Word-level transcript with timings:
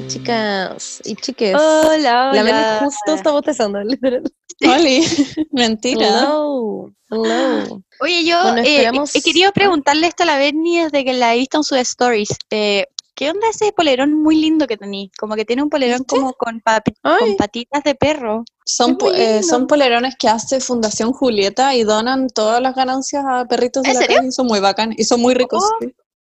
Hola, 0.00 0.08
chicas 0.08 1.02
y 1.04 1.14
chiques. 1.16 1.54
Hola, 1.54 2.30
La 2.32 2.42
Meli 2.42 2.56
hola. 2.58 2.80
justo 2.84 3.12
está 3.14 3.30
bostezando, 3.32 3.80
literal. 3.84 4.22
Oli, 4.66 5.02
mentira. 5.52 6.20
Hello, 6.22 6.90
hello. 7.10 7.82
Oye, 8.00 8.24
yo 8.24 8.40
Bueno, 8.42 8.62
eh, 8.64 8.90
he 9.14 9.20
querido 9.20 9.52
preguntarle 9.52 10.06
esto 10.06 10.22
a 10.22 10.26
la 10.26 10.38
Bernie 10.38 10.84
desde 10.84 11.04
que 11.04 11.12
la 11.12 11.34
he 11.34 11.38
visto 11.38 11.58
en 11.58 11.64
sus 11.64 11.78
stories. 11.78 12.30
Eh, 12.50 12.86
¿Qué 13.14 13.28
onda 13.30 13.48
ese 13.50 13.72
polerón 13.72 14.14
muy 14.22 14.36
lindo 14.40 14.66
que 14.66 14.78
tenés? 14.78 15.10
Como 15.18 15.34
que 15.34 15.44
tiene 15.44 15.62
un 15.62 15.68
polerón 15.68 16.04
como 16.04 16.32
con, 16.32 16.62
papi- 16.62 16.94
con 17.02 17.12
Ay. 17.28 17.36
patitas 17.36 17.84
de 17.84 17.94
perro. 17.94 18.44
Son, 18.64 18.96
po- 18.96 19.12
eh, 19.12 19.42
son 19.42 19.66
polerones 19.66 20.14
que 20.18 20.28
hace 20.28 20.60
Fundación 20.60 21.12
Julieta 21.12 21.74
y 21.74 21.82
donan 21.82 22.28
todas 22.28 22.62
las 22.62 22.74
ganancias 22.74 23.22
a 23.28 23.44
perritos 23.44 23.82
de 23.82 23.90
¿En 23.90 23.94
la 23.96 24.00
serio? 24.00 24.16
calle 24.16 24.28
y 24.28 24.32
son 24.32 24.46
muy 24.46 24.60
bacán 24.60 24.94
y 24.96 25.04
son 25.04 25.20
muy 25.20 25.34
ricos. 25.34 25.62
Oh. 25.62 25.76
sí. 25.84 25.94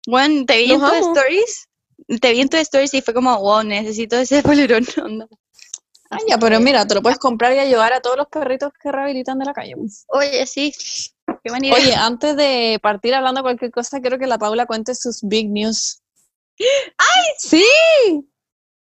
Bueno, 0.06 0.46
te 0.46 0.56
vi 0.56 0.72
en 0.72 0.80
tus 0.80 0.92
stories. 0.94 1.66
Te 2.20 2.32
vi 2.32 2.40
en 2.40 2.48
tus 2.48 2.60
stories 2.60 2.94
y 2.94 3.02
fue 3.02 3.14
como, 3.14 3.38
wow, 3.40 3.62
necesito 3.62 4.16
ese 4.16 4.42
polerón. 4.42 4.84
onda. 5.02 5.26
Ah, 6.10 6.18
ya, 6.26 6.38
pero 6.38 6.58
mira, 6.58 6.84
te 6.86 6.94
lo 6.96 7.02
puedes 7.02 7.18
comprar 7.18 7.54
y 7.54 7.60
ayudar 7.60 7.92
a 7.92 8.00
todos 8.00 8.16
los 8.16 8.26
perritos 8.26 8.72
que 8.82 8.90
rehabilitan 8.90 9.38
de 9.38 9.44
la 9.44 9.54
calle. 9.54 9.74
Oye, 10.08 10.44
sí. 10.44 10.72
Qué 11.44 11.50
buena 11.50 11.68
idea. 11.68 11.76
Oye, 11.76 11.94
antes 11.94 12.36
de 12.36 12.80
partir 12.82 13.14
hablando 13.14 13.38
de 13.38 13.42
cualquier 13.44 13.70
cosa, 13.70 14.00
quiero 14.00 14.18
que 14.18 14.26
la 14.26 14.36
Paula 14.36 14.66
cuente 14.66 14.94
sus 14.94 15.20
big 15.22 15.48
news. 15.50 16.02
Sí, 17.38 17.64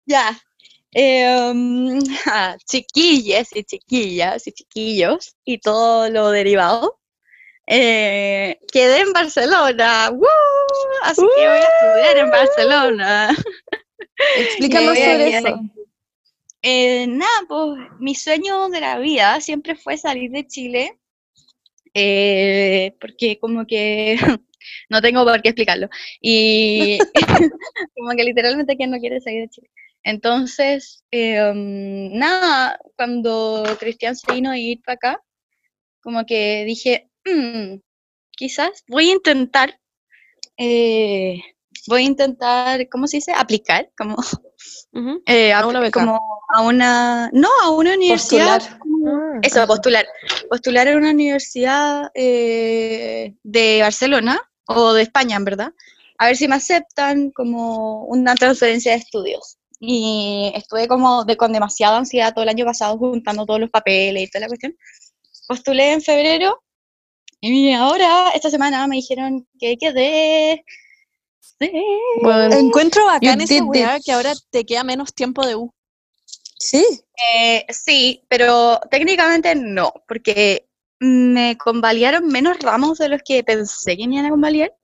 Ya. 0.06 0.38
Eh, 0.96 1.50
um, 1.50 1.98
ah, 2.26 2.56
chiquillas 2.64 3.48
y 3.52 3.64
chiquillas 3.64 4.46
y 4.46 4.52
chiquillos 4.52 5.34
y 5.44 5.58
todo 5.58 6.08
lo 6.08 6.30
derivado. 6.30 7.00
Eh, 7.66 8.58
quedé 8.72 9.00
en 9.00 9.12
Barcelona. 9.12 10.10
¡Woo! 10.10 10.26
Así 11.02 11.22
que 11.22 11.48
voy 11.48 11.58
a 11.58 11.60
estudiar 11.60 12.16
en 12.18 12.30
Barcelona. 12.30 13.28
a 14.18 14.94
sobre 14.94 15.36
eso. 15.36 15.60
Eh, 16.62 17.06
nada, 17.06 17.30
pues 17.46 17.90
mi 17.98 18.14
sueño 18.14 18.70
de 18.70 18.80
la 18.80 18.98
vida 18.98 19.40
siempre 19.40 19.74
fue 19.74 19.98
salir 19.98 20.30
de 20.30 20.46
Chile, 20.46 20.98
eh, 21.92 22.96
porque 22.98 23.38
como 23.38 23.66
que 23.66 24.16
no 24.88 25.02
tengo 25.02 25.24
por 25.24 25.42
qué 25.42 25.50
explicarlo. 25.50 25.88
Y 26.20 26.98
como 27.94 28.10
que 28.16 28.24
literalmente 28.24 28.76
que 28.76 28.86
no 28.86 28.98
quiere 28.98 29.20
salir 29.20 29.42
de 29.42 29.48
Chile. 29.50 29.70
Entonces, 30.04 31.04
eh, 31.10 31.42
um, 31.50 32.16
nada, 32.16 32.78
cuando 32.96 33.64
Cristian 33.78 34.16
se 34.16 34.32
vino 34.32 34.50
a 34.50 34.58
ir 34.58 34.80
para 34.82 34.96
acá, 34.96 35.22
como 36.02 36.26
que 36.26 36.64
dije, 36.66 37.10
"Mm, 37.24 37.80
quizás 38.32 38.84
voy 38.88 39.10
a 39.10 39.12
intentar, 39.14 39.78
eh, 40.56 41.40
voy 41.86 42.02
a 42.02 42.04
intentar, 42.06 42.88
¿cómo 42.88 43.06
se 43.06 43.18
dice? 43.18 43.32
Aplicar, 43.32 43.90
como 43.96 44.16
eh, 45.26 45.52
A 45.52 45.66
una 45.66 45.80
beca. 45.80 46.00
como 46.00 46.20
a 46.54 46.62
una, 46.62 47.30
no, 47.32 47.48
a 47.62 47.70
una 47.70 47.94
universidad, 47.94 48.60
Postular. 48.60 48.80
Ah, 49.06 49.38
eso, 49.42 49.66
postular, 49.66 50.06
postular 50.48 50.86
en 50.88 50.98
una 50.98 51.10
universidad 51.10 52.10
eh, 52.14 53.34
de 53.42 53.80
Barcelona 53.82 54.40
o 54.66 54.92
de 54.92 55.02
España, 55.02 55.36
en 55.36 55.44
verdad, 55.44 55.72
a 56.18 56.26
ver 56.26 56.36
si 56.36 56.48
me 56.48 56.54
aceptan 56.56 57.30
como 57.32 58.04
una 58.04 58.34
transferencia 58.34 58.92
de 58.92 58.98
estudios. 58.98 59.58
Y 59.80 60.52
estuve 60.54 60.88
como 60.88 61.24
de, 61.24 61.36
con 61.36 61.52
demasiada 61.52 61.98
ansiedad 61.98 62.32
todo 62.32 62.44
el 62.44 62.48
año 62.48 62.64
pasado 62.64 62.96
juntando 62.96 63.44
todos 63.44 63.60
los 63.60 63.70
papeles 63.70 64.22
y 64.22 64.30
toda 64.30 64.42
la 64.42 64.48
cuestión. 64.48 64.74
Postulé 65.46 65.92
en 65.92 66.00
febrero 66.00 66.63
y 67.52 67.72
ahora, 67.72 68.30
esta 68.34 68.48
semana, 68.48 68.86
me 68.86 68.96
dijeron 68.96 69.46
que 69.60 69.76
quedé. 69.76 70.64
Sí. 71.40 71.70
Bueno, 72.22 72.54
Encuentro 72.56 73.04
bacán 73.04 73.40
esa 73.42 73.62
weá 73.64 73.98
que 74.00 74.12
ahora 74.12 74.32
te 74.50 74.64
queda 74.64 74.82
menos 74.82 75.14
tiempo 75.14 75.46
de 75.46 75.54
U. 75.56 75.72
sí. 76.58 76.84
Eh, 77.32 77.64
sí, 77.68 78.24
pero 78.28 78.80
técnicamente 78.90 79.54
no, 79.54 79.92
porque 80.08 80.66
me 80.98 81.56
convalidaron 81.58 82.26
menos 82.26 82.58
ramos 82.58 82.98
de 82.98 83.08
los 83.08 83.20
que 83.22 83.44
pensé 83.44 83.96
que 83.96 84.08
me 84.08 84.14
iban 84.14 84.26
a 84.26 84.30
convalidar, 84.30 84.74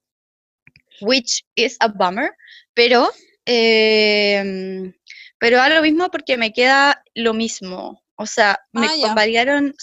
which 1.01 1.45
is 1.57 1.77
a 1.81 1.89
bummer, 1.89 2.31
pero, 2.75 3.11
em, 3.47 4.93
pero 5.39 5.57
da 5.57 5.71
lo 5.71 5.83
mismo 5.83 6.09
porque 6.11 6.37
me 6.37 6.53
queda 6.53 7.03
lo 7.15 7.33
mismo. 7.35 8.03
O 8.17 8.27
sea, 8.27 8.61
me 8.73 8.87
Ah, 8.87 8.93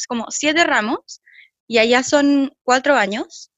como 0.07 0.27
siete 0.29 0.63
ramos 0.63 1.21
y 1.67 1.77
allá 1.79 2.03
son 2.03 2.53
cuatro 2.63 2.95
años, 2.95 3.51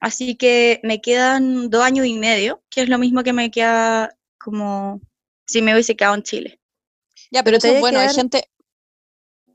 así 0.00 0.36
que 0.36 0.80
me 0.82 1.00
quedan 1.00 1.68
dos 1.70 1.82
años 1.84 2.06
y 2.06 2.14
medio, 2.14 2.62
que 2.70 2.82
es 2.82 2.88
lo 2.88 2.98
mismo 2.98 3.22
que 3.22 3.32
me 3.32 3.50
queda 3.50 4.16
como 4.38 5.00
si 5.46 5.62
me 5.62 5.72
hubiese 5.72 5.96
quedado 5.96 6.14
en 6.16 6.22
Chile. 6.22 6.60
Ya, 7.30 7.42
Pero 7.42 7.58
pero 7.58 7.58
te 7.58 7.66
eso 7.66 7.66
es 7.68 7.72
hay 7.72 7.76
que 7.76 7.80
bueno, 7.80 7.98
hay 8.00 8.14
gente... 8.14 8.44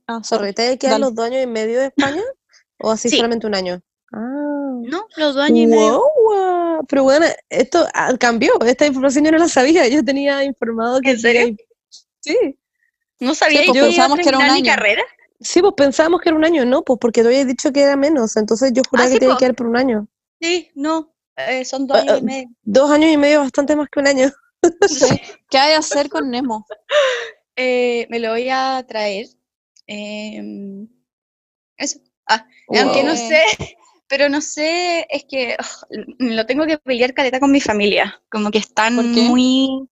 Ah, 0.08 0.22
sorry. 0.24 0.48
Sorry, 0.48 0.54
¿te 0.54 0.78
quedan 0.78 0.94
Dale. 0.94 1.06
los 1.06 1.16
dos 1.16 1.26
años 1.26 1.44
y 1.44 1.48
medio 1.48 1.80
de 1.80 1.86
España? 1.88 2.22
¿O 2.80 2.92
así 2.92 3.10
Sí. 3.10 3.16
solamente 3.18 3.48
un 3.48 3.56
año? 3.56 3.82
Ah. 4.12 4.80
No, 4.84 5.06
los 5.16 5.36
dos 5.36 5.44
años 5.46 5.60
y 5.60 5.68
medio. 5.68 6.00
Wow, 6.00 6.10
wow. 6.26 6.86
Pero 6.88 7.04
bueno, 7.04 7.26
esto 7.50 7.88
ah, 7.94 8.14
cambió. 8.20 8.60
Esta 8.66 8.88
información 8.88 9.24
yo 9.26 9.32
no 9.32 9.38
la 9.38 9.48
sabía. 9.48 9.88
Yo 9.88 10.04
tenía 10.04 10.44
informado 10.44 11.00
que. 11.00 11.12
¿En 11.12 11.20
serio? 11.20 11.56
Sí. 12.20 12.58
No 13.20 13.36
sabía 13.36 13.62
pues 13.66 13.78
yo 13.78 13.88
iba 13.88 14.06
a 14.06 14.18
que 14.18 14.28
era 14.30 14.38
un 14.40 14.46
mi 14.46 14.50
año. 14.50 14.66
carrera. 14.66 15.04
Sí, 15.42 15.62
pues 15.62 15.74
pensábamos 15.76 16.22
que 16.22 16.30
era 16.30 16.38
un 16.38 16.46
año, 16.46 16.66
¿no? 16.66 16.84
Pues 16.84 17.00
porque 17.00 17.22
tú 17.22 17.28
habías 17.28 17.48
dicho 17.48 17.72
que 17.72 17.82
era 17.82 17.96
menos. 17.96 18.38
Entonces 18.38 18.72
yo 18.74 18.82
juraba 18.90 19.08
Ah, 19.08 19.10
que 19.10 19.14
sí, 19.16 19.20
tenía 19.20 19.34
po. 19.34 19.40
que 19.40 19.46
quedar 19.46 19.56
por 19.56 19.68
un 19.68 19.78
año. 19.78 20.08
Sí, 20.40 20.70
no, 20.76 21.14
eh, 21.38 21.66
son 21.66 21.88
dos 21.88 21.98
Ah, 21.98 22.02
años 22.02 22.14
ah, 22.16 22.20
y 22.20 22.24
medio. 22.24 22.50
Dos 22.64 22.92
años 22.92 23.12
y 23.12 23.18
medio 23.18 23.38
es 23.40 23.46
bastante 23.46 23.76
más 23.76 23.90
que 23.90 24.00
un 24.00 24.08
año. 24.08 24.32
¿Qué 25.50 25.58
hay 25.58 25.72
que 25.72 25.76
hacer 25.78 26.10
con 26.10 26.30
Nemo? 26.30 26.66
Eh, 27.56 28.08
me 28.10 28.20
lo 28.20 28.30
voy 28.32 28.50
a 28.50 28.86
traer. 28.88 29.28
em, 29.88 30.88
eso. 31.78 32.00
Ah, 32.28 32.46
aunque 32.80 33.04
no 33.04 33.16
sé, 33.16 33.42
pero 34.08 34.30
no 34.30 34.40
sé, 34.42 35.06
es 35.10 35.26
que 35.26 35.58
lo 36.20 36.46
tengo 36.46 36.66
que 36.66 36.78
pelear 36.78 37.14
caleta 37.14 37.40
con 37.40 37.52
mi 37.52 37.60
familia. 37.62 38.22
Como 38.30 38.52
que 38.52 38.60
están 38.60 38.96
muy. 38.96 39.88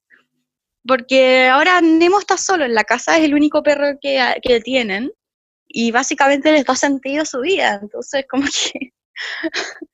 Porque 0.87 1.47
ahora 1.47 1.81
Nemo 1.81 2.19
está 2.19 2.37
solo 2.37 2.65
en 2.65 2.73
la 2.73 2.83
casa, 2.83 3.17
es 3.17 3.23
el 3.25 3.33
único 3.33 3.61
perro 3.63 3.97
que, 4.01 4.19
que 4.41 4.61
tienen. 4.61 5.11
Y 5.71 5.91
básicamente 5.91 6.51
les 6.51 6.65
da 6.65 6.75
sentido 6.75 7.23
su 7.25 7.39
vida. 7.41 7.79
Entonces, 7.81 8.25
como 8.29 8.43
que. 8.43 8.91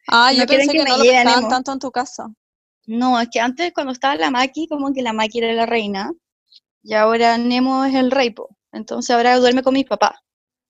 Ah, 0.08 0.32
No 0.34 0.40
yo 0.40 0.46
quieren 0.48 0.68
pensé 0.68 0.72
que 0.72 0.78
que 0.78 1.24
me 1.24 1.26
no 1.26 1.42
lo 1.42 1.48
tanto 1.50 1.74
en 1.74 1.80
tu 1.80 1.92
casa. 1.92 2.28
No, 2.88 3.20
es 3.20 3.30
que 3.32 3.40
antes 3.40 3.74
cuando 3.74 3.94
estaba 3.94 4.16
la 4.16 4.32
Maki, 4.32 4.68
como 4.68 4.94
que 4.94 5.02
la 5.02 5.14
Maki 5.14 5.40
era 5.40 5.54
la 5.54 5.66
reina, 5.66 6.12
y 6.84 6.94
ahora 6.94 7.38
Nemo 7.38 7.84
es 7.86 7.96
el 7.96 8.12
rey, 8.12 8.30
po. 8.30 8.56
Entonces 8.72 9.14
ahora 9.16 9.38
duerme 9.38 9.64
con 9.64 9.74
mis 9.74 9.86
papás, 9.86 10.20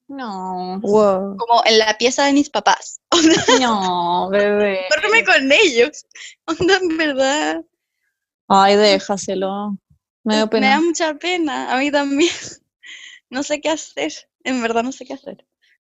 No, 0.08 0.80
Wow. 0.82 1.36
como 1.38 1.64
en 1.66 1.80
la 1.80 1.98
pieza 1.98 2.26
de 2.26 2.34
mis 2.34 2.50
papás. 2.50 3.02
no, 3.62 4.30
bebé. 4.30 4.86
Duerme 4.90 5.26
con 5.26 5.52
ellos. 5.52 6.06
Onda, 6.46 6.78
en 6.78 6.98
verdad. 6.98 7.62
Ay, 8.48 8.76
déjaselo. 8.76 9.78
Me 10.24 10.38
da 10.38 10.46
Me 10.48 10.68
da 10.68 10.80
mucha 10.80 11.14
pena, 11.16 11.74
a 11.74 11.78
mí 11.80 11.92
también. 11.92 12.32
No 13.30 13.44
sé 13.44 13.60
qué 13.60 13.70
hacer, 13.70 14.14
en 14.46 14.62
verdad 14.62 14.84
no 14.84 14.92
sé 14.94 15.06
qué 15.06 15.14
hacer. 15.14 15.46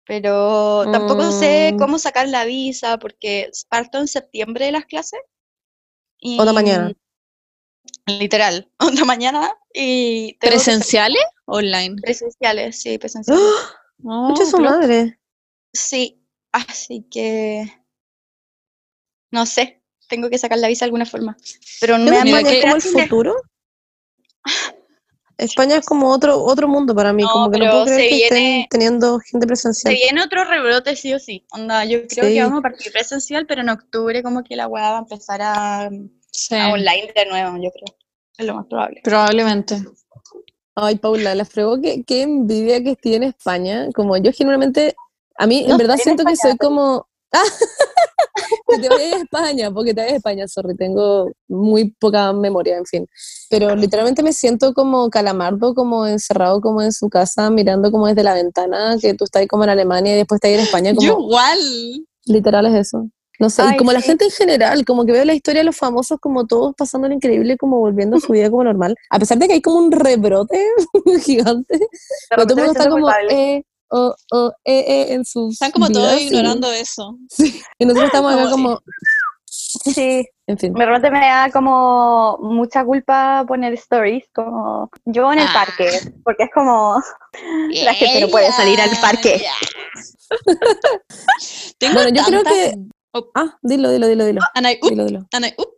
Pero 0.07 0.85
tampoco 0.93 1.31
sé 1.31 1.73
Mm. 1.75 1.79
cómo 1.79 1.99
sacar 1.99 2.29
la 2.29 2.45
visa, 2.45 2.99
porque 2.99 3.51
parto 3.69 3.99
en 3.99 4.09
septiembre 4.09 4.67
de 4.67 4.73
las 4.73 4.85
clases. 4.87 5.21
Y, 6.19 6.39
Otra 6.41 6.53
mañana. 6.53 6.93
Literal, 8.07 8.71
otra 8.79 9.05
mañana. 9.05 9.53
Y 9.73 10.33
que 10.39 10.49
¿Presenciales? 10.49 11.23
Online. 11.47 11.97
Presenciales, 12.03 12.81
sí, 12.81 12.99
presenciales. 12.99 13.43
¡Ah! 13.45 13.75
No, 13.99 14.29
Escucha 14.33 14.51
su 14.51 14.59
madre. 14.59 15.19
Sí, 15.73 16.23
así 16.53 17.07
que 17.11 17.65
no 19.31 19.47
sé, 19.47 19.83
tengo 20.09 20.31
que 20.31 20.39
sacar 20.39 20.59
la 20.59 20.69
visa 20.69 20.85
de 20.85 20.89
alguna 20.89 21.07
forma. 21.07 21.37
Pero 21.81 21.99
me 21.99 22.05
¿Tengo 22.05 22.19
da 22.19 22.25
Mira 22.25 22.39
España 22.39 22.51
mucha 22.51 22.57
es 22.59 22.63
como 22.63 22.77
el 22.77 22.83
que- 22.83 23.03
futuro? 23.09 23.35
España 25.39 25.77
es 25.77 25.85
como 25.87 26.11
otro 26.11 26.43
otro 26.43 26.69
mundo 26.69 26.95
para 26.95 27.13
mí, 27.13 27.23
No, 27.23 27.29
como 27.31 27.51
que 27.51 27.59
no 27.59 27.71
puedo 27.71 27.85
creer 27.87 28.01
se 28.01 28.09
que 28.09 28.25
estén 28.25 28.67
teniendo 28.71 29.19
gente 29.19 29.45
Se 29.45 29.47
presencial. 29.47 29.95
viene 29.95 30.23
otro 30.23 30.45
rebrote 30.45 30.95
sí 30.97 31.13
o 31.13 31.19
sí. 31.19 31.45
Onda, 31.53 31.85
yo 31.85 32.07
creo 32.07 32.27
Sí. 32.29 32.35
que 32.35 32.43
vamos 32.43 32.59
a 32.61 32.63
partir 32.63 32.93
presencial, 32.93 33.47
pero 33.47 33.63
en 33.63 33.69
octubre 33.71 34.23
como 34.23 34.43
que 34.45 34.57
la 34.57 34.67
weá 34.69 34.91
va 34.93 34.97
a 34.99 35.01
empezar 35.01 35.41
a, 35.43 35.91
Sí, 36.31 36.55
a 36.55 36.73
online 36.73 37.13
de 37.15 37.27
nuevo, 37.27 37.57
yo 37.57 37.71
creo. 37.71 37.97
Es 38.37 38.47
lo 38.47 38.55
más 38.55 38.67
probable. 38.67 39.01
probablemente. 39.05 39.83
Ay, 40.77 40.97
Paula, 40.97 41.35
la 41.37 41.45
fregó 41.45 41.81
que 41.81 42.03
qué 42.05 42.23
envidia 42.23 42.83
que 42.83 42.91
estoy 42.93 43.15
en 43.15 43.23
España. 43.25 43.89
Como 43.95 44.17
yo 44.17 44.33
generalmente, 44.33 44.97
a 45.39 45.47
mí 45.47 45.61
en 45.63 45.69
No 45.69 45.79
verdad 45.79 45.95
en 45.97 46.03
siento 46.03 46.25
que 46.25 46.33
España, 46.33 46.53
soy 46.53 46.59
como... 46.59 47.07
Que 48.69 48.79
te 48.79 48.89
vayas 48.89 49.13
a 49.13 49.17
España, 49.19 49.71
porque 49.71 49.95
te 49.95 50.01
vayas 50.01 50.15
a 50.15 50.17
España, 50.17 50.49
sorry, 50.49 50.75
tengo 50.77 51.31
muy 51.49 51.93
poca 51.93 52.33
memoria, 52.33 52.77
en 52.77 52.85
fin. 52.85 53.07
Pero 53.49 53.75
literalmente 53.77 54.23
me 54.23 54.33
siento 54.33 54.75
como 54.75 55.09
calamardo, 55.11 55.75
como 55.75 56.07
encerrado 56.07 56.61
como 56.61 56.83
en 56.83 56.93
su 56.93 57.09
casa, 57.09 57.51
mirando 57.51 57.93
como 57.93 58.07
desde 58.07 58.25
la 58.25 58.35
ventana, 58.35 58.97
que 59.01 59.15
tú 59.15 59.25
estás 59.25 59.41
ahí 59.41 59.47
como 59.47 59.65
en 59.65 59.71
Alemania 59.71 60.15
y 60.15 60.17
después 60.17 60.39
estás 60.39 60.49
ahí 60.49 60.55
en 60.55 60.61
España, 60.61 60.93
Yo 60.99 61.15
como 61.15 61.29
igual. 61.29 61.59
literal 62.27 62.67
es 62.67 62.75
eso. 62.89 63.09
No 63.41 63.51
sé, 63.51 63.63
y 63.63 63.67
Ay, 63.67 63.77
como 63.77 63.93
la 63.93 64.01
sí. 64.01 64.07
gente 64.07 64.25
en 64.27 64.31
general, 64.31 64.85
como 64.85 65.05
que 65.05 65.13
veo 65.13 65.25
la 65.25 65.35
historia 65.35 65.61
de 65.61 65.65
los 65.65 65.77
famosos 65.77 66.19
como 66.21 66.47
todos 66.47 66.73
pasando 66.77 67.09
lo 67.09 67.15
increíble, 67.15 67.57
como 67.57 67.79
volviendo 67.81 68.17
a 68.17 68.21
su 68.21 68.33
vida 68.33 68.49
como 68.49 68.63
normal. 68.65 68.95
A 69.11 69.19
pesar 69.19 69.39
de 69.39 69.49
que 69.49 69.55
hay 69.55 69.63
como 69.63 69.79
un 69.79 69.91
rebrote 69.91 70.65
gigante, 71.25 71.81
pero 72.31 72.47
todo 72.47 72.59
el 72.59 72.65
mundo 72.67 72.79
está 72.79 72.91
como 72.91 73.11
eh, 73.31 73.65
oh, 73.91 74.15
oh, 74.33 74.53
eh, 74.65 74.85
eh, 74.87 75.07
en 75.15 75.25
sus 75.25 75.55
Están 75.55 75.71
como 75.73 75.89
todos 75.91 76.21
y- 76.21 76.25
ignorando 76.27 76.71
eso. 76.73 77.19
Y 77.79 77.85
nosotros 77.85 78.07
estamos 78.07 78.33
acá 78.35 78.51
Como- 78.51 78.81
Sí, 79.47 80.25
en 80.47 80.59
fin. 80.59 80.73
de 80.75 80.85
repente 80.85 81.11
me 81.11 81.21
da 81.21 81.51
como 81.53 82.39
mucha 82.41 82.85
culpa 82.85 83.45
poner 83.47 83.73
stories, 83.75 84.25
como 84.35 84.91
yo 85.05 85.33
en 85.33 85.39
el 85.41 85.47
Ah. 85.49 85.53
parque, 85.67 85.91
porque 86.25 86.45
es 86.45 86.51
como 86.55 87.01
la 87.85 87.95
gente 87.95 88.21
no 88.21 88.29
puede 88.29 88.51
salir 88.53 88.81
al 88.81 88.91
parque. 89.01 89.45
Tengo 91.79 91.95
Bueno, 91.95 92.11
yo 92.11 92.25
creo 92.25 92.43
tantas- 92.43 92.53
que- 92.73 92.75
Ah, 93.37 93.57
dilo, 93.63 93.91
dilo, 93.93 94.09
dilo, 94.09 94.25
dilo. 94.25 94.41
Anay, 94.55 94.77
up, 94.83 94.91
Dilo, 94.91 95.05
dilo. 95.07 95.27
Anay, 95.33 95.55
up. 95.57 95.69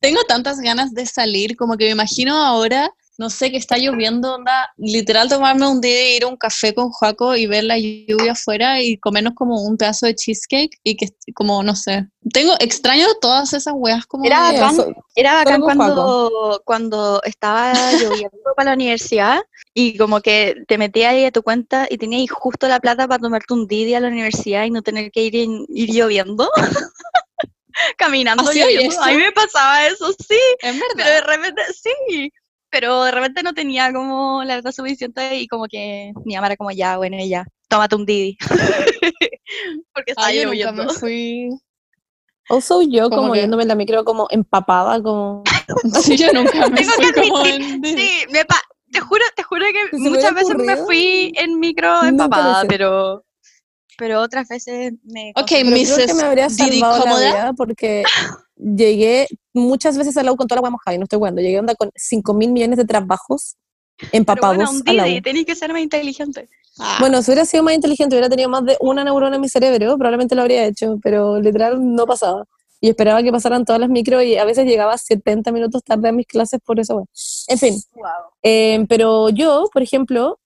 Tengo 0.00 0.22
tantas 0.24 0.58
ganas 0.60 0.94
de 0.94 1.04
salir, 1.04 1.54
como 1.54 1.76
que 1.76 1.84
me 1.84 1.90
imagino 1.90 2.34
ahora, 2.34 2.90
no 3.18 3.28
sé, 3.30 3.50
que 3.50 3.56
está 3.58 3.76
lloviendo, 3.76 4.34
onda, 4.34 4.70
literal 4.76 5.28
tomarme 5.28 5.68
un 5.68 5.80
día 5.80 6.12
y 6.12 6.16
ir 6.16 6.24
a 6.24 6.28
un 6.28 6.36
café 6.36 6.74
con 6.74 6.90
Joaco 6.90 7.36
y 7.36 7.46
ver 7.46 7.64
la 7.64 7.78
lluvia 7.78 8.32
afuera 8.32 8.80
y 8.80 8.96
comernos 8.98 9.34
como 9.34 9.60
un 9.62 9.76
pedazo 9.76 10.06
de 10.06 10.14
cheesecake 10.14 10.78
y 10.82 10.96
que, 10.96 11.08
como, 11.34 11.62
no 11.62 11.76
sé, 11.76 12.08
tengo, 12.32 12.54
extraño 12.58 13.06
todas 13.20 13.52
esas 13.52 13.74
weas 13.76 14.06
como... 14.06 14.24
Era 14.24 14.40
bacán. 14.40 14.72
Eso- 14.74 14.86
Era 15.14 15.34
bacán 15.34 15.60
cuando, 15.60 16.62
cuando 16.64 17.20
estaba 17.24 17.92
lloviendo 17.92 18.38
para 18.56 18.70
la 18.70 18.74
universidad 18.76 19.40
y 19.74 19.96
como 19.98 20.20
que 20.20 20.56
te 20.66 20.78
metías 20.78 21.12
ahí 21.12 21.24
a 21.26 21.30
tu 21.32 21.42
cuenta 21.42 21.86
y 21.90 21.98
tenías 21.98 22.30
justo 22.30 22.66
la 22.68 22.80
plata 22.80 23.06
para 23.06 23.20
tomarte 23.20 23.52
un 23.52 23.66
Didi 23.66 23.94
a 23.94 24.00
la 24.00 24.08
universidad 24.08 24.64
y 24.64 24.70
no 24.70 24.82
tener 24.82 25.10
que 25.10 25.22
ir, 25.22 25.36
en- 25.36 25.66
ir 25.68 25.90
lloviendo. 25.90 26.50
Caminando 27.96 28.42
¿Así 28.48 28.60
hay 28.60 28.74
lloviendo. 28.74 28.94
eso? 28.94 29.02
A 29.02 29.06
mí 29.08 29.16
me 29.16 29.32
pasaba 29.32 29.86
eso, 29.86 30.12
sí, 30.12 30.38
Es 30.60 30.76
pero 30.96 31.08
de 31.10 31.20
repente, 31.22 31.62
sí. 31.74 32.32
Pero 32.72 33.04
de 33.04 33.10
repente 33.12 33.42
no 33.44 33.52
tenía 33.52 33.92
como 33.92 34.42
la 34.44 34.54
verdad 34.56 34.72
suficiente 34.72 35.36
y 35.38 35.46
como 35.46 35.66
que 35.66 36.12
mi 36.24 36.34
mamá 36.34 36.46
era 36.48 36.56
como 36.56 36.70
ya, 36.72 36.96
bueno, 36.96 37.18
ya, 37.24 37.44
tómate 37.68 37.94
un 37.96 38.06
Didi. 38.06 38.36
Porque 39.94 40.12
estaba 40.12 40.28
Ay, 40.28 40.40
yo 40.40 40.46
nunca 40.50 40.72
me 40.72 40.88
fui... 41.00 41.50
Also 42.48 42.82
yo 42.82 43.08
Como 43.08 43.22
como 43.22 43.32
que- 43.34 43.40
yéndome 43.40 43.62
en 43.62 43.68
la 43.68 43.74
micro 43.76 44.04
como 44.04 44.26
empapada, 44.30 45.00
como... 45.02 45.44
Sí, 46.02 46.16
yo 46.16 46.32
nunca 46.32 46.68
me 46.68 46.76
Tengo 46.76 46.92
fui 46.92 47.12
que 47.12 47.20
como 47.20 47.38
admitir, 47.38 47.62
en... 47.84 47.84
Sí, 47.98 48.10
me 48.30 48.44
pa- 48.44 48.60
te 48.90 49.00
juro, 49.00 49.24
te 49.36 49.42
juro 49.42 49.64
que 49.66 49.96
me 49.98 50.10
muchas 50.10 50.34
veces 50.34 50.48
me 50.56 50.62
ocurrido, 50.64 50.84
fui 50.86 51.32
en 51.36 51.60
micro 51.60 52.02
empapada, 52.04 52.64
pero, 52.66 53.24
pero 53.96 54.20
otras 54.20 54.48
veces 54.48 54.94
me... 55.04 55.30
Ok, 55.36 55.46
Pero 55.50 55.66
creo 55.70 55.74
que 55.76 56.04
Mrs. 56.04 56.14
me 56.16 56.22
habría 56.24 56.48
Didi 56.48 56.80
salvado 56.80 56.96
la 56.96 57.02
cómoda. 57.04 57.20
vida 57.30 57.52
porque 57.56 58.02
llegué 58.62 59.26
muchas 59.52 59.98
veces 59.98 60.16
al 60.16 60.26
la 60.26 60.32
U 60.32 60.36
con 60.36 60.46
toda 60.46 60.56
la 60.56 60.60
agua 60.60 60.70
mojada 60.70 60.94
y 60.94 60.98
no 60.98 61.04
estoy 61.04 61.18
jugando. 61.18 61.40
Llegué 61.40 61.58
onda 61.58 61.74
con 61.74 61.90
5 61.94 62.34
mil 62.34 62.52
millones 62.52 62.78
de 62.78 62.84
trabajos 62.84 63.56
pero 63.98 64.10
empapados 64.12 64.56
bueno, 64.56 64.82
a 64.86 64.92
la 64.92 65.04
Didi, 65.04 65.18
U. 65.18 65.22
tenés 65.22 65.46
que 65.46 65.54
ser 65.54 65.72
más 65.72 65.82
inteligente. 65.82 66.48
Ah, 66.78 66.96
Bueno, 67.00 67.22
si 67.22 67.30
hubiera 67.30 67.44
sido 67.44 67.62
más 67.62 67.74
inteligente, 67.74 68.14
hubiera 68.14 68.28
tenido 68.28 68.48
más 68.48 68.64
de 68.64 68.76
una 68.80 69.04
neurona 69.04 69.36
en 69.36 69.42
mi 69.42 69.48
cerebro, 69.48 69.96
probablemente 69.96 70.34
lo 70.34 70.42
habría 70.42 70.64
hecho, 70.64 70.98
pero 71.02 71.40
literal 71.40 71.78
no 71.94 72.06
pasaba. 72.06 72.44
Y 72.80 72.88
esperaba 72.88 73.22
que 73.22 73.30
pasaran 73.30 73.64
todas 73.64 73.80
las 73.80 73.90
micro 73.90 74.20
y 74.22 74.36
a 74.36 74.44
veces 74.44 74.66
llegaba 74.66 74.98
70 74.98 75.52
minutos 75.52 75.84
tarde 75.84 76.08
a 76.08 76.12
mis 76.12 76.26
clases 76.26 76.58
por 76.64 76.80
eso. 76.80 76.94
bueno. 76.94 77.08
En 77.46 77.58
fin, 77.58 77.74
eh, 78.42 78.84
pero 78.88 79.28
yo, 79.28 79.68
por 79.72 79.82
ejemplo, 79.82 80.40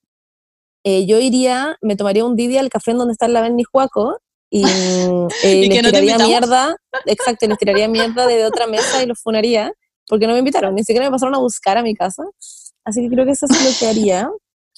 eh, 0.84 1.06
yo 1.06 1.18
iría, 1.18 1.78
me 1.80 1.96
tomaría 1.96 2.26
un 2.26 2.36
Didi 2.36 2.58
al 2.58 2.68
café 2.68 2.90
en 2.90 2.98
donde 2.98 3.12
está 3.12 3.26
la 3.26 3.40
Benny 3.40 3.64
Juaco 3.64 4.20
y, 4.58 4.64
eh, 5.44 5.54
¿Y 5.54 5.68
les 5.68 5.76
que 5.76 5.82
no 5.82 5.90
te 5.90 6.00
tiraría 6.00 6.26
mierda, 6.26 6.76
exacto, 7.04 7.44
y 7.44 7.48
les 7.48 7.58
tiraría 7.58 7.88
mierda 7.88 8.26
de 8.26 8.44
otra 8.44 8.66
mesa 8.66 9.02
y 9.02 9.06
los 9.06 9.20
funaría, 9.20 9.72
porque 10.08 10.26
no 10.26 10.32
me 10.32 10.38
invitaron, 10.38 10.74
ni 10.74 10.84
siquiera 10.84 11.06
me 11.06 11.10
pasaron 11.10 11.34
a 11.34 11.38
buscar 11.38 11.78
a 11.78 11.82
mi 11.82 11.94
casa. 11.94 12.24
Así 12.84 13.02
que 13.02 13.08
creo 13.08 13.24
que 13.24 13.32
eso 13.32 13.46
es 13.46 13.64
lo 13.64 13.78
que 13.78 13.90
haría. 13.90 14.30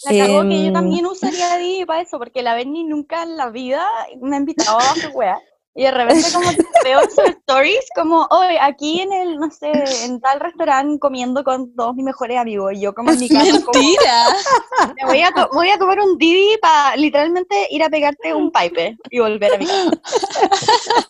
La 0.05 0.27
cagó 0.27 0.43
que 0.43 0.61
yo 0.61 0.67
Em, 0.69 0.73
también 0.73 1.07
usaría 1.07 1.57
Didi 1.59 1.85
para 1.85 2.03
eso, 2.03 2.19
porque 2.19 2.43
la 2.43 2.55
Benny 2.55 2.85
nunca 2.85 3.23
en 3.23 3.37
la 3.37 3.51
vida 3.51 3.85
me 4.21 4.37
ha 4.37 4.39
invitado 4.39 4.79
a 4.79 4.95
su 4.95 5.09
wea. 5.11 5.39
Y 5.79 5.85
de 5.85 5.93
repente 5.93 6.27
como 6.35 6.51
que 6.51 6.65
veo 6.83 7.01
sus 7.03 7.25
stories 7.25 7.87
como, 7.95 8.27
hoy 8.31 8.57
aquí 8.61 9.01
en 9.01 9.13
el, 9.13 9.37
no 9.37 9.49
sé, 9.49 9.71
en 10.05 10.21
tal 10.21 10.41
restaurante 10.41 10.99
comiendo 10.99 11.45
con 11.45 11.73
todos 11.77 11.95
mis 11.95 12.05
mejores 12.05 12.37
amigos. 12.37 12.73
Y 12.75 12.81
yo 12.81 12.93
como 12.93 13.13
en 13.13 13.21
mi 13.21 13.29
casa 13.29 13.61
como, 13.65 13.71
Mentira. 13.73 14.25
Me 14.97 15.07
voy 15.07 15.23
a, 15.23 15.31
voy 15.53 15.71
a 15.71 15.79
tomar 15.79 16.01
un 16.01 16.19
Didi 16.19 16.59
para 16.61 16.97
literalmente 16.97 17.69
ir 17.71 17.85
a 17.85 17.89
pegarte 17.89 18.35
un 18.35 18.51
pipe 18.51 18.99
y 19.09 19.21
volver 19.21 19.55
a 19.55 19.59
mi 19.59 19.67
casa. 19.67 19.91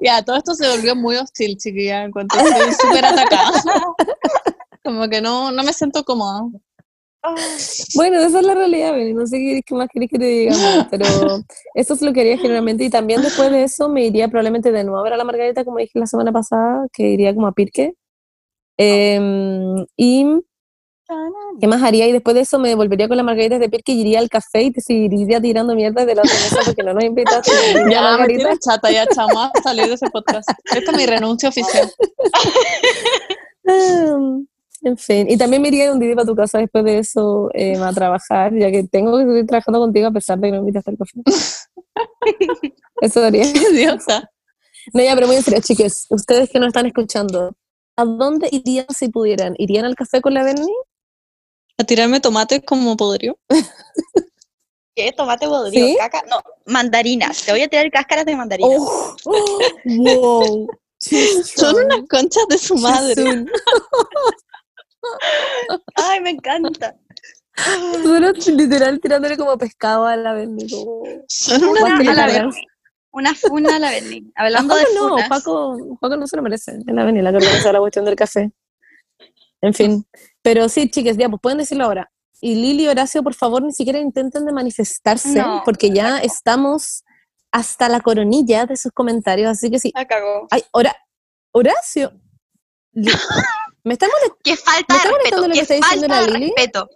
Ya, 0.00 0.22
todo 0.22 0.36
esto 0.36 0.54
se 0.54 0.66
volvió 0.66 0.96
muy 0.96 1.16
hostil, 1.16 1.58
chiquilla, 1.58 2.04
en 2.04 2.12
cuanto 2.12 2.38
estoy 2.38 2.72
súper 2.72 3.04
atacada. 3.04 3.52
Como 4.82 5.06
que 5.06 5.20
no, 5.20 5.52
no 5.52 5.62
me 5.62 5.74
siento 5.74 6.02
cómoda. 6.02 6.44
Bueno, 7.94 8.20
esa 8.20 8.40
es 8.40 8.46
la 8.46 8.54
realidad, 8.54 8.94
no 9.14 9.26
sé 9.26 9.62
qué, 9.66 9.74
más 9.74 9.88
querés 9.92 10.10
que 10.10 10.18
te 10.18 10.26
digamos, 10.26 10.86
pero 10.90 11.04
eso 11.74 11.94
es 11.94 12.02
lo 12.02 12.12
que 12.12 12.20
haría 12.20 12.36
generalmente 12.36 12.84
y 12.84 12.90
también 12.90 13.22
después 13.22 13.50
de 13.50 13.62
eso 13.62 13.88
me 13.88 14.04
iría 14.04 14.28
probablemente 14.28 14.70
de 14.72 14.84
nuevo 14.84 14.98
a 14.98 15.02
ver 15.02 15.14
a 15.14 15.16
la 15.16 15.24
Margarita, 15.24 15.64
como 15.64 15.78
dije 15.78 15.98
la 15.98 16.06
semana 16.06 16.32
pasada, 16.32 16.86
que 16.92 17.04
iría 17.04 17.34
como 17.34 17.46
a 17.46 17.52
Pirque. 17.52 17.94
Em, 18.76 19.86
y 19.96 20.26
¿qué 21.60 21.66
más 21.66 21.82
haría? 21.82 22.06
Y 22.06 22.12
después 22.12 22.34
de 22.34 22.42
eso 22.42 22.58
me 22.58 22.74
volvería 22.74 23.08
con 23.08 23.16
la 23.16 23.22
Margarita 23.22 23.58
de 23.58 23.68
Pirque 23.68 23.92
y 23.92 24.00
iría 24.00 24.18
al 24.18 24.28
café 24.28 24.62
y 24.62 24.72
te 24.72 24.80
seguiría 24.80 25.40
tirando 25.40 25.74
mierda 25.74 26.04
de 26.04 26.14
la 26.14 26.22
otra 26.22 26.34
mesa 26.34 26.58
porque 26.64 26.82
no 26.82 26.94
nos 26.94 27.04
invitaste. 27.04 27.50
Ya, 27.90 28.02
me 28.02 28.10
Margarita. 28.10 28.38
tienes 28.38 28.58
chata, 28.60 28.90
ya 28.90 29.06
chama, 29.06 29.50
a 29.54 29.62
salir 29.62 29.86
de 29.86 29.94
ese 29.94 30.10
podcast. 30.10 30.48
Esta 30.74 30.90
es 30.90 30.96
mi 30.96 31.06
renuncia 31.06 31.48
oficial. 31.48 31.90
Ah, 33.66 34.16
En 34.84 34.98
fin, 34.98 35.26
y 35.30 35.38
también 35.38 35.62
me 35.62 35.68
iría 35.68 35.90
un 35.90 35.98
día 35.98 36.14
para 36.14 36.26
tu 36.26 36.36
casa 36.36 36.58
después 36.58 36.84
de 36.84 36.98
eso 36.98 37.48
eh, 37.54 37.74
a 37.76 37.90
trabajar, 37.90 38.52
ya 38.54 38.70
que 38.70 38.84
tengo 38.84 39.16
que 39.16 39.24
seguir 39.24 39.46
trabajando 39.46 39.80
contigo 39.80 40.08
a 40.08 40.10
pesar 40.10 40.38
de 40.38 40.48
que 40.48 40.52
no 40.52 40.62
me 40.62 40.68
invitaste 40.68 40.90
al 40.90 40.98
café. 40.98 41.22
Eso 43.00 43.24
haría. 43.24 43.44
Diosa. 43.72 44.30
No, 44.92 45.02
ya, 45.02 45.14
pero 45.14 45.26
muy 45.26 45.36
en 45.36 45.42
serio, 45.42 45.60
chiques, 45.62 46.06
ustedes 46.10 46.50
que 46.50 46.58
nos 46.58 46.68
están 46.68 46.84
escuchando, 46.84 47.56
¿a 47.96 48.04
dónde 48.04 48.48
irían 48.52 48.86
si 48.94 49.08
pudieran? 49.08 49.54
¿Irían 49.56 49.86
al 49.86 49.94
café 49.94 50.20
con 50.20 50.34
la 50.34 50.44
Berni? 50.44 50.74
A 51.78 51.84
tirarme 51.84 52.20
tomates 52.20 52.60
como 52.66 52.94
podrio. 52.94 53.38
¿Qué? 54.94 55.12
¿Tomate 55.12 55.46
podrido? 55.46 55.86
¿Sí? 55.88 55.96
¿Caca? 55.98 56.22
No, 56.28 56.42
mandarinas. 56.66 57.42
Te 57.42 57.52
voy 57.52 57.62
a 57.62 57.68
tirar 57.68 57.90
cáscaras 57.90 58.26
de 58.26 58.36
mandarinas. 58.36 58.78
Oh, 58.78 59.16
wow. 59.84 60.68
Son 61.56 61.74
unas 61.74 62.00
conchas 62.08 62.46
de 62.48 62.58
su 62.58 62.76
madre. 62.76 63.46
Ay, 65.96 66.20
me 66.20 66.30
encanta. 66.30 66.96
Solo 68.02 68.32
literal 68.32 69.00
tirándole 69.00 69.36
como 69.36 69.56
pescado 69.56 70.06
a 70.06 70.16
la 70.16 70.32
Berni. 70.32 70.68
Son 71.28 71.60
que 72.00 72.08
a 72.08 72.14
la. 72.14 72.50
Una 73.12 73.34
funa 73.34 73.76
a 73.76 73.78
la 73.78 73.90
Berni. 73.90 74.32
Hablando 74.34 74.74
de 74.74 74.84
no, 74.94 75.10
funas. 75.10 75.28
Paco, 75.28 75.76
Paco 76.00 76.16
no 76.16 76.26
se 76.26 76.36
lo 76.36 76.42
merece. 76.42 76.78
Es 76.84 76.94
la 76.94 77.04
Beni 77.04 77.22
la 77.22 77.30
que 77.30 77.36
organiza 77.36 77.72
la 77.72 77.78
cuestión 77.78 78.04
del 78.04 78.16
café. 78.16 78.50
En 79.60 79.72
fin. 79.72 80.04
Pero 80.42 80.68
sí, 80.68 80.90
chicas, 80.90 81.16
ya, 81.16 81.28
pues 81.28 81.40
pueden 81.40 81.58
decirlo 81.58 81.84
ahora. 81.84 82.10
Y 82.40 82.56
Lili 82.56 82.84
y 82.84 82.88
Horacio, 82.88 83.22
por 83.22 83.34
favor, 83.34 83.62
ni 83.62 83.72
siquiera 83.72 83.98
intenten 84.00 84.44
de 84.44 84.52
manifestarse, 84.52 85.38
No, 85.38 85.62
porque 85.64 85.90
ya 85.90 86.18
estamos 86.18 87.04
hasta 87.52 87.88
la 87.88 88.00
coronilla 88.00 88.66
de 88.66 88.76
sus 88.76 88.90
comentarios. 88.92 89.48
Así 89.48 89.70
que 89.70 89.78
sí. 89.78 89.92
La 89.94 90.04
cagó. 90.06 90.48
Ay, 90.50 90.64
Hora- 90.72 90.96
Horacio. 91.52 92.12
¿Me 93.84 93.92
está 93.94 94.06
molestando? 94.06 94.38
Qué 94.42 94.56
falta 94.56 94.94
¿Me 94.94 94.94
de 94.94 95.04
está 95.04 95.08
respeto. 95.10 95.12
molestando 95.12 95.48
lo 95.48 95.52
que 95.54 95.58
Qué 95.58 95.62
está 95.62 95.74
diciendo 95.74 96.08
falta 96.08 96.20
la 96.20 96.26
de 96.32 96.38
Lili? 96.38 96.52
respeto. 96.56 96.90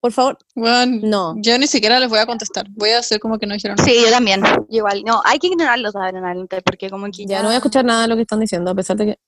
Por 0.00 0.12
favor. 0.12 0.38
Bueno, 0.54 0.98
No. 1.02 1.34
yo 1.42 1.58
ni 1.58 1.66
siquiera 1.66 2.00
les 2.00 2.08
voy 2.08 2.18
a 2.18 2.26
contestar. 2.26 2.66
Voy 2.70 2.90
a 2.90 2.98
hacer 3.00 3.20
como 3.20 3.38
que 3.38 3.46
no 3.46 3.52
dijeron 3.54 3.76
nada. 3.76 3.86
Sí, 3.88 4.00
yo 4.02 4.10
también. 4.10 4.42
Igual. 4.70 5.02
No, 5.04 5.20
hay 5.24 5.38
que 5.38 5.48
ignorarlos 5.48 5.94
adelante 5.94 6.62
porque 6.62 6.88
como 6.88 7.06
que 7.10 7.26
Ya 7.26 7.40
no 7.40 7.46
voy 7.48 7.54
a 7.54 7.58
escuchar 7.58 7.84
nada 7.84 8.02
de 8.02 8.08
lo 8.08 8.16
que 8.16 8.22
están 8.22 8.40
diciendo, 8.40 8.70
a 8.70 8.74
pesar 8.74 8.96
de 8.96 9.06
que. 9.06 9.18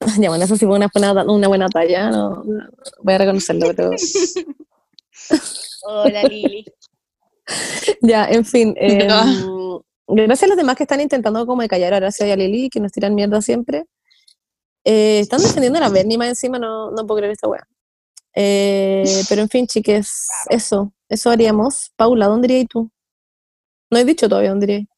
Ya, 0.20 0.28
bueno, 0.30 0.44
eso 0.44 0.56
sí 0.56 0.66
fue 0.66 0.76
una 0.76 0.88
buena, 0.92 1.12
una 1.24 1.48
buena 1.48 1.68
talla, 1.68 2.10
no, 2.10 2.42
voy 3.02 3.14
a 3.14 3.18
reconocerlo, 3.18 3.68
pero. 3.74 3.90
Hola, 5.84 6.22
Lili. 6.24 6.64
Ya, 8.02 8.26
en 8.26 8.44
fin. 8.44 8.74
eh, 8.78 9.06
Ya. 9.08 9.24
gracias 10.08 10.42
a 10.44 10.46
los 10.48 10.56
demás 10.56 10.76
que 10.76 10.82
están 10.84 11.00
intentando 11.00 11.46
como 11.46 11.62
de 11.62 11.68
callar 11.68 11.94
a 11.94 11.98
Horacio 11.98 12.26
y 12.26 12.30
a 12.30 12.36
Lili, 12.36 12.68
que 12.70 12.80
nos 12.80 12.92
tiran 12.92 13.14
mierda 13.14 13.40
siempre. 13.42 13.84
Eh, 14.88 15.18
están 15.18 15.42
defendiendo 15.42 15.78
a 15.78 15.82
la 15.82 15.88
Berni 15.88 16.16
más 16.16 16.28
encima, 16.28 16.60
no, 16.60 16.92
no 16.92 17.04
puedo 17.06 17.18
creer 17.18 17.32
esta 17.32 17.48
wea. 17.48 17.66
Eh, 18.36 19.04
pero 19.28 19.42
en 19.42 19.48
fin, 19.48 19.66
chiques, 19.66 20.28
eso, 20.48 20.92
eso 21.08 21.30
haríamos. 21.30 21.90
Paula, 21.96 22.26
¿dónde 22.28 22.46
irías 22.46 22.68
tú? 22.68 22.88
No 23.90 23.98
he 23.98 24.04
dicho 24.04 24.28
todavía 24.28 24.50
dónde 24.50 24.66
irías. 24.66 24.88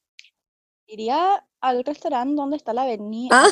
Iría 0.88 1.44
al 1.62 1.84
restaurante 1.84 2.34
donde 2.36 2.56
está 2.58 2.74
la 2.74 2.84
Berni 2.84 3.28
Ah, 3.32 3.46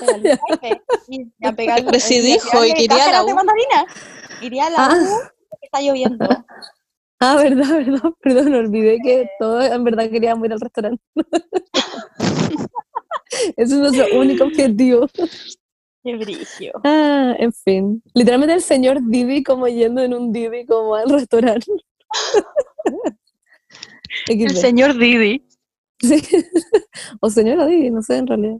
a 1.43 1.52
pegarle- 1.52 1.87
Pero 1.87 2.00
si 2.00 2.21
dijo 2.21 2.64
y 2.66 2.73
iría 2.83 3.05
a 3.07 3.12
la 3.12 3.25
U. 3.25 3.37
Iría 4.43 4.66
a 4.66 4.71
la 4.71 4.76
Ah. 4.78 4.95
U, 4.95 5.57
que 5.59 5.66
está 5.66 5.81
lloviendo. 5.81 6.28
Ah, 7.19 7.37
verdad, 7.37 7.71
verdad, 7.78 8.11
perdón, 8.21 8.55
olvidé 8.55 8.99
que 9.02 9.26
todos 9.38 9.64
en 9.64 9.85
verdad 9.85 10.11
queríamos 10.11 10.45
ir 10.45 10.52
al 10.52 10.61
restaurante. 10.61 11.02
Ese 13.57 13.75
es 13.75 13.78
nuestro 13.78 14.21
único 14.21 14.45
objetivo. 14.45 15.07
Qué 16.07 16.15
brillo. 16.15 16.73
Ah, 16.85 17.35
en 17.37 17.53
fin. 17.53 18.01
Literalmente 18.15 18.55
el 18.55 18.63
señor 18.63 19.01
Didi 19.03 19.43
como 19.43 19.67
yendo 19.67 20.01
en 20.03 20.15
un 20.15 20.31
Didi 20.31 20.65
como 20.65 20.95
al 20.95 21.11
restaurante. 21.11 21.67
El 24.29 24.57
señor 24.57 24.97
Didi. 24.97 25.45
Sí. 26.01 26.23
o 27.21 27.29
señora 27.29 27.67
Didi, 27.67 27.91
no 27.91 28.03
sé 28.03 28.19
en 28.19 28.29
realidad. 28.29 28.59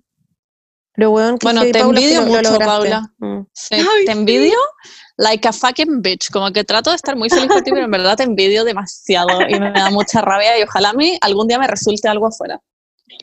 Pero 0.95 1.11
bueno, 1.13 1.39
Bueno, 1.41 1.63
te 1.63 1.79
envidio 1.79 2.23
mucho, 2.23 2.59
Paula. 2.59 3.13
Mm. 3.19 3.43
Sí, 3.53 3.75
Ay, 3.77 4.05
te 4.07 4.13
sí. 4.13 4.19
envidio 4.19 4.59
like 5.17 5.47
a 5.47 5.53
fucking 5.53 6.03
bitch. 6.03 6.29
Como 6.33 6.51
que 6.51 6.65
trato 6.65 6.91
de 6.91 6.97
estar 6.97 7.15
muy 7.15 7.31
feliz 7.31 7.47
por 7.47 7.63
ti, 7.63 7.71
pero 7.71 7.85
en 7.85 7.93
verdad 7.93 8.17
te 8.17 8.25
envidio 8.25 8.65
demasiado 8.65 9.41
y 9.49 9.61
me 9.61 9.71
da 9.71 9.89
mucha 9.91 10.21
rabia 10.21 10.59
y 10.59 10.65
ojalá 10.65 10.91
a 10.91 10.95
mí 10.95 11.17
algún 11.21 11.47
día 11.47 11.61
me 11.61 11.69
resulte 11.69 12.09
algo 12.09 12.27
afuera. 12.27 12.61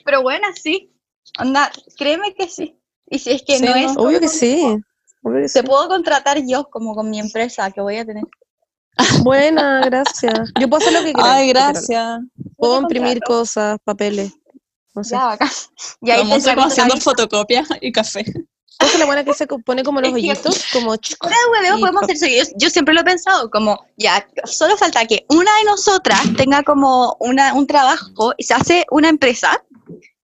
Pero 0.05 0.21
bueno, 0.21 0.47
sí. 0.55 0.95
Onda, 1.39 1.69
créeme 1.97 2.33
que 2.33 2.47
sí. 2.47 2.79
Y 3.09 3.19
si 3.19 3.31
es 3.31 3.43
que 3.43 3.57
Sí, 3.57 3.63
no 3.65 3.71
¿no? 3.71 3.75
es. 3.75 3.97
Obvio 3.97 4.19
que 4.19 4.27
sí. 4.29 4.63
Obvio 5.23 5.41
que 5.41 5.47
sí. 5.49 5.59
Te 5.61 5.63
puedo 5.67 5.87
contratar 5.87 6.37
yo 6.45 6.69
como 6.69 6.95
con 6.95 7.09
mi 7.09 7.19
empresa 7.19 7.69
que 7.71 7.81
voy 7.81 7.97
a 7.97 8.05
tener. 8.05 8.23
Buena, 9.23 9.81
gracias. 9.85 10.51
Yo 10.59 10.69
puedo 10.69 10.81
hacer 10.81 10.93
lo 10.93 11.03
que 11.05 11.13
quiera. 11.13 11.33
Ay, 11.35 11.49
gracias. 11.49 12.19
Puedo 12.57 12.79
imprimir 12.81 13.19
contrato. 13.19 13.33
cosas, 13.41 13.77
papeles. 13.83 14.33
No 14.95 15.03
sé. 15.03 15.15
Ya, 15.15 15.25
bacán. 15.25 15.49
Y 16.01 16.11
ahí 16.11 16.31
haciendo 16.31 16.61
la 16.61 16.65
visa. 16.85 16.87
fotocopia 17.01 17.65
y 17.81 17.91
café. 17.91 18.23
¿Cuál 18.79 18.91
es 18.91 18.99
la 18.99 19.05
buena 19.05 19.23
que 19.23 19.33
se 19.33 19.47
pone 19.47 19.83
como 19.83 20.01
los 20.01 20.09
Es 20.09 20.15
que- 20.15 20.19
hoyitos? 20.31 20.65
Como 20.73 20.91
hueveo 20.91 21.77
y 21.77 21.79
podemos 21.79 22.03
hacer 22.03 22.15
eso. 22.17 22.25
Yo, 22.51 22.57
yo 22.57 22.69
siempre 22.69 22.93
lo 22.93 23.01
he 23.01 23.03
pensado, 23.03 23.49
como, 23.49 23.85
ya, 23.97 24.27
solo 24.45 24.75
falta 24.77 25.05
que 25.05 25.25
una 25.29 25.51
de 25.59 25.63
nosotras 25.65 26.19
tenga 26.35 26.63
como 26.63 27.15
una, 27.19 27.53
un 27.53 27.65
trabajo 27.67 28.33
y 28.37 28.43
se 28.43 28.53
hace 28.53 28.85
una 28.91 29.09
empresa, 29.09 29.63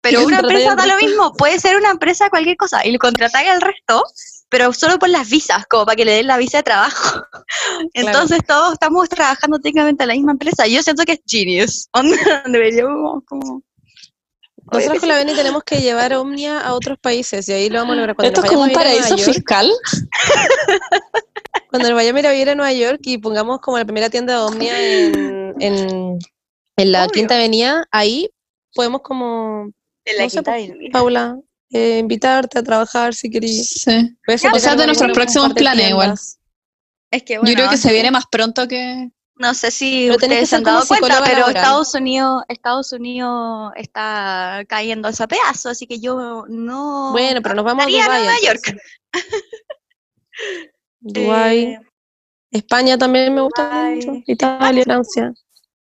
pero 0.09 0.25
una 0.27 0.39
empresa 0.39 0.75
da 0.75 0.87
lo 0.87 0.97
mismo, 0.97 1.33
puede 1.35 1.59
ser 1.59 1.77
una 1.77 1.91
empresa 1.91 2.31
cualquier 2.31 2.57
cosa, 2.57 2.87
y 2.87 2.93
le 2.93 2.99
contratáis 2.99 3.49
al 3.49 3.61
resto, 3.61 4.05
pero 4.49 4.73
solo 4.73 4.99
por 4.99 5.09
las 5.09 5.29
visas, 5.29 5.67
como 5.67 5.85
para 5.85 5.97
que 5.97 6.05
le 6.05 6.13
den 6.13 6.27
la 6.27 6.37
visa 6.37 6.59
de 6.59 6.63
trabajo. 6.63 7.23
Entonces 7.95 8.41
todos 8.47 8.75
estamos 8.75 9.09
trabajando 9.09 9.59
técnicamente 9.59 10.05
en 10.05 10.09
la 10.09 10.15
misma 10.15 10.33
empresa. 10.33 10.67
Yo 10.67 10.83
siento 10.83 11.05
que 11.05 11.13
es 11.13 11.21
genius. 11.27 11.89
Deberíamos 12.47 13.23
como... 13.27 13.63
Nosotros 14.73 14.99
con 14.99 15.09
la 15.09 15.17
Beni 15.19 15.33
tenemos 15.33 15.63
que 15.63 15.81
llevar 15.81 16.13
Omnia 16.15 16.59
a 16.59 16.75
otros 16.75 16.99
países 16.99 17.49
y 17.49 17.53
ahí 17.53 17.71
lo 17.71 17.79
vamos 17.79 17.93
a 17.93 17.97
lograr. 17.97 18.17
Cuando 18.17 18.33
Esto 18.33 18.45
es 18.45 18.51
como 18.51 18.65
un 18.65 18.71
a 18.71 18.73
a 18.73 18.75
paraíso 18.75 19.17
fiscal. 19.17 19.71
Cuando 21.71 21.89
nos 21.89 21.97
vayamos 21.97 22.17
a 22.17 22.21
ir 22.21 22.27
a 22.27 22.33
vivir 22.33 22.51
a 22.51 22.55
Nueva 22.57 22.73
York 22.73 23.01
y 23.05 23.19
pongamos 23.19 23.61
como 23.61 23.79
la 23.79 23.85
primera 23.85 24.11
tienda 24.11 24.33
de 24.33 24.41
Omnia 24.41 24.77
en, 24.77 25.55
en, 25.61 26.19
en 26.77 26.93
la 26.93 27.05
Obvio. 27.05 27.13
Quinta 27.13 27.37
Avenida, 27.37 27.85
ahí 27.93 28.29
podemos 28.77 29.01
como, 29.03 29.73
la 30.15 30.25
No 30.25 30.31
sé. 30.31 30.43
Paula, 30.93 31.39
eh, 31.71 31.99
invitarte 31.99 32.59
a 32.59 32.63
trabajar 32.63 33.15
si 33.15 33.31
querés. 33.31 33.69
Sí. 33.69 34.17
Voy 34.27 34.33
a 34.33 34.35
hacerte 34.35 34.57
O 34.57 34.61
sea, 34.61 34.77
de 34.77 34.87
nuestros 34.87 35.13
próximos 35.13 35.53
planes 35.55 35.91
igual. 35.91 36.15
Es 37.11 37.23
que 37.23 37.35
Yo 37.35 37.41
bueno, 37.41 37.55
creo 37.55 37.71
que 37.71 37.77
se 37.77 37.93
viene 37.93 38.11
más 38.11 38.25
pronto 38.31 38.67
que... 38.67 39.11
No 39.39 39.53
sé 39.53 39.71
si 39.71 40.07
Pero 40.07 40.17
tenés 40.19 40.39
que 40.39 40.45
ustedes 40.45 40.49
se 40.49 40.57
han 40.57 40.63
dado 40.63 40.87
cuenta, 40.87 41.23
pero 41.23 41.41
laboral. 41.41 41.57
Estados 41.57 41.95
Unidos, 41.95 42.43
Estados 42.49 42.93
Unidos 42.93 43.73
está 43.77 44.65
cayendo 44.67 45.09
a 45.09 45.27
pedazo, 45.27 45.69
así 45.69 45.87
que 45.87 46.01
yo 46.01 46.47
no 46.49 47.13
Bueno, 47.13 47.43
pero 47.43 47.55
nos 47.55 47.65
vamos 47.65 47.85
a 47.85 47.89
Dubái. 47.89 48.07
Nueva 48.09 48.41
York. 48.43 48.63
entonces. 48.67 48.83
Dubái. 51.01 51.59
Eh, 51.65 51.81
España 52.51 52.97
también 52.97 53.35
me 53.35 53.43
gusta 53.43 53.65
Dubái. 53.69 53.97
mucho. 53.97 54.23
Italia, 54.27 54.85
Francia. 54.85 55.35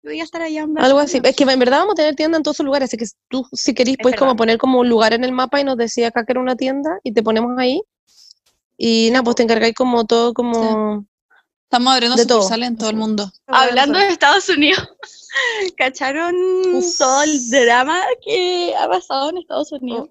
Voy 0.02 0.20
a 0.20 0.24
estar 0.24 0.42
allá 0.42 0.62
en 0.62 0.78
Algo 0.78 0.98
así. 0.98 1.20
Es 1.22 1.36
que 1.36 1.44
en 1.44 1.58
verdad 1.58 1.78
vamos 1.78 1.92
a 1.92 1.96
tener 1.96 2.14
tienda 2.14 2.36
en 2.36 2.42
todos 2.42 2.56
esos 2.56 2.66
lugares, 2.66 2.88
así 2.88 2.96
que 2.96 3.06
tú 3.28 3.46
si 3.52 3.74
querís 3.74 3.96
puedes 4.02 4.18
como 4.18 4.36
poner 4.36 4.58
como 4.58 4.80
un 4.80 4.88
lugar 4.88 5.12
en 5.12 5.24
el 5.24 5.32
mapa 5.32 5.60
y 5.60 5.64
nos 5.64 5.76
decía 5.76 6.08
acá 6.08 6.24
que 6.24 6.32
era 6.32 6.40
una 6.40 6.56
tienda 6.56 6.98
y 7.02 7.12
te 7.12 7.22
ponemos 7.22 7.52
ahí. 7.58 7.82
Y 8.76 9.10
nada, 9.12 9.22
pues 9.22 9.36
te 9.36 9.42
encargáis 9.42 9.74
como 9.74 10.04
todo 10.06 10.34
como... 10.34 11.06
Estamos 11.64 11.94
abriendo 11.94 12.16
De 12.16 12.26
todo. 12.26 12.42
sucursales 12.42 12.68
en 12.68 12.76
todo 12.76 12.90
el 12.90 12.96
mundo. 12.96 13.32
Hablando 13.46 13.98
de 13.98 14.08
Estados 14.08 14.46
Unidos, 14.50 14.86
¿cacharon 15.78 16.34
Uf. 16.74 16.98
todo 16.98 17.22
el 17.22 17.48
drama 17.48 17.98
que 18.22 18.74
ha 18.76 18.86
pasado 18.88 19.30
en 19.30 19.38
Estados 19.38 19.72
Unidos? 19.72 20.10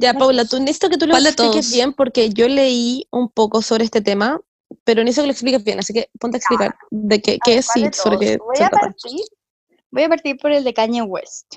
Ya, 0.00 0.14
Paula, 0.14 0.44
tú 0.44 0.60
necesito 0.60 0.88
que 0.88 0.98
tú 0.98 1.06
lo 1.06 1.12
¿Cuál 1.12 1.24
de 1.24 1.30
expliques 1.30 1.72
bien 1.72 1.94
porque 1.94 2.30
yo 2.30 2.46
leí 2.46 3.08
un 3.10 3.28
poco 3.28 3.60
sobre 3.60 3.84
este 3.84 4.00
tema, 4.00 4.40
pero 4.84 5.02
necesito 5.02 5.22
que 5.22 5.26
lo 5.28 5.32
expliques 5.32 5.64
bien, 5.64 5.78
así 5.78 5.92
que 5.92 6.10
ponte 6.18 6.36
a 6.36 6.38
explicar 6.38 6.74
de 6.90 7.20
qué, 7.20 7.38
qué 7.44 7.58
es 7.58 7.66
¿Cuál 7.66 7.80
y 7.84 7.88
de 7.88 7.92
sobre 7.92 8.18
qué 8.18 8.36
voy 8.38 8.56
se 8.56 8.64
a 8.64 8.70
trata. 8.70 8.86
partir, 8.86 9.20
voy 9.90 10.02
a 10.02 10.08
partir 10.08 10.36
por 10.38 10.52
el 10.52 10.64
de 10.64 10.72
Kanye 10.74 11.02
West. 11.02 11.56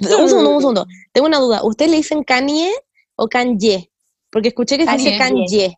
Un 0.00 0.28
segundo, 0.28 0.50
un 0.50 0.60
segundo. 0.60 0.86
Tengo 1.12 1.26
una 1.26 1.38
duda. 1.38 1.62
¿Ustedes 1.64 1.90
le 1.90 1.96
dicen 1.98 2.24
Kanye 2.24 2.72
o 3.16 3.28
Kanye? 3.28 3.90
Porque 4.30 4.48
escuché 4.48 4.76
que 4.78 4.86
se 4.86 4.92
dice 4.96 5.16
Kanye. 5.18 5.76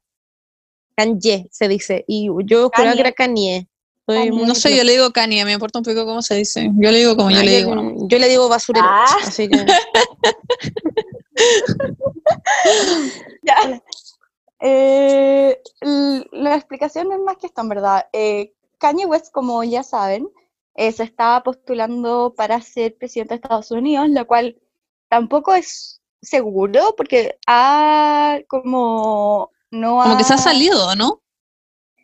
Kanye. 0.96 1.48
Se 1.50 1.68
dice. 1.68 2.04
Y 2.08 2.28
yo 2.44 2.70
juraba 2.74 2.94
que 2.94 3.00
era 3.00 3.12
Kanye. 3.12 3.68
Soy 4.06 4.30
No 4.30 4.54
sé, 4.54 4.76
yo 4.76 4.84
le 4.84 4.92
digo 4.92 5.10
Kanye, 5.10 5.44
me 5.44 5.52
importa 5.52 5.78
un 5.78 5.84
poco 5.84 6.04
cómo 6.04 6.22
se 6.22 6.34
dice. 6.36 6.70
Yo 6.76 6.90
le 6.90 6.98
digo 6.98 7.16
como 7.16 7.30
yo 7.30 7.38
Ah, 7.40 7.44
le 7.44 7.56
digo. 7.58 7.74
¿no? 7.74 8.08
yo 8.08 8.18
le 8.18 8.28
digo 8.28 8.48
basurero. 8.48 8.86
Ah. 8.88 9.06
Así 9.22 9.48
que. 9.48 9.64
Ya. 13.42 13.82
Eh, 14.66 15.60
la 16.32 16.54
explicación 16.56 17.12
es 17.12 17.18
más 17.20 17.36
que 17.36 17.48
esto, 17.48 17.60
en 17.60 17.68
verdad. 17.68 18.06
Eh, 18.14 18.54
Kanye 18.78 19.04
West, 19.04 19.30
como 19.30 19.62
ya 19.62 19.82
saben, 19.82 20.26
eh, 20.74 20.90
se 20.90 21.02
está 21.02 21.42
postulando 21.42 22.32
para 22.34 22.62
ser 22.62 22.96
presidente 22.96 23.34
de 23.34 23.40
Estados 23.42 23.70
Unidos, 23.70 24.08
lo 24.08 24.26
cual 24.26 24.56
tampoco 25.08 25.54
es 25.54 26.00
seguro 26.22 26.94
porque 26.96 27.36
ha 27.46 28.38
como 28.48 29.50
no 29.70 29.98
Como 30.02 30.16
que 30.16 30.24
se 30.24 30.32
ha 30.32 30.36
ha- 30.36 30.38
salido, 30.38 30.96
¿no? 30.96 31.20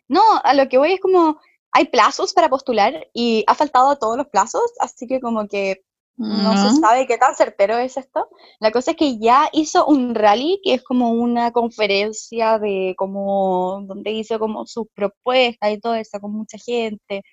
No, 0.07 0.21
a 0.43 0.53
lo 0.53 0.69
que 0.69 0.77
voy 0.77 0.93
es 0.93 0.99
como 1.01 1.39
hay 1.71 1.85
plazos 1.85 2.33
para 2.33 2.49
postular 2.49 3.07
y 3.13 3.43
ha 3.47 3.55
faltado 3.55 3.89
a 3.89 3.95
todos 3.97 4.17
los 4.17 4.27
plazos, 4.27 4.71
así 4.79 5.07
que 5.07 5.19
como 5.19 5.47
que 5.47 5.83
no 6.21 6.55
se 6.57 6.79
sabe 6.79 7.07
qué 7.07 7.17
tan 7.17 7.35
certero 7.35 7.77
es 7.77 7.97
esto. 7.97 8.29
La 8.59 8.71
cosa 8.71 8.91
es 8.91 8.97
que 8.97 9.17
ya 9.17 9.49
hizo 9.51 9.85
un 9.85 10.13
rally, 10.13 10.61
que 10.63 10.75
es 10.75 10.83
como 10.83 11.11
una 11.11 11.51
conferencia 11.51 12.59
de 12.59 12.93
como, 12.97 13.83
donde 13.87 14.11
hizo 14.11 14.37
como 14.37 14.65
sus 14.65 14.85
propuestas 14.93 15.71
y 15.71 15.79
todo 15.79 15.95
eso 15.95 16.19
con 16.19 16.33
mucha 16.33 16.57
gente. 16.57 17.23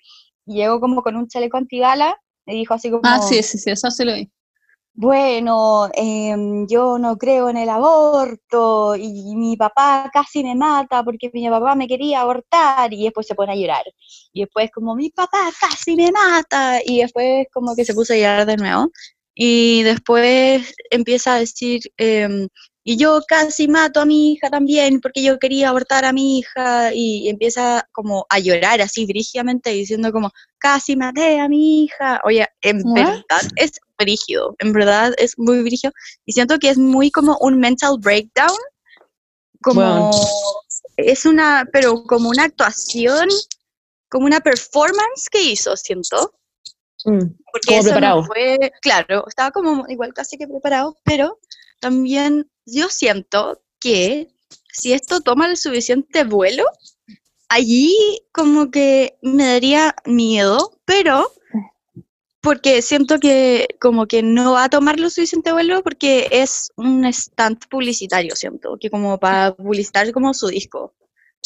Llegó 0.45 0.79
como 0.79 1.03
con 1.03 1.15
un 1.15 1.27
chaleco 1.27 1.57
antibala 1.57 2.17
y 2.45 2.55
dijo 2.55 2.73
así 2.73 2.89
como, 2.89 3.01
Ah, 3.03 3.19
sí, 3.19 3.43
sí, 3.43 3.57
sí, 3.57 3.69
eso 3.69 3.91
sí 3.91 4.03
lo 4.03 4.13
vi. 4.13 4.31
Bueno, 4.99 5.89
em, 5.93 6.67
yo 6.67 6.99
no 6.99 7.17
creo 7.17 7.49
en 7.49 7.55
el 7.55 7.69
aborto 7.69 8.97
y 8.97 9.33
mi 9.37 9.55
papá 9.55 10.09
casi 10.11 10.43
me 10.43 10.55
mata 10.55 11.03
porque 11.05 11.31
mi 11.33 11.49
papá 11.49 11.73
me 11.73 11.87
quería 11.87 12.19
abortar 12.19 12.93
y 12.93 13.05
después 13.05 13.25
se 13.25 13.33
pone 13.33 13.53
a 13.53 13.55
llorar. 13.55 13.85
Y 14.33 14.41
después 14.41 14.69
como 14.71 14.95
mi 14.95 15.09
papá 15.09 15.51
casi 15.61 15.95
me 15.95 16.11
mata 16.11 16.81
y 16.85 16.99
después 16.99 17.47
como 17.53 17.77
que 17.77 17.85
se 17.85 17.93
puso 17.93 18.11
a 18.11 18.17
llorar 18.17 18.45
de 18.45 18.57
nuevo. 18.57 18.89
Y 19.35 19.83
después 19.83 20.73
empieza 20.91 21.35
a 21.35 21.39
decir, 21.39 21.79
em, 21.95 22.49
y 22.83 22.97
yo 22.97 23.21
casi 23.27 23.67
mato 23.67 23.99
a 24.01 24.05
mi 24.05 24.33
hija 24.33 24.49
también 24.49 25.01
porque 25.01 25.21
yo 25.21 25.37
quería 25.37 25.69
abortar 25.69 26.05
a 26.05 26.13
mi 26.13 26.39
hija 26.39 26.93
y 26.93 27.27
empieza 27.29 27.87
como 27.91 28.25
a 28.29 28.39
llorar 28.39 28.81
así 28.81 29.05
brígidamente 29.05 29.69
diciendo 29.71 30.11
como, 30.11 30.31
casi 30.57 30.95
maté 30.95 31.39
a 31.39 31.49
mi 31.49 31.83
hija. 31.83 32.21
Oye, 32.23 32.47
en 32.61 32.81
verdad 32.93 33.41
es 33.57 33.73
brígido, 33.97 34.55
en 34.59 34.71
verdad 34.73 35.13
es 35.17 35.37
muy 35.37 35.61
brígido. 35.61 35.91
Y 36.25 36.31
siento 36.31 36.57
que 36.57 36.69
es 36.69 36.77
muy 36.77 37.11
como 37.11 37.37
un 37.41 37.59
mental 37.59 37.97
breakdown, 37.99 38.57
como 39.61 39.81
Bueno. 39.81 40.11
es 40.97 41.25
una, 41.25 41.67
pero 41.71 42.03
como 42.03 42.29
una 42.29 42.45
actuación, 42.45 43.27
como 44.09 44.25
una 44.25 44.39
performance 44.39 45.27
que 45.29 45.43
hizo, 45.43 45.75
siento. 45.75 46.33
Mm. 47.05 47.19
Porque 47.51 47.67
Como 47.67 47.79
eso 47.79 47.89
no 47.89 47.95
preparado. 47.95 48.23
fue, 48.23 48.71
claro, 48.81 49.25
estaba 49.27 49.51
como 49.51 49.85
igual 49.89 50.13
casi 50.13 50.37
que 50.37 50.47
preparado, 50.47 50.97
pero 51.03 51.39
también 51.79 52.49
yo 52.73 52.89
siento 52.89 53.61
que 53.79 54.29
si 54.71 54.93
esto 54.93 55.21
toma 55.21 55.47
el 55.47 55.57
suficiente 55.57 56.23
vuelo, 56.23 56.63
allí 57.49 57.95
como 58.31 58.71
que 58.71 59.17
me 59.21 59.45
daría 59.45 59.95
miedo, 60.05 60.79
pero 60.85 61.31
porque 62.41 62.81
siento 62.81 63.19
que 63.19 63.67
como 63.81 64.07
que 64.07 64.23
no 64.23 64.53
va 64.53 64.65
a 64.65 64.69
tomar 64.69 64.99
lo 64.99 65.09
suficiente 65.09 65.51
vuelo 65.51 65.83
porque 65.83 66.29
es 66.31 66.71
un 66.77 67.05
stand 67.05 67.67
publicitario, 67.69 68.35
siento, 68.35 68.77
que 68.79 68.89
como 68.89 69.19
para 69.19 69.53
publicitar 69.55 70.11
como 70.13 70.33
su 70.33 70.47
disco. 70.47 70.93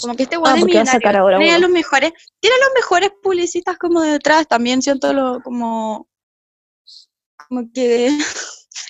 Como 0.01 0.15
que 0.15 0.23
este 0.23 0.37
weón 0.37 0.67
Ah, 0.75 0.81
es 0.81 0.89
sacar 0.89 1.15
ahora 1.15 1.37
tiene 1.39 1.59
los 1.59 1.69
mejores, 1.69 2.11
tiene 2.39 2.55
los 2.59 2.69
mejores 2.75 3.11
publicistas 3.21 3.77
como 3.77 4.01
detrás, 4.01 4.47
también 4.47 4.81
siento 4.81 5.13
lo 5.13 5.39
como 5.41 6.07
como 7.47 7.71
que 7.73 8.09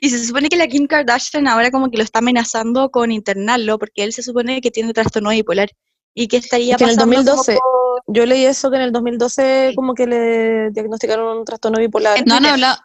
y 0.02 0.10
se 0.10 0.24
supone 0.26 0.50
que 0.50 0.56
la 0.58 0.68
Kim 0.68 0.88
Kardashian 0.88 1.48
ahora 1.48 1.72
como 1.72 1.90
que 1.90 1.98
lo 1.98 2.04
está 2.04 2.20
amenazando 2.20 2.90
con 2.92 3.12
internarlo 3.12 3.78
porque 3.80 4.04
él 4.04 4.14
se 4.14 4.24
supone 4.24 4.62
que 4.62 4.72
tiene 4.72 4.94
trastorno 4.94 5.30
bipolar 5.32 5.70
y 6.14 6.28
que 6.28 6.38
estaría 6.38 6.74
Es 6.76 6.78
que 6.78 6.84
en 6.86 6.90
el 6.92 6.96
pasando 6.96 7.14
como 7.16 7.24
2012 7.26 7.56
por- 7.56 8.04
Yo 8.16 8.26
leí 8.26 8.46
eso 8.46 8.70
que 8.70 8.76
en 8.78 8.82
el 8.84 8.92
2012 8.92 9.68
Sí. 9.70 9.76
como 9.76 9.94
que 9.94 10.06
le 10.08 10.70
diagnosticaron 10.72 11.38
un 11.40 11.46
trastorno 11.46 11.80
bipolar. 11.80 12.26
No 12.28 12.36
han 12.36 12.46
hablado, 12.46 12.78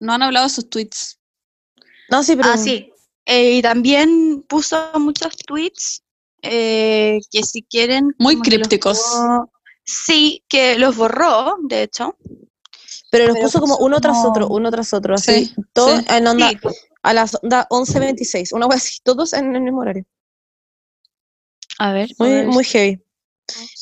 no 0.00 0.12
han 0.12 0.22
hablado 0.22 0.46
de 0.46 0.50
sus 0.50 0.68
tweets. 0.70 1.18
No, 2.10 2.22
sí, 2.22 2.36
pero 2.36 2.50
Ah, 2.52 2.56
sí. 2.58 2.92
Eh, 3.24 3.54
y 3.56 3.62
también 3.62 4.44
puso 4.48 4.90
muchos 5.00 5.36
tweets 5.36 6.02
eh, 6.42 7.18
que 7.32 7.42
si 7.42 7.62
quieren... 7.64 8.14
Muy 8.18 8.34
como 8.34 8.44
que 8.44 8.50
los 8.50 8.58
crípticos. 8.68 9.00
Sí, 9.84 10.44
que 10.48 10.78
los 10.78 10.96
borró, 10.96 11.56
de 11.62 11.82
hecho. 11.82 12.16
Pero 13.10 13.28
los 13.28 13.38
puso 13.38 13.60
como 13.60 13.76
uno 13.78 14.00
tras 14.00 14.24
otro, 14.24 14.48
uno 14.48 14.70
tras 14.70 14.92
otro, 14.92 15.14
así. 15.14 15.46
Sí, 15.46 15.54
todo 15.72 15.96
sí. 15.98 16.04
en 16.08 16.26
onda, 16.26 16.50
Sí, 16.50 16.58
a 17.02 17.12
las 17.14 17.36
onda 17.42 17.66
11.26, 17.70 18.52
una 18.52 18.66
wea 18.66 18.76
así, 18.76 18.98
todos 19.04 19.32
en 19.32 19.54
el 19.54 19.62
mismo 19.62 19.80
horario. 19.80 20.04
A 21.78 21.92
ver. 21.92 22.10
Muy, 22.18 22.28
a 22.28 22.32
ver. 22.32 22.46
muy 22.48 22.64
heavy. 22.64 23.00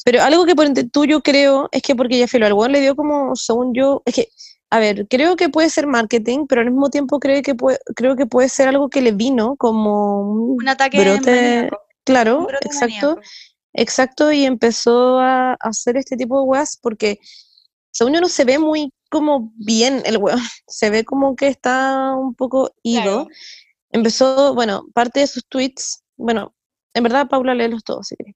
Pero 0.04 0.22
algo 0.22 0.44
que 0.44 0.54
por 0.54 0.66
ente- 0.66 0.84
tú 0.90 1.04
yo 1.06 1.22
creo 1.22 1.68
es 1.72 1.82
que 1.82 1.94
porque 1.94 2.18
ya 2.18 2.28
filo, 2.28 2.44
al 2.46 2.52
weón 2.52 2.72
le 2.72 2.80
dio 2.80 2.94
como, 2.94 3.34
según 3.34 3.72
yo, 3.74 4.02
es 4.04 4.14
que, 4.14 4.28
a 4.70 4.78
ver, 4.78 5.06
creo 5.08 5.36
que 5.36 5.48
puede 5.48 5.70
ser 5.70 5.86
marketing, 5.86 6.46
pero 6.46 6.60
al 6.60 6.66
mismo 6.70 6.90
tiempo 6.90 7.18
creo 7.18 7.40
que 7.42 7.54
puede, 7.54 7.78
creo 7.96 8.14
que 8.16 8.26
puede 8.26 8.48
ser 8.50 8.68
algo 8.68 8.90
que 8.90 9.00
le 9.00 9.12
vino 9.12 9.56
como 9.56 10.20
un 10.20 10.56
Un 10.62 10.68
ataque 10.68 11.00
brote, 11.00 11.30
maníaco, 11.30 11.80
claro, 12.04 12.38
un 12.40 12.46
brote 12.46 12.66
exacto, 12.66 13.06
maníaco. 13.16 13.20
exacto, 13.72 14.32
y 14.32 14.44
empezó 14.44 15.18
a, 15.20 15.52
a 15.52 15.56
hacer 15.60 15.96
este 15.96 16.16
tipo 16.16 16.38
de 16.40 16.46
weas 16.46 16.76
porque, 16.76 17.18
según 17.90 18.12
yo, 18.14 18.20
no 18.20 18.28
se 18.28 18.44
ve 18.44 18.58
muy 18.58 18.92
como 19.14 19.52
bien 19.56 20.02
el 20.04 20.18
weón, 20.18 20.38
se 20.66 20.90
ve 20.90 21.04
como 21.04 21.36
que 21.36 21.48
está 21.48 22.12
un 22.14 22.34
poco 22.34 22.74
ido. 22.82 23.02
Claro. 23.02 23.28
Empezó, 23.90 24.54
bueno, 24.54 24.86
parte 24.92 25.20
de 25.20 25.26
sus 25.28 25.46
tweets, 25.46 26.02
bueno, 26.16 26.54
en 26.94 27.02
verdad, 27.04 27.28
Paula, 27.28 27.54
léelos 27.54 27.84
todos, 27.84 28.08
si 28.08 28.16
querés. 28.16 28.34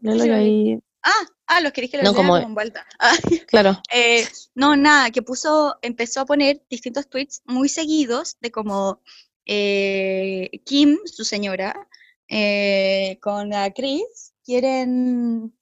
Léelos 0.00 0.22
Sí, 0.22 0.28
y 0.28 0.30
vale. 0.30 0.42
ahí, 0.44 0.78
Ah, 1.04 1.26
ah, 1.48 1.60
los 1.60 1.72
queréis 1.72 1.90
que 1.90 1.96
los 1.98 2.04
No, 2.06 2.14
como- 2.14 2.40
vuelta. 2.54 2.86
Ah, 3.00 3.16
claro. 3.48 3.82
eh, 3.92 4.24
no, 4.54 4.76
nada, 4.76 5.10
que 5.10 5.20
puso, 5.22 5.76
empezó 5.82 6.20
a 6.20 6.26
poner 6.26 6.62
distintos 6.70 7.08
tweets 7.08 7.42
muy 7.44 7.68
seguidos 7.68 8.36
de 8.40 8.52
como 8.52 9.00
eh, 9.44 10.48
Kim, 10.64 10.98
su 11.04 11.24
señora, 11.24 11.88
eh, 12.28 13.18
con 13.20 13.48
la 13.50 13.72
Chris, 13.72 14.32
quieren, 14.44 15.52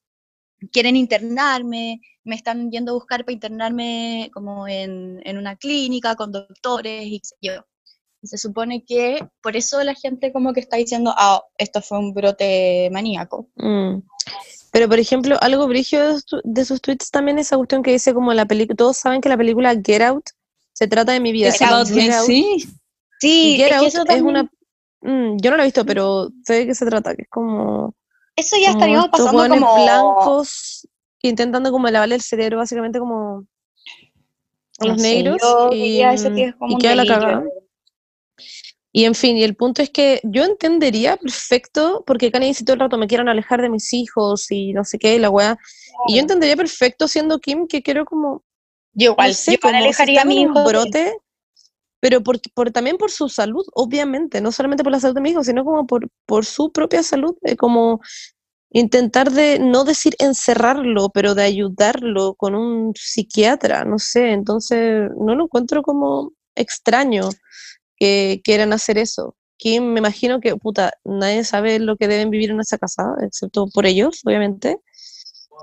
quieren 0.73 0.97
internarme, 0.97 2.03
me 2.25 2.35
están 2.37 2.71
yendo 2.71 2.93
a 2.93 2.95
buscar 2.95 3.25
para 3.25 3.33
internarme 3.33 4.31
como 4.35 4.69
en, 4.69 5.21
en 5.25 5.39
una 5.39 5.57
clínica 5.57 6.15
con 6.17 6.33
doctores 6.33 7.05
y 7.07 7.21
yo. 7.41 7.53
Y 8.23 8.27
se 8.27 8.37
supone 8.37 8.85
que 8.85 9.27
por 9.43 9.57
eso 9.57 9.83
la 9.83 9.95
gente 9.95 10.31
como 10.33 10.53
que 10.53 10.61
está 10.61 10.77
diciendo, 10.77 11.15
ah, 11.17 11.43
esto 11.57 11.81
fue 11.81 11.99
un 11.99 12.13
brote 12.13 12.91
maníaco. 12.93 13.49
Mm. 13.57 14.03
Pero, 14.73 14.89
por 14.89 14.99
ejemplo, 15.01 15.37
algo 15.41 15.67
brígido 15.67 16.19
de, 16.45 16.65
sus- 16.65 16.81
tweets 16.83 17.11
también 17.11 17.39
esa 17.39 17.57
cuestión 17.57 17.83
que 17.83 17.93
dice 17.93 18.13
como 18.15 18.33
la 18.35 18.45
película, 18.47 18.77
todos 18.77 18.99
saben 18.99 19.21
que 19.21 19.29
la 19.29 19.37
película 19.39 19.75
Get 19.85 20.03
Out 20.03 20.27
se 20.75 20.87
trata 20.87 21.13
de 21.13 21.21
mi 21.21 21.33
vida. 21.33 21.51
Get 21.51 21.63
Out- 21.69 21.87
sí. 22.27 22.69
Sí, 23.21 23.57
Get 23.57 23.65
es 23.67 23.69
que 23.71 23.75
Out 23.75 23.87
eso 23.89 23.99
es 24.03 24.05
también- 24.05 24.27
una... 24.27 24.43
Mm, 25.03 25.39
yo 25.41 25.51
no 25.51 25.57
la 25.57 25.63
he 25.63 25.67
visto, 25.67 25.85
pero 25.87 26.29
sé 26.45 26.53
de 26.55 26.67
qué 26.67 26.75
se 26.75 26.85
trata, 26.87 27.17
que 27.17 27.23
es 27.23 27.29
como... 27.31 27.95
Eso 28.37 28.57
ya 28.63 28.71
estaríamos 28.71 29.09
pasando 29.09 29.49
como... 29.49 29.75
blancos 29.83 30.87
intentando 31.29 31.71
como 31.71 31.89
lavarle 31.89 32.15
el 32.17 32.23
cerebro, 32.23 32.59
básicamente 32.59 32.99
como 32.99 33.47
a 34.79 34.87
los 34.87 34.97
No 34.97 35.03
negros 35.03 35.39
yo 35.43 35.71
y, 35.73 35.99
que 36.01 36.55
mm, 36.61 36.71
y 36.71 36.79
queda 36.79 36.95
la 36.97 37.07
cagada. 37.07 37.45
Y 38.93 39.05
en 39.05 39.15
fin, 39.15 39.37
y 39.37 39.45
el 39.45 39.55
punto 39.55 39.83
es 39.83 39.91
que 39.91 40.21
yo 40.25 40.43
entendería 40.45 41.17
perfecto, 41.17 42.03
porque 42.07 42.33
Kanye 42.33 42.49
dice 42.49 42.65
todo 42.65 42.75
el 42.75 42.81
rato, 42.81 42.99
me 42.99 43.07
quieren 43.07 43.29
alejar 43.29 43.63
de 43.63 43.69
mis 43.69 43.93
hijos 43.93 44.51
y 44.51 44.73
no 44.73 44.83
sé 44.85 44.99
qué, 44.99 45.15
y 45.15 45.19
la 45.21 45.31
weá. 45.31 45.59
Y 46.09 46.15
yo 46.15 46.21
entendería 46.21 46.57
perfecto 46.57 47.07
siendo 47.07 47.39
Kim 47.39 47.69
que 47.69 47.83
quiero 47.83 48.05
como, 48.05 48.43
Yo 48.93 49.13
igual, 49.13 49.29
no 49.29 49.35
sé, 49.35 49.53
yo 49.53 49.59
si 49.61 49.67
alejaría 49.77 50.23
a 50.23 50.25
mi 50.25 50.39
un 50.45 50.51
hijo. 50.51 50.59
de- 50.61 50.69
brote, 50.69 51.17
pero 52.01 52.23
por, 52.23 52.41
por- 52.53 52.73
también 52.73 52.97
por 52.97 53.13
su 53.13 53.29
salud, 53.29 53.65
obviamente, 53.75 54.41
no 54.41 54.51
solamente 54.51 54.83
por 54.83 54.91
la 54.91 54.99
salud 54.99 55.15
de 55.15 55.21
mi 55.21 55.31
hijo, 55.31 55.45
sino 55.45 55.65
como 55.65 55.87
por, 55.87 56.09
por 56.27 56.45
su 56.45 56.73
propia 56.73 57.03
salud, 57.05 57.37
eh, 57.43 57.57
como 57.57 58.01
intentar 58.71 59.31
de, 59.33 59.59
no 59.59 59.85
decir 59.85 60.15
encerrarlo, 60.19 61.11
pero 61.11 61.35
de 61.35 61.43
ayudarlo 61.43 62.35
con 62.35 62.55
un 62.55 62.93
psiquiatra, 62.95 63.85
no 63.85 63.99
sé, 63.99 64.33
entonces 64.33 65.11
no 65.19 65.35
lo 65.35 65.45
encuentro 65.45 65.83
como 65.83 66.33
extraño 66.55 67.29
que 67.97 68.41
quieran 68.45 68.73
hacer 68.73 68.99
eso. 68.99 69.37
Kim, 69.57 69.93
me 69.93 69.99
imagino 69.99 70.41
que, 70.41 70.57
puta, 70.57 70.93
nadie 71.05 71.45
sabe 71.45 71.79
lo 71.81 71.97
que 71.97 72.09
deben 72.09 72.31
vivir 72.31 72.51
en 72.51 72.61
esa 72.61 72.79
casa, 72.79 73.15
excepto 73.23 73.67
por 73.75 73.85
ellos, 73.85 74.23
obviamente. 74.25 74.79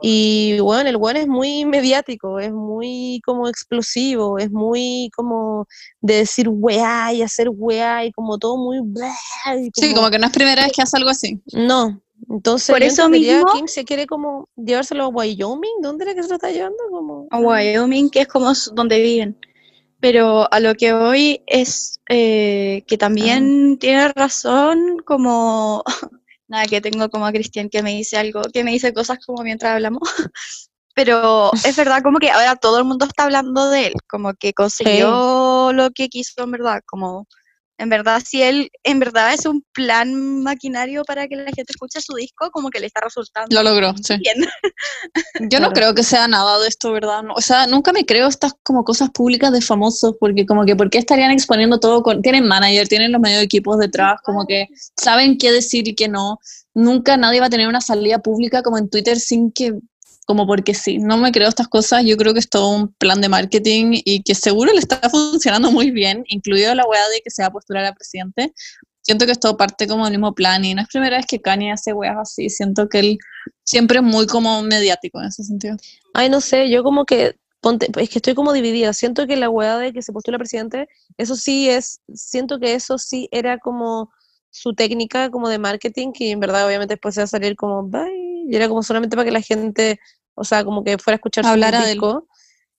Y 0.04 0.60
bueno, 0.60 0.88
el 0.88 0.98
bueno 0.98 1.20
es 1.20 1.28
muy 1.28 1.66
mediático, 1.66 2.40
es 2.40 2.54
muy 2.54 3.20
como 3.26 3.48
explosivo, 3.48 4.38
es 4.38 4.52
muy 4.52 5.10
como 5.16 5.66
de 6.02 6.18
decir 6.18 6.48
weá 6.50 7.12
y 7.14 7.24
hacer 7.24 7.50
weá 7.52 8.06
y 8.06 8.12
como 8.12 8.38
todo 8.38 8.58
muy... 8.58 8.80
bla, 8.84 9.12
y 9.60 9.72
Sí, 9.74 9.96
como 9.96 10.12
que 10.12 10.20
no 10.20 10.28
es 10.28 10.34
primera 10.34 10.64
vez 10.64 10.72
que 10.74 10.84
hace 10.84 10.98
algo 10.98 11.10
así. 11.10 11.42
No, 11.54 12.00
entonces 12.30 12.74
Por 12.74 12.84
eso 12.84 13.10
mismo- 13.10 13.46
Kim 13.54 13.68
se 13.68 13.86
quiere 13.86 14.06
como 14.06 14.50
llevárselo 14.56 15.06
a 15.06 15.08
Wyoming, 15.08 15.82
¿dónde 15.82 16.06
era 16.06 16.16
que 16.16 16.24
se 16.24 16.30
lo 16.30 16.36
está 16.36 16.52
llevando? 16.52 16.78
Como... 16.90 17.28
a 17.32 17.40
Wyoming, 17.40 18.10
que 18.10 18.22
es 18.22 18.28
como 18.28 18.52
donde 18.74 19.02
viven. 19.02 19.38
Pero 20.00 20.52
a 20.54 20.60
lo 20.60 20.76
que 20.76 20.94
voy 20.94 21.42
es 21.48 22.00
eh, 22.10 22.84
que 22.86 22.98
también 22.98 23.78
tiene 23.80 24.10
razón, 24.10 24.98
como 25.06 25.84
nada, 26.48 26.66
que 26.66 26.82
tengo 26.82 27.10
como 27.10 27.26
a 27.26 27.32
Cristian 27.32 27.70
que 27.70 27.82
me 27.82 27.96
dice 27.96 28.18
algo, 28.18 28.42
que 28.54 28.64
me 28.64 28.72
dice 28.72 28.94
cosas 28.94 29.18
como 29.26 29.44
mientras 29.44 29.74
hablamos. 29.74 30.02
Pero 30.94 31.52
es 31.54 31.76
verdad 31.76 32.02
como 32.02 32.18
que 32.18 32.32
ahora 32.32 32.56
todo 32.56 32.80
el 32.80 32.86
mundo 32.86 33.06
está 33.06 33.26
hablando 33.26 33.70
de 33.70 33.88
él, 33.88 33.94
como 34.10 34.34
que 34.34 34.54
consiguió 34.54 35.72
lo 35.72 35.92
que 35.92 36.10
quiso 36.10 36.44
en 36.44 36.52
verdad, 36.52 36.80
como 36.88 37.28
en 37.78 37.90
verdad 37.90 38.22
si 38.26 38.42
él 38.42 38.70
en 38.84 39.00
verdad 39.00 39.34
es 39.34 39.46
un 39.46 39.64
plan 39.74 40.42
maquinario 40.42 41.04
para 41.04 41.28
que 41.28 41.36
la 41.36 41.46
gente 41.46 41.72
escuche 41.72 42.02
su 42.02 42.16
disco, 42.16 42.50
como 42.52 42.70
que 42.70 42.80
le 42.80 42.88
está 42.88 43.02
resultando 43.02 43.56
Lo 43.56 43.64
logró, 43.64 43.94
sí. 44.02 44.16
bien. 44.18 44.48
Yo 45.52 45.60
no 45.60 45.72
creo 45.72 45.94
que 45.94 46.04
sea 46.04 46.28
nada 46.28 46.60
de 46.60 46.68
esto, 46.68 46.92
¿verdad? 46.92 47.24
No, 47.24 47.34
o 47.34 47.42
sea, 47.42 47.68
nunca 47.68 47.94
me 47.94 48.06
creo 48.06 48.28
estas 48.28 48.54
como 48.64 48.84
cosas 48.84 49.10
públicas 49.12 49.52
de 49.52 49.62
famosos, 49.62 50.16
porque 50.20 50.46
como 50.46 50.66
que, 50.66 50.76
¿por 50.76 50.90
qué 50.90 50.98
estarían 50.98 51.32
exponiendo 51.32 51.80
todo? 51.80 52.02
Con, 52.02 52.22
tienen 52.22 52.48
manager, 52.48 52.88
tienen 52.88 53.12
los 53.12 53.22
medios 53.22 53.44
equipos 53.44 53.78
detrás, 53.78 54.20
como 54.24 54.46
que 54.46 54.68
saben 54.96 55.38
qué 55.38 55.52
decir 55.52 55.88
y 55.88 55.96
qué 55.96 56.08
no. 56.08 56.40
Nunca 56.74 57.18
nadie 57.18 57.40
va 57.40 57.48
a 57.48 57.50
tener 57.50 57.68
una 57.68 57.82
salida 57.82 58.20
pública 58.20 58.62
como 58.64 58.78
en 58.78 58.90
Twitter 58.90 59.20
sin 59.20 59.52
que, 59.52 59.74
como 60.28 60.46
porque 60.46 60.74
sí. 60.74 60.98
No 60.98 61.18
me 61.18 61.32
creo 61.32 61.48
estas 61.48 61.70
cosas, 61.70 62.04
yo 62.04 62.18
creo 62.18 62.34
que 62.34 62.40
es 62.40 62.50
todo 62.50 62.70
un 62.70 62.90
plan 62.90 63.22
de 63.22 63.30
marketing 63.30 64.02
y 64.04 64.22
que 64.24 64.36
seguro 64.36 64.74
le 64.74 64.80
está 64.80 65.00
funcionando 65.10 65.72
muy 65.72 65.90
bien, 65.90 66.26
incluido 66.28 66.76
la 66.76 66.86
weá 66.86 67.02
de 67.14 67.22
que 67.22 67.32
se 67.32 67.42
va 67.42 67.48
a 67.48 67.52
postular 67.52 67.86
a 67.86 67.94
presidente. 67.94 68.54
Siento 69.02 69.26
que 69.26 69.32
es 69.32 69.40
todo 69.40 69.56
parte 69.56 69.88
como 69.88 70.04
del 70.04 70.12
mismo 70.12 70.36
plan 70.36 70.66
y 70.66 70.76
no 70.76 70.82
es 70.82 70.90
primera 70.90 71.16
vez 71.16 71.26
que 71.26 71.40
Kanye 71.40 71.72
hace 71.72 71.94
weas 71.94 72.18
así, 72.18 72.50
siento 72.50 72.90
que 72.90 73.00
él 73.00 73.18
siempre 73.64 74.00
es 74.00 74.04
muy 74.04 74.28
como 74.28 74.62
mediático 74.64 75.22
en 75.22 75.28
ese 75.28 75.46
sentido. 75.46 75.78
Ay, 76.14 76.30
no 76.30 76.42
sé, 76.42 76.70
yo 76.70 76.84
como 76.84 77.06
que, 77.06 77.38
ponte, 77.62 77.88
es 77.98 78.10
que 78.10 78.20
estoy 78.20 78.36
como 78.36 78.52
dividida, 78.52 78.92
siento 78.92 79.26
que 79.26 79.38
la 79.38 79.50
weá 79.50 79.78
de 79.78 79.94
que 79.94 80.02
se 80.02 80.12
postula 80.12 80.38
presidente, 80.38 80.90
eso 81.18 81.38
sí 81.38 81.70
es, 81.70 82.02
siento 82.14 82.60
que 82.60 82.74
eso 82.74 82.98
sí 82.98 83.30
era 83.32 83.60
como 83.60 84.12
su 84.50 84.74
técnica 84.74 85.32
como 85.32 85.48
de 85.48 85.60
marketing, 85.60 86.12
que 86.12 86.32
en 86.32 86.42
verdad 86.42 86.68
obviamente 86.68 86.96
después 86.96 87.16
se 87.16 87.22
va 87.22 87.26
a 87.26 87.28
salir 87.28 87.56
como, 87.56 87.84
bye, 87.84 88.37
y 88.48 88.56
era 88.56 88.68
como 88.70 88.84
solamente 88.84 89.16
para 89.16 89.26
que 89.26 89.32
la 89.32 89.42
gente, 89.42 90.00
o 90.36 90.44
sea, 90.44 90.64
como 90.64 90.84
que 90.84 90.98
fuera 90.98 91.16
a 91.16 91.18
escuchar 91.18 91.44
su 91.44 91.52
Hablara 91.52 91.86
disco. 91.86 92.28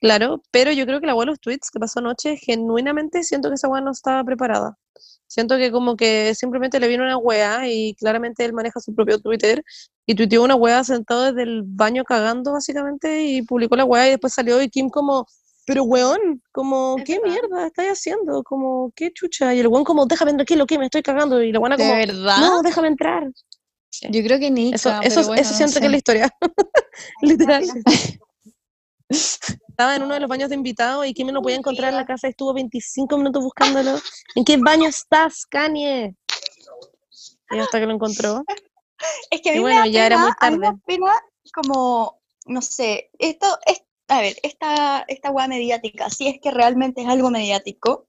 Claro, 0.00 0.42
pero 0.52 0.70
yo 0.70 0.86
creo 0.86 1.00
que 1.00 1.06
la 1.06 1.14
weá 1.14 1.24
de 1.24 1.32
los 1.32 1.40
tweets 1.40 1.70
que 1.70 1.80
pasó 1.80 1.98
anoche, 1.98 2.36
genuinamente 2.36 3.24
siento 3.24 3.48
que 3.48 3.56
esa 3.56 3.68
weá 3.68 3.80
no 3.80 3.90
estaba 3.90 4.22
preparada. 4.22 4.76
Siento 5.26 5.56
que 5.58 5.70
como 5.70 5.96
que 5.96 6.34
simplemente 6.34 6.80
le 6.80 6.88
vino 6.88 7.04
una 7.04 7.18
weá 7.18 7.68
y 7.68 7.94
claramente 7.96 8.44
él 8.44 8.52
maneja 8.52 8.80
su 8.80 8.94
propio 8.94 9.18
Twitter 9.20 9.62
y 10.06 10.14
tuiteó 10.14 10.42
una 10.42 10.54
weá 10.54 10.82
sentado 10.84 11.24
desde 11.24 11.42
el 11.42 11.62
baño 11.64 12.04
cagando 12.04 12.52
básicamente 12.52 13.24
y 13.24 13.42
publicó 13.42 13.76
la 13.76 13.84
weá 13.84 14.06
y 14.06 14.10
después 14.12 14.32
salió 14.32 14.62
y 14.62 14.70
Kim 14.70 14.88
como, 14.88 15.26
pero 15.66 15.82
weón, 15.82 16.40
como, 16.52 16.94
Es 16.98 17.04
¿qué 17.04 17.18
verdad. 17.18 17.28
mierda 17.28 17.66
estás 17.66 17.86
haciendo? 17.88 18.42
Como, 18.42 18.90
¿qué 18.96 19.12
chucha? 19.12 19.54
Y 19.54 19.60
el 19.60 19.66
weón 19.66 19.84
como, 19.84 20.06
déjame 20.06 20.32
tranquilo, 20.32 20.64
que 20.64 20.78
me 20.78 20.86
estoy 20.86 21.02
cagando 21.02 21.42
y 21.42 21.52
la 21.52 21.58
weá 21.58 21.76
como, 21.76 21.92
verdad? 21.92 22.38
no, 22.38 22.62
déjame 22.62 22.88
entrar. 22.88 23.30
Yo 24.02 24.22
creo 24.22 24.38
que 24.38 24.50
ni. 24.50 24.72
Eso, 24.72 25.00
eso, 25.02 25.34
eso 25.34 25.54
siento 25.54 25.80
que 25.80 25.86
es 25.86 25.90
la 25.90 25.96
historia. 25.96 26.30
Literal. 27.22 27.64
Estaba 29.08 29.96
en 29.96 30.02
uno 30.02 30.14
de 30.14 30.20
los 30.20 30.28
baños 30.28 30.48
de 30.50 30.54
invitados 30.56 31.06
y 31.06 31.14
Kim 31.14 31.28
no 31.28 31.40
podía 31.40 31.56
encontrar 31.56 31.90
en 31.90 31.96
la 31.96 32.06
casa 32.06 32.28
estuvo 32.28 32.52
25 32.52 33.16
minutos 33.16 33.42
buscándolo. 33.42 33.98
¿En 34.34 34.44
qué 34.44 34.56
baño 34.56 34.88
estás, 34.88 35.46
Kanye? 35.46 36.14
Y 37.50 37.58
hasta 37.58 37.80
que 37.80 37.86
lo 37.86 37.92
encontró. 37.94 38.44
Es 39.30 39.40
que 39.40 39.50
a 39.50 39.54
Y 39.54 39.56
mí 39.56 39.62
bueno, 39.62 39.82
me 39.82 39.86
da 39.88 39.92
ya 39.92 40.06
era 40.06 40.16
pena, 40.16 40.22
muy 40.26 40.32
a 40.40 40.50
mí 40.50 40.58
me 40.58 40.66
da 40.66 40.72
tarde. 40.72 40.82
pena 40.86 41.12
como, 41.54 42.20
no 42.46 42.60
sé, 42.62 43.10
esto 43.18 43.46
es, 43.66 43.82
a 44.08 44.20
ver, 44.20 44.36
esta, 44.42 45.04
esta 45.08 45.30
weá 45.30 45.48
mediática, 45.48 46.10
si 46.10 46.28
es 46.28 46.40
que 46.42 46.50
realmente 46.50 47.02
es 47.02 47.08
algo 47.08 47.30
mediático, 47.30 48.08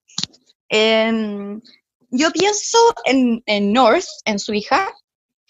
em, 0.67 1.61
yo 2.09 2.31
pienso 2.31 2.77
en, 3.05 3.41
en 3.45 3.71
North, 3.71 4.05
en 4.25 4.39
su 4.39 4.53
hija, 4.53 4.91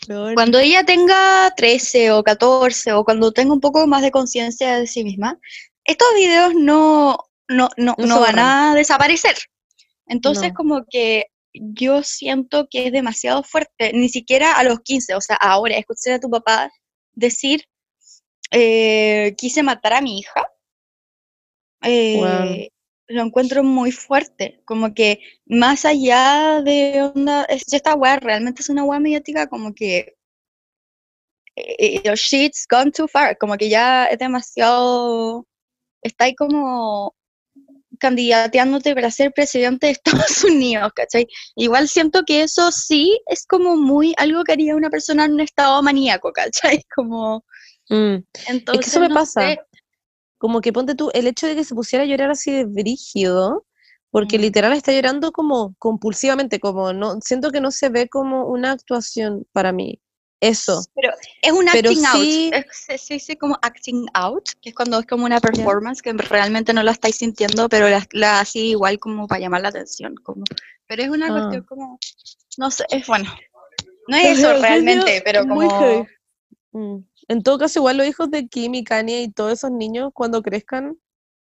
cuando 0.08 0.60
ella 0.60 0.84
tenga 0.84 1.54
13 1.56 2.12
o 2.12 2.24
14 2.24 2.94
o 2.94 3.04
cuando 3.04 3.32
tenga 3.32 3.54
un 3.54 3.60
poco 3.60 3.86
más 3.88 4.02
de 4.02 4.12
conciencia 4.12 4.80
de 4.80 4.88
sí 4.88 5.04
misma, 5.04 5.40
estos 5.84 6.08
videos 6.16 6.54
no, 6.56 7.18
no, 7.48 7.70
no, 7.78 7.96
No 7.98 8.20
van 8.20 8.40
a 8.40 8.76
desaparecer. 8.76 9.36
Entonces, 10.08 10.54
como 10.54 10.86
que 10.90 11.26
yo 11.54 12.04
siento 12.04 12.68
que 12.70 12.88
es 12.88 12.92
demasiado 12.92 13.44
fuerte, 13.44 13.92
ni 13.94 14.10
siquiera 14.10 14.54
a 14.54 14.64
los 14.64 14.80
15, 14.82 15.16
o 15.16 15.22
sea, 15.22 15.36
ahora 15.36 15.76
escuché 15.76 16.14
a 16.14 16.20
tu 16.20 16.30
papá 16.30 16.72
decir, 17.14 17.66
eh, 18.52 19.36
quise 19.38 19.64
matar 19.64 19.94
a 19.94 20.02
mi 20.02 20.20
hija. 20.20 20.48
Eh, 21.84 22.70
lo 23.10 23.24
encuentro 23.24 23.64
muy 23.64 23.92
fuerte, 23.92 24.62
como 24.66 24.94
que 24.94 25.20
más 25.46 25.84
allá 25.84 26.62
de 26.64 27.02
onda, 27.02 27.44
es, 27.46 27.74
esta 27.74 27.96
weá 27.96 28.18
realmente 28.18 28.62
es 28.62 28.70
una 28.70 28.84
weá 28.84 29.00
mediática 29.00 29.48
como 29.48 29.74
que 29.74 30.16
eh, 31.56 32.02
your 32.04 32.16
shit's 32.16 32.66
gone 32.70 32.92
too 32.92 33.08
far, 33.08 33.38
como 33.38 33.58
que 33.58 33.70
ya 33.70 34.06
es 34.06 34.20
demasiado, 34.20 35.48
está 36.04 36.26
ahí 36.26 36.36
como 36.36 37.16
candidateándote 38.00 38.96
para 38.96 39.12
ser 39.12 39.32
presidente 39.34 39.88
de 39.88 39.92
Estados 40.04 40.44
Unidos, 40.44 40.92
¿cachai? 40.96 41.28
Igual 41.56 41.90
siento 41.90 42.24
que 42.26 42.44
eso 42.44 42.72
sí 42.72 43.20
es 43.26 43.46
como 43.46 43.76
muy 43.76 44.14
algo 44.18 44.44
que 44.44 44.54
haría 44.54 44.76
una 44.76 44.90
persona 44.90 45.26
en 45.26 45.34
un 45.34 45.42
estado 45.42 45.82
maníaco, 45.84 46.32
¿cachai? 46.32 46.84
Como... 46.96 47.44
Mm. 47.90 48.18
Entonces, 48.48 48.74
es 48.74 48.80
que 48.80 48.86
eso 48.86 49.00
me 49.00 49.10
pasa. 49.10 49.58
Como 50.40 50.62
que 50.62 50.74
ponte 50.74 50.96
tú, 50.96 51.12
el 51.14 51.28
hecho 51.28 51.46
de 51.46 51.56
que 51.56 51.64
se 51.64 51.76
pusiera 51.76 52.04
a 52.04 52.08
llorar 52.08 52.32
así 52.32 52.52
de 52.52 52.66
brígido, 52.66 53.66
porque 54.10 54.40
mm. 54.40 54.42
literal 54.42 54.74
está 54.74 54.92
llorando 54.92 55.32
como 55.32 55.76
compulsivamente, 55.78 56.60
como 56.60 56.94
no, 56.94 57.20
siento 57.22 57.52
que 57.52 57.62
no 57.62 57.70
se 57.70 57.90
ve 57.90 58.10
como 58.10 58.48
una 58.48 58.72
actuación 58.72 59.46
para 59.52 59.72
mí. 59.72 60.02
Eso. 60.42 60.82
Pero 60.96 61.12
es 61.42 61.52
un 61.52 61.68
acting 61.68 62.06
out. 62.06 62.66
Se 62.72 63.14
dice 63.14 63.38
como 63.38 63.58
acting 63.62 64.08
out, 64.14 64.50
que 64.62 64.70
es 64.70 64.76
cuando 64.76 65.00
es 65.00 65.06
como 65.06 65.26
una 65.26 65.42
performance 65.42 66.02
que 66.02 66.14
realmente 66.14 66.74
no 66.74 66.82
lo 66.82 66.92
estáis 66.92 67.18
sintiendo, 67.18 67.68
pero 67.68 67.90
la, 67.90 68.08
la 68.12 68.40
así 68.40 68.70
igual 68.70 69.00
como 69.00 69.28
para 69.28 69.42
llamar 69.42 69.62
la 69.62 69.70
atención. 69.70 70.16
Como, 70.24 70.46
pero 70.88 71.04
es 71.04 71.10
una 71.10 71.28
ah. 71.28 71.32
cuestión 71.32 71.64
como, 71.64 72.00
no 72.58 72.72
sé, 72.72 72.86
es 72.90 73.06
bueno. 73.06 73.30
No 74.08 74.18
es 74.18 74.40
eso 74.40 74.54
realmente, 74.54 75.22
pero 75.24 75.46
como... 75.46 76.08
Mm. 76.72 77.09
En 77.30 77.44
todo 77.44 77.60
caso, 77.60 77.80
igual 77.80 77.98
los 77.98 78.08
hijos 78.08 78.30
de 78.32 78.48
Kim 78.48 78.74
y 78.74 78.84
Kanye 78.84 79.22
y 79.22 79.32
todos 79.32 79.54
esos 79.54 79.72
niños, 79.72 80.10
cuando 80.14 80.42
crezcan, 80.42 80.98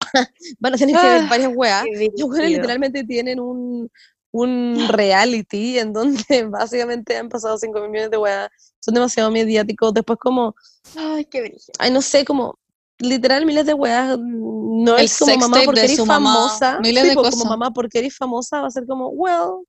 van 0.58 0.74
a 0.74 0.76
tener 0.76 0.96
que 0.96 1.06
ver 1.06 1.22
ah, 1.22 1.26
varias 1.28 1.52
weas. 1.54 1.84
Ellos 1.86 2.30
literalmente 2.30 3.04
tienen 3.04 3.38
un, 3.38 3.90
un 4.32 4.88
reality 4.88 5.78
en 5.78 5.92
donde 5.92 6.44
básicamente 6.50 7.16
han 7.16 7.28
pasado 7.28 7.58
5 7.58 7.78
millones 7.88 8.10
de 8.10 8.16
weas, 8.16 8.50
son 8.80 8.94
demasiado 8.94 9.30
mediáticos, 9.30 9.92
después 9.92 10.18
como, 10.18 10.54
ay, 10.96 11.24
qué 11.26 11.54
Ay, 11.78 11.90
no 11.90 12.02
sé, 12.02 12.24
como 12.24 12.58
literal 12.98 13.44
miles 13.44 13.66
de 13.66 13.74
weas, 13.74 14.18
no 14.18 14.96
es 14.96 15.18
como 15.18 15.36
mamá 15.36 15.60
porque 15.64 15.80
eres 15.80 16.04
famosa, 16.04 16.80
miles 16.80 17.04
de 17.04 17.14
cosas. 17.14 17.34
como 17.34 17.50
mamá 17.50 17.70
porque 17.70 17.98
eres 17.98 18.16
famosa, 18.16 18.62
va 18.62 18.68
a 18.68 18.70
ser 18.70 18.86
como, 18.86 19.08
well, 19.08 19.66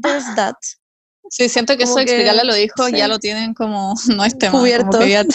there's 0.00 0.24
that. 0.36 0.56
Sí, 1.32 1.48
siento 1.48 1.78
que 1.78 1.84
eso 1.84 1.94
de 1.94 2.02
explicarle 2.02 2.42
a 2.42 2.44
los 2.44 2.58
hijos 2.58 2.92
ya 2.92 3.08
lo 3.08 3.18
tienen 3.18 3.54
como, 3.54 3.94
no 4.14 4.22
es 4.22 4.36
tema. 4.36 4.52
Cubierto. 4.52 4.98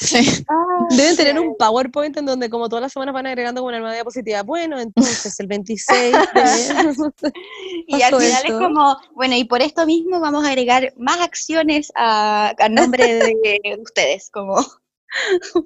sí. 0.00 0.42
Ah, 0.48 0.86
Deben 0.96 1.16
tener 1.16 1.38
un 1.38 1.54
PowerPoint 1.58 2.16
en 2.16 2.24
donde 2.24 2.48
como 2.48 2.70
todas 2.70 2.80
las 2.80 2.92
semanas 2.94 3.12
van 3.12 3.26
agregando 3.26 3.60
como 3.60 3.68
una 3.68 3.78
nueva 3.78 3.92
diapositiva. 3.92 4.42
Bueno, 4.42 4.80
entonces 4.80 5.38
el 5.38 5.46
26 5.46 6.12
de... 6.12 6.18
y 7.88 8.00
al 8.00 8.14
final 8.14 8.42
es 8.42 8.52
como, 8.52 8.96
bueno, 9.12 9.36
y 9.36 9.44
por 9.44 9.60
esto 9.60 9.84
mismo 9.84 10.18
vamos 10.18 10.46
a 10.46 10.48
agregar 10.48 10.94
más 10.96 11.20
acciones 11.20 11.92
a, 11.94 12.54
a 12.58 12.68
nombre 12.70 13.04
de 13.04 13.60
ustedes, 13.82 14.30
como 14.30 14.56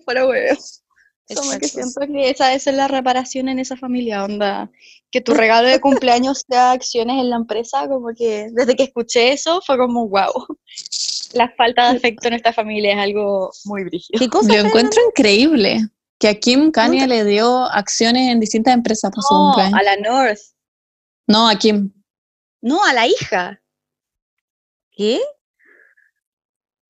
para 0.04 0.26
huevos. 0.26 0.82
Como 1.36 1.58
que 1.58 1.68
siento 1.68 2.00
que 2.00 2.30
esa, 2.30 2.54
es 2.54 2.66
la 2.66 2.88
reparación 2.88 3.48
en 3.48 3.58
esa 3.58 3.76
familia, 3.76 4.24
onda. 4.24 4.70
Que 5.10 5.20
tu 5.20 5.32
regalo 5.32 5.68
de 5.68 5.80
cumpleaños 5.80 6.44
sea 6.46 6.72
acciones 6.72 7.18
en 7.18 7.30
la 7.30 7.36
empresa, 7.36 7.88
como 7.88 8.08
que 8.14 8.48
desde 8.52 8.76
que 8.76 8.84
escuché 8.84 9.32
eso 9.32 9.60
fue 9.64 9.78
como 9.78 10.08
wow. 10.08 10.46
La 11.32 11.50
falta 11.56 11.90
de 11.90 11.96
afecto 11.96 12.28
en 12.28 12.34
esta 12.34 12.52
familia 12.52 12.92
es 12.92 12.98
algo 12.98 13.50
muy 13.64 13.84
brígido. 13.84 14.18
Lo 14.18 14.54
encuentro 14.54 15.00
increíble 15.08 15.80
que 16.18 16.28
a 16.28 16.34
Kim 16.34 16.70
Kanye 16.70 17.06
le 17.06 17.24
dio 17.24 17.64
acciones 17.64 18.30
en 18.30 18.40
distintas 18.40 18.74
empresas 18.74 19.10
por 19.14 19.22
su 19.22 19.34
cumpleaños. 19.34 19.78
a 19.78 19.82
la 19.82 19.96
North. 19.96 20.40
No, 21.26 21.48
a 21.48 21.56
Kim. 21.56 21.92
No, 22.60 22.84
a 22.84 22.92
la 22.92 23.06
hija. 23.06 23.62
¿Qué? 24.90 25.20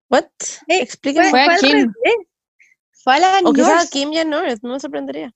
What? 0.08 0.24
Eh, 0.68 0.80
Explícame. 0.80 1.30
Fue 1.30 1.42
a 1.42 1.58
Kim. 1.58 1.92
O 3.44 3.52
quizás 3.52 3.86
a 3.86 3.88
Kim 3.88 4.12
ya 4.12 4.24
no 4.24 4.42
me 4.42 4.80
sorprendería. 4.80 5.34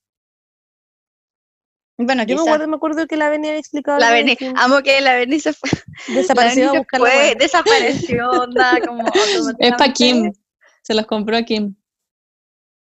Bueno, 1.99 2.25
yo 2.25 2.37
me 2.37 2.43
acuerdo, 2.43 2.69
me 2.69 2.77
acuerdo 2.77 3.07
que 3.07 3.17
la 3.17 3.29
Beni 3.29 3.49
había 3.49 3.61
explicado. 3.61 3.99
La 3.99 4.11
Beni, 4.11 4.37
amo 4.57 4.83
que 4.83 5.01
la 5.01 5.15
Beni 5.15 5.39
se 5.41 5.53
fue. 5.53 5.71
Desapareció 6.09 6.73
fue, 6.97 7.37
Desapareció, 7.39 8.31
onda, 8.31 8.79
como 8.87 9.05
Es 9.59 9.73
para 9.73 9.93
Kim. 9.93 10.33
Se 10.83 10.95
los 10.95 11.07
compró 11.07 11.37
a 11.37 11.43
Kim. 11.43 11.77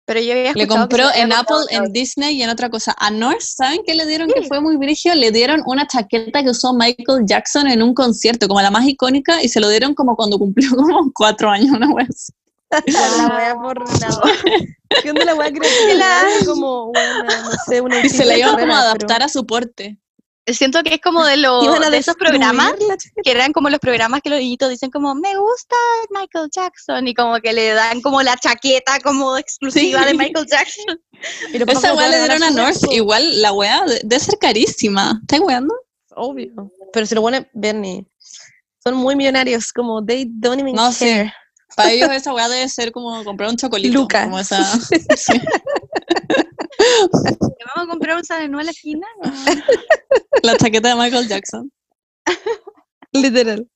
Pero 0.05 0.19
yo 0.19 0.33
había 0.33 0.51
Le 0.53 0.67
compró 0.67 1.05
en 1.15 1.31
Apple, 1.31 1.65
en 1.69 1.93
Disney 1.93 2.35
y 2.35 2.43
en 2.43 2.49
otra 2.49 2.69
cosa. 2.69 2.93
A 2.97 3.09
North, 3.09 3.41
¿saben 3.41 3.81
qué 3.85 3.93
le 3.93 4.05
dieron 4.05 4.29
que 4.29 4.43
fue 4.43 4.59
muy 4.59 4.75
brigio? 4.75 5.15
Le 5.15 5.31
dieron 5.31 5.61
una 5.65 5.87
chaqueta 5.87 6.43
que 6.43 6.49
usó 6.49 6.73
Michael 6.73 7.23
Jackson 7.25 7.67
en 7.67 7.81
un 7.81 7.93
concierto, 7.93 8.47
como 8.47 8.61
la 8.61 8.71
más 8.71 8.85
icónica, 8.85 9.41
y 9.41 9.47
se 9.47 9.61
lo 9.61 9.69
dieron 9.69 9.93
como 9.93 10.15
cuando 10.17 10.37
cumplió 10.37 10.71
como 10.75 11.09
cuatro 11.13 11.49
años, 11.49 11.71
una 11.71 11.93
vez 11.93 12.33
la 13.17 13.35
wea 13.35 13.55
por 13.55 13.79
nada. 13.99 14.21
¿Qué 15.01 15.09
onda 15.09 15.25
la 15.25 15.35
wea 15.35 15.51
que 15.51 15.59
la 15.95 16.23
como 16.45 16.85
una, 16.85 17.41
no 17.43 17.51
sé, 17.67 17.81
una 17.81 18.05
Y 18.05 18.09
se 18.09 18.25
la 18.25 18.37
iban 18.37 18.57
como 18.57 18.73
a 18.73 18.79
adaptar 18.79 19.23
a 19.23 19.29
su 19.29 19.45
porte. 19.45 19.97
Siento 20.45 20.83
que 20.83 20.95
es 20.95 21.01
como 21.01 21.23
de, 21.23 21.37
los 21.37 21.89
de 21.89 21.97
esos 21.97 22.15
programas 22.15 22.73
que 23.23 23.31
eran 23.31 23.53
como 23.53 23.69
los 23.69 23.79
programas 23.79 24.21
que 24.21 24.29
los 24.29 24.39
niñitos 24.39 24.69
dicen 24.69 24.91
como 24.91 25.15
me 25.15 25.37
gusta 25.37 25.75
Michael 26.09 26.49
Jackson 26.51 27.07
y 27.07 27.13
como 27.13 27.39
que 27.39 27.53
le 27.53 27.69
dan 27.69 28.01
como 28.01 28.21
la 28.21 28.35
chaqueta 28.35 28.99
como 28.99 29.37
exclusiva 29.37 30.05
de 30.05 30.13
Michael 30.13 30.45
Jackson. 30.45 30.99
Pero 31.53 31.65
Esa 31.71 31.93
weá 31.93 32.09
le 32.09 32.17
dieron 32.17 32.43
a 32.43 32.49
North, 32.49 32.83
igual 32.91 33.41
la 33.41 33.53
weá 33.53 33.85
debe 34.03 34.19
ser 34.19 34.37
carísima. 34.37 35.17
¿Estás 35.21 35.39
weando? 35.39 35.73
Obvio. 36.15 36.51
Pero 36.91 37.05
si 37.05 37.15
lo 37.15 37.21
pone 37.21 37.49
Bernie. 37.53 38.05
Son 38.83 38.95
muy 38.95 39.15
millonarios, 39.15 39.71
como 39.71 40.03
they 40.03 40.25
don't 40.27 40.59
even 40.59 40.75
no, 40.75 40.91
care. 40.99 41.33
Para 41.75 41.91
ellos 41.91 42.11
esa 42.11 42.33
weá 42.33 42.47
debe 42.49 42.69
ser 42.69 42.91
como 42.91 43.23
comprar 43.23 43.49
un 43.49 43.57
chocolito. 43.57 43.93
Lucas. 43.93 44.25
Como 44.25 44.39
esa, 44.39 44.57
vamos 47.75 47.87
a 47.87 47.87
comprar 47.89 48.17
un 48.17 48.23
San 48.23 48.53
a 48.53 48.63
la 48.63 48.71
esquina? 48.71 49.07
La 50.41 50.57
chaqueta 50.57 50.89
de 50.89 50.95
Michael 50.95 51.27
Jackson. 51.27 51.71
Literal. 53.11 53.67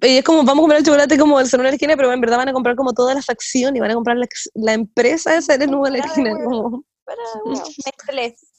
Y 0.00 0.18
es 0.18 0.24
como, 0.24 0.44
vamos 0.44 0.58
a 0.58 0.62
comprar 0.62 0.78
el 0.80 0.86
chocolate 0.86 1.18
como 1.18 1.40
el 1.40 1.48
salón 1.48 1.64
de 1.64 1.70
la 1.70 1.74
esquina, 1.74 1.96
pero 1.96 2.12
en 2.12 2.20
verdad 2.20 2.36
van 2.36 2.48
a 2.48 2.52
comprar 2.52 2.76
como 2.76 2.92
todas 2.92 3.14
las 3.14 3.28
acciones 3.28 3.76
y 3.76 3.80
van 3.80 3.90
a 3.90 3.94
comprar 3.94 4.16
la, 4.16 4.26
la 4.54 4.72
empresa 4.72 5.32
de 5.32 5.42
ser 5.42 5.62
el 5.62 5.70
de 5.70 5.90
la 5.90 5.98
esquina. 5.98 6.32
Como, 6.44 6.84
para, 7.04 7.22
bueno, 7.44 7.64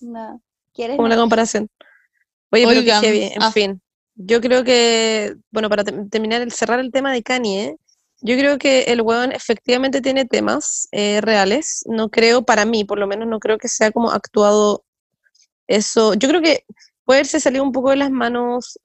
no. 0.02 0.42
¿Quieres 0.74 0.98
como 0.98 1.06
una 1.06 1.16
comparación. 1.16 1.70
Oye, 2.52 2.66
pero 2.68 3.02
que 3.02 3.12
bien, 3.12 3.34
en 3.34 3.44
ah. 3.44 3.52
fin. 3.52 3.82
Yo 4.16 4.42
creo 4.42 4.64
que, 4.64 5.36
bueno, 5.52 5.70
para 5.70 5.84
terminar, 5.84 6.42
el 6.42 6.52
cerrar 6.52 6.80
el 6.80 6.92
tema 6.92 7.14
de 7.14 7.24
Kanye, 7.24 7.78
yo 8.22 8.38
creo 8.38 8.58
que 8.58 8.84
el 8.84 9.02
weón 9.02 9.32
efectivamente 9.32 10.02
tiene 10.02 10.26
temas 10.26 10.88
eh, 10.92 11.22
reales. 11.22 11.84
No 11.88 12.10
creo, 12.10 12.44
para 12.44 12.66
mí, 12.66 12.84
por 12.84 13.00
lo 13.00 13.08
menos, 13.08 13.28
no 13.28 13.40
creo 13.40 13.58
que 13.58 13.68
sea 13.68 13.92
como 13.92 14.12
actuado 14.12 14.84
eso. 15.68 16.14
Yo 16.16 16.28
creo 16.28 16.42
que 16.42 16.66
puede 17.06 17.20
haberse 17.20 17.40
salido 17.40 17.64
un 17.64 17.72
poco 17.72 17.90
de 17.90 17.96
las 17.96 18.12
manos, 18.12 18.78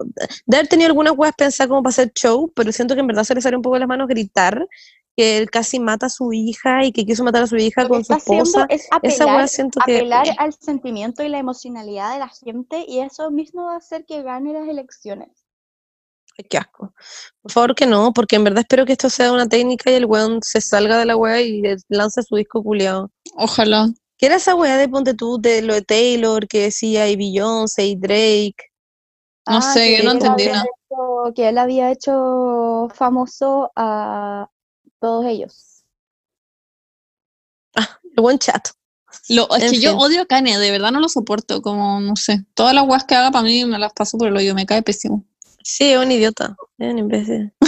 de 0.47 0.57
haber 0.57 0.69
tenido 0.69 0.89
algunas 0.89 1.15
weas 1.17 1.35
pensadas 1.37 1.69
como 1.69 1.83
para 1.83 1.91
hacer 1.91 2.13
show, 2.15 2.51
pero 2.55 2.73
siento 2.73 2.95
que 2.95 3.01
en 3.01 3.07
verdad 3.07 3.25
se 3.25 3.35
le 3.35 3.41
salió 3.41 3.59
un 3.59 3.63
poco 3.63 3.75
de 3.75 3.81
las 3.81 3.89
manos 3.89 4.09
gritar 4.09 4.67
que 5.17 5.39
él 5.39 5.51
casi 5.51 5.79
mata 5.79 6.07
a 6.07 6.09
su 6.11 6.33
hija 6.33 6.85
y 6.85 6.93
que 6.93 7.05
quiso 7.05 7.23
matar 7.23 7.45
a 7.45 7.47
su 7.47 7.57
hija 7.57 7.87
con 7.87 8.05
su 8.05 8.15
esposa. 8.15 8.67
Es 8.69 8.89
apelar, 8.91 9.49
siento 9.49 9.79
apelar 9.81 10.27
al 10.39 10.53
sentimiento 10.53 11.23
y 11.23 11.29
la 11.29 11.39
emocionalidad 11.39 12.15
de 12.15 12.19
la 12.19 12.29
gente 12.29 12.85
y 12.89 13.01
eso 13.01 13.31
mismo 13.31 13.65
va 13.65 13.75
a 13.75 13.79
hacer 13.79 14.05
que 14.07 14.23
gane 14.23 14.53
las 14.53 14.69
elecciones. 14.69 15.44
Ay, 16.37 16.45
qué 16.49 16.59
asco. 16.59 16.93
Por 17.43 17.53
favor 17.53 17.75
que 17.75 17.87
no, 17.87 18.13
porque 18.13 18.37
en 18.37 18.45
verdad 18.45 18.61
espero 18.61 18.87
que 18.87 18.93
esto 18.93 19.09
sea 19.09 19.33
una 19.33 19.49
técnica 19.49 19.91
y 19.91 19.95
el 19.95 20.07
weón 20.07 20.41
se 20.43 20.61
salga 20.61 20.99
de 20.99 21.05
la 21.05 21.17
wea 21.17 21.41
y 21.41 21.63
lance 21.89 22.23
su 22.23 22.37
disco 22.37 22.63
culiado. 22.63 23.11
Ojalá. 23.37 23.91
¿Qué 24.17 24.27
era 24.27 24.37
esa 24.37 24.55
wea 24.55 24.77
de 24.77 24.89
ponte 24.89 25.15
tú 25.15 25.39
de 25.41 25.63
lo 25.63 25.75
de 25.75 25.83
Taylor 25.83 26.47
que 26.49 26.63
decía 26.63 27.09
y 27.09 27.17
Beyoncé 27.17 27.87
y 27.87 27.97
Drake? 27.97 28.57
No 29.47 29.59
ah, 29.59 29.61
sé, 29.61 29.99
yo 29.99 30.05
no 30.05 30.13
entendí 30.13 30.47
nada. 30.47 30.65
que 31.35 31.49
él 31.49 31.59
había 31.59 31.91
hecho 31.91 32.89
famoso 32.95 33.71
a 33.77 34.49
todos 35.01 35.27
ellos. 35.27 35.85
Ah, 37.77 37.99
el 38.03 38.23
buen 38.23 38.39
chat. 38.39 38.69
Lo, 39.29 39.55
es 39.57 39.71
que 39.71 39.81
yo 39.81 39.97
odio 39.97 40.23
a 40.23 40.27
Kanye, 40.27 40.59
de 40.59 40.71
verdad 40.71 40.91
no 40.91 41.01
lo 41.01 41.09
soporto, 41.09 41.63
como, 41.63 42.01
no 42.01 42.17
sé, 42.17 42.45
todas 42.55 42.75
las 42.75 42.87
weas 42.87 43.05
que 43.05 43.15
haga 43.15 43.31
para 43.31 43.45
mí 43.45 43.65
me 43.65 43.79
las 43.79 43.93
paso 43.93 44.19
por 44.19 44.29
el 44.29 44.37
hoyo, 44.37 44.55
me 44.55 44.67
cae 44.67 44.83
pésimo. 44.83 45.25
Sí, 45.65 45.93
es 45.93 45.99
un 45.99 46.13
idiota, 46.13 46.57
es 46.79 46.93
un 46.93 46.99
imbécil. 46.99 47.53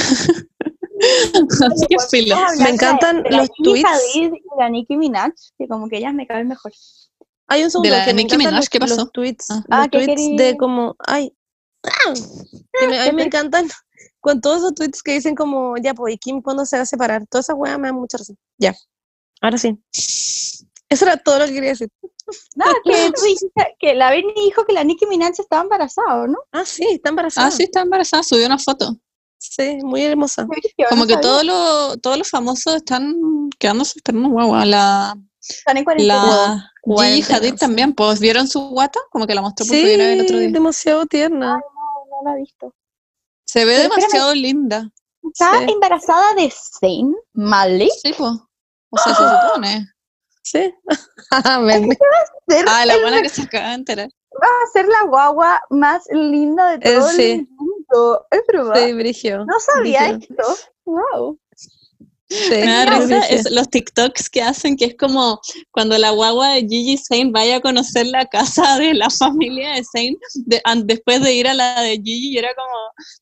Así 1.67 1.87
que 1.89 1.97
filo. 2.11 2.37
Me 2.59 2.71
encantan 2.71 3.25
los 3.31 3.49
tweets. 3.63 3.89
y 4.15 4.31
la 4.59 4.69
Nicki 4.69 4.97
Minaj, 4.97 5.33
que 5.59 5.67
como 5.67 5.89
que 5.89 5.97
ellas 5.99 6.13
me 6.15 6.27
caen 6.27 6.49
mejor. 6.49 6.73
Hay 7.49 7.65
un 7.65 7.71
segundo 7.71 7.91
de 7.91 7.97
la 7.97 8.05
que 8.05 8.13
Nicki 8.13 8.37
Minaj, 8.37 8.69
¿qué 8.69 8.79
pasó? 8.79 8.97
Los 8.97 9.13
tweets, 9.13 9.51
ah. 9.51 9.55
los 9.55 9.65
ah, 9.71 9.89
tweets 9.91 10.37
de 10.37 10.57
como, 10.59 10.95
ay, 11.07 11.33
¡Ah! 11.85 12.13
Que 12.81 12.89
me- 12.89 12.99
a 12.99 13.07
mí 13.07 13.13
me 13.13 13.25
encantan 13.25 13.69
con 14.21 14.41
todos 14.41 14.59
esos 14.59 14.75
tweets 14.75 15.03
que 15.03 15.13
dicen 15.13 15.35
como, 15.35 15.77
ya, 15.79 15.95
pues, 15.95 16.15
¿y 16.15 16.19
Kim 16.19 16.43
cuándo 16.43 16.67
se 16.67 16.77
va 16.77 16.83
a 16.83 16.87
separar? 16.87 17.27
Todas 17.29 17.47
esas 17.47 17.57
weas 17.57 17.79
me 17.79 17.89
dan 17.89 17.97
mucha 17.97 18.19
razón. 18.19 18.37
Ya, 18.59 18.75
ahora 19.41 19.57
sí. 19.57 19.79
Eso 20.89 21.05
era 21.05 21.17
todo 21.17 21.39
lo 21.39 21.47
que 21.47 21.53
quería 21.53 21.71
decir. 21.71 21.89
No, 22.57 22.65
que 22.85 23.11
tú 23.13 23.23
dijiste 23.25 23.77
que 23.79 23.95
la 23.95 24.11
Britney 24.11 24.35
dijo 24.47 24.65
que 24.67 24.73
la 24.73 24.83
Nicki 24.85 25.07
Minaj 25.07 25.33
estaba 25.39 25.63
embarazada, 25.63 26.27
¿no? 26.27 26.39
Ah, 26.53 26.65
sí, 26.65 26.85
está 26.91 27.11
embarazada. 27.11 27.47
Ah, 27.49 27.51
sí, 27.51 27.65
está 27.65 27.83
embarazada, 27.83 28.23
subió 28.23 28.47
una 28.47 28.59
foto. 28.59 28.97
Sí, 29.39 29.79
muy 29.83 30.03
hermosa. 30.03 30.47
Como 30.89 31.03
No 31.03 31.07
que 31.07 31.17
todos 31.19 31.45
los, 31.45 32.01
todos 32.01 32.19
los 32.19 32.29
famosos 32.31 32.75
están 32.77 33.15
quedándose 33.59 33.99
esperando 33.99 34.31
guagua. 34.31 34.65
La, 34.65 35.17
Están 35.47 35.77
en 35.77 35.85
cuarentena. 35.85 36.73
la 36.85 37.05
Gigi 37.07 37.33
Hadid 37.33 37.55
también, 37.57 37.93
pues, 37.95 38.19
¿vieron 38.19 38.49
su 38.49 38.61
guata? 38.71 38.99
Como 39.11 39.27
que 39.27 39.35
la 39.35 39.43
mostró 39.43 39.67
por 39.67 39.77
Sí, 39.77 39.83
primera 39.83 40.05
vez 40.09 40.15
el 40.19 40.25
otro 40.25 40.39
día. 40.39 40.49
demasiado 40.51 41.07
tierna. 41.07 41.47
No, 41.49 41.55
no 41.59 42.31
la 42.31 42.37
he 42.37 42.41
visto. 42.41 42.75
Se 43.45 43.65
ve 43.65 43.73
Pero 43.77 43.83
espérame. 43.85 44.01
demasiado 44.01 44.35
linda. 44.35 44.91
¿Está 45.23 45.59
Sí. 45.67 45.73
embarazada 45.73 46.35
de 46.35 46.51
Zayn 46.81 47.15
Malik? 47.35 47.91
Sí, 48.03 48.15
pues. 48.17 48.33
O 48.91 48.99
sea, 48.99 49.15
se 49.15 49.23
supone. 49.23 49.87
Sí. 50.47 50.73
Ah, 51.33 51.61
Ah, 52.69 52.87
la 52.87 52.97
buena 53.01 53.21
que 53.21 53.29
se 53.29 53.43
acaba 53.43 53.71
de 53.71 53.75
enterar. 53.75 54.09
va 54.41 54.47
a 54.47 54.67
ser 54.73 54.87
la 54.87 55.03
guagua 55.09 55.61
más 55.71 56.05
linda 56.13 56.77
de 56.77 56.89
Eh, 56.89 56.95
todo 56.95 57.09
sí. 57.09 57.33
el 57.33 57.49
mundo. 57.57 58.27
Es 58.31 58.43
verdad. 58.47 58.75
Sí, 58.77 58.93
Brigio. 58.93 59.45
No 59.45 59.59
sabía 59.59 60.13
Brígido. 60.13 60.37
esto. 60.49 60.71
Wow. 60.85 61.41
Sí, 62.29 62.51
Me 62.51 62.67
da 62.67 62.87
risa 62.87 63.21
es 63.29 63.49
los 63.53 63.69
TikToks 63.71 64.29
que 64.31 64.43
hacen, 64.43 64.77
que 64.77 64.87
es 64.87 64.97
como 64.97 65.41
cuando 65.71 65.97
la 65.97 66.11
guagua 66.11 66.49
de 66.55 66.63
Gigi 66.63 66.97
Zane 66.99 67.31
vaya 67.31 67.57
a 67.57 67.61
conocer 67.61 68.07
la 68.09 68.27
casa 68.27 68.77
de 68.79 68.95
la 68.95 69.09
familia 69.11 69.71
de 69.75 69.85
Zane, 69.85 70.17
de- 70.35 70.61
an- 70.65 70.87
después 70.89 71.23
de 71.23 71.33
ir 71.35 71.47
a 71.47 71.55
la 71.55 71.81
de 71.83 71.93
Gigi, 71.97 72.33
y 72.35 72.39
era 72.39 72.49
como, 72.55 72.77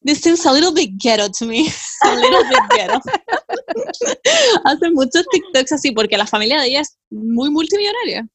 this 0.07 0.21
seems 0.23 0.47
a 0.47 0.53
little 0.55 0.73
bit 0.73 0.93
ghetto 0.97 1.29
to 1.31 1.45
me, 1.45 1.67
a 2.03 2.15
little 2.15 2.45
bit 2.49 2.59
ghetto. 2.75 3.01
hacen 4.65 4.95
muchos 4.95 5.25
TikToks 5.31 5.73
así, 5.73 5.93
porque 5.93 6.17
la 6.17 6.27
familia 6.27 6.61
de 6.61 6.69
ella 6.69 6.81
es 6.81 6.97
muy 7.11 7.51
multimillonaria. 7.51 8.27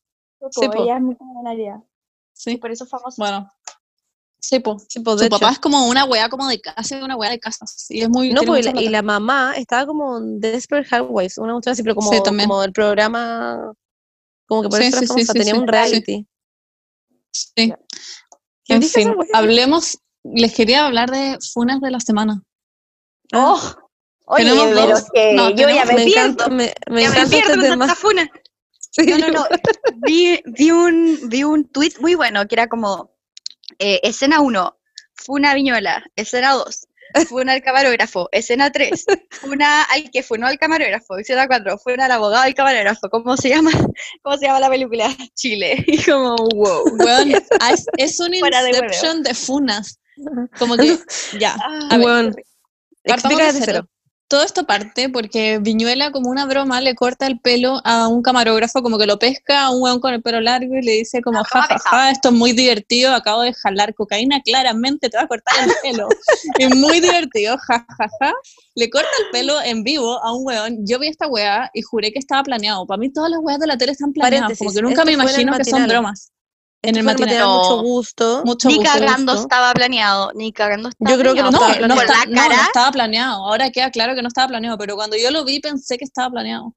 Sí, 0.51 0.67
po. 0.69 0.83
ella 0.83 0.97
es 0.97 1.01
multimillonaria. 1.01 1.81
Sí, 2.33 2.57
Por 2.57 2.71
eso 2.71 2.83
es 2.85 2.89
famosa. 2.89 3.15
bueno. 3.17 3.51
Sí, 4.41 4.59
po. 4.59 4.77
Sí, 4.87 4.99
pues, 5.01 5.19
Su 5.19 5.29
papá 5.29 5.51
es 5.51 5.59
como 5.59 5.87
una 5.87 6.05
weá 6.05 6.29
como 6.29 6.47
de 6.47 6.61
casa, 6.61 7.03
una 7.03 7.15
weá 7.17 7.29
de 7.29 7.39
casas. 7.39 7.85
Y 7.89 8.01
es 8.01 8.09
muy 8.09 8.31
No, 8.31 8.41
pues, 8.43 8.61
y 8.61 8.63
la, 8.63 8.69
y 8.71 8.73
plata. 8.73 8.89
la 8.91 9.01
mamá 9.01 9.53
estaba 9.57 9.85
como 9.85 10.17
en 10.17 10.39
Desperate 10.39 10.87
Housewives, 10.89 11.37
una 11.37 11.53
cuestión 11.53 11.73
así, 11.73 11.83
pero 11.83 11.95
como, 11.95 12.11
Sí, 12.11 12.19
como 12.23 12.63
el 12.63 12.71
programa, 12.71 13.73
como 14.47 14.61
que 14.63 14.69
por 14.69 14.79
Sí, 14.79 14.85
eso 14.87 14.97
era 14.97 14.99
sí, 15.01 15.05
sí, 15.07 15.13
famosa, 15.13 15.33
sí, 15.33 15.39
tenía 15.39 15.53
sí. 15.55 15.59
un 15.59 15.67
reality. 15.67 16.25
Sí. 17.31 17.73
¿Qué 18.65 18.73
En 18.75 18.83
fin, 18.83 19.13
hablemos, 19.33 19.97
les 20.23 20.53
quería 20.53 20.85
hablar 20.85 21.11
de 21.11 21.37
funas 21.53 21.81
de 21.81 21.91
la 21.91 21.99
semana. 21.99 22.41
Ah. 23.33 23.55
Oh, 23.55 24.33
oye, 24.35 24.45
Tenemos 24.45 24.67
pero 24.67 24.87
dos. 24.87 25.03
que 25.13 25.33
No, 25.33 25.49
yo 25.49 25.69
ya 25.69 25.85
me, 25.85 25.93
me 25.95 26.05
pierdo. 26.05 26.21
encanta, 26.31 26.49
me, 26.49 26.73
me 26.89 27.01
ya 27.01 27.09
me 27.09 27.15
encanta 27.15 27.29
pierdo 27.29 27.53
este 27.55 27.67
tanta 27.67 27.95
funa. 27.95 28.29
Sí. 28.91 29.05
No, 29.05 29.19
no, 29.19 29.29
no. 29.29 29.45
vi, 30.07 30.41
vi 30.47 30.71
un, 30.71 31.19
vi 31.29 31.43
un 31.43 31.63
tweet 31.69 31.91
muy 31.99 32.15
bueno 32.15 32.47
que 32.47 32.55
era 32.55 32.67
como 32.67 33.11
eh, 33.77 33.99
escena 34.03 34.41
1, 34.41 34.77
Funa 35.13 35.53
Viñuela, 35.53 36.03
escena 36.15 36.53
2, 36.53 36.87
Funa 37.27 37.53
al 37.53 37.61
camarógrafo, 37.63 38.29
escena 38.31 38.71
3, 38.71 39.05
Funa 39.31 39.83
al 39.83 40.09
que 40.11 40.23
funó 40.23 40.47
al 40.47 40.57
camarógrafo, 40.57 41.17
escena 41.17 41.47
4, 41.47 41.77
Funa 41.79 42.05
al 42.05 42.11
abogado 42.11 42.43
del 42.43 42.53
camarógrafo, 42.53 43.09
¿cómo 43.09 43.35
se 43.35 43.49
llama? 43.49 43.71
¿Cómo 44.23 44.37
se 44.37 44.45
llama 44.45 44.59
la 44.59 44.69
película? 44.69 45.15
Chile. 45.33 45.83
Y 45.87 46.03
como, 46.03 46.35
wow. 46.35 46.83
Weón, 46.97 47.33
ah, 47.59 47.71
es, 47.73 47.85
es 47.97 48.19
un 48.19 48.33
Fuera 48.39 48.61
de 48.63 48.69
inception 48.69 49.23
de, 49.23 49.33
funas. 49.33 49.99
Como 50.57 50.75
que, 50.77 50.97
ya. 51.39 51.55
Ah, 51.61 51.89
A 51.91 51.97
ver, 51.97 52.33
partamos 53.05 53.39
explica 53.39 53.45
de 53.47 53.53
de 53.53 53.65
cero. 53.65 53.65
cero. 53.65 53.89
Todo 54.29 54.43
esto 54.43 54.67
parte 54.67 55.09
porque 55.09 55.57
Viñuela, 55.59 56.11
como 56.11 56.29
una 56.29 56.45
broma, 56.45 56.81
le 56.81 56.93
corta 56.93 57.25
el 57.25 57.39
pelo 57.39 57.81
a 57.83 58.07
un 58.07 58.21
camarógrafo, 58.21 58.83
como 58.83 58.99
que 58.99 59.07
lo 59.07 59.17
pesca 59.17 59.63
a 59.63 59.71
un 59.71 59.81
weón 59.81 59.99
con 59.99 60.13
el 60.13 60.21
pelo 60.21 60.39
largo 60.39 60.75
y 60.75 60.83
le 60.83 60.91
dice 60.91 61.19
como, 61.23 61.43
ja, 61.43 61.63
ja, 61.63 61.79
ja, 61.79 62.11
esto 62.11 62.29
es 62.29 62.35
muy 62.35 62.53
divertido, 62.53 63.11
acabo 63.15 63.41
de 63.41 63.55
jalar 63.55 63.95
cocaína, 63.95 64.39
claramente 64.41 65.09
te 65.09 65.17
va 65.17 65.23
a 65.23 65.27
cortar 65.27 65.55
el 65.67 65.71
pelo. 65.81 66.07
es 66.59 66.75
muy 66.75 66.99
divertido, 66.99 67.57
ja, 67.57 67.83
ja, 67.97 68.07
ja. 68.19 68.33
Le 68.75 68.91
corta 68.91 69.09
el 69.25 69.31
pelo 69.31 69.59
en 69.63 69.83
vivo 69.83 70.23
a 70.23 70.31
un 70.31 70.45
weón. 70.45 70.85
Yo 70.85 70.99
vi 70.99 71.07
esta 71.07 71.25
weá 71.25 71.71
y 71.73 71.81
juré 71.81 72.11
que 72.11 72.19
estaba 72.19 72.43
planeado. 72.43 72.85
Para 72.85 72.99
mí 72.99 73.11
todas 73.11 73.31
las 73.31 73.39
weas 73.41 73.59
de 73.59 73.65
la 73.65 73.79
tele 73.79 73.93
están 73.93 74.13
planeadas, 74.13 74.59
como 74.59 74.71
que 74.71 74.83
nunca 74.83 75.05
me 75.05 75.13
imagino 75.13 75.57
que 75.57 75.65
son 75.65 75.87
bromas. 75.87 76.31
En 76.81 76.95
el 76.95 77.03
matinal. 77.03 77.37
No. 77.39 77.57
mucho 77.59 77.81
gusto. 77.81 78.41
Mucho 78.45 78.67
Ni 78.69 78.75
gusto. 78.77 78.91
cagando 78.91 79.33
gusto. 79.33 79.47
estaba 79.47 79.73
planeado, 79.73 80.31
ni 80.33 80.53
cagando 80.53 80.89
estaba 80.89 81.11
Yo 81.11 81.17
creo 81.19 81.33
que 81.33 81.41
no 81.43 81.49
planeado. 81.51 81.87
No, 81.87 81.93
estaba 82.01 82.05
no, 82.05 82.23
está- 82.23 82.25
no, 82.29 82.35
cara, 82.41 82.55
no 82.55 82.61
estaba 82.63 82.91
planeado. 82.91 83.45
Ahora 83.47 83.69
queda 83.71 83.91
claro 83.91 84.15
que 84.15 84.21
no 84.21 84.27
estaba 84.29 84.47
planeado, 84.47 84.77
pero 84.77 84.95
cuando 84.95 85.17
yo 85.17 85.29
lo 85.31 85.43
vi 85.43 85.59
pensé 85.59 85.97
que 85.97 86.05
estaba 86.05 86.29
planeado. 86.31 86.75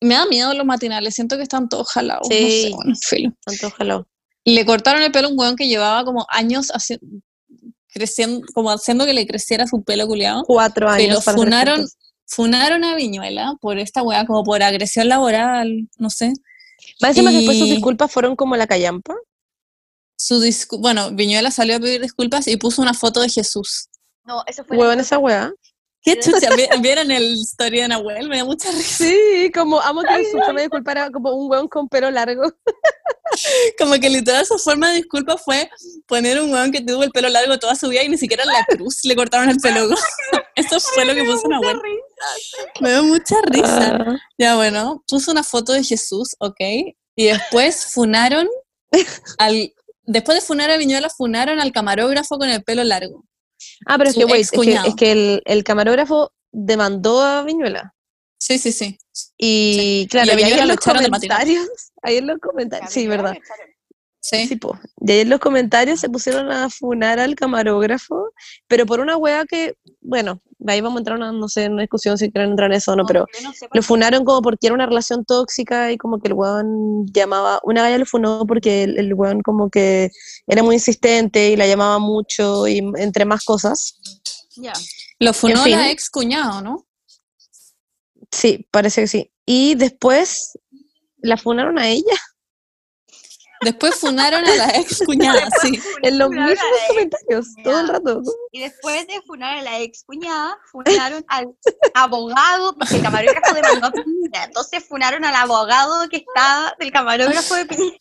Me 0.00 0.14
da 0.16 0.26
miedo 0.26 0.52
los 0.52 0.66
matinales, 0.66 1.14
siento 1.14 1.36
que 1.36 1.42
están 1.44 1.68
todos 1.68 1.88
jalados. 1.90 2.26
No 2.28 2.36
Sí. 2.36 2.62
sé, 2.64 2.70
bueno, 2.74 2.94
filo. 3.02 3.32
Tanto 3.46 3.66
ojalá. 3.68 4.04
Le 4.44 4.66
cortaron 4.66 5.00
el 5.02 5.12
pelo 5.12 5.28
a 5.28 5.30
un 5.30 5.38
weón 5.38 5.56
que 5.56 5.68
llevaba 5.68 6.04
como 6.04 6.26
años 6.28 6.70
haci- 6.74 6.98
creciendo, 7.88 8.44
como 8.54 8.70
haciendo 8.70 9.06
que 9.06 9.14
le 9.14 9.26
creciera 9.26 9.66
su 9.66 9.82
pelo 9.84 10.06
culiado. 10.06 10.42
Cuatro 10.44 10.90
años. 10.90 11.22
Pero 11.24 11.38
funaron, 11.38 11.86
funaron 12.26 12.84
a 12.84 12.96
Viñuela 12.96 13.54
por 13.60 13.78
esta 13.78 14.02
weá, 14.02 14.26
como 14.26 14.42
por 14.42 14.62
agresión 14.62 15.08
laboral, 15.08 15.88
no 15.98 16.10
sé. 16.10 16.32
Más 17.00 17.10
encima 17.10 17.30
que 17.30 17.36
después 17.38 17.58
sus 17.58 17.68
disculpas 17.68 18.10
fueron 18.12 18.36
como 18.36 18.56
la 18.56 18.66
callampa. 18.66 19.14
Su 20.16 20.40
discu- 20.40 20.80
bueno, 20.80 21.10
Viñuela 21.10 21.50
salió 21.50 21.76
a 21.76 21.80
pedir 21.80 22.00
disculpas 22.00 22.46
y 22.48 22.56
puso 22.56 22.80
una 22.82 22.94
foto 22.94 23.20
de 23.20 23.28
Jesús. 23.28 23.88
No, 24.24 24.42
eso 24.46 24.64
fue. 24.64 24.76
Huevón 24.76 25.00
esa 25.00 25.18
weá. 25.18 25.52
¿Qué 26.02 26.18
chucha? 26.20 26.54
¿Vi- 26.54 26.68
¿Vieron 26.82 27.10
el 27.10 27.34
story 27.42 27.80
de 27.80 27.88
Nahuel? 27.88 28.28
Me 28.28 28.38
da 28.38 28.44
mucha 28.44 28.70
risa. 28.70 29.04
Sí, 29.04 29.50
como 29.54 29.80
amo 29.80 30.02
que 30.02 30.24
su 30.30 30.38
forma 30.38 30.60
de 30.60 30.66
disculpar 30.66 30.96
era 30.98 31.10
como 31.10 31.32
un 31.34 31.50
weón 31.50 31.68
con 31.68 31.88
pelo 31.88 32.10
largo. 32.10 32.42
Como 33.78 33.94
que 33.94 34.08
literal 34.10 34.46
su 34.46 34.58
forma 34.58 34.90
de 34.90 34.96
disculpa 34.98 35.36
fue 35.36 35.68
poner 36.06 36.40
un 36.40 36.52
weón 36.52 36.70
que 36.70 36.80
tuvo 36.82 37.02
el 37.02 37.10
pelo 37.10 37.28
largo 37.28 37.58
toda 37.58 37.74
su 37.74 37.88
vida 37.88 38.04
y 38.04 38.08
ni 38.08 38.16
siquiera 38.16 38.44
en 38.44 38.50
la 38.50 38.64
cruz 38.64 39.00
le 39.04 39.16
cortaron 39.16 39.48
el 39.48 39.56
pelo. 39.56 39.88
Eso 40.54 40.78
fue 40.78 41.04
lo 41.04 41.14
que 41.14 41.24
puso 41.24 41.48
Nahuel. 41.48 41.80
Me 42.80 42.90
dio 42.90 43.04
mucha 43.04 43.36
risa. 43.46 43.96
Ah, 43.96 44.16
Ya 44.38 44.56
bueno, 44.56 45.02
puso 45.06 45.30
una 45.30 45.42
foto 45.42 45.72
de 45.72 45.84
Jesús, 45.84 46.34
ok. 46.38 46.60
Y 47.16 47.24
después 47.26 47.86
funaron 47.92 48.48
al... 49.38 49.72
Después 50.06 50.38
de 50.38 50.46
funar 50.46 50.70
a 50.70 50.76
Viñuela, 50.76 51.08
funaron 51.08 51.60
al 51.60 51.72
camarógrafo 51.72 52.38
con 52.38 52.48
el 52.50 52.62
pelo 52.62 52.84
largo. 52.84 53.24
Ah, 53.86 53.96
pero 53.96 54.10
es 54.10 54.16
que, 54.16 54.24
wait, 54.26 54.42
es 54.42 54.50
que, 54.50 54.74
es 54.74 54.94
que 54.96 55.12
el, 55.12 55.42
el 55.46 55.64
camarógrafo 55.64 56.32
demandó 56.52 57.22
a 57.22 57.42
Viñuela. 57.42 57.94
Sí, 58.38 58.58
sí, 58.58 58.72
sí. 58.72 58.98
Y 59.38 60.06
claro, 60.10 60.26
Y 60.26 60.28
y 60.28 60.30
ahí 60.32 60.36
Viñuela 60.36 60.62
en 60.62 60.68
lo 60.68 60.74
los 60.74 60.84
comentarios, 60.84 61.68
ahí 62.02 62.16
en 62.18 62.26
los 62.26 62.38
comentarios, 62.38 62.92
sí, 62.92 63.06
verdad. 63.06 63.34
Sí. 64.24 64.46
Sí, 64.46 64.56
po. 64.56 64.78
Y 65.02 65.12
ahí 65.12 65.20
en 65.20 65.28
los 65.28 65.38
comentarios 65.38 66.00
se 66.00 66.08
pusieron 66.08 66.50
a 66.50 66.70
funar 66.70 67.20
al 67.20 67.34
camarógrafo, 67.34 68.30
pero 68.66 68.86
por 68.86 69.00
una 69.00 69.18
wea 69.18 69.44
que, 69.44 69.74
bueno, 70.00 70.40
ahí 70.66 70.80
vamos 70.80 70.96
a 70.96 71.00
entrar 71.00 71.18
una, 71.18 71.30
no 71.30 71.46
sé, 71.46 71.64
en 71.64 71.74
una 71.74 71.82
discusión 71.82 72.16
si 72.16 72.32
quieren 72.32 72.52
entrar 72.52 72.70
en 72.70 72.78
eso 72.78 72.92
o 72.92 72.96
no, 72.96 73.04
pero 73.04 73.26
lo 73.70 73.82
funaron 73.82 74.24
como 74.24 74.40
porque 74.40 74.68
era 74.68 74.74
una 74.74 74.86
relación 74.86 75.26
tóxica 75.26 75.92
y 75.92 75.98
como 75.98 76.20
que 76.20 76.28
el 76.28 76.32
weón 76.32 77.04
llamaba, 77.12 77.60
una 77.64 77.82
galla 77.82 77.98
lo 77.98 78.06
funó 78.06 78.46
porque 78.46 78.84
el, 78.84 78.98
el 78.98 79.12
weón 79.12 79.42
como 79.42 79.68
que 79.68 80.10
era 80.46 80.62
muy 80.62 80.76
insistente 80.76 81.50
y 81.50 81.56
la 81.56 81.66
llamaba 81.66 81.98
mucho 81.98 82.66
y 82.66 82.78
entre 82.96 83.26
más 83.26 83.44
cosas. 83.44 84.00
Ya. 84.56 84.72
Lo 85.18 85.34
funó 85.34 85.64
fin. 85.64 85.72
la 85.72 85.90
ex 85.90 86.08
cuñado, 86.08 86.62
¿no? 86.62 86.86
Sí, 88.32 88.66
parece 88.70 89.02
que 89.02 89.08
sí. 89.08 89.30
Y 89.44 89.74
después 89.74 90.58
la 91.18 91.36
funaron 91.36 91.78
a 91.78 91.88
ella 91.88 92.16
Después 93.64 93.96
funaron 93.96 94.44
a 94.44 94.54
la 94.54 94.68
ex 94.76 95.02
cuñada, 95.04 95.48
sí. 95.62 95.80
en 96.02 96.18
los 96.18 96.30
mismos 96.30 96.58
comentarios, 96.88 97.46
todo 97.62 97.80
el 97.80 97.88
rato. 97.88 98.22
Y 98.52 98.60
después 98.60 99.06
de 99.06 99.20
funar 99.26 99.58
a 99.58 99.62
la 99.62 99.80
ex 99.80 100.04
cuñada, 100.04 100.58
funaron 100.70 101.24
al 101.28 101.48
abogado, 101.94 102.76
porque 102.76 102.96
el 102.96 103.02
camarógrafo 103.02 103.54
demandó 103.54 103.86
a 103.86 103.92
Piñera. 103.92 104.44
Entonces 104.44 104.84
funaron 104.86 105.24
al 105.24 105.34
abogado 105.34 106.08
que 106.08 106.18
está 106.18 106.74
del 106.78 106.92
camarógrafo 106.92 107.54
de 107.54 107.66
Piñera. 107.66 107.98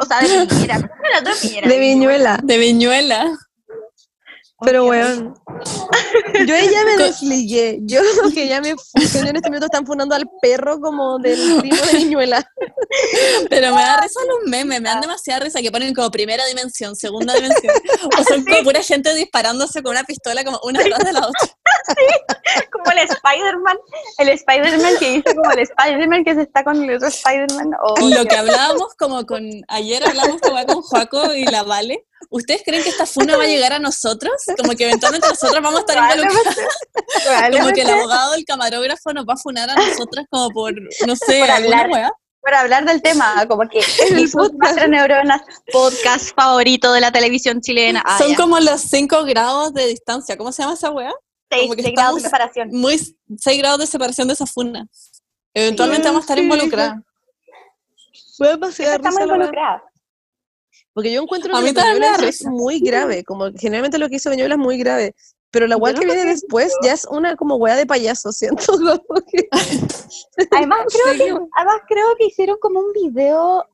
O 0.00 0.06
sea, 0.06 0.20
de 0.20 0.46
Piñera. 0.46 1.68
De 1.68 1.78
Viñuela. 1.78 2.40
De 2.42 2.58
Viñuela. 2.58 3.38
Pero 4.62 4.84
weón, 4.84 5.34
yo 6.46 6.54
ya 6.54 6.84
me 6.84 7.04
desligué. 7.04 7.78
Yo 7.82 8.00
que 8.34 8.46
ya 8.46 8.60
me 8.60 8.74
fui. 8.76 9.06
que 9.08 9.18
En 9.18 9.36
este 9.36 9.50
minuto 9.50 9.66
están 9.66 9.86
funando 9.86 10.14
al 10.14 10.28
perro 10.42 10.80
como 10.80 11.18
del 11.18 11.60
primo 11.60 11.82
de 11.86 11.98
Viñuela. 11.98 12.46
Pero 13.48 13.74
me 13.74 13.80
da 13.80 14.00
risa 14.00 14.20
los 14.28 14.50
memes, 14.50 14.80
me 14.80 14.88
dan 14.88 15.00
demasiada 15.00 15.40
risa 15.40 15.60
que 15.60 15.70
ponen 15.70 15.94
como 15.94 16.10
primera 16.10 16.44
dimensión, 16.46 16.94
segunda 16.96 17.34
dimensión. 17.34 17.74
O 18.18 18.24
son 18.24 18.44
como 18.44 18.62
pura 18.64 18.82
gente 18.82 19.14
disparándose 19.14 19.82
con 19.82 19.92
una 19.92 20.04
pistola 20.04 20.44
como 20.44 20.60
una 20.62 20.80
atrás 20.80 21.04
de 21.04 21.12
la 21.12 21.20
otra. 21.20 21.56
como 22.72 22.90
el 22.92 22.98
Spider-Man, 22.98 23.78
el 24.18 24.28
Spider-Man 24.28 24.94
que 24.98 25.10
dice 25.12 25.36
como 25.36 25.50
el 25.52 25.60
Spider-Man 25.60 26.24
que 26.24 26.34
se 26.34 26.42
está 26.42 26.64
con 26.64 26.82
el 26.82 26.96
otro 26.96 27.08
Spider-Man. 27.08 27.70
Oh, 27.82 28.08
Lo 28.08 28.24
que 28.24 28.36
hablábamos 28.36 28.94
como 28.98 29.24
con, 29.24 29.42
ayer 29.68 30.02
hablamos 30.06 30.40
como 30.40 30.64
con 30.66 30.82
Joaco 30.82 31.34
y 31.34 31.44
la 31.44 31.62
Vale, 31.62 32.06
¿ustedes 32.28 32.62
creen 32.64 32.82
que 32.82 32.90
esta 32.90 33.06
funa 33.06 33.36
va 33.36 33.44
a 33.44 33.46
llegar 33.46 33.72
a 33.72 33.78
nosotros? 33.78 34.32
Como 34.60 34.72
que 34.74 34.84
eventualmente 34.84 35.28
nosotros 35.28 35.62
vamos 35.62 35.76
a 35.76 35.80
estar 35.80 35.96
involucrados. 36.16 36.56
Como 37.58 37.68
que 37.72 37.80
el 37.82 37.90
abogado, 37.90 38.34
el 38.34 38.44
camarógrafo 38.44 39.12
nos 39.12 39.24
va 39.26 39.34
a 39.34 39.36
funar 39.36 39.70
a 39.70 39.74
nosotras 39.74 40.26
como 40.30 40.50
por, 40.50 40.72
no 41.06 41.16
sé, 41.16 41.40
Por 41.40 41.50
alguna 41.50 41.80
hablar. 41.80 41.90
weá. 41.90 42.12
para 42.42 42.60
hablar 42.60 42.84
del 42.84 43.02
tema, 43.02 43.44
como 43.48 43.68
que 43.68 43.78
el 43.78 44.30
Cuatro 44.58 44.88
Neuronas, 44.88 45.42
podcast 45.72 46.34
favorito 46.34 46.92
de 46.92 47.00
la 47.00 47.12
televisión 47.12 47.60
chilena. 47.60 48.02
Ah, 48.04 48.18
Son 48.18 48.30
ya. 48.30 48.36
como 48.36 48.58
los 48.60 48.80
5 48.82 49.24
grados 49.24 49.74
de 49.74 49.86
distancia. 49.88 50.36
¿Cómo 50.36 50.50
se 50.52 50.62
llama 50.62 50.74
esa 50.74 50.90
weá? 50.90 51.12
seis, 51.52 51.62
como 51.62 51.74
que 51.74 51.82
seis 51.82 51.94
grados 51.96 52.14
de 52.16 52.20
separación. 52.22 52.68
Muy 52.70 52.98
6 53.38 53.58
grados 53.58 53.78
de 53.80 53.86
separación 53.88 54.28
de 54.28 54.34
esa 54.34 54.46
funa. 54.46 54.86
Eventualmente 55.52 56.06
vamos 56.06 56.20
a 56.20 56.24
estar 56.24 56.38
Sí. 56.38 56.44
involucradas. 56.44 56.96
Demasiado 58.38 58.94
Estamos 58.96 59.20
involucradas. 59.20 59.82
Porque 60.92 61.12
yo 61.12 61.22
encuentro 61.22 61.54
que 61.62 61.72
Peñuelas 61.72 62.22
es 62.22 62.44
muy 62.44 62.80
grave, 62.80 63.24
como 63.24 63.50
generalmente 63.56 63.98
lo 63.98 64.08
que 64.08 64.16
hizo 64.16 64.30
Peñuelas 64.30 64.58
es 64.58 64.64
muy 64.64 64.78
grave, 64.78 65.14
pero 65.50 65.66
la 65.66 65.76
weá 65.76 65.94
que 65.94 66.06
no 66.06 66.14
viene 66.14 66.30
después 66.30 66.72
ya 66.82 66.92
es 66.92 67.04
una 67.10 67.36
como 67.36 67.56
weá 67.56 67.76
de 67.76 67.86
payaso, 67.86 68.32
siento 68.32 68.72
que... 69.30 69.48
Además, 70.50 70.80
creo 70.88 71.12
Sí, 71.12 71.18
que, 71.18 71.46
además 71.56 71.80
creo 71.88 72.06
que 72.18 72.26
hicieron 72.26 72.58
como 72.60 72.80
un 72.80 72.92
video, 72.92 73.66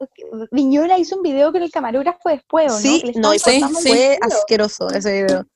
Viñola 0.50 0.98
hizo 0.98 1.16
un 1.16 1.22
video 1.22 1.52
con 1.52 1.62
el 1.62 1.70
camarógrafo 1.70 2.29
después, 2.29 2.72
¿o 2.72 2.74
¿no? 2.74 2.81
Sí, 2.81 3.12
no, 3.16 3.33
y 3.33 3.37
estaban 3.37 3.74
fue, 3.74 4.18
asqueroso 4.20 4.88
ese 4.90 5.22
video. 5.22 5.46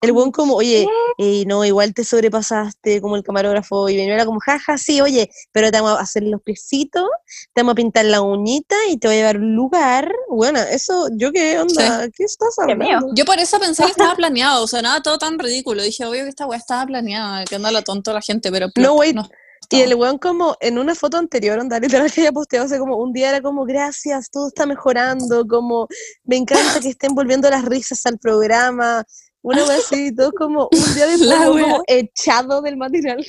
El 0.00 0.12
buen 0.12 0.30
como, 0.30 0.54
oye, 0.54 0.86
eh, 1.18 1.44
no, 1.46 1.64
igual 1.64 1.92
te 1.92 2.04
sobrepasaste 2.04 3.00
como 3.00 3.16
el 3.16 3.24
camarógrafo, 3.24 3.88
y 3.88 3.96
Peñuela 3.96 4.24
como, 4.24 4.38
jaja, 4.38 4.78
sí, 4.78 5.00
oye, 5.00 5.28
pero 5.50 5.70
te 5.72 5.80
vamos 5.80 5.98
a 5.98 6.02
hacer 6.02 6.22
los 6.22 6.40
piecitos, 6.42 7.08
te 7.52 7.62
vamos 7.62 7.72
a 7.72 7.74
pintar 7.74 8.04
la 8.04 8.20
uñita 8.20 8.76
y 8.88 8.98
te 8.98 9.08
voy 9.08 9.16
a 9.16 9.18
llevar 9.18 9.38
un 9.38 9.56
lugar. 9.56 10.12
Bueno, 10.28 10.60
eso, 10.60 11.08
¿yo 11.16 11.32
qué 11.32 11.58
onda? 11.58 12.08
¿Qué 12.10 12.24
estás 12.24 12.56
hablando? 12.58 13.08
Yo 13.14 13.24
por 13.24 13.38
eso 13.38 13.58
pensé 13.58 13.84
que 13.84 13.90
estaba 13.90 14.14
planeado, 14.16 14.64
o 14.64 14.68
sea, 14.68 14.82
nada 14.82 15.02
todo 15.02 15.18
tan 15.18 15.38
ridículo. 15.38 15.82
Dije, 15.82 16.04
obvio 16.04 16.22
que 16.22 16.30
esta 16.30 16.46
weá 16.46 16.58
estaba 16.58 16.86
planeada, 16.86 17.44
que 17.44 17.56
anda 17.56 17.72
lo 17.72 17.82
tonto 17.82 18.12
la 18.12 18.22
gente, 18.22 18.52
pero 18.52 18.68
No, 18.76 18.94
wait, 18.94 19.16
no. 19.16 19.28
Y 19.70 19.82
el 19.82 19.94
weón 19.94 20.16
como 20.16 20.56
en 20.60 20.78
una 20.78 20.94
foto 20.94 21.18
anterior, 21.18 21.58
onda, 21.58 21.78
literal 21.78 22.10
que 22.12 22.22
había 22.22 22.32
posteado 22.32 22.66
hace 22.66 22.78
como 22.78 22.96
un 22.96 23.12
día 23.12 23.30
era 23.30 23.42
como, 23.42 23.64
gracias, 23.64 24.30
todo 24.30 24.48
está 24.48 24.64
mejorando, 24.64 25.46
como, 25.46 25.88
me 26.24 26.36
encanta 26.36 26.80
que 26.82 26.88
estén 26.90 27.14
volviendo 27.14 27.50
las 27.50 27.64
risas 27.64 28.04
al 28.06 28.18
programa, 28.18 29.04
una 29.42 29.64
wea 29.64 29.76
así, 29.78 30.14
todo 30.14 30.32
como 30.32 30.68
un 30.70 30.94
día 30.94 31.06
después 31.06 31.38
como 31.46 31.82
echado 31.86 32.62
del 32.62 32.76
material. 32.76 33.24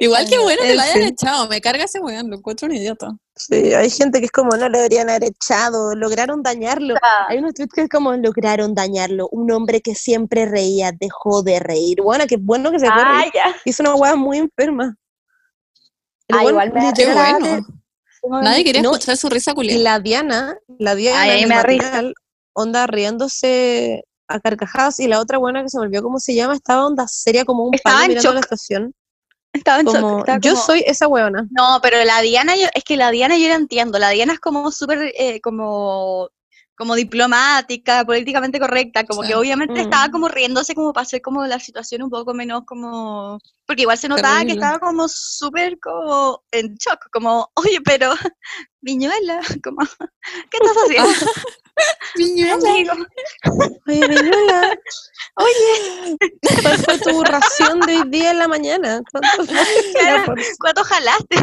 Igual 0.00 0.26
que 0.28 0.38
bueno 0.38 0.62
que 0.62 0.74
lo 0.74 0.80
hayan 0.80 1.02
echado, 1.02 1.46
me 1.48 1.60
carga 1.60 1.84
ese 1.84 2.00
weón, 2.00 2.30
lo 2.30 2.36
encuentro 2.36 2.66
un 2.66 2.74
idiota. 2.74 3.10
Sí, 3.36 3.74
hay 3.74 3.90
gente 3.90 4.18
que 4.18 4.24
es 4.24 4.32
como, 4.32 4.56
no 4.56 4.68
lo 4.68 4.78
deberían 4.78 5.10
haber 5.10 5.24
echado, 5.24 5.94
lograron 5.94 6.42
dañarlo. 6.42 6.94
Hay 7.28 7.38
unos 7.38 7.52
tweets 7.54 7.72
que 7.74 7.82
es 7.82 7.88
como, 7.88 8.14
lograron 8.14 8.74
dañarlo, 8.74 9.28
un 9.30 9.50
hombre 9.52 9.82
que 9.82 9.94
siempre 9.94 10.46
reía, 10.46 10.92
dejó 10.98 11.42
de 11.42 11.60
reír. 11.60 12.00
Bueno, 12.02 12.24
qué 12.26 12.38
bueno 12.38 12.70
que 12.72 12.80
se 12.80 12.86
fue 12.86 12.94
Ah, 12.96 13.26
ya. 13.32 13.54
Hizo 13.66 13.82
una 13.82 13.94
wea 13.94 14.16
muy 14.16 14.38
enferma. 14.38 14.96
El 16.28 16.38
Ah, 16.38 16.44
igual 16.44 16.72
me 16.72 16.92
Qué 16.94 17.06
bueno. 17.12 17.68
Nadie 18.42 18.64
quería 18.64 18.82
No, 18.82 18.92
escuchar 18.92 19.16
su 19.16 19.28
risa 19.28 19.54
culiada. 19.54 19.80
la 19.80 20.00
Diana, 20.00 20.58
la 20.78 20.94
Diana 20.96 21.20
Ay, 21.20 21.30
ahí 21.30 21.36
en 21.38 21.42
el 21.44 21.48
me 21.50 21.54
da 21.54 21.62
risa. 21.62 21.84
matinal, 21.84 22.14
onda 22.62 22.86
riéndose 22.86 24.04
a 24.28 24.40
carcajadas, 24.40 25.00
y 25.00 25.08
la 25.08 25.20
otra 25.20 25.38
buena 25.38 25.62
que 25.62 25.68
se 25.70 25.78
me 25.78 25.84
olvidó 25.86 26.02
cómo 26.02 26.18
se 26.18 26.34
llama, 26.34 26.54
estaba 26.54 26.86
onda 26.86 27.06
seria 27.08 27.44
como 27.44 27.64
un 27.64 27.74
Estaba 27.74 27.96
palo 27.96 28.04
en 28.04 28.08
mirando 28.10 28.28
la 28.34 28.40
shock. 28.40 28.44
estación. 28.44 28.94
Estaba 29.54 29.80
en 29.80 29.86
shock, 29.86 30.00
Como, 30.00 30.18
estaba 30.18 30.38
yo 30.40 30.52
como- 30.52 30.64
soy 30.66 30.84
esa 30.86 31.08
hueona. 31.08 31.46
No, 31.50 31.78
pero 31.82 32.04
la 32.04 32.20
Diana, 32.20 32.54
yo, 32.56 32.66
es 32.74 32.84
que 32.84 32.96
la 32.98 33.10
Diana 33.10 33.38
yo 33.38 33.48
la 33.48 33.54
entiendo. 33.54 33.98
La 33.98 34.10
Diana 34.10 34.34
es 34.34 34.40
como 34.40 34.70
súper, 34.70 35.12
eh, 35.18 35.40
como, 35.40 36.28
como 36.76 36.94
diplomática, 36.94 38.04
políticamente 38.04 38.60
correcta, 38.60 39.04
como 39.04 39.22
Sí. 39.22 39.28
que 39.30 39.34
obviamente 39.34 39.74
Mm. 39.80 39.84
estaba 39.84 40.10
como 40.10 40.28
riéndose 40.28 40.74
como 40.74 40.92
para 40.92 41.02
hacer 41.06 41.22
como 41.22 41.44
la 41.46 41.58
situación 41.58 42.02
un 42.02 42.10
poco 42.10 42.34
menos 42.34 42.62
como... 42.66 43.38
Porque 43.66 43.82
igual 43.82 43.98
se 43.98 44.08
notaba 44.08 44.40
que 44.40 44.48
Terrible. 44.48 44.64
estaba 44.66 44.78
como 44.78 45.08
súper 45.08 45.78
como 45.80 46.42
en 46.52 46.74
shock, 46.76 47.08
como, 47.10 47.50
oye, 47.54 47.80
pero 47.84 48.12
Viñuela, 48.80 49.40
como, 49.64 49.78
¿qué 50.50 50.58
estás 50.60 50.76
haciendo? 50.84 51.10
Amigo, 52.16 52.92
Oye, 53.86 54.06
Viñuela, 54.08 54.78
Oye, 55.36 56.16
¿cuál 56.62 56.78
fue 56.78 56.98
tu 56.98 57.22
ración 57.22 57.80
de 57.80 57.96
hoy 57.98 58.08
día 58.08 58.30
en 58.32 58.38
la 58.38 58.48
mañana? 58.48 59.00
¿Cuánto 59.12 59.46
porción? 59.46 60.36
¿cuánto 60.58 60.84
jalaste? 60.84 61.36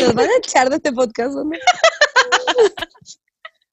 Nos 0.00 0.14
van 0.14 0.30
a 0.30 0.36
echar 0.38 0.70
de 0.70 0.76
este 0.76 0.92
podcast, 0.92 1.34
¿o 1.36 1.44
no? 1.44 1.50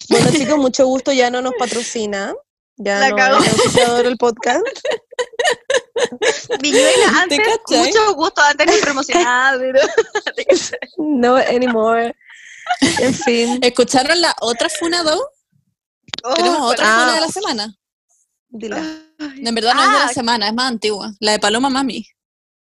Bueno, 0.10 0.32
chicos, 0.32 0.58
mucho 0.58 0.86
gusto, 0.86 1.12
ya 1.12 1.30
no 1.30 1.42
nos 1.42 1.54
patrocina. 1.58 2.34
Ya 2.78 3.00
La 3.00 3.10
no 3.10 3.16
cagó. 3.16 3.44
es 3.44 3.76
el 3.78 4.18
podcast. 4.18 4.66
Viñuela, 6.60 7.26
¿Te 7.30 7.36
antes, 7.36 7.40
mucho 7.70 8.14
gusto, 8.16 8.42
antes 8.42 8.68
ni 8.68 8.82
promocionada, 8.82 9.58
pero... 9.58 9.80
No 10.98 11.38
anymore. 11.38 12.14
En 13.00 13.14
fin, 13.14 13.60
¿Escucharon 13.62 14.20
la 14.22 14.34
otra 14.42 14.70
Funa 14.70 15.04
2? 15.04 15.20
Oh, 16.24 16.34
Tenemos 16.34 16.72
otra 16.74 16.86
ah. 16.88 17.00
Funa 17.02 17.16
de 17.16 17.22
la 17.22 17.28
semana. 17.28 17.76
dila. 18.50 18.78
En 19.20 19.56
verdad 19.56 19.74
no 19.76 19.82
es 19.84 19.88
de 19.92 19.94
la 19.98 20.06
Ah. 20.06 20.14
semana, 20.14 20.48
es 20.48 20.54
más 20.54 20.70
antigua. 20.72 21.14
La 21.20 21.32
de 21.34 21.40
Paloma 21.40 21.70
Mami. 21.70 22.06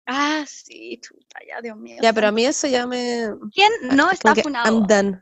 Ah, 0.08 0.44
sí, 0.48 1.00
chuta, 1.02 1.40
ya, 1.48 1.62
Dios 1.62 1.78
mío. 1.78 1.98
Ya, 2.02 2.12
pero 2.14 2.28
a 2.28 2.32
mí 2.32 2.46
eso 2.46 2.68
ya 2.68 2.86
me... 2.88 3.28
¿Quién 3.54 3.72
no 3.96 4.10
está 4.12 4.30
como 4.30 4.36
que 4.36 4.42
funado? 4.44 4.66
I'm 4.80 4.88
done. 4.88 5.22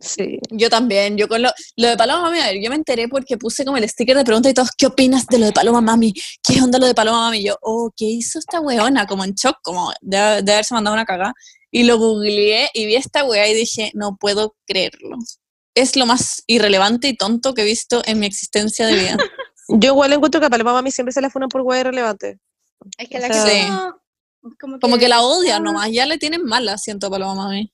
Sí. 0.00 0.38
Yo 0.50 0.68
también, 0.68 1.16
yo 1.16 1.28
con 1.28 1.40
lo, 1.40 1.50
lo 1.76 1.88
de 1.88 1.96
Paloma 1.96 2.22
Mami, 2.22 2.40
a 2.40 2.46
ver, 2.46 2.56
yo 2.62 2.68
me 2.68 2.76
enteré 2.76 3.06
porque 3.08 3.38
puse 3.38 3.64
como 3.64 3.76
el 3.76 3.88
sticker 3.88 4.16
de 4.16 4.24
pregunta 4.24 4.50
y 4.50 4.54
todos, 4.54 4.70
¿qué 4.76 4.86
opinas 4.86 5.26
de 5.26 5.38
lo 5.38 5.46
de 5.46 5.52
Paloma 5.52 5.80
Mami? 5.80 6.12
¿Qué 6.42 6.60
onda 6.60 6.78
lo 6.80 6.86
de 6.86 6.94
Paloma 6.94 7.18
Mami? 7.26 7.38
Y 7.38 7.44
yo, 7.46 7.56
oh, 7.62 7.90
¿qué 7.96 8.04
hizo 8.06 8.38
esta 8.40 8.60
weona? 8.60 9.06
Como 9.06 9.24
en 9.24 9.34
shock, 9.34 9.56
como 9.62 9.92
de, 10.00 10.42
de 10.42 10.52
haberse 10.52 10.74
mandado 10.74 10.94
una 10.94 11.04
cagada. 11.04 11.32
Y 11.70 11.84
lo 11.84 11.98
googleé 11.98 12.70
y 12.74 12.86
vi 12.86 12.94
esta 12.96 13.24
wea 13.24 13.46
y 13.48 13.54
dije, 13.54 13.90
no 13.94 14.16
puedo 14.16 14.56
creerlo. 14.66 15.16
Es 15.74 15.96
lo 15.96 16.06
más 16.06 16.42
irrelevante 16.46 17.08
y 17.08 17.16
tonto 17.16 17.54
que 17.54 17.62
he 17.62 17.64
visto 17.66 18.02
en 18.06 18.18
mi 18.20 18.26
existencia 18.26 18.86
de 18.86 18.94
vida. 18.94 19.16
Yo 19.68 19.90
igual 19.90 20.12
encuentro 20.14 20.40
que 20.40 20.46
a 20.46 20.50
Paloma 20.50 20.72
Mami 20.72 20.90
siempre 20.90 21.12
se 21.12 21.20
la 21.20 21.28
funan 21.30 21.48
por 21.50 21.60
hueá 21.60 21.80
irrelevante. 21.80 22.38
Es 22.96 23.08
que 23.08 23.18
O 23.18 23.20
la 23.20 23.26
sea- 23.32 23.44
que 23.44 23.50
Sí. 23.50 23.66
no- 23.68 24.00
como, 24.58 24.78
Como 24.80 24.98
que 24.98 25.08
la 25.08 25.20
odia 25.20 25.56
ah, 25.56 25.60
nomás, 25.60 25.90
ya 25.92 26.06
le 26.06 26.16
tienen 26.16 26.42
mala, 26.44 26.78
siento 26.78 27.08
a 27.08 27.10
Paloma 27.10 27.34
Mami. 27.34 27.70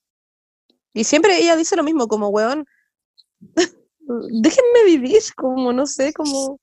Y 0.92 1.04
siempre 1.04 1.38
ella 1.38 1.54
dice 1.57 1.76
lo 1.76 1.85
mismo, 1.85 2.09
como, 2.09 2.28
weón, 2.28 2.66
déjenme 4.00 4.85
vivir, 4.87 5.22
como, 5.37 5.72
no 5.72 5.87
sé, 5.87 6.12
como... 6.12 6.59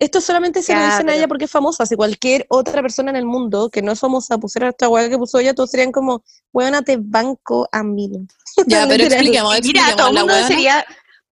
Esto 0.00 0.22
solamente 0.22 0.62
se 0.62 0.74
lo 0.74 0.82
dicen 0.82 1.10
a 1.10 1.14
ella 1.14 1.28
porque 1.28 1.44
es 1.44 1.50
famosa. 1.50 1.84
Si 1.84 1.94
cualquier 1.94 2.46
otra 2.48 2.80
persona 2.80 3.10
en 3.10 3.16
el 3.16 3.26
mundo 3.26 3.68
que 3.68 3.82
no 3.82 3.92
es 3.92 4.00
famosa 4.00 4.38
pusiera 4.38 4.70
esta 4.70 4.88
weá 4.88 5.10
que 5.10 5.18
puso 5.18 5.38
ella, 5.38 5.54
todos 5.54 5.70
serían 5.70 5.92
como, 5.92 6.24
weona, 6.54 6.80
te 6.80 6.96
banco 6.98 7.68
a 7.70 7.82
mil. 7.82 8.26
Ya, 8.66 8.86
pero 8.88 9.04
expliquemos, 9.04 9.60
Mira, 9.62 9.94
todo 9.96 10.08
el 10.08 10.14
mundo 10.14 10.34
sería, 10.46 10.84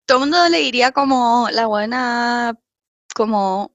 todo 0.04 0.18
el 0.18 0.20
mundo 0.24 0.48
le 0.50 0.58
diría 0.58 0.92
como 0.92 1.48
la 1.50 1.66
buena, 1.66 2.58
como 3.14 3.72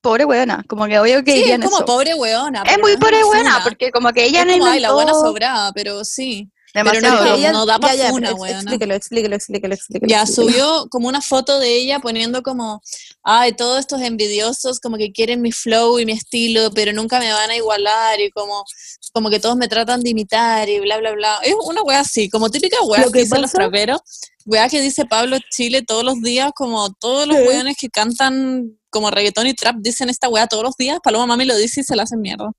pobre 0.00 0.24
buena, 0.24 0.64
como 0.68 0.86
que 0.86 0.98
obvio 0.98 1.22
que 1.22 1.32
sí, 1.32 1.38
dirían 1.38 1.62
es 1.62 1.68
como 1.68 1.78
eso. 1.78 1.86
pobre 1.86 2.14
weona. 2.14 2.64
es 2.64 2.78
muy 2.80 2.94
no 2.94 2.98
pobre 2.98 3.22
funa. 3.22 3.60
porque 3.62 3.92
como 3.92 4.12
que 4.12 4.24
ella 4.24 4.40
es 4.40 4.46
no 4.46 4.52
como, 4.54 4.66
ay, 4.66 4.80
la 4.80 4.92
buena 4.92 5.12
inventó 5.12 5.28
sobrada, 5.28 5.72
pero 5.72 6.04
sí. 6.04 6.50
Demasiado. 6.74 7.24
no, 7.24 7.32
Que 7.34 7.38
ella- 7.40 7.52
no 7.52 7.66
da 7.66 7.78
pa' 7.78 7.94
ya, 7.94 8.04
ya, 8.04 8.10
funa, 8.10 8.28
pero 8.28 8.32
ex- 8.32 8.40
weona. 8.42 8.58
Explíquelo, 8.60 8.94
explíquelo, 8.94 9.34
explíquelo, 9.36 9.74
explíquelo. 9.74 10.10
Ya 10.10 10.22
explíquelo. 10.22 10.50
subió 10.52 10.88
como 10.90 11.08
una 11.08 11.20
foto 11.20 11.58
de 11.58 11.74
ella 11.76 12.00
poniendo 12.00 12.42
como, 12.42 12.80
ay, 13.22 13.52
todos 13.52 13.80
estos 13.80 14.00
envidiosos 14.02 14.80
como 14.80 14.96
que 14.96 15.12
quieren 15.12 15.40
mi 15.40 15.52
flow 15.52 15.98
y 15.98 16.06
mi 16.06 16.12
estilo, 16.12 16.70
pero 16.72 16.92
nunca 16.92 17.18
me 17.18 17.32
van 17.32 17.50
a 17.50 17.56
igualar 17.56 18.20
y 18.20 18.30
como, 18.30 18.64
como 19.12 19.30
que 19.30 19.40
todos 19.40 19.56
me 19.56 19.68
tratan 19.68 20.00
de 20.02 20.10
imitar 20.10 20.68
y 20.68 20.80
bla, 20.80 20.98
bla, 20.98 21.12
bla. 21.12 21.38
Es 21.42 21.54
una 21.64 21.82
wea 21.82 22.00
así, 22.00 22.28
como 22.28 22.50
típica 22.50 22.76
wea 22.82 23.02
Lo 23.04 23.10
que 23.10 23.20
dicen 23.20 23.40
los 23.42 23.52
traperos, 23.52 24.00
wea 24.44 24.68
que 24.68 24.80
dice 24.80 25.04
Pablo 25.06 25.38
Chile 25.50 25.82
todos 25.82 26.04
los 26.04 26.20
días, 26.20 26.50
como 26.54 26.92
todos 26.94 27.26
los 27.26 27.36
Sí. 27.38 27.42
weones 27.48 27.76
que 27.78 27.88
cantan 27.88 28.78
como 28.90 29.10
reggaetón 29.10 29.46
y 29.46 29.54
trap 29.54 29.76
dicen 29.80 30.08
esta 30.08 30.28
wea 30.28 30.46
todos 30.46 30.62
los 30.64 30.74
días, 30.76 30.98
Paloma 31.02 31.26
Mami 31.26 31.44
lo 31.44 31.56
dice 31.56 31.80
y 31.80 31.84
se 31.84 31.94
la 31.96 32.04
hacen 32.04 32.20
mierda. 32.20 32.50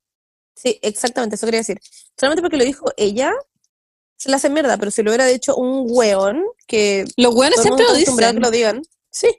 Sí, 0.56 0.78
exactamente, 0.82 1.36
eso 1.36 1.48
quería 1.48 1.62
decir. 1.62 1.80
Solamente 2.20 2.42
porque 2.42 2.58
lo 2.58 2.66
dijo 2.66 2.86
ella, 2.98 3.32
se 4.20 4.30
la 4.30 4.36
hace 4.36 4.50
mierda, 4.50 4.78
pero 4.78 4.92
si 4.92 5.02
lo 5.02 5.12
hubiera 5.12 5.26
dicho 5.26 5.56
un 5.56 5.86
weón, 5.90 6.44
que 6.68 7.06
Los 7.18 7.34
weones 7.34 7.62
siempre 7.62 7.86
lo 7.86 7.94
dicen. 7.94 8.34
que 8.34 8.40
lo 8.40 8.52
digan, 8.52 8.82
sí. 9.10 9.30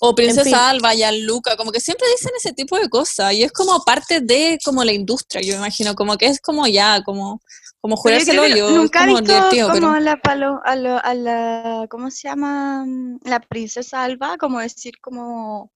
O 0.00 0.14
Princesa 0.14 0.44
fin. 0.44 0.54
Alba, 0.54 0.92
Luca, 1.12 1.56
como 1.56 1.72
que 1.72 1.80
siempre 1.80 2.06
dicen 2.12 2.30
ese 2.36 2.52
tipo 2.52 2.78
de 2.78 2.88
cosas 2.88 3.32
y 3.32 3.42
es 3.42 3.50
como 3.50 3.82
parte 3.84 4.20
de 4.20 4.58
como 4.64 4.84
la 4.84 4.92
industria, 4.92 5.42
yo 5.42 5.54
me 5.54 5.58
imagino, 5.58 5.96
como 5.96 6.16
que 6.16 6.26
es 6.26 6.40
como 6.40 6.68
ya, 6.68 7.02
como 7.02 7.40
Como 7.80 7.96
yo 7.96 8.02
jurárselo 8.02 8.46
yo, 8.46 8.70
nunca 8.76 9.02
he 9.02 9.06
como 9.06 9.18
visto 9.18 9.34
como 9.66 9.74
pero... 9.74 9.88
a 9.90 10.00
la 10.00 10.16
palo, 10.18 10.60
a, 10.64 10.76
lo- 10.76 11.04
a 11.04 11.14
la, 11.14 11.86
¿cómo 11.90 12.12
se 12.12 12.28
llama? 12.28 12.84
Mm, 12.86 13.18
La 13.24 13.40
princesa 13.40 14.04
Alba, 14.04 14.36
como 14.38 14.60
decir 14.60 14.94
como, 15.00 15.72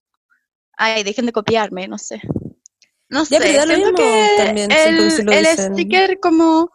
ay, 0.76 1.02
dejen 1.02 1.26
de 1.26 1.32
copiarme, 1.32 1.88
no 1.88 1.98
sé. 1.98 2.20
No 3.08 3.24
Ya, 3.24 3.38
sé, 3.38 3.44
pero 3.44 3.64
siento 3.66 3.92
mismo 3.92 3.98
que 3.98 4.34
también, 4.44 4.70
siento 4.70 5.02
que 5.26 5.38
el, 5.38 5.46
el 5.46 5.46
sticker 5.74 6.20
como 6.20 6.70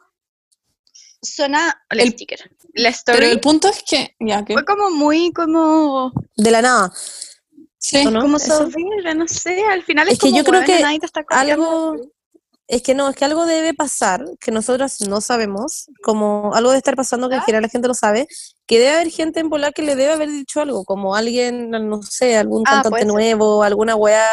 suena, 1.22 1.82
el, 1.89 1.99
El- 2.01 2.11
sticker, 2.13 2.39
la 2.74 2.89
Pero 2.89 3.18
story 3.18 3.26
el 3.28 3.39
punto 3.39 3.68
es 3.68 3.84
que, 3.84 4.15
ya 4.20 4.43
que, 4.45 4.53
fue 4.53 4.65
como 4.65 4.89
muy 4.91 5.32
como, 5.34 6.11
De 6.36 6.51
la 6.51 6.61
nada. 6.61 6.91
sí, 7.78 8.05
¿o 8.05 8.11
no? 8.11 8.22
como 8.22 8.38
Eso. 8.38 8.70
sobre, 8.70 9.15
no 9.15 9.28
sé, 9.28 9.63
al 9.65 9.84
final 9.84 10.07
es, 10.07 10.13
Es 10.13 10.20
que 10.20 10.28
como, 10.28 10.38
yo 10.38 10.43
creo 10.43 10.61
bueno, 10.61 10.65
que 10.99 11.05
está 11.05 11.26
algo 11.30 11.95
es 12.70 12.82
que 12.82 12.93
no, 12.93 13.07
es 13.09 13.15
que 13.15 13.24
algo 13.24 13.45
debe 13.45 13.74
pasar 13.74 14.26
que 14.41 14.51
nosotras 14.51 14.99
no 15.07 15.22
sabemos, 15.22 15.89
como 16.03 16.53
algo 16.53 16.72
debe 16.72 16.80
estar 16.80 16.97
pasando 16.97 17.30
que 17.30 17.36
en 17.36 17.41
general 17.41 17.61
la 17.63 17.70
gente 17.70 17.88
lo 17.88 17.93
sabe, 17.93 18.28
que 18.65 18.78
debe 18.78 18.89
haber 18.95 19.09
gente 19.09 19.39
en 19.39 19.49
Polar 19.49 19.74
que 19.74 19.84
le 19.84 19.95
debe 19.95 20.11
haber 20.11 20.30
dicho 20.30 20.59
algo, 20.59 20.84
como 20.84 21.15
alguien, 21.15 21.70
no 21.70 22.01
sé, 22.03 22.36
algún 22.36 22.63
Ah, 22.68 22.82
cantante 22.84 23.05
nuevo, 23.05 23.63
alguna 23.63 23.95
weá, 23.95 24.28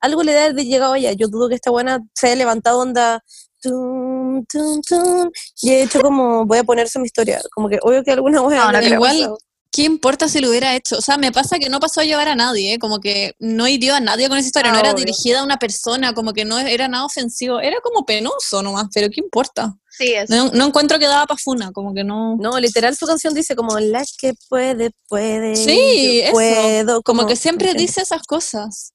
algo 0.00 0.22
le 0.22 0.32
debe 0.32 0.44
haber 0.46 0.64
llegado 0.64 0.92
a 0.92 0.98
ella. 0.98 1.12
Yo 1.12 1.26
dudo 1.26 1.48
que 1.48 1.56
esta 1.56 1.72
buena 1.72 2.00
se 2.14 2.28
haya 2.28 2.36
levantado 2.36 2.78
onda 2.78 3.24
tum, 3.62 4.44
tum, 4.46 4.80
tum, 4.82 5.30
y 5.62 5.70
he 5.70 5.82
hecho 5.82 6.00
como 6.00 6.44
voy 6.44 6.58
a 6.58 6.64
poner 6.64 6.86
eso 6.86 6.98
en 6.98 7.02
mi 7.02 7.06
historia, 7.06 7.40
como 7.54 7.68
que 7.68 7.78
obvio 7.82 8.02
que 8.04 8.10
alguna 8.12 8.40
habrá 8.40 8.80
creo. 8.80 8.94
Igual, 8.94 9.16
pasado. 9.16 9.38
¿qué 9.74 9.84
importa 9.84 10.28
si 10.28 10.40
lo 10.40 10.50
hubiera 10.50 10.76
hecho? 10.76 10.98
O 10.98 11.00
sea, 11.00 11.16
me 11.16 11.32
pasa 11.32 11.58
que 11.58 11.70
no 11.70 11.80
pasó 11.80 12.02
a 12.02 12.04
llevar 12.04 12.28
a 12.28 12.34
nadie, 12.34 12.74
¿eh? 12.74 12.78
como 12.78 13.00
que 13.00 13.32
no 13.38 13.66
hirió 13.66 13.94
a 13.94 14.00
nadie 14.00 14.28
con 14.28 14.36
esa 14.36 14.46
historia, 14.48 14.70
Ah, 14.70 14.74
no 14.74 14.80
era 14.80 14.90
obvio. 14.92 15.04
dirigida 15.06 15.40
a 15.40 15.44
una 15.44 15.56
persona, 15.56 16.12
como 16.12 16.34
que 16.34 16.44
no 16.44 16.58
era 16.58 16.88
nada 16.88 17.06
ofensivo, 17.06 17.58
era 17.58 17.78
como 17.82 18.04
penoso 18.04 18.62
nomás, 18.62 18.88
pero 18.92 19.08
¿qué 19.08 19.22
importa? 19.22 19.74
Sí, 19.88 20.12
eso. 20.12 20.34
No, 20.34 20.50
no 20.52 20.66
encuentro 20.66 20.98
que 20.98 21.06
daba 21.06 21.26
pa' 21.26 21.36
funa, 21.38 21.70
como 21.72 21.94
que 21.94 22.04
no... 22.04 22.36
No, 22.38 22.58
literal 22.60 22.94
su 22.96 23.06
canción 23.06 23.32
dice 23.34 23.54
como 23.56 23.78
la 23.78 24.02
que 24.18 24.34
puede, 24.48 24.90
puede, 25.08 25.56
Sí, 25.56 26.18
yo 26.18 26.22
eso. 26.24 26.32
puedo, 26.32 27.02
Como 27.02 27.26
que 27.26 27.36
siempre 27.36 27.72
dice 27.74 28.02
esas 28.02 28.22
cosas. 28.24 28.92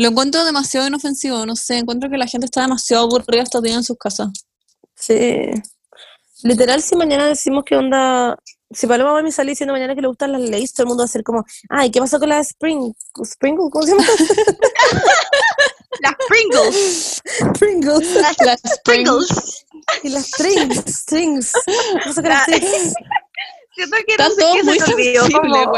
Lo 0.00 0.08
encuentro 0.08 0.46
demasiado 0.46 0.86
inofensivo, 0.88 1.44
no 1.44 1.54
sé, 1.54 1.76
encuentro 1.76 2.08
que 2.08 2.16
la 2.16 2.26
gente 2.26 2.46
está 2.46 2.62
demasiado 2.62 3.04
aburrida 3.04 3.42
estos 3.42 3.62
días 3.62 3.76
en 3.76 3.84
sus 3.84 3.98
casas. 3.98 4.28
Sí. 4.94 5.50
Literal, 6.42 6.80
si 6.80 6.96
mañana 6.96 7.26
decimos 7.26 7.64
que 7.66 7.76
onda. 7.76 8.34
Si 8.70 8.86
Paloma 8.86 9.12
va 9.12 9.18
a 9.18 9.22
mi 9.22 9.30
salir 9.30 9.50
diciendo 9.50 9.74
mañana 9.74 9.94
que 9.94 10.00
le 10.00 10.08
gustan 10.08 10.32
las 10.32 10.40
leyes, 10.40 10.72
todo 10.72 10.84
el 10.84 10.88
mundo 10.88 11.02
va 11.02 11.04
a 11.04 11.08
ser 11.08 11.22
como, 11.22 11.44
ay, 11.68 11.90
¿qué 11.90 12.00
pasó 12.00 12.18
con 12.18 12.30
la 12.30 12.38
Spring? 12.40 12.94
Sprinkle? 13.22 13.68
¿Cómo 13.70 13.84
se 13.84 13.90
llama? 13.90 14.04
Las 16.00 16.14
Pringles. 16.28 17.22
Pringles. 17.58 18.14
Las 18.14 18.36
Las 18.40 18.60
Pringles. 18.84 19.66
Y 20.02 20.08
las 20.08 20.24
strings. 20.28 20.82
Strings. 20.86 21.52
¿Qué 21.66 21.98
pasó 22.06 22.22
con 22.22 22.30
las 22.30 22.48
La- 22.48 22.56
strings? 22.56 22.94
Siento 23.74 23.96
que 24.06 24.16
no 24.16 24.30
sé 24.30 24.94
qué 24.96 25.12
se 25.12 25.20
olvidó, 25.20 25.40
como-. 25.42 25.72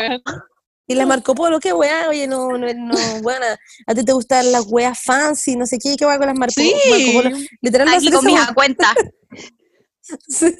Y 0.92 0.94
las 0.94 1.06
Marco 1.06 1.34
Polo, 1.34 1.58
qué 1.60 1.72
weá, 1.72 2.08
oye, 2.08 2.26
no, 2.26 2.48
no, 2.58 2.66
no, 2.74 2.94
buena. 3.22 3.58
A 3.86 3.94
ti 3.94 4.04
te 4.04 4.12
gustan 4.12 4.52
las 4.52 4.64
weas 4.68 4.98
fancy, 5.02 5.56
no 5.56 5.66
sé 5.66 5.78
qué, 5.78 5.96
qué 5.96 6.04
weá 6.06 6.18
con 6.18 6.26
las 6.26 6.36
Marco, 6.38 6.54
Sí, 6.56 6.72
Marco 6.90 7.12
Polo. 7.30 7.36
Literal, 7.60 7.88
va 7.88 7.92
a 7.92 7.96
Aquí 7.96 8.10
con 8.10 8.24
mis 8.24 8.40
cuenta. 8.54 8.94
Sí. 10.28 10.54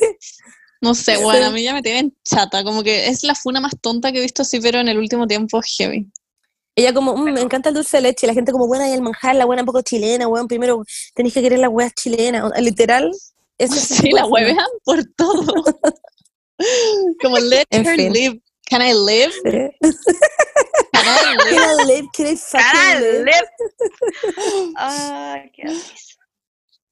no 0.80 0.95
sé, 0.95 1.16
Sí. 1.16 1.22
bueno, 1.22 1.47
a 1.47 1.51
mí 1.51 1.62
ya 1.62 1.74
me 1.74 1.83
tienen 1.83 2.16
chata, 2.24 2.62
como 2.64 2.83
que 2.83 3.09
es 3.09 3.22
la 3.24 3.35
funa 3.35 3.61
más 3.61 3.72
tonta 3.80 4.12
que 4.12 4.18
he 4.18 4.22
visto 4.22 4.43
así, 4.43 4.61
pero 4.61 4.78
en 4.80 4.89
el 4.89 4.99
último 4.99 5.26
tiempo 5.26 5.61
heavy. 5.78 6.11
Ella 6.74 6.95
como, 6.95 7.16
"Mm, 7.16 7.33
me 7.33 7.41
encanta 7.43 7.68
el 7.68 7.74
dulce 7.74 7.99
de 7.99 8.03
leche, 8.05 8.26
la 8.26 8.33
gente 8.35 8.51
como, 8.53 8.66
buena, 8.66 8.89
y 8.89 8.93
el 8.93 9.03
manjar, 9.03 9.35
la 9.37 9.45
buena 9.45 9.62
un 9.62 9.66
poco 9.66 9.83
chilena, 9.83 10.26
weón, 10.28 10.49
primero 10.49 10.83
tenéis 11.14 11.35
que 11.35 11.43
querer 11.43 11.59
las 11.59 11.70
weas 11.70 11.93
chilenas, 11.95 12.51
literal. 12.61 13.11
Ese 13.59 13.76
es 13.78 13.91
el 13.91 13.97
Sí, 14.09 14.11
la 14.12 14.24
huevean 14.26 14.66
por 14.85 15.05
todo. 15.16 15.53
como 17.20 17.39
let 17.39 17.64
En 17.70 17.87
her 17.87 17.97
fin. 17.97 18.12
live. 18.12 18.41
Can 18.73 18.81
I 18.81 18.95
live? 18.95 19.33
Sí. 19.45 19.51
Can 20.93 21.07
I 21.07 21.37
live? 21.45 21.51
Can 21.51 21.81
I 21.81 21.85
live? 21.85 22.07
Can 22.14 22.27
I 22.27 22.37
fucking 22.37 23.01
live? 23.03 23.27
Caralep. 23.29 23.47
Ah, 24.79 25.37
qué 25.53 25.62
risa. 25.64 26.16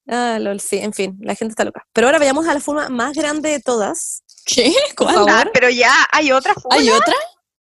Ah, 0.06 0.38
lol, 0.38 0.60
sí, 0.60 0.76
en 0.76 0.92
fin, 0.92 1.16
la 1.22 1.34
gente 1.34 1.52
está 1.52 1.64
loca. 1.64 1.86
Pero 1.94 2.06
ahora 2.08 2.18
vayamos 2.18 2.46
a 2.46 2.52
la 2.52 2.60
forma 2.60 2.90
más 2.90 3.14
grande 3.14 3.48
de 3.48 3.60
todas. 3.60 4.22
¿Qué? 4.44 4.74
¿Cuál? 4.94 5.24
Ah, 5.26 5.46
pero 5.54 5.70
ya 5.70 5.90
hay 6.12 6.32
otra 6.32 6.52
funa. 6.52 6.76
¿Hay 6.76 6.90
otra? 6.90 7.14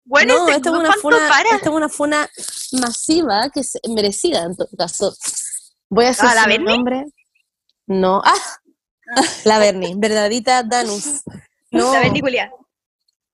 Bueno, 0.05 0.35
no, 0.35 0.41
este 0.49 0.57
esta 0.57 0.69
es 0.69 0.75
una 0.75 0.89
¿cuánto 0.89 1.01
funa, 1.01 1.29
para? 1.29 1.57
esta 1.57 1.71
es 1.71 1.75
una 1.75 1.89
funa 1.89 2.31
masiva 2.73 3.49
que 3.49 3.61
es 3.61 3.79
merecida 3.89 4.43
en 4.43 4.57
todo 4.57 4.69
caso. 4.77 5.17
Voy 5.89 6.05
a 6.05 6.09
decir 6.09 6.25
¿Ah, 6.29 6.35
la 6.35 6.55
su 6.55 6.61
nombre. 6.61 7.07
No, 7.87 8.21
ah, 8.23 8.59
la 9.45 9.59
Bernie, 9.59 9.95
verdadita 9.97 10.63
Danus. 10.65 11.23
No, 11.71 11.95
La 11.95 12.01
Berniculia. 12.01 12.51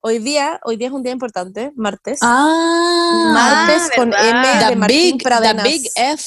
Hoy 0.01 0.19
día, 0.19 0.61
hoy 0.65 0.77
día 0.77 0.89
es 0.89 0.93
un 0.93 1.03
día 1.03 1.13
importante, 1.13 1.73
martes. 1.77 2.19
Ah, 2.23 3.31
martes 3.33 3.91
con 3.97 4.11
verdad. 4.11 4.29
M 4.29 4.49
de 4.65 4.71
the 4.71 4.77
Martín 4.77 4.99
big, 5.13 5.19
the 5.19 5.25
Pradenas. 5.25 5.65
big 5.65 5.91
F. 5.95 6.25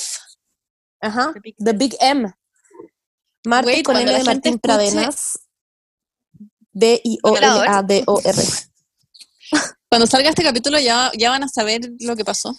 Ajá, 1.02 1.32
The 1.34 1.40
Big 1.40 1.56
the 1.58 1.74
Big 1.74 1.96
M. 2.00 2.32
Martes 3.46 3.74
Wait, 3.76 3.86
con 3.86 3.98
M 3.98 4.12
de 4.12 4.24
Martín 4.24 4.54
escuche- 4.56 4.62
Pradenas. 4.62 5.40
B-I-O-L-A-D-O-R. 6.74 8.36
Cuando 9.90 10.08
salga 10.08 10.30
este 10.30 10.44
capítulo 10.44 10.80
ya, 10.80 11.12
ya 11.18 11.30
van 11.32 11.44
a 11.44 11.50
saber 11.50 11.82
lo 12.00 12.16
que 12.16 12.24
pasó. 12.24 12.54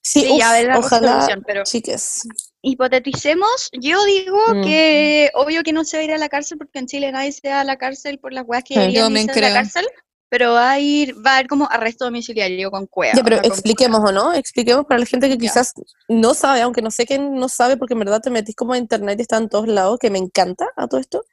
Sí, 0.00 0.20
Sí, 0.20 0.30
uf, 0.30 0.38
ya 0.38 0.52
ver 0.52 0.66
la 0.66 0.78
ojalá, 0.78 1.26
pero 1.46 1.64
chiques. 1.64 2.28
hipoteticemos, 2.62 3.70
yo 3.72 4.04
digo 4.04 4.38
Mm. 4.54 4.62
que 4.64 5.30
obvio 5.34 5.62
que 5.64 5.72
no 5.72 5.84
se 5.84 5.96
va 5.96 6.02
a 6.02 6.04
ir 6.04 6.12
a 6.12 6.18
la 6.18 6.28
cárcel 6.28 6.58
porque 6.58 6.78
en 6.78 6.86
Chile 6.86 7.10
nadie 7.10 7.32
se 7.32 7.48
va 7.48 7.60
a 7.60 7.64
la 7.64 7.76
cárcel 7.76 8.20
por 8.20 8.32
las 8.32 8.44
weas 8.46 8.62
que 8.62 8.74
Sí. 8.74 8.92
Yo 8.92 9.06
a 9.06 9.10
la 9.10 9.52
cárcel, 9.52 9.84
pero 10.28 10.52
va 10.52 10.70
a 10.72 10.80
ir, 10.80 11.14
va 11.24 11.32
a 11.32 11.34
haber 11.36 11.46
como 11.48 11.68
arresto 11.70 12.04
domiciliario 12.04 12.70
con 12.70 12.86
cueva. 12.86 13.14
Ya, 13.16 13.22
pero 13.22 13.36
o 13.36 13.40
sea, 13.40 13.48
con 13.48 13.52
expliquemos, 13.52 14.00
¿o 14.08 14.12
no? 14.12 14.34
Expliquemos 14.34 14.84
para 14.86 14.98
la 15.00 15.06
gente 15.06 15.28
que 15.28 15.34
Ya. 15.34 15.40
quizás 15.40 15.72
no 16.08 16.34
sabe, 16.34 16.62
aunque 16.62 16.82
no 16.82 16.90
sé 16.90 17.06
quién 17.06 17.34
no 17.34 17.48
sabe, 17.48 17.76
porque 17.76 17.94
en 17.94 18.00
verdad 18.00 18.20
te 18.20 18.30
metís 18.30 18.56
como 18.56 18.72
a 18.72 18.78
internet 18.78 19.18
y 19.18 19.22
está 19.22 19.36
en 19.36 19.48
todos 19.48 19.68
lados, 19.68 19.98
que 20.00 20.10
me 20.10 20.18
encanta 20.18 20.68
a 20.76 20.88
todo 20.88 21.00
esto. 21.00 21.24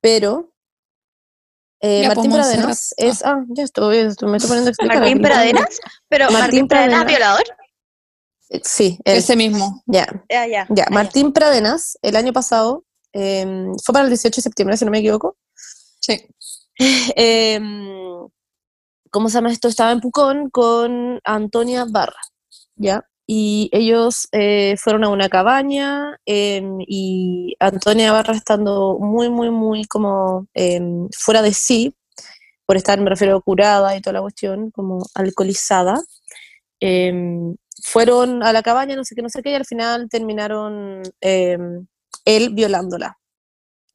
Pero 0.00 0.52
eh, 1.82 2.02
Ya, 2.02 2.08
Martín 2.08 2.30
pues, 2.30 2.42
Pradenas 2.46 2.66
Montserrat. 2.66 3.10
es. 3.14 3.24
Ah, 3.24 3.44
ya 3.48 3.64
estoy, 3.64 3.96
estoy- 3.98 4.28
me 4.30 4.36
estoy 4.36 4.48
poniendo 4.48 4.68
a 4.68 4.72
explicar. 4.72 4.98
Martín. 5.00 5.22
Pradenas, 5.22 5.80
pero 6.08 6.24
Martín 6.26 6.40
Martín, 6.40 6.68
Pradenas, 6.68 7.04
Pradenas. 7.04 7.06
violador. 7.18 7.44
Eh, 8.50 8.60
Sí, 8.64 8.98
él. 9.04 9.18
Ese 9.18 9.36
mismo. 9.36 9.82
Ya, 9.86 10.06
Ya, 10.28 10.46
ya. 10.46 10.66
ya. 10.68 10.84
ah, 10.86 10.90
Martín 10.90 11.32
Pradenas, 11.32 11.96
el 12.02 12.16
año 12.16 12.32
pasado, 12.32 12.84
em, 13.12 13.74
fue 13.84 13.92
para 13.92 14.04
el 14.04 14.10
18 14.10 14.36
de 14.36 14.42
septiembre, 14.42 14.76
si 14.76 14.84
no 14.84 14.90
me 14.90 14.98
equivoco. 14.98 15.36
Sí. 16.00 16.26
em, 17.16 18.28
¿cómo 19.10 19.28
se 19.28 19.34
llama 19.34 19.52
esto? 19.52 19.68
Estaba 19.68 19.92
en 19.92 20.00
Pucón 20.00 20.50
con 20.50 21.20
Antonia 21.24 21.84
Barra, 21.90 22.20
¿ya? 22.76 23.04
Y 23.26 23.68
ellos 23.72 24.28
eh, 24.32 24.76
fueron 24.78 25.04
a 25.04 25.10
una 25.10 25.28
cabaña 25.28 26.18
em, 26.24 26.78
y 26.80 27.54
Antonia 27.60 28.12
Barra 28.12 28.34
estando 28.34 28.98
muy, 28.98 29.30
muy, 29.30 29.50
muy 29.50 29.84
como 29.84 30.46
em, 30.54 31.08
fuera 31.16 31.42
de 31.42 31.52
sí, 31.52 31.94
por 32.66 32.76
estar, 32.76 33.00
me 33.00 33.10
refiero, 33.10 33.40
curada 33.42 33.96
y 33.96 34.00
toda 34.00 34.14
la 34.14 34.22
cuestión, 34.22 34.70
como 34.70 35.04
alcoholizada, 35.14 36.00
fueron 37.82 38.42
a 38.42 38.52
la 38.52 38.62
cabaña, 38.62 38.96
no 38.96 39.04
sé 39.04 39.14
qué, 39.14 39.22
no 39.22 39.28
sé 39.28 39.42
qué, 39.42 39.50
y 39.50 39.54
al 39.54 39.66
final 39.66 40.08
terminaron 40.10 41.02
él 41.20 42.50
violándola. 42.54 43.18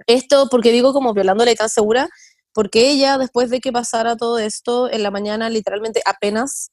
Esto 0.07 0.47
porque 0.51 0.71
digo 0.71 0.93
como 0.93 1.13
violándola 1.13 1.51
y 1.51 1.55
tan 1.55 1.69
segura, 1.69 2.09
porque 2.56 2.89
ella, 2.91 3.20
después 3.20 3.51
de 3.51 3.62
que 3.62 3.74
pasara 3.74 4.18
todo 4.18 4.39
esto, 4.39 4.89
en 4.91 5.03
la 5.03 5.12
mañana, 5.12 5.49
literalmente 5.51 6.01
apenas, 6.06 6.72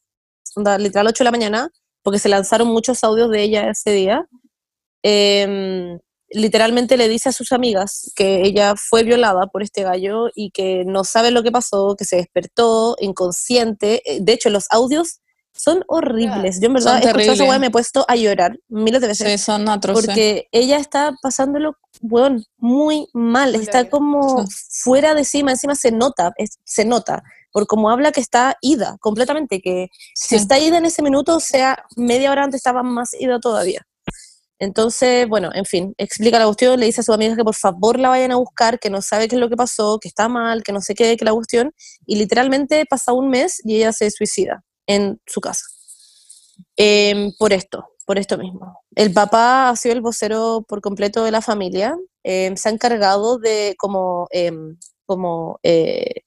literal 0.78 1.08
8 1.08 1.24
de 1.24 1.26
la 1.26 1.32
mañana, 1.32 1.70
porque 2.04 2.20
se 2.20 2.30
lanzaron 2.30 2.68
muchos 2.68 3.04
audios 3.04 3.30
de 3.30 3.42
ella 3.44 3.70
ese 3.70 3.92
día, 3.92 4.26
em, 5.04 5.98
literalmente 6.30 6.98
le 6.98 7.08
dice 7.08 7.30
a 7.30 7.32
sus 7.32 7.52
amigas 7.52 8.12
que 8.16 8.42
ella 8.44 8.74
fue 8.76 9.04
violada 9.04 9.48
por 9.48 9.62
este 9.64 9.84
gallo 9.84 10.28
y 10.36 10.50
que 10.52 10.84
no 10.86 11.04
sabe 11.04 11.32
lo 11.32 11.44
que 11.44 11.52
pasó, 11.52 11.96
que 11.98 12.06
se 12.06 12.16
despertó 12.18 12.96
inconsciente. 13.00 14.02
Eh, 14.06 14.20
De 14.22 14.34
hecho, 14.34 14.50
los 14.50 14.66
audios 14.70 15.21
son 15.64 15.84
horribles. 15.86 16.60
Yo 16.60 16.66
en 16.66 16.74
verdad 16.74 16.94
Son 16.94 17.02
he 17.02 17.04
escuchado 17.04 17.20
esa 17.20 17.32
terribles. 17.32 17.48
weá 17.48 17.56
y 17.56 17.60
me 17.60 17.66
he 17.68 17.70
puesto 17.70 18.04
a 18.08 18.16
llorar 18.16 18.58
miles 18.68 19.00
de 19.00 19.06
veces 19.06 19.30
Sí, 19.30 19.38
son 19.38 19.68
atroces. 19.68 20.06
porque 20.06 20.48
ella 20.50 20.78
está 20.78 21.14
pasándolo, 21.22 21.76
weón, 22.00 22.44
muy 22.58 23.06
mal, 23.12 23.54
está 23.54 23.88
como 23.88 24.44
fuera 24.82 25.14
de 25.14 25.24
sí, 25.24 25.44
más 25.44 25.52
encima 25.54 25.74
se 25.76 25.92
nota, 25.92 26.32
es- 26.36 26.58
se 26.64 26.84
nota, 26.84 27.22
por 27.52 27.66
cómo 27.68 27.90
habla 27.90 28.10
que 28.10 28.20
está 28.20 28.56
ida 28.60 28.96
completamente, 29.00 29.60
que 29.60 29.86
si 30.14 30.34
está 30.34 30.58
ida 30.58 30.78
en 30.78 30.86
ese 30.86 31.00
minuto, 31.02 31.36
o 31.36 31.40
sea, 31.40 31.84
media 31.96 32.32
hora 32.32 32.42
antes 32.44 32.58
estaba 32.58 32.82
más 32.82 33.10
ida 33.20 33.38
todavía. 33.38 33.86
Entonces, 34.58 35.28
bueno, 35.28 35.50
en 35.54 35.64
fin, 35.64 35.94
explica 35.98 36.38
la 36.38 36.44
cuestión, 36.46 36.78
le 36.80 36.86
dice 36.86 37.00
a 37.00 37.04
sus 37.04 37.14
amigas 37.14 37.36
que 37.36 37.44
por 37.44 37.54
favor 37.54 37.98
la 38.00 38.08
vayan 38.08 38.32
a 38.32 38.36
buscar, 38.36 38.78
que 38.78 38.90
no 38.90 39.02
sabe 39.02 39.28
qué 39.28 39.34
es 39.36 39.40
lo 39.40 39.48
que 39.48 39.56
pasó, 39.56 39.98
que 40.00 40.08
está 40.08 40.28
mal, 40.28 40.62
que 40.62 40.72
no 40.72 40.80
sé 40.80 40.94
qué, 40.94 41.16
que 41.16 41.24
la 41.24 41.32
cuestión, 41.32 41.72
y 42.06 42.16
literalmente 42.16 42.84
pasa 42.86 43.12
un 43.12 43.28
mes 43.28 43.60
y 43.64 43.76
ella 43.76 43.92
se 43.92 44.10
suicida 44.10 44.64
en 44.86 45.20
su 45.26 45.40
casa. 45.40 45.64
Em, 46.76 47.32
por 47.38 47.52
esto, 47.52 47.84
por 48.06 48.18
esto 48.18 48.38
mismo. 48.38 48.80
El 48.94 49.12
papá 49.12 49.68
ha 49.68 49.76
sido 49.76 49.94
el 49.94 50.00
vocero 50.00 50.64
por 50.68 50.80
completo 50.80 51.24
de 51.24 51.30
la 51.30 51.42
familia, 51.42 51.96
eh, 52.24 52.52
se 52.56 52.68
ha 52.68 52.72
encargado 52.72 53.38
de 53.38 53.74
como, 53.78 54.26
em, 54.30 54.76
como 55.06 55.58
eh, 55.62 56.22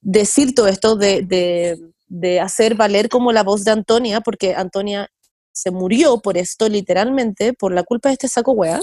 decir 0.00 0.54
todo 0.54 0.68
esto, 0.68 0.96
de, 0.96 1.22
de, 1.22 1.78
de 2.08 2.40
hacer 2.40 2.74
valer 2.76 3.08
como 3.08 3.32
la 3.32 3.42
voz 3.42 3.64
de 3.64 3.72
Antonia, 3.72 4.20
porque 4.20 4.54
Antonia 4.54 5.08
se 5.52 5.70
murió 5.70 6.18
por 6.20 6.36
esto 6.36 6.68
literalmente, 6.68 7.52
por 7.54 7.72
la 7.72 7.82
culpa 7.84 8.08
de 8.10 8.14
este 8.14 8.28
saco 8.28 8.52
wea. 8.52 8.80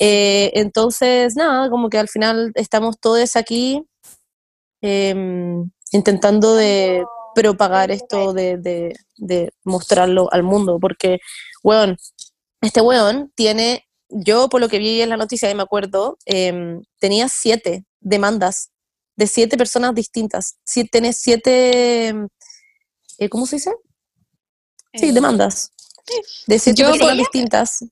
Eh, 0.00 0.52
entonces, 0.54 1.36
nada, 1.36 1.70
como 1.70 1.90
que 1.90 1.98
al 1.98 2.08
final 2.08 2.52
estamos 2.54 2.98
todos 3.00 3.36
aquí 3.36 3.84
intentando 5.90 6.54
de 6.54 7.02
propagar 7.34 7.90
esto, 7.90 8.32
de, 8.32 8.56
de- 8.58 8.94
de 9.16 9.52
mostrarlo 9.64 10.28
al 10.32 10.42
mundo, 10.42 10.78
porque, 10.80 11.18
weón, 11.62 11.96
este 12.60 12.80
weón 12.80 13.32
tiene, 13.34 13.86
yo 14.08 14.48
por 14.48 14.60
lo 14.60 14.68
que 14.68 14.78
vi 14.78 15.00
en 15.02 15.08
la 15.10 15.16
noticia 15.16 15.50
y 15.50 15.54
me 15.54 15.62
acuerdo, 15.62 16.18
em, 16.24 16.82
tenía 16.98 17.28
siete 17.28 17.84
demandas 18.00 18.70
de 19.16 19.26
siete 19.26 19.56
personas 19.56 19.94
distintas. 19.94 20.56
Sí, 20.64 20.84
tiene 20.84 21.12
siete, 21.12 22.10
eh, 23.18 23.28
¿cómo 23.28 23.46
se 23.46 23.56
dice? 23.56 23.72
Sí, 24.94 25.08
Eh, 25.08 25.12
demandas. 25.12 25.72
De 26.46 26.58
siete 26.58 26.80
Yo 26.80 26.90
personas 26.90 27.18
distintas. 27.18 27.84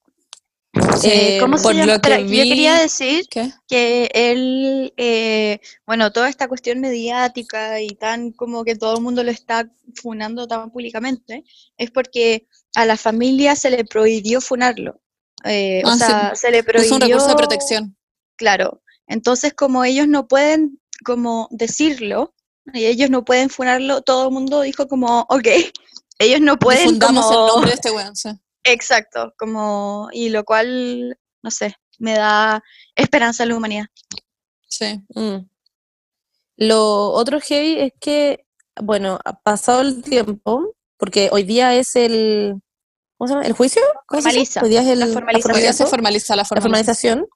Eh, 1.04 1.38
¿Cómo 1.40 1.56
se 1.58 1.62
por 1.62 1.74
llama? 1.74 1.86
lo 1.94 2.00
que 2.00 2.08
Espera, 2.08 2.20
yo 2.20 2.26
quería 2.28 2.74
vi- 2.74 2.80
decir 2.80 3.26
¿Qué? 3.30 3.50
que 3.68 4.10
él, 4.14 4.92
eh, 4.96 5.60
bueno, 5.86 6.12
toda 6.12 6.28
esta 6.28 6.48
cuestión 6.48 6.80
mediática 6.80 7.80
y 7.80 7.88
tan 7.90 8.32
como 8.32 8.64
que 8.64 8.76
todo 8.76 8.96
el 8.96 9.02
mundo 9.02 9.22
lo 9.24 9.30
está 9.30 9.70
funando 9.94 10.46
tan 10.46 10.70
públicamente, 10.70 11.44
es 11.78 11.90
porque 11.90 12.46
a 12.74 12.84
la 12.84 12.96
familia 12.96 13.56
se 13.56 13.70
le 13.70 13.84
prohibió 13.84 14.40
funarlo. 14.40 15.00
Eh, 15.44 15.82
o 15.84 15.88
Ah, 15.88 15.92
sí. 15.92 15.98
sea, 15.98 16.32
se 16.34 16.50
le 16.50 16.58
Es 16.58 16.64
prohibió... 16.64 16.94
un 16.94 17.00
recurso 17.00 17.28
de 17.28 17.34
protección. 17.36 17.96
Claro. 18.36 18.82
Entonces, 19.06 19.54
como 19.54 19.84
ellos 19.84 20.08
no 20.08 20.26
pueden 20.28 20.80
como 21.04 21.46
decirlo, 21.50 22.34
y 22.72 22.84
ellos 22.86 23.10
no 23.10 23.24
pueden 23.24 23.48
funarlo, 23.50 24.02
todo 24.02 24.26
el 24.28 24.32
mundo 24.34 24.62
dijo 24.62 24.88
como, 24.88 25.20
ok, 25.28 25.46
ellos 26.18 26.40
no 26.40 26.58
pueden 26.58 26.84
Difundamos 26.84 27.26
como... 27.26 27.38
el 27.46 27.52
nombre 27.52 27.70
de 27.70 27.74
este 27.76 27.90
weón, 27.92 28.16
sí. 28.16 28.30
Exacto, 28.68 29.32
como, 29.38 30.08
y 30.12 30.28
lo 30.30 30.44
cual, 30.44 31.16
no 31.42 31.50
sé, 31.50 31.76
me 31.98 32.14
da 32.14 32.62
esperanza 32.96 33.44
en 33.44 33.50
la 33.50 33.56
humanidad. 33.56 33.86
Sí. 34.68 35.00
Mm. 35.14 35.48
Lo 36.56 37.10
otro 37.12 37.40
heavy 37.40 37.78
es 37.78 37.92
que, 38.00 38.44
bueno, 38.80 39.20
ha 39.24 39.40
pasado 39.40 39.82
el 39.82 40.02
tiempo, 40.02 40.74
porque 40.96 41.28
hoy 41.30 41.44
día 41.44 41.74
es 41.76 41.94
el, 41.94 42.60
¿cómo 43.16 43.28
se 43.28 43.34
llama? 43.34 43.46
¿El 43.46 43.52
juicio? 43.52 43.82
¿Cómo 44.06 44.20
se 44.22 44.30
dice? 44.30 44.60
Formaliza, 44.60 44.62
Hoy 44.62 44.68
día 44.70 44.80
es 44.82 44.88
el, 44.88 44.98
la 45.00 45.06
formalización. 45.06 45.54
Hoy 45.54 45.62
día 45.62 45.72
se 45.72 45.86
formalización. 45.86 45.88
formaliza 45.88 46.36
la 46.36 46.42
la 46.42 46.44
formalización. 46.44 47.18
formalización. 47.18 47.26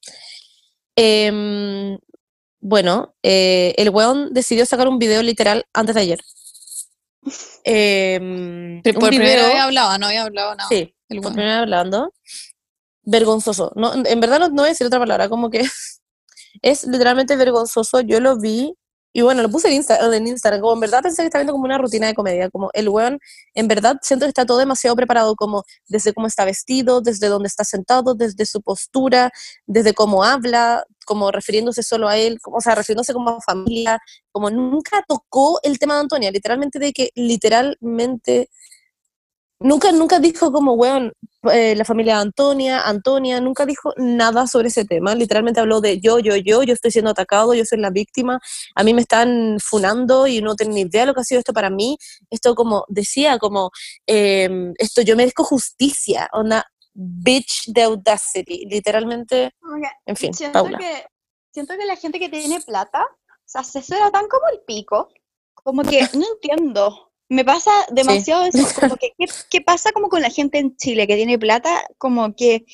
Em, 0.96 1.98
bueno, 2.60 3.14
eh, 3.22 3.74
el 3.76 3.90
weón 3.90 4.32
decidió 4.34 4.66
sacar 4.66 4.88
un 4.88 4.98
video 4.98 5.22
literal 5.22 5.64
antes 5.72 5.94
de 5.94 6.00
ayer. 6.00 6.20
Pero 8.82 8.98
un 8.98 9.00
Por 9.00 9.08
primera 9.10 9.46
vez 9.46 9.56
hablaba, 9.56 9.98
no 9.98 10.06
había 10.06 10.22
hablado 10.22 10.54
nada. 10.54 10.68
Sí, 10.68 10.94
el 11.10 11.20
primera 11.20 11.54
vez 11.54 11.62
hablando. 11.62 12.12
Vergonzoso. 13.02 13.72
No, 13.76 13.92
en 13.94 14.20
verdad 14.20 14.40
no, 14.40 14.48
no 14.48 14.54
voy 14.56 14.66
a 14.66 14.68
decir 14.68 14.86
otra 14.86 14.98
palabra, 14.98 15.28
como 15.28 15.50
que 15.50 15.62
es 16.62 16.84
literalmente 16.84 17.36
vergonzoso. 17.36 18.00
Yo 18.00 18.20
lo 18.20 18.38
vi 18.38 18.74
y 19.12 19.22
bueno, 19.22 19.42
lo 19.42 19.50
puse 19.50 19.68
en, 19.68 19.74
Insta, 19.74 19.98
en 20.14 20.26
Instagram, 20.28 20.60
como 20.60 20.74
en 20.74 20.80
verdad 20.80 21.02
pensé 21.02 21.22
que 21.22 21.26
estaba 21.26 21.40
viendo 21.42 21.52
como 21.52 21.64
una 21.64 21.78
rutina 21.78 22.06
de 22.06 22.14
comedia, 22.14 22.48
como 22.48 22.70
el 22.74 22.88
weón, 22.88 23.18
en 23.54 23.66
verdad 23.66 23.96
siento 24.02 24.24
que 24.24 24.28
está 24.28 24.46
todo 24.46 24.58
demasiado 24.58 24.94
preparado, 24.94 25.34
como 25.34 25.64
desde 25.88 26.12
cómo 26.14 26.28
está 26.28 26.44
vestido, 26.44 27.00
desde 27.00 27.26
dónde 27.26 27.48
está 27.48 27.64
sentado, 27.64 28.14
desde 28.14 28.46
su 28.46 28.62
postura, 28.62 29.32
desde 29.66 29.94
cómo 29.94 30.22
habla, 30.22 30.84
como 31.06 31.32
refiriéndose 31.32 31.82
solo 31.82 32.08
a 32.08 32.16
él, 32.18 32.38
como, 32.40 32.58
o 32.58 32.60
sea, 32.60 32.76
refiriéndose 32.76 33.12
como 33.12 33.30
a 33.30 33.40
familia, 33.40 33.98
como 34.30 34.48
nunca 34.48 35.02
tocó 35.08 35.58
el 35.64 35.80
tema 35.80 35.94
de 35.94 36.00
Antonia, 36.02 36.30
literalmente 36.30 36.78
de 36.78 36.92
que 36.92 37.10
literalmente 37.16 38.48
nunca, 39.60 39.92
nunca 39.92 40.18
dijo 40.18 40.50
como, 40.50 40.72
weón, 40.72 41.12
eh, 41.52 41.74
la 41.76 41.84
familia 41.84 42.16
de 42.16 42.22
Antonia, 42.22 42.82
Antonia, 42.82 43.40
nunca 43.40 43.64
dijo 43.64 43.92
nada 43.96 44.46
sobre 44.46 44.68
ese 44.68 44.84
tema, 44.84 45.14
literalmente 45.14 45.60
habló 45.60 45.80
de 45.80 46.00
yo, 46.00 46.18
yo, 46.18 46.36
yo, 46.36 46.62
yo 46.62 46.74
estoy 46.74 46.90
siendo 46.90 47.10
atacado, 47.10 47.54
yo 47.54 47.64
soy 47.64 47.78
la 47.78 47.90
víctima, 47.90 48.40
a 48.74 48.82
mí 48.82 48.92
me 48.92 49.02
están 49.02 49.58
funando 49.62 50.26
y 50.26 50.42
no 50.42 50.54
tengo 50.54 50.72
ni 50.72 50.82
idea 50.82 51.02
de 51.02 51.06
lo 51.06 51.14
que 51.14 51.20
ha 51.20 51.24
sido 51.24 51.38
esto 51.38 51.52
para 51.52 51.70
mí, 51.70 51.96
esto 52.30 52.54
como 52.54 52.84
decía, 52.88 53.38
como, 53.38 53.70
em, 54.06 54.74
esto 54.78 55.02
yo 55.02 55.16
merezco 55.16 55.44
justicia, 55.44 56.28
onda, 56.32 56.66
bitch 56.92 57.66
de 57.68 57.82
audacity, 57.82 58.66
literalmente, 58.66 59.52
en 60.06 60.16
fin, 60.16 60.34
siento 60.34 60.62
Paula. 60.62 60.78
Que, 60.78 61.06
siento 61.52 61.76
que 61.76 61.86
la 61.86 61.96
gente 61.96 62.18
que 62.18 62.28
tiene 62.28 62.60
plata 62.60 63.06
se 63.44 63.58
asesora 63.58 64.10
tan 64.10 64.28
como 64.28 64.48
el 64.52 64.60
pico, 64.66 65.08
como 65.54 65.82
que 65.82 66.00
no 66.14 66.24
entiendo. 66.34 67.09
Me 67.30 67.44
pasa 67.44 67.70
demasiado 67.90 68.44
eso, 68.44 68.58
como 68.80 68.96
que, 68.96 69.12
¿qué, 69.16 69.26
qué 69.48 69.60
pasa 69.62 69.92
como 69.92 70.08
con 70.08 70.20
la 70.20 70.30
gente 70.30 70.58
en 70.58 70.76
Chile 70.76 71.06
que 71.06 71.16
tiene 71.16 71.38
plata? 71.38 71.82
Como 71.96 72.34
que 72.34 72.64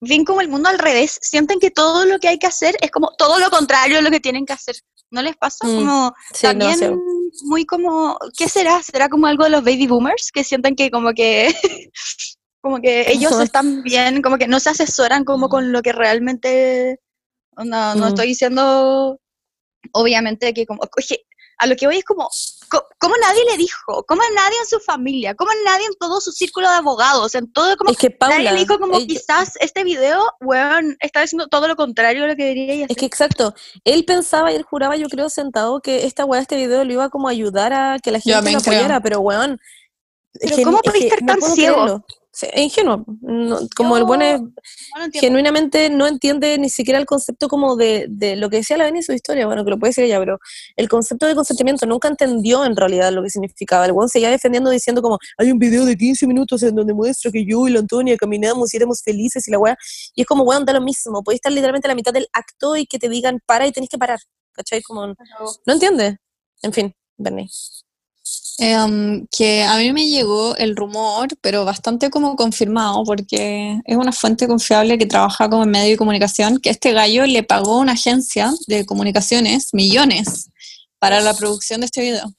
ven 0.00 0.24
como 0.24 0.40
el 0.40 0.48
mundo 0.48 0.68
al 0.68 0.78
revés, 0.78 1.18
sienten 1.20 1.60
que 1.60 1.70
todo 1.70 2.04
lo 2.04 2.18
que 2.18 2.28
hay 2.28 2.38
que 2.38 2.46
hacer 2.46 2.76
es 2.80 2.90
como 2.90 3.10
todo 3.16 3.38
lo 3.38 3.50
contrario 3.50 3.96
de 3.96 4.02
lo 4.02 4.10
que 4.10 4.20
tienen 4.20 4.46
que 4.46 4.52
hacer. 4.54 4.76
¿No 5.10 5.22
les 5.22 5.36
pasa? 5.36 5.66
Mm, 5.66 5.76
Como 5.76 6.14
Sí, 6.32 6.42
también 6.42 7.00
muy 7.44 7.64
como, 7.66 8.18
¿qué 8.36 8.48
será? 8.48 8.82
¿Será 8.82 9.08
como 9.08 9.26
algo 9.26 9.44
de 9.44 9.50
los 9.50 9.62
baby 9.64 9.86
boomers 9.86 10.30
que 10.32 10.42
sienten 10.44 10.74
que 10.74 10.90
como 10.90 11.12
que 11.12 11.52
como 12.60 12.80
que 12.80 13.10
ellos 13.12 13.38
están 13.40 13.82
bien, 13.82 14.22
como 14.22 14.38
que 14.38 14.48
no 14.48 14.58
se 14.58 14.70
asesoran 14.70 15.24
como 15.24 15.48
con 15.48 15.70
lo 15.72 15.82
que 15.82 15.92
realmente 15.92 16.98
no, 17.56 17.94
no 17.94 18.06
Mm. 18.06 18.08
estoy 18.08 18.26
diciendo 18.28 19.20
obviamente 19.92 20.54
que 20.54 20.66
como 20.66 20.80
oye, 20.96 21.24
a 21.58 21.66
lo 21.66 21.76
que 21.76 21.86
voy 21.86 21.98
es 21.98 22.04
como 22.04 22.28
co- 22.68 22.86
¿Cómo 22.98 23.14
nadie 23.20 23.44
le 23.50 23.56
dijo? 23.56 24.04
¿Cómo 24.06 24.22
nadie 24.34 24.56
en 24.60 24.66
su 24.66 24.80
familia? 24.80 25.34
¿Cómo 25.34 25.50
nadie 25.64 25.86
en 25.86 25.94
todo 26.00 26.20
su 26.20 26.32
círculo 26.32 26.68
de 26.68 26.74
abogados? 26.76 27.34
En 27.34 27.52
todo, 27.52 27.76
como 27.76 27.90
Es 27.90 27.98
que 27.98 28.10
Paula, 28.10 28.36
nadie 28.38 28.52
le 28.52 28.58
dijo 28.60 28.78
como 28.78 28.96
ella- 28.96 29.06
quizás 29.06 29.52
este 29.60 29.84
video, 29.84 30.22
weón, 30.40 30.96
está 31.00 31.20
diciendo 31.20 31.46
todo 31.48 31.68
lo 31.68 31.76
contrario 31.76 32.22
de 32.22 32.28
lo 32.28 32.36
que 32.36 32.44
debería 32.44 32.74
hacer. 32.86 32.86
Es 32.90 32.96
que 32.96 33.06
exacto, 33.06 33.54
él 33.84 34.04
pensaba 34.04 34.52
y 34.52 34.56
él 34.56 34.62
juraba, 34.62 34.96
yo 34.96 35.08
creo, 35.08 35.28
sentado, 35.28 35.80
que 35.80 36.06
esta 36.06 36.24
weá, 36.24 36.40
este 36.40 36.56
video 36.56 36.84
lo 36.84 36.92
iba 36.92 37.08
como 37.10 37.28
a 37.28 37.30
ayudar 37.32 37.72
a 37.72 37.98
que 38.02 38.10
la 38.10 38.20
gente 38.20 38.52
lo 38.52 38.60
creo. 38.60 38.78
apoyara, 38.78 39.00
pero 39.00 39.20
weón. 39.20 39.60
es 40.34 40.40
Pero 40.50 40.56
que 40.56 40.62
¿cómo 40.64 40.78
podéis 40.80 41.04
que 41.04 41.08
estar 41.10 41.22
no 41.22 41.36
tan 41.38 41.52
ciego? 41.54 41.74
creerlo. 41.76 42.04
Es 42.42 42.60
ingenuo. 42.60 43.04
no- 43.20 43.60
como 43.76 43.96
el 43.96 44.02
Yo 44.02 44.06
buen 44.06 44.22
es- 44.22 44.40
no 44.40 44.50
genuinamente 45.12 45.88
no 45.90 46.06
entiende 46.06 46.58
ni 46.58 46.68
siquiera 46.68 46.98
el 46.98 47.06
concepto 47.06 47.48
como 47.48 47.76
de, 47.76 48.06
de 48.08 48.36
lo 48.36 48.50
que 48.50 48.56
decía 48.56 48.76
la 48.76 48.84
Beni 48.84 48.98
en 48.98 49.02
su 49.04 49.12
historia, 49.12 49.46
bueno, 49.46 49.64
que 49.64 49.70
lo 49.70 49.78
puede 49.78 49.90
decir 49.90 50.04
ella, 50.04 50.18
pero 50.18 50.38
el 50.76 50.88
concepto 50.88 51.26
de 51.26 51.34
consentimiento 51.34 51.86
nunca 51.86 52.08
entendió 52.08 52.64
en 52.64 52.74
realidad 52.76 53.12
lo 53.12 53.22
que 53.22 53.30
significaba. 53.30 53.86
El 53.86 53.92
buen 53.92 54.08
seguía 54.08 54.30
defendiendo 54.30 54.70
diciendo 54.70 55.00
como, 55.02 55.18
hay 55.38 55.50
un 55.52 55.58
video 55.58 55.84
de 55.84 55.96
15 55.96 56.26
minutos 56.26 56.62
en 56.64 56.74
donde 56.74 56.92
muestra 56.94 57.30
que 57.30 57.44
yo 57.46 57.66
y 57.68 57.70
la 57.70 57.80
Antonia 57.80 58.16
caminamos 58.16 58.72
y 58.74 58.76
éramos 58.76 59.00
felices 59.02 59.46
y 59.46 59.50
la 59.50 59.58
weá, 59.58 59.76
y 60.14 60.22
es 60.22 60.26
como, 60.26 60.42
weón, 60.44 60.64
da 60.64 60.72
lo 60.72 60.80
mismo, 60.80 61.22
podés 61.22 61.36
estar 61.36 61.52
literalmente 61.52 61.86
a 61.86 61.90
la 61.90 61.94
mitad 61.94 62.12
del 62.12 62.26
acto 62.32 62.76
y 62.76 62.86
que 62.86 62.98
te 62.98 63.08
digan 63.08 63.40
para 63.46 63.66
y 63.66 63.72
tenés 63.72 63.88
que 63.88 63.98
parar, 63.98 64.18
¿cachai? 64.52 64.82
Como, 64.82 65.06
no 65.06 65.72
entiende. 65.72 66.18
En 66.62 66.72
fin, 66.72 66.94
Bernie. 67.16 67.48
Em, 68.58 69.26
que 69.36 69.64
a 69.64 69.76
mí 69.78 69.92
me 69.92 70.08
llegó 70.08 70.56
el 70.56 70.76
rumor, 70.76 71.28
pero 71.40 71.64
bastante 71.64 72.08
como 72.10 72.36
confirmado, 72.36 73.02
porque 73.04 73.80
es 73.84 73.96
una 73.96 74.12
fuente 74.12 74.46
confiable 74.46 74.96
que 74.96 75.06
trabaja 75.06 75.50
como 75.50 75.64
en 75.64 75.70
medio 75.70 75.90
de 75.90 75.96
comunicación, 75.96 76.58
que 76.58 76.70
este 76.70 76.92
gallo 76.92 77.26
le 77.26 77.42
pagó 77.42 77.74
a 77.78 77.80
una 77.80 77.92
agencia 77.92 78.52
de 78.68 78.86
comunicaciones 78.86 79.74
millones 79.74 80.50
para 81.00 81.20
la 81.20 81.34
producción 81.34 81.80
de 81.80 81.86
este 81.86 82.00
video 82.02 82.32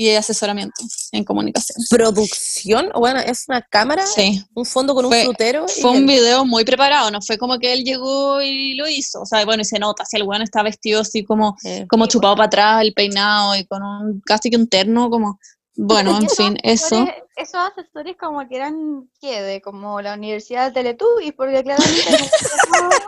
y 0.00 0.10
asesoramiento 0.14 0.80
en 1.10 1.24
comunicación. 1.24 1.76
Producción, 1.90 2.88
bueno, 2.94 3.18
es 3.20 3.44
una 3.48 3.60
cámara, 3.62 4.06
Sí, 4.06 4.40
un 4.54 4.64
fondo 4.64 4.94
con 4.94 5.04
un 5.06 5.10
Fue- 5.10 5.24
frutero. 5.24 5.66
y 5.76 5.80
fue 5.82 5.90
un 5.90 5.96
el- 5.98 6.06
video 6.06 6.44
muy 6.46 6.64
preparado, 6.64 7.10
no 7.10 7.20
fue 7.20 7.36
como 7.36 7.58
que 7.58 7.72
él 7.72 7.82
llegó 7.84 8.40
y 8.40 8.74
lo 8.74 8.88
hizo, 8.88 9.20
o 9.22 9.26
sea, 9.26 9.44
bueno, 9.44 9.62
y 9.62 9.64
se 9.64 9.78
nota, 9.80 10.04
si 10.04 10.16
el 10.16 10.22
weón 10.22 10.42
está 10.42 10.62
vestido 10.62 11.00
así 11.00 11.24
como 11.24 11.56
eh, 11.64 11.84
como 11.88 12.06
chupado 12.06 12.36
para 12.36 12.46
atrás, 12.46 12.82
el 12.82 12.94
peinado 12.94 13.56
y 13.56 13.66
con 13.66 13.82
un 13.82 14.20
casi 14.24 14.50
que 14.50 14.56
un 14.56 14.68
terno, 14.68 15.10
como, 15.10 15.38
bueno, 15.80 16.18
en 16.20 16.28
fin, 16.28 16.58
eso. 16.64 17.06
Esos 17.36 17.60
asesores 17.70 18.16
como 18.18 18.46
que 18.48 18.56
eran, 18.56 19.08
¿qué? 19.20 19.40
De 19.42 19.60
como 19.62 20.02
la 20.02 20.14
Universidad 20.14 20.66
de 20.66 20.72
Teletubbies, 20.72 21.32
porque 21.34 21.62
claramente 21.62 22.10
no- 22.10 22.88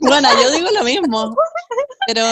Bueno, 0.00 0.28
yo 0.40 0.50
digo 0.52 0.68
lo 0.70 0.84
mismo, 0.84 1.34
pero, 2.06 2.24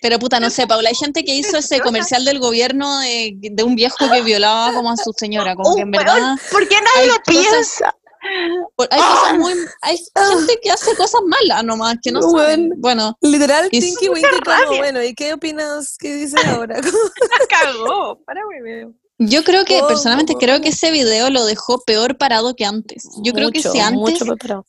pero 0.00 0.18
puta, 0.20 0.38
no 0.38 0.48
sé, 0.48 0.66
Paula, 0.66 0.90
hay 0.90 0.94
gente 0.94 1.24
que 1.24 1.34
hizo 1.34 1.56
ese 1.56 1.80
comercial 1.80 2.24
del 2.24 2.38
gobierno 2.38 3.00
de, 3.00 3.32
de 3.36 3.62
un 3.64 3.74
viejo 3.74 3.96
que 4.10 4.22
violaba 4.22 4.72
como 4.74 4.90
a 4.90 4.96
su 4.96 5.12
señora, 5.12 5.56
como 5.56 5.74
que 5.74 5.82
en 5.82 5.90
verdad 5.90 6.36
¿Por 6.52 6.68
qué 6.68 6.76
nadie 6.80 7.08
lo 7.08 7.22
piensa? 7.24 7.96
Por- 8.76 8.88
hay 8.90 9.00
cosas 9.00 9.38
muy, 9.38 9.52
hay 9.82 9.96
gente 9.96 10.60
que 10.62 10.70
hace 10.70 10.94
cosas 10.96 11.20
malas 11.26 11.64
nomás, 11.64 11.96
que 12.02 12.12
no 12.12 12.22
saben. 12.22 12.70
Bueno. 12.76 13.16
Bueno, 13.18 13.18
Literal, 13.20 13.68
Y 13.70 13.80
Tinky 13.80 14.08
Winky 14.08 14.28
como, 14.30 14.40
rabia. 14.44 14.78
bueno, 14.78 15.02
¿y 15.02 15.14
qué 15.14 15.32
opinas? 15.34 15.96
¿Qué 15.98 16.14
dices 16.14 16.40
ahora? 16.46 16.80
cagó. 17.48 18.18
Para, 18.24 18.40
weón. 18.46 18.98
Yo 19.18 19.44
creo 19.44 19.64
que, 19.64 19.80
Oh, 19.80 19.86
personalmente, 19.86 20.32
oh, 20.34 20.38
creo 20.38 20.56
oh. 20.56 20.60
que 20.60 20.70
ese 20.70 20.90
video 20.90 21.30
lo 21.30 21.44
dejó 21.44 21.80
peor 21.84 22.18
parado 22.18 22.56
que 22.56 22.64
antes. 22.64 23.04
Yo 23.22 23.32
creo 23.32 23.52
que 23.52 23.62
si 23.62 23.78
antes 23.78 24.18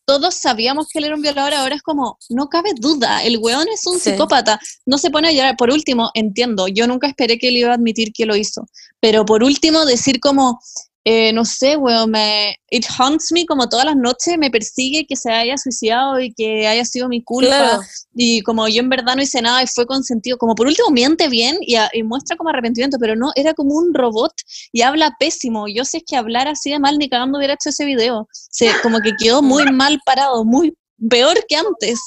todos 0.06 0.36
sabíamos 0.36 0.90
que 0.90 1.00
él 1.00 1.06
era 1.06 1.16
un 1.16 1.24
violador, 1.24 1.56
ahora 1.56 1.74
es 1.76 1.82
como, 1.82 2.20
no 2.30 2.50
cabe 2.50 2.70
duda, 2.76 3.24
el 3.24 3.40
weón 3.40 3.68
es 3.70 3.88
un 3.88 4.00
Sí. 4.00 4.12
psicópata, 4.12 4.60
no 4.86 5.00
se 5.00 5.10
pone 5.10 5.30
a 5.30 5.32
llorar. 5.32 5.56
Por 5.58 5.72
último, 5.72 6.12
entiendo, 6.14 6.68
yo 6.68 6.86
nunca 6.86 7.08
esperé 7.08 7.40
que 7.40 7.48
él 7.48 7.58
iba 7.58 7.72
a 7.72 7.76
admitir 7.76 8.14
que 8.14 8.28
lo 8.28 8.36
hizo, 8.36 8.68
pero 9.00 9.26
por 9.26 9.44
último, 9.44 9.86
decir 9.86 10.20
como, 10.20 10.60
eh, 11.06 11.34
no 11.34 11.44
sé, 11.44 11.76
weón, 11.76 12.12
me, 12.12 12.56
it 12.70 12.86
haunts 12.98 13.32
me 13.34 13.46
como 13.46 13.68
todas 13.68 13.86
las 13.86 13.96
noches, 13.98 14.38
me 14.38 14.50
persigue 14.50 15.06
que 15.06 15.16
se 15.18 15.30
haya 15.32 15.58
suicidado 15.58 16.20
y 16.22 16.34
que 16.34 16.66
haya 16.68 16.86
sido 16.86 17.10
mi 17.10 17.22
culpa, 17.22 17.48
Claro. 17.50 17.82
y 18.16 18.42
como 18.42 18.68
yo 18.70 18.80
en 18.80 18.90
verdad 18.90 19.16
no 19.18 19.22
hice 19.22 19.42
nada 19.42 19.62
y 19.62 19.68
fue 19.68 19.86
consentido, 19.86 20.38
como 20.38 20.56
por 20.56 20.68
último 20.68 20.90
miente 20.92 21.28
bien 21.28 21.58
y, 21.62 21.76
a- 21.76 21.90
y 21.94 22.04
muestra 22.04 22.38
como 22.38 22.50
arrepentimiento, 22.52 22.98
pero 23.00 23.16
no, 23.18 23.32
era 23.36 23.54
como 23.54 23.76
un 23.76 23.94
robot 23.94 24.32
y 24.72 24.82
habla 24.82 25.14
pésimo. 25.20 25.68
Yo 25.68 25.84
sé 25.84 26.02
que 26.08 26.16
hablar 26.16 26.48
así 26.48 26.72
de 26.72 26.80
mal 26.80 26.98
ni 26.98 27.10
cagando 27.10 27.38
hubiera 27.38 27.56
hecho 27.56 27.70
ese 27.70 27.84
video. 27.86 28.28
Se, 28.32 28.72
como 28.82 29.00
que 29.02 29.12
quedó 29.20 29.42
muy 29.42 29.66
mal 29.72 30.00
parado, 30.06 30.46
muy 30.46 30.74
peor 31.10 31.38
que 31.50 31.56
antes. 31.58 32.00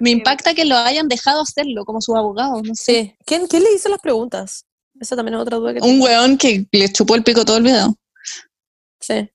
Me 0.00 0.10
impacta 0.10 0.52
que 0.52 0.64
lo 0.66 0.76
hayan 0.76 1.08
dejado 1.08 1.40
hacerlo 1.40 1.84
como 1.86 2.00
sus 2.02 2.16
abogados, 2.16 2.62
no 2.64 2.74
sé. 2.74 2.82
Sí. 2.84 3.14
¿Quién, 3.24 3.46
¿Quién 3.46 3.62
le 3.62 3.72
hizo 3.72 3.88
las 3.88 4.00
preguntas? 4.00 4.64
Esa 5.00 5.16
también 5.16 5.36
es 5.36 5.40
otra 5.40 5.56
duda 5.56 5.72
que 5.72 5.80
tengo. 5.80 5.92
Un 5.92 6.02
weón 6.02 6.36
que 6.36 6.66
le 6.70 6.92
chupó 6.92 7.14
el 7.14 7.22
pico 7.24 7.44
todo 7.44 7.56
el 7.56 7.62
video. 7.62 7.96
Sí. 9.02 9.28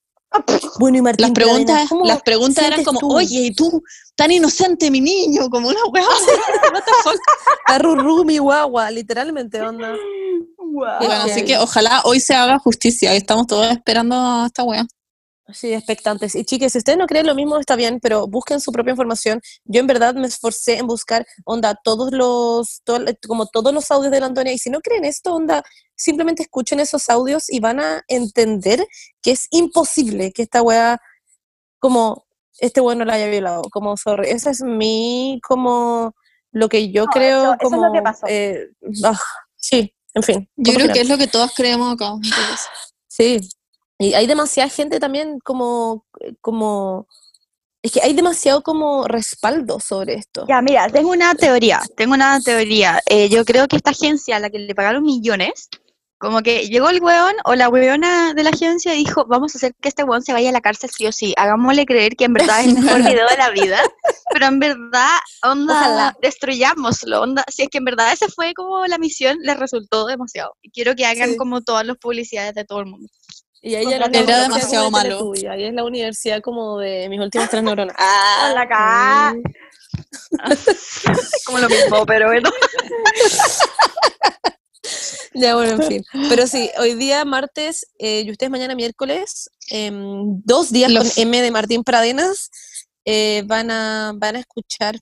Bueno, 0.79 0.97
y 0.97 1.01
Martín 1.01 1.23
Las 1.27 1.31
preguntas, 1.31 1.65
Pradenas, 1.65 1.89
¿cómo 1.89 2.05
las 2.05 2.21
preguntas 2.21 2.65
eran 2.65 2.83
como, 2.83 2.99
tú? 2.99 3.15
oye, 3.15 3.39
¿y 3.45 3.55
tú? 3.55 3.81
Tan 4.15 4.29
inocente 4.31 4.91
mi 4.91 4.99
niño, 4.99 5.49
como 5.49 5.69
una 5.69 5.79
weón. 5.85 6.05
What 6.73 6.83
the 6.83 6.91
fuck? 7.03 7.15
A 7.65 7.77
Rurú, 7.79 8.25
mi 8.25 8.37
guagua, 8.37 8.91
literalmente, 8.91 9.61
onda. 9.61 9.93
Y 9.95 11.05
bueno, 11.05 11.23
así 11.23 11.45
que 11.45 11.57
ojalá 11.57 12.01
hoy 12.03 12.19
se 12.19 12.35
haga 12.35 12.59
justicia. 12.59 13.13
Estamos 13.13 13.47
todos 13.47 13.67
esperando 13.71 14.15
a 14.15 14.45
esta 14.47 14.63
wea. 14.63 14.85
Sí, 15.53 15.73
expectantes. 15.73 16.35
Y 16.35 16.43
chiques, 16.43 16.73
si 16.73 16.79
ustedes 16.79 16.97
no 16.99 17.07
creen 17.07 17.25
lo 17.25 17.33
mismo, 17.33 17.57
está 17.57 17.77
bien, 17.77 17.99
pero 18.01 18.27
busquen 18.27 18.59
su 18.59 18.71
propia 18.73 18.91
información. 18.91 19.39
Yo 19.63 19.79
en 19.79 19.87
verdad 19.87 20.13
me 20.13 20.27
esforcé 20.27 20.77
en 20.77 20.87
buscar, 20.87 21.25
onda, 21.45 21.73
todos 21.81 22.11
los, 22.11 22.81
todo- 22.83 23.05
como 23.25 23.45
todos 23.47 23.73
los 23.73 23.89
audios 23.91 24.11
de 24.11 24.19
la 24.19 24.25
Antonia. 24.25 24.51
Y 24.51 24.57
si 24.57 24.69
no 24.69 24.81
creen 24.81 25.05
esto, 25.05 25.33
onda, 25.33 25.63
simplemente 25.97 26.43
escuchen 26.43 26.79
esos 26.79 27.09
audios 27.09 27.49
y 27.49 27.59
van 27.59 27.79
a 27.81 28.03
entender 28.07 28.87
que 29.21 29.31
es 29.31 29.47
imposible 29.51 30.31
que 30.31 30.43
esta 30.43 30.61
wea, 30.61 31.01
como, 31.79 32.25
este 32.59 32.79
weón 32.81 32.99
no 32.99 33.05
la 33.05 33.13
haya 33.13 33.27
violado. 33.27 33.63
Como, 33.71 33.97
sorry, 33.97 34.29
esa 34.29 34.49
es 34.51 34.61
mi, 34.61 35.39
como, 35.43 36.15
lo 36.51 36.69
que 36.69 36.89
yo 36.91 37.05
No, 37.05 37.11
creo, 37.11 37.43
eso- 37.43 37.53
eso 37.53 37.57
es 37.61 37.69
como, 37.71 37.85
lo 37.87 37.91
que 37.93 38.01
pasó. 38.01 38.27
eh, 38.29 38.69
ah, 39.03 39.19
sí, 39.55 39.93
en 40.13 40.23
fin. 40.23 40.49
Yo 40.55 40.71
creo 40.73 40.81
final. 40.83 40.93
que 40.95 41.01
es 41.01 41.09
lo 41.09 41.17
que 41.17 41.27
todos 41.27 41.51
creemos 41.55 41.93
acá. 41.93 42.11
entonces. 42.13 42.67
Sí, 43.07 43.39
y 43.99 44.13
hay 44.13 44.27
demasiada 44.27 44.69
gente 44.69 44.99
también 44.99 45.39
como, 45.39 46.05
como, 46.41 47.07
es 47.81 47.91
que 47.91 48.01
hay 48.01 48.13
demasiado 48.13 48.61
como 48.63 49.05
respaldo 49.07 49.79
sobre 49.79 50.15
esto. 50.15 50.45
Ya, 50.47 50.61
mira, 50.61 50.87
tengo 50.89 51.11
una 51.11 51.33
teoría, 51.35 51.81
tengo 51.95 52.13
una 52.15 52.39
teoría. 52.41 53.01
Eh, 53.07 53.29
yo 53.29 53.45
creo 53.45 53.67
que 53.67 53.75
esta 53.77 53.91
agencia 53.91 54.35
a 54.35 54.39
la 54.39 54.49
que 54.49 54.59
le 54.59 54.75
pagaron 54.75 55.03
millones, 55.03 55.69
como 56.17 56.41
que 56.41 56.67
llegó 56.67 56.89
el 56.89 57.01
weón 57.01 57.35
o 57.45 57.55
la 57.55 57.69
weona 57.69 58.33
de 58.33 58.43
la 58.43 58.49
agencia 58.49 58.95
y 58.95 58.99
dijo, 58.99 59.25
vamos 59.27 59.53
a 59.53 59.57
hacer 59.57 59.75
que 59.79 59.89
este 59.89 60.03
weón 60.03 60.23
se 60.23 60.33
vaya 60.33 60.49
a 60.49 60.53
la 60.53 60.61
cárcel 60.61 60.89
sí 60.89 61.05
o 61.05 61.11
sí, 61.11 61.33
hagámosle 61.37 61.85
creer 61.85 62.15
que 62.15 62.25
en 62.25 62.33
verdad 62.33 62.61
es 62.61 62.67
el 62.67 62.79
mejor 62.79 62.97
video 63.07 63.27
de 63.27 63.37
la 63.37 63.49
vida, 63.51 63.79
pero 64.33 64.47
en 64.47 64.59
verdad, 64.59 65.17
onda, 65.43 65.73
Ojalá. 65.73 66.17
destruyámoslo, 66.21 67.21
onda, 67.21 67.43
si 67.47 67.63
es 67.63 67.69
que 67.69 67.77
en 67.77 67.85
verdad 67.85 68.11
esa 68.11 68.27
fue 68.29 68.53
como 68.53 68.85
la 68.87 68.97
misión, 68.97 69.37
les 69.41 69.57
resultó 69.57 70.07
demasiado. 70.07 70.55
Y 70.61 70.71
quiero 70.71 70.95
que 70.95 71.05
hagan 71.05 71.31
Sí. 71.31 71.37
como 71.37 71.61
todas 71.61 71.85
las 71.85 71.97
publicidades 71.97 72.55
de 72.55 72.65
todo 72.65 72.79
el 72.79 72.87
mundo. 72.87 73.07
Y 73.61 73.75
ahí 73.75 73.85
Era 73.85 73.93
es 73.93 73.99
la 73.99 74.07
universidad 74.07 74.41
demasiado 74.43 74.85
como 74.85 74.97
de 74.97 75.09
malo. 75.09 75.33
Ahí 75.51 75.63
es 75.65 75.73
la 75.73 75.83
universidad 75.83 76.41
como 76.41 76.79
de 76.79 77.09
mis 77.09 77.19
últimas 77.19 77.49
tres 77.49 77.63
neuronas. 77.63 77.95
Con 78.41 78.55
la 78.55 79.33
mm. 79.33 79.43
como 81.45 81.57
lo 81.59 81.69
mismo, 81.69 82.05
pero 82.05 82.27
bueno. 82.27 82.49
Ya, 85.33 85.55
bueno, 85.55 85.81
en 85.81 85.87
fin. 85.87 86.05
Pero 86.29 86.47
sí, 86.47 86.69
hoy 86.79 86.93
día 86.95 87.23
martes 87.25 87.85
eh, 87.99 88.21
y 88.25 88.31
ustedes 88.31 88.49
mañana 88.49 88.75
miércoles, 88.75 89.49
em, 89.69 90.41
dos 90.43 90.71
días 90.71 90.91
Los- 90.91 91.13
con 91.15 91.23
M 91.23 91.41
de 91.41 91.51
Martín 91.51 91.83
Pradenas, 91.83 92.49
eh, 93.05 93.43
van, 93.45 93.69
a, 93.71 94.13
van 94.15 94.35
a 94.35 94.39
escuchar. 94.39 94.99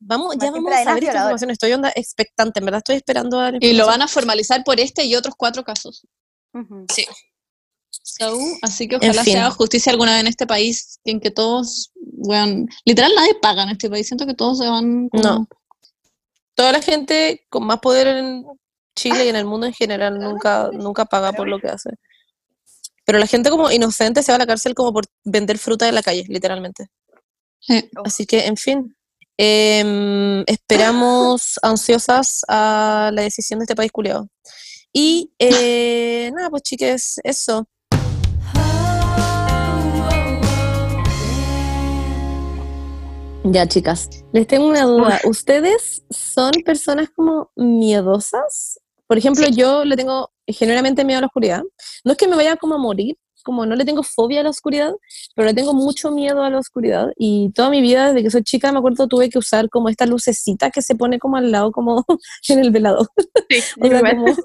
Vamos, 0.00 0.36
ya 0.38 0.50
vamos 0.50 0.60
a 0.60 0.70
Pradenas, 0.70 0.84
saber 0.84 1.02
esta 1.04 1.12
violador. 1.12 1.32
información. 1.32 1.50
Estoy 1.50 1.72
onda 1.72 1.92
expectante, 1.94 2.58
en 2.60 2.64
verdad 2.66 2.78
estoy 2.78 2.96
esperando 2.96 3.40
a 3.40 3.52
Y 3.60 3.72
lo 3.72 3.86
van 3.86 4.02
a 4.02 4.08
formalizar 4.08 4.62
por 4.64 4.78
este 4.80 5.04
y 5.04 5.14
otros 5.16 5.34
cuatro 5.36 5.64
casos. 5.64 6.04
Ujú. 6.54 6.86
So, 7.90 8.36
así 8.62 8.88
que 8.88 8.96
ojalá 8.96 9.22
fin. 9.24 9.34
se 9.34 9.38
haga 9.38 9.50
justicia 9.50 9.92
alguna 9.92 10.12
vez 10.12 10.20
en 10.22 10.26
este 10.28 10.46
país, 10.46 10.98
en 11.04 11.20
que 11.20 11.30
todos, 11.30 11.90
weón, 11.96 12.68
literal 12.84 13.12
nadie 13.14 13.34
paga 13.40 13.64
en 13.64 13.70
este 13.70 13.90
país. 13.90 14.06
Siento 14.06 14.26
que 14.26 14.34
todos 14.34 14.58
se 14.58 14.68
van 14.68 15.08
como- 15.08 15.22
No. 15.22 15.48
Toda 16.54 16.72
la 16.72 16.80
gente 16.82 17.46
con 17.50 17.64
más 17.66 17.78
poder 17.80 18.06
en 18.08 18.44
Chile 18.98 19.26
y 19.26 19.28
en 19.28 19.36
el 19.36 19.44
mundo 19.44 19.66
en 19.66 19.72
general 19.72 20.18
nunca, 20.18 20.70
nunca 20.72 21.04
paga 21.04 21.32
por 21.32 21.46
lo 21.46 21.60
que 21.60 21.68
hace. 21.68 21.90
Pero 23.06 23.18
la 23.20 23.26
gente 23.28 23.48
como 23.48 23.70
inocente 23.70 24.24
se 24.24 24.32
va 24.32 24.36
a 24.36 24.38
la 24.40 24.46
cárcel 24.46 24.74
como 24.74 24.92
por 24.92 25.04
vender 25.24 25.56
fruta 25.56 25.88
en 25.88 25.94
la 25.94 26.02
calle, 26.02 26.24
literalmente. 26.28 26.88
Sí. 27.60 27.88
Así 28.04 28.26
que, 28.26 28.46
en 28.46 28.56
fin, 28.56 28.96
em, 29.36 30.42
esperamos 30.46 31.60
ansiosas 31.62 32.42
a 32.48 33.10
la 33.12 33.22
decisión 33.22 33.60
de 33.60 33.64
este 33.64 33.76
país 33.76 33.92
culiado. 33.92 34.28
Y 34.92 35.32
eh, 35.38 36.30
nada, 36.34 36.50
pues 36.50 36.62
chiques, 36.64 37.20
eso. 37.22 37.68
Ya, 43.44 43.66
chicas, 43.66 44.10
les 44.32 44.46
tengo 44.46 44.66
una 44.66 44.82
duda. 44.82 45.20
¿Ustedes 45.24 46.04
son 46.10 46.50
personas 46.64 47.08
como 47.14 47.52
miedosas? 47.54 48.80
Por 49.08 49.18
ejemplo, 49.18 49.46
yo 49.48 49.84
le 49.84 49.96
tengo 49.96 50.30
generalmente 50.46 51.04
miedo 51.04 51.18
a 51.18 51.22
la 51.22 51.26
oscuridad. 51.26 51.62
No 52.04 52.12
es 52.12 52.18
que 52.18 52.28
me 52.28 52.36
vaya 52.36 52.56
como 52.56 52.76
a 52.76 52.78
morir, 52.78 53.16
como 53.42 53.64
no 53.66 53.74
le 53.74 53.84
tengo 53.84 54.02
fobia 54.02 54.40
a 54.40 54.42
la 54.44 54.50
oscuridad, 54.50 54.92
pero 55.34 55.46
le 55.48 55.54
tengo 55.54 55.72
mucho 55.74 56.10
miedo 56.10 56.42
a 56.44 56.50
la 56.50 56.58
oscuridad. 56.58 57.08
Y 57.16 57.50
toda 57.52 57.70
mi 57.70 57.80
vida, 57.80 58.08
desde 58.08 58.22
que 58.22 58.30
soy 58.30 58.42
chica, 58.42 58.70
me 58.70 58.78
acuerdo, 58.78 59.08
tuve 59.08 59.30
que 59.30 59.38
usar 59.38 59.68
como 59.70 59.88
esta 59.88 60.06
lucecita 60.06 60.70
que 60.70 60.82
se 60.82 60.94
pone 60.94 61.18
como 61.18 61.36
al 61.38 61.50
lado, 61.50 61.72
como 61.72 62.04
en 62.48 62.58
el 62.58 62.70
velador. 62.70 63.08
O 63.80 63.86
sea, 63.88 64.00
como- 64.16 64.36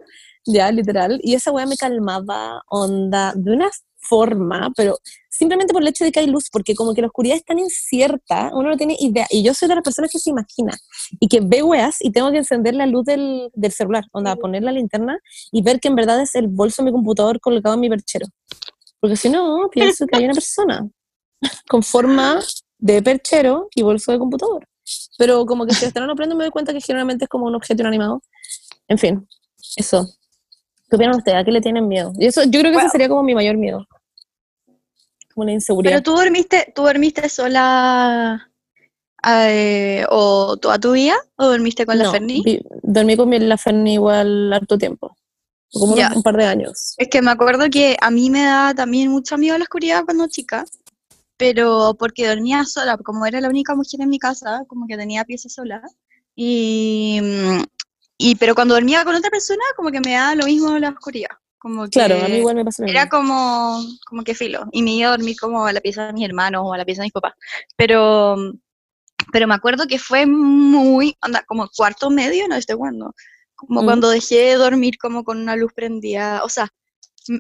ya, 0.46 0.72
literal. 0.72 1.20
Y 1.24 1.36
esa 1.36 1.52
weá 1.52 1.66
me 1.66 1.76
calmaba, 1.78 2.62
onda, 2.70 3.34
de 3.36 3.52
una 3.54 3.70
forma, 4.08 4.72
pero 4.76 4.98
simplemente 5.30 5.74
por 5.74 5.82
el 5.82 5.88
hecho 5.88 6.06
de 6.06 6.12
que 6.12 6.20
hay 6.20 6.28
luz, 6.28 6.50
porque 6.52 6.76
como 6.76 6.94
que 6.94 7.02
la 7.02 7.08
oscuridad 7.08 7.38
es 7.38 7.44
tan 7.44 7.60
incierta, 7.60 8.52
uno 8.54 8.70
no 8.70 8.78
tiene 8.78 8.96
idea. 9.00 9.26
Y 9.30 9.44
yo 9.44 9.54
soy 9.54 9.68
de 9.68 9.76
las 9.76 9.84
personas 9.84 10.12
que 10.12 10.20
se 10.20 10.30
imagina 10.30 10.78
y 11.20 11.28
que 11.28 11.40
ve 11.42 11.64
weas 11.64 11.98
y 12.00 12.12
tengo 12.12 12.32
que 12.32 12.38
encender 12.38 12.76
la 12.76 12.86
luz 12.86 13.06
del, 13.06 13.50
del 13.54 13.72
celular, 13.72 14.04
onda, 14.12 14.36
poner 14.36 14.64
la 14.64 14.72
linterna 14.72 15.18
y 15.52 15.62
ver 15.62 15.80
que 15.80 15.88
en 15.88 15.96
verdad 15.96 16.22
es 16.22 16.36
el 16.36 16.48
bolso 16.48 16.82
de 16.82 16.88
mi 16.88 16.92
computador 16.92 17.40
colgado 17.40 17.76
en 17.76 17.80
mi 17.82 17.90
perchero. 17.90 18.28
Porque 19.00 19.16
si 19.16 19.30
no, 19.30 19.70
pienso 19.72 20.06
que 20.08 20.18
hay 20.18 20.26
una 20.26 20.34
persona 20.34 20.88
con 21.70 21.84
forma 21.84 22.40
de 22.78 23.02
perchero 23.02 23.68
y 23.76 23.82
bolso 23.82 24.12
de 24.12 24.20
computador. 24.20 24.68
Pero 25.18 25.46
como 25.46 25.66
que 25.66 25.74
si 25.74 25.86
lo 25.86 26.16
prendo 26.16 26.36
me 26.36 26.44
doy 26.44 26.52
cuenta 26.52 26.74
que 26.74 26.82
generalmente 26.82 27.26
es 27.26 27.30
como 27.30 27.46
un 27.46 27.56
objeto 27.56 27.82
inanimado. 27.82 28.22
En 28.88 28.98
fin, 28.98 29.28
eso. 29.76 30.08
¿Qué 30.90 30.96
opinan 30.96 31.16
ustedes? 31.16 31.38
¿A 31.38 31.44
qué 31.44 31.52
le 31.52 31.62
tienen 31.62 31.88
miedo? 31.88 32.14
Y 32.20 32.28
eso, 32.28 32.44
yo 32.44 32.60
creo 32.60 32.72
que 32.72 32.78
ese 32.78 32.90
sería 32.90 33.10
como 33.10 33.24
mi 33.24 33.34
mayor 33.34 33.58
miedo. 33.58 33.88
Como 35.34 35.46
la 35.46 35.52
inseguridad. 35.54 35.92
Pero 35.92 36.04
tú 36.04 36.16
dormiste, 36.16 36.72
tú 36.76 36.84
dormiste 36.84 37.28
sola 37.30 38.50
eh, 39.28 40.06
o 40.10 40.58
toda 40.58 40.80
tu 40.80 40.92
vida 40.92 41.16
o 41.38 41.48
dormiste 41.48 41.86
con 41.86 41.98
la 41.98 42.12
Ferni? 42.12 42.42
vi- 42.44 42.62
dormí 42.82 43.16
con 43.16 43.30
la 43.50 43.58
Ferni 43.58 43.94
igual 43.94 44.52
harto 44.54 44.78
tiempo. 44.78 45.16
Como 45.72 45.96
un 45.96 46.22
par 46.24 46.38
de 46.38 46.46
años. 46.46 46.94
Es 46.98 47.08
que 47.08 47.22
me 47.24 47.32
acuerdo 47.32 47.68
que 47.72 47.98
a 48.00 48.12
mí 48.12 48.30
me 48.30 48.44
da 48.44 48.76
también 48.76 49.10
mucho 49.10 49.38
miedo 49.40 49.58
la 49.58 49.64
oscuridad 49.64 50.06
cuando 50.06 50.28
chica, 50.28 50.66
pero 51.36 51.96
porque 51.98 52.28
dormía 52.28 52.64
sola, 52.64 52.96
como 52.98 53.26
era 53.26 53.42
la 53.42 53.50
única 53.50 53.74
mujer 53.74 54.02
en 54.02 54.10
mi 54.10 54.20
casa, 54.20 54.64
como 54.68 54.86
que 54.86 54.98
tenía 54.98 55.26
pieza 55.26 55.50
sola. 55.50 55.82
Y, 56.36 57.20
y 58.20 58.36
pero 58.36 58.54
cuando 58.54 58.76
dormía 58.76 59.04
con 59.04 59.16
otra 59.16 59.32
persona, 59.32 59.64
como 59.76 59.90
que 59.90 60.00
me 60.00 60.14
daba 60.14 60.36
lo 60.36 60.46
mismo 60.46 60.78
la 60.78 60.90
oscuridad. 60.90 61.30
Como 61.64 61.86
que 61.86 61.92
Claro, 61.92 62.16
a 62.22 62.28
mí 62.28 62.36
igual 62.40 62.56
me 62.58 62.66
pasa 62.66 62.84
Era 62.86 63.08
como, 63.08 63.82
como 64.06 64.26
que 64.26 64.36
filo. 64.36 64.66
Y 64.74 64.82
me 64.84 64.92
iba 64.92 65.08
a 65.08 65.12
dormir 65.12 65.38
como 65.40 65.66
a 65.66 65.72
la 65.72 65.80
pieza 65.80 66.08
de 66.08 66.12
mis 66.14 66.26
hermanos 66.26 66.64
o 66.66 66.74
a 66.74 66.78
la 66.78 66.84
pieza 66.84 67.04
de 67.04 67.06
mis 67.06 67.14
papás. 67.14 67.36
Pero, 67.78 68.36
pero 69.32 69.48
me 69.48 69.54
acuerdo 69.56 69.88
que 69.88 69.98
fue 69.98 70.26
muy, 70.26 71.16
anda, 71.22 71.42
como 71.48 71.70
cuarto 71.70 72.10
medio, 72.10 72.50
no 72.50 72.56
estoy 72.58 72.76
cuándo. 72.76 73.16
Como 73.56 73.82
Mm. 73.82 73.86
cuando 73.86 74.10
dejé 74.10 74.36
de 74.40 74.56
dormir 74.56 74.98
como 74.98 75.24
con 75.24 75.40
una 75.40 75.56
luz 75.56 75.72
prendida. 75.74 76.44
O 76.44 76.50
sea, 76.50 76.68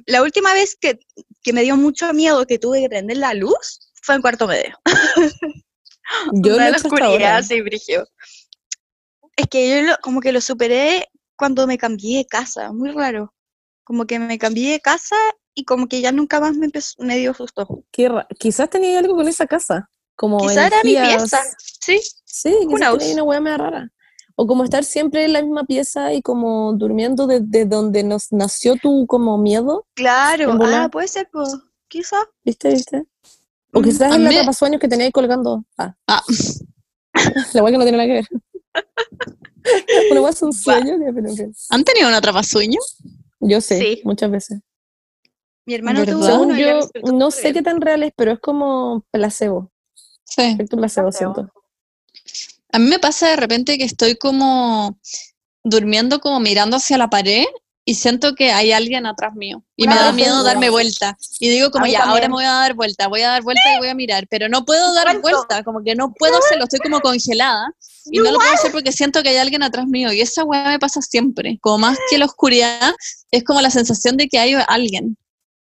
la 0.05 0.21
última 0.24 0.53
vez 0.53 0.78
que, 0.80 0.97
que 1.43 1.51
me 1.51 1.63
dio 1.63 1.76
mucho 1.76 2.13
miedo 2.13 2.47
que 2.47 2.57
tuve 2.59 2.80
que 2.80 2.88
prender 2.88 3.17
la 3.17 3.34
luz 3.34 3.91
fue 4.01 4.15
en 4.15 4.21
cuarto 4.21 4.47
medio. 4.47 4.80
Yo 6.32 6.55
lo 6.57 6.61
he 6.63 6.69
oscuridad, 6.71 7.43
brígido. 7.61 8.07
Es 9.36 9.47
que 9.49 9.69
yo 9.69 9.82
lo- 9.89 9.97
como 10.01 10.21
que 10.21 10.32
lo 10.32 10.39
superé 10.39 11.09
cuando 11.36 11.67
me 11.67 11.78
cambié 11.78 12.19
de 12.19 12.26
casa, 12.26 12.71
muy 12.71 12.91
raro. 12.91 13.34
Como 13.84 14.05
que 14.05 14.19
me 14.19 14.38
cambié 14.38 14.71
de 14.71 14.79
casa 14.79 15.15
y 15.53 15.65
como 15.65 15.88
que 15.88 16.01
ya 16.01 16.11
nunca 16.11 16.39
más 16.39 16.55
me, 16.55 16.65
empezó- 16.67 16.95
me 17.03 17.17
dio 17.17 17.34
susto. 17.34 17.84
Qué 17.91 18.09
Quizás 18.39 18.69
tenía 18.69 18.97
algo 18.99 19.15
con 19.15 19.27
esa 19.27 19.45
casa. 19.45 19.89
Como 20.15 20.38
Quizá 20.39 20.67
era 20.67 20.77
mi 20.84 20.91
pieza. 20.95 21.41
Sí, 21.59 21.99
Sí, 22.25 22.55
quizás 22.69 22.97
tenía 22.97 23.13
una 23.15 23.23
hueá 23.23 23.39
media 23.39 23.57
rara. 23.57 23.89
O 24.36 24.47
como 24.47 24.63
estar 24.63 24.84
siempre 24.84 25.25
en 25.25 25.34
la 25.34 25.41
misma 25.43 25.63
pieza 25.65 26.11
y 26.13 26.21
como 26.23 26.73
durmiendo 26.73 27.27
desde 27.27 27.65
donde 27.65 28.03
nos 28.03 28.31
nació 28.31 28.75
tu 28.77 29.05
como 29.05 29.38
miedo, 29.38 29.86
claro. 29.93 30.57
Ah, 30.63 30.89
puede 30.91 31.07
ser, 31.07 31.29
pues. 31.31 31.55
Quizá. 31.88 32.17
¿viste? 32.43 32.69
¿Viste? 32.69 33.03
O 33.73 33.79
Mm, 33.79 33.84
quizás 33.84 34.11
a 34.11 34.15
en 34.15 34.23
la 34.23 34.29
mí- 34.29 34.36
atrapasueños 34.38 34.79
que 34.81 34.88
tenía 34.88 35.05
ahí 35.05 35.11
colgando. 35.11 35.63
Ah, 35.77 35.95
Ah, 36.07 36.23
la 37.53 37.61
hueá 37.63 37.71
que 37.71 37.77
no 37.77 37.84
tiene 37.84 37.97
nada 37.97 38.07
que 38.07 38.13
ver. 38.13 38.27
una 40.11 40.21
hueá 40.21 40.31
es 40.31 40.41
un 40.41 40.53
sueño. 40.53 40.97
que-. 40.97 41.51
¿Han 41.69 41.84
tenido 41.84 42.07
un 42.07 42.13
atrapasueño? 42.15 42.79
Yo 43.45 43.61
sé, 43.61 43.77
Sí. 43.79 44.01
muchas 44.03 44.31
veces. 44.31 44.59
Mi 45.65 45.75
hermano 45.75 45.99
¿Verdad? 46.01 46.13
tuvo 46.13 46.41
uno 46.43 46.57
yo, 46.57 46.79
no 47.13 47.31
sé 47.31 47.41
bien. 47.43 47.53
qué 47.55 47.61
tan 47.61 47.79
real 47.81 48.03
es, 48.03 48.11
pero 48.15 48.31
es 48.33 48.39
como 48.39 49.05
placebo. 49.11 49.71
Sí. 50.25 50.41
Efecto 50.41 50.77
placebo, 50.77 51.09
Placebo. 51.09 51.33
siento. 51.35 51.53
A 52.71 52.79
mí 52.79 52.85
me 52.89 52.99
pasa 52.99 53.29
de 53.29 53.35
repente 53.35 53.77
que 53.77 53.83
estoy 53.83 54.15
como 54.17 54.97
durmiendo, 55.63 56.19
como 56.19 56.39
mirando 56.39 56.77
hacia 56.77 56.97
la 56.97 57.09
pared 57.09 57.45
y 57.85 57.95
siento 57.95 58.33
que 58.35 58.51
hay 58.51 58.71
alguien 58.71 59.05
atrás 59.05 59.35
mío. 59.35 59.63
Y 59.75 59.85
Una 59.85 59.95
me 59.95 60.01
da 60.01 60.11
miedo 60.13 60.43
darme 60.43 60.69
vuelta. 60.69 61.17
Y 61.39 61.49
digo 61.49 61.69
como 61.69 61.85
ya, 61.85 62.03
ahora 62.03 62.27
me 62.27 62.33
voy 62.33 62.45
a 62.45 62.51
dar 62.53 62.73
vuelta, 62.73 63.07
voy 63.07 63.21
a 63.21 63.29
dar 63.29 63.43
vuelta 63.43 63.61
y 63.75 63.77
voy 63.79 63.89
a 63.89 63.95
mirar. 63.95 64.25
Pero 64.29 64.49
no 64.49 64.65
puedo 64.65 64.93
dar 64.93 65.19
vuelta, 65.21 65.63
como 65.63 65.83
que 65.83 65.93
no 65.95 66.13
puedo 66.13 66.37
hacerlo, 66.37 66.63
estoy 66.63 66.79
como 66.79 66.99
congelada. 67.01 67.73
Y 68.05 68.19
no 68.19 68.31
lo 68.31 68.37
puedo 68.37 68.51
hacer 68.51 68.71
porque 68.71 68.91
siento 68.91 69.23
que 69.23 69.29
hay 69.29 69.37
alguien 69.37 69.63
atrás 69.63 69.87
mío. 69.87 70.11
Y 70.11 70.21
esa 70.21 70.43
weá 70.43 70.67
me 70.69 70.79
pasa 70.79 71.01
siempre. 71.01 71.57
Como 71.61 71.79
más 71.79 71.97
que 72.09 72.17
la 72.17 72.25
oscuridad, 72.25 72.93
es 73.31 73.43
como 73.43 73.61
la 73.61 73.69
sensación 73.69 74.17
de 74.17 74.27
que 74.27 74.39
hay 74.39 74.55
alguien. 74.67 75.17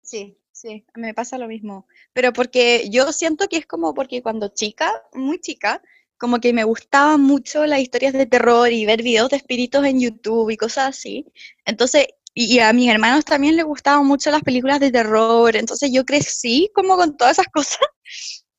Sí, 0.02 0.38
sí, 0.52 0.86
me 0.96 1.14
pasa 1.14 1.38
lo 1.38 1.48
mismo. 1.48 1.88
Pero 2.14 2.34
porque 2.34 2.90
yo 2.90 3.12
siento 3.12 3.48
que 3.48 3.58
es 3.58 3.66
como 3.66 3.94
porque 3.94 4.22
cuando 4.22 4.50
chica, 4.50 4.92
muy 5.14 5.40
chica, 5.40 5.82
como 6.18 6.40
que 6.40 6.54
me 6.54 6.64
gustaban 6.64 7.22
mucho 7.22 7.66
las 7.66 7.82
historias 7.82 8.14
de 8.14 8.26
terror 8.26 8.72
y 8.72 8.86
ver 8.86 9.04
videos 9.04 9.30
de 9.30 9.38
espíritus 9.38 9.86
en 9.86 10.00
YouTube 10.00 10.50
y 10.52 10.58
cosas 10.58 10.90
así. 10.90 11.26
Entonces, 11.66 12.08
y, 12.34 12.56
y 12.56 12.60
a 12.60 12.72
mis 12.74 12.90
hermanos 12.90 13.26
también 13.26 13.56
les 13.58 13.66
gustaban 13.66 14.06
mucho 14.06 14.32
las 14.32 14.42
películas 14.42 14.80
de 14.80 14.92
terror. 14.92 15.56
Entonces 15.56 15.92
yo 15.94 16.06
crecí 16.06 16.70
como 16.74 16.96
con 16.96 17.18
todas 17.18 17.40
esas 17.40 17.48
cosas. 17.54 17.80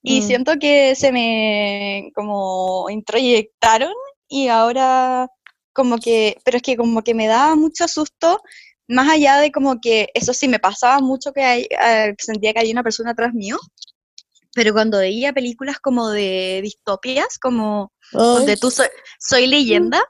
Y 0.07 0.21
Mm. 0.21 0.23
siento 0.23 0.53
que 0.61 0.95
se 0.95 1.11
me 1.13 2.13
como 2.15 2.91
introyectaron 2.91 3.93
y 4.29 4.49
ahora 4.49 5.29
como 5.73 5.97
que, 5.99 6.37
pero 6.45 6.59
es 6.59 6.63
que 6.63 6.77
como 6.77 7.03
que 7.03 7.15
me 7.15 7.27
daba 7.27 7.57
mucho 7.57 7.89
susto, 7.89 8.41
más 8.87 9.09
allá 9.09 9.39
de 9.39 9.51
como 9.51 9.81
que, 9.81 10.09
eso 10.15 10.35
sí, 10.35 10.47
me 10.47 10.59
pasaba 10.59 11.01
mucho 11.01 11.33
que 11.33 11.43
hay- 11.43 11.67
eh, 11.71 12.15
sentía 12.19 12.53
que 12.53 12.61
había 12.61 12.73
una 12.73 12.83
persona 12.83 13.13
atrás 13.13 13.33
mío, 13.33 13.59
pero 14.55 14.75
cuando 14.75 14.99
veía 14.99 15.33
películas 15.33 15.79
como 15.81 16.11
de 16.11 16.61
distopias, 16.63 17.39
como 17.39 17.91
Ay, 18.13 18.45
de 18.45 18.57
tú 18.59 18.71
soy, 18.71 18.87
soy 19.19 19.47
leyenda, 19.47 20.05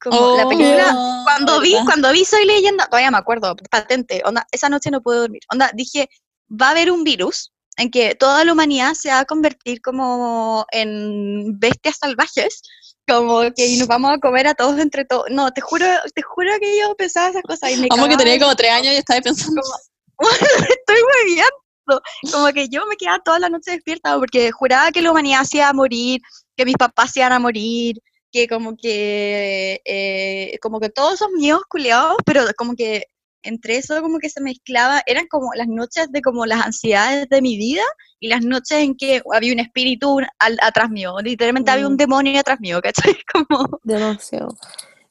como 0.00 0.30
la 0.34 0.48
película, 0.48 0.94
Oh, 0.96 1.22
cuando 1.24 1.60
vi, 1.60 1.76
cuando 1.84 2.10
vi 2.12 2.24
Soy 2.24 2.44
Leyenda, 2.44 2.86
todavía 2.86 3.12
me 3.12 3.18
acuerdo, 3.18 3.54
patente, 3.70 4.20
onda, 4.24 4.44
esa 4.50 4.68
noche 4.68 4.90
no 4.90 5.00
pude 5.00 5.18
dormir. 5.18 5.42
Onda, 5.48 5.70
dije, 5.74 6.08
va 6.50 6.68
a 6.68 6.70
haber 6.70 6.90
un 6.90 7.04
virus 7.04 7.51
en 7.76 7.90
que 7.90 8.14
toda 8.14 8.44
la 8.44 8.52
humanidad 8.52 8.94
se 8.94 9.08
va 9.08 9.20
a 9.20 9.24
convertir 9.24 9.80
como 9.80 10.66
en 10.72 11.58
bestias 11.58 11.96
salvajes, 11.98 12.62
como 13.06 13.42
que 13.54 13.66
y 13.66 13.78
nos 13.78 13.88
vamos 13.88 14.12
a 14.12 14.18
comer 14.18 14.46
a 14.46 14.54
todos 14.54 14.78
entre 14.78 15.04
todos. 15.04 15.24
No, 15.30 15.50
te 15.52 15.60
juro, 15.60 15.86
te 16.14 16.22
juro 16.22 16.50
que 16.60 16.78
yo 16.78 16.94
pensaba 16.96 17.30
esas 17.30 17.42
cosas 17.42 17.72
y 17.72 17.76
me 17.76 17.88
Como 17.88 18.08
que 18.08 18.16
tenía 18.16 18.38
como 18.38 18.54
tres 18.54 18.72
años 18.72 18.94
y 18.94 18.96
estaba 18.96 19.20
pensando. 19.20 19.60
estoy 20.20 21.02
muy 21.02 21.34
bien. 21.34 21.46
Como 22.30 22.52
que 22.52 22.68
yo 22.68 22.86
me 22.86 22.96
quedaba 22.96 23.18
toda 23.24 23.40
la 23.40 23.48
noche 23.48 23.72
despierta 23.72 24.16
porque 24.16 24.52
juraba 24.52 24.92
que 24.92 25.02
la 25.02 25.10
humanidad 25.10 25.42
se 25.44 25.58
iba 25.58 25.68
a 25.68 25.72
morir, 25.72 26.20
que 26.56 26.64
mis 26.64 26.76
papás 26.76 27.12
se 27.12 27.20
iban 27.20 27.32
a 27.32 27.40
morir, 27.40 27.96
que 28.30 28.46
como 28.46 28.76
que, 28.76 29.80
eh, 29.84 30.58
como 30.62 30.78
que 30.78 30.90
todos 30.90 31.14
esos 31.14 31.30
miedos 31.32 31.62
culiados, 31.68 32.16
pero 32.24 32.44
como 32.56 32.74
que 32.74 33.06
entre 33.42 33.76
eso 33.76 34.00
como 34.02 34.18
que 34.18 34.28
se 34.30 34.40
mezclaba, 34.40 35.02
eran 35.06 35.26
como 35.28 35.52
las 35.54 35.68
noches 35.68 36.10
de 36.10 36.22
como 36.22 36.46
las 36.46 36.64
ansiedades 36.64 37.28
de 37.28 37.42
mi 37.42 37.56
vida 37.56 37.82
y 38.20 38.28
las 38.28 38.42
noches 38.44 38.78
en 38.78 38.94
que 38.96 39.22
había 39.32 39.52
un 39.52 39.58
espíritu 39.60 40.18
al- 40.38 40.58
atrás 40.62 40.90
mío, 40.90 41.14
literalmente 41.22 41.70
había 41.70 41.86
un 41.86 41.94
Mm. 41.94 41.98
demonio 41.98 42.40
atrás 42.40 42.60
mío, 42.60 42.80
¿cachai? 42.80 43.14
Como, 43.32 43.80
Demasiado. 43.82 44.56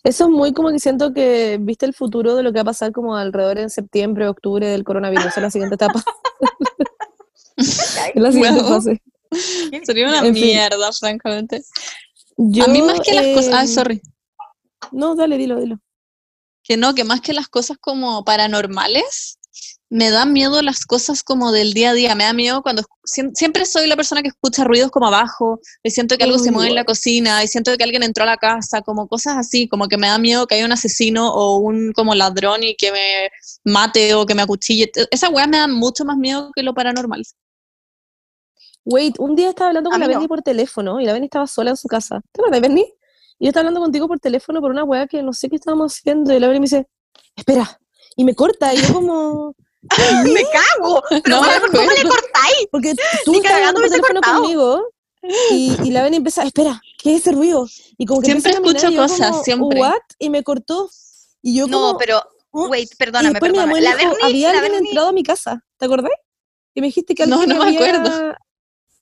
Eso 0.04 0.24
es 0.26 0.30
muy 0.32 0.52
como 0.52 0.70
que 0.72 0.80
siento 0.80 1.14
que 1.14 1.58
viste 1.62 1.86
el 1.86 1.94
futuro 1.94 2.36
de 2.36 2.42
lo 2.42 2.52
que 2.52 2.58
va 2.58 2.62
a 2.62 2.66
pasar 2.66 2.92
como 2.92 3.16
alrededor 3.16 3.60
en 3.60 3.70
septiembre, 3.70 4.28
octubre 4.28 4.66
del 4.68 4.84
coronavirus, 4.84 5.26
es 5.28 5.38
la 5.38 5.52
siguiente 5.52 5.76
etapa, 5.76 6.04
es 7.58 8.16
la 8.16 8.32
siguiente 8.32 8.62
Bueno. 8.62 8.68
fase. 8.70 9.02
Sería 9.84 10.08
una 10.08 10.20
En 10.26 10.34
fin. 10.34 10.44
mierda, 10.46 10.92
francamente. 10.92 11.64
Yo, 12.38 12.66
a 12.66 12.68
mí 12.68 12.82
más 12.82 13.00
que 13.02 13.14
las 13.14 13.28
cosas... 13.28 13.54
Ah, 13.54 13.68
sorry. 13.68 14.02
No, 14.92 15.16
dale, 15.16 15.38
dilo, 15.38 15.60
dilo. 15.60 15.80
Que 16.64 16.78
no, 16.78 16.94
que 16.96 17.04
más 17.04 17.22
que 17.22 17.34
las 17.34 17.48
cosas 17.48 17.78
como 17.80 18.24
paranormales, 18.24 19.38
me 19.90 20.10
da 20.10 20.26
miedo 20.26 20.62
las 20.62 20.86
cosas 20.86 21.22
como 21.22 21.52
del 21.52 21.74
día 21.74 21.90
a 21.90 21.94
día. 21.94 22.16
Me 22.16 22.24
da 22.24 22.32
miedo 22.32 22.62
cuando 22.62 22.84
siem- 23.04 23.32
siempre 23.36 23.66
soy 23.66 23.88
la 23.88 23.98
persona 23.98 24.22
que 24.22 24.30
escucha 24.30 24.64
ruidos 24.64 24.90
como 24.90 25.08
abajo, 25.08 25.60
y 25.84 25.92
siento 25.92 26.18
que 26.18 26.24
algo 26.24 26.40
se 26.40 26.52
mueve 26.52 26.70
en 26.70 26.76
la 26.76 26.86
cocina, 26.86 27.44
y 27.44 27.48
siento 27.50 27.76
que 27.76 27.84
alguien 27.84 28.04
entró 28.04 28.24
a 28.24 28.28
la 28.28 28.38
casa, 28.38 28.82
como 28.82 29.08
cosas 29.10 29.36
así, 29.38 29.68
como 29.68 29.88
que 29.90 29.98
me 29.98 30.08
da 30.08 30.18
miedo 30.18 30.48
que 30.48 30.56
haya 30.56 30.66
un 30.66 30.72
asesino 30.72 31.34
o 31.34 31.58
un 31.58 31.92
como 31.94 32.16
ladrón 32.16 32.64
y 32.64 32.76
que 32.76 32.92
me 32.94 33.30
mate 33.66 34.14
o 34.14 34.26
que 34.26 34.34
me 34.36 34.44
acuchille. 34.44 34.88
T- 34.88 35.08
Esas 35.12 35.30
weas 35.32 35.50
me 35.50 35.58
dan 35.58 35.72
mucho 35.74 36.06
más 36.06 36.16
miedo 36.18 36.52
que 36.56 36.64
lo 36.64 36.74
paranormal. 36.74 37.24
Wait, 38.86 39.16
un 39.20 39.36
día 39.36 39.50
estaba 39.50 39.70
hablando 39.70 39.90
A 39.90 39.92
con 39.92 40.00
la 40.00 40.08
no. 40.08 40.14
Benny 40.14 40.28
por 40.28 40.42
teléfono 40.42 41.00
y 41.02 41.06
la 41.06 41.14
Benny 41.14 41.26
estaba 41.26 41.48
sola 41.48 41.72
en 41.72 41.78
su 41.78 41.88
casa. 41.88 42.22
¿Te 42.32 42.42
acuerdas, 42.42 42.62
Benny? 42.62 42.86
Y 43.42 43.46
yo 43.46 43.50
estaba 43.50 43.62
hablando 43.62 43.80
contigo 43.82 44.08
por 44.08 44.20
teléfono 44.20 44.62
por 44.62 44.70
una 44.70 44.84
weá 44.84 45.08
que 45.08 45.24
no 45.24 45.34
sé 45.34 45.50
qué 45.50 45.56
estábamos 45.56 45.96
haciendo 45.98 46.32
y 46.32 46.40
la 46.40 46.48
me 46.48 46.60
dice, 46.60 46.88
espera, 47.36 47.80
y 48.16 48.24
me 48.24 48.36
corta 48.36 48.72
y 48.72 48.78
yo 48.78 48.94
como, 48.94 49.56
me 50.26 50.44
cago, 50.44 51.02
pero 51.10 51.22
No 51.28 51.42
me 51.42 51.48
bueno, 51.48 51.66
¿cómo 51.72 51.90
le 51.90 52.04
cortáis? 52.08 52.68
porque 52.72 52.94
tú 53.26 53.34
estabas 53.34 53.58
hablando 53.58 53.82
por 53.82 53.90
teléfono 53.90 54.14
cortado. 54.22 54.42
conmigo 54.44 54.84
y, 55.50 55.76
y 55.84 55.90
la 55.90 56.04
Benny 56.04 56.18
empieza, 56.18 56.44
espera, 56.44 56.80
¿qué 57.00 57.16
es 57.16 57.22
ese 57.22 57.32
ruido? 57.32 57.66
Y 57.98 58.06
como 58.06 58.22
que 58.22 58.28
Siempre 58.28 58.54
caminar 58.54 58.76
escucho 58.76 58.94
y 58.94 58.96
cosas, 58.96 59.32
como, 59.32 59.44
siempre. 59.44 59.80
¿What? 59.80 60.02
Y 60.20 60.30
me 60.30 60.44
cortó. 60.44 60.88
Y 61.42 61.56
yo 61.56 61.66
No, 61.66 61.80
como, 61.80 61.98
pero, 61.98 62.22
"Oh", 62.52 62.68
wait, 62.68 62.92
y 62.92 62.96
perdóname, 62.96 63.34
me 63.34 63.40
perdóname. 63.40 63.80
y 63.80 63.82
La 63.82 63.92
me 63.92 63.98
dijo, 63.98 64.12
Berni, 64.12 64.24
había 64.24 64.54
la 64.54 64.60
alguien 64.60 64.74
Berni- 64.84 64.88
entrado 64.90 65.08
a 65.08 65.14
mi 65.14 65.24
casa, 65.24 65.66
¿te 65.80 65.86
acordás? 65.86 66.12
Y 66.76 66.82
me 66.82 66.88
dijiste 66.88 67.16
que 67.16 67.26
No, 67.26 67.40
alguien 67.40 67.58
no 67.58 67.64
me 67.66 67.70
había- 67.76 67.96
acuerdo. 67.98 68.36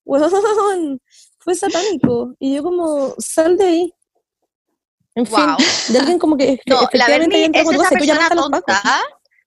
Weón, 0.06 1.02
fue 1.40 1.56
satánico. 1.56 2.36
Y 2.40 2.56
yo 2.56 2.64
como, 2.64 3.16
sal 3.18 3.58
de 3.58 3.64
ahí. 3.66 3.94
En 5.20 5.26
fin, 5.26 5.36
Wow. 5.36 5.58
de 5.90 6.00
alguien 6.00 6.20
como 6.20 6.38
que 6.38 6.60
No, 6.66 6.88
la 6.94 7.08
Berni 7.08 7.44
es 7.54 7.68
esa 7.70 7.90
persona 7.90 8.30
tonta. 8.30 8.82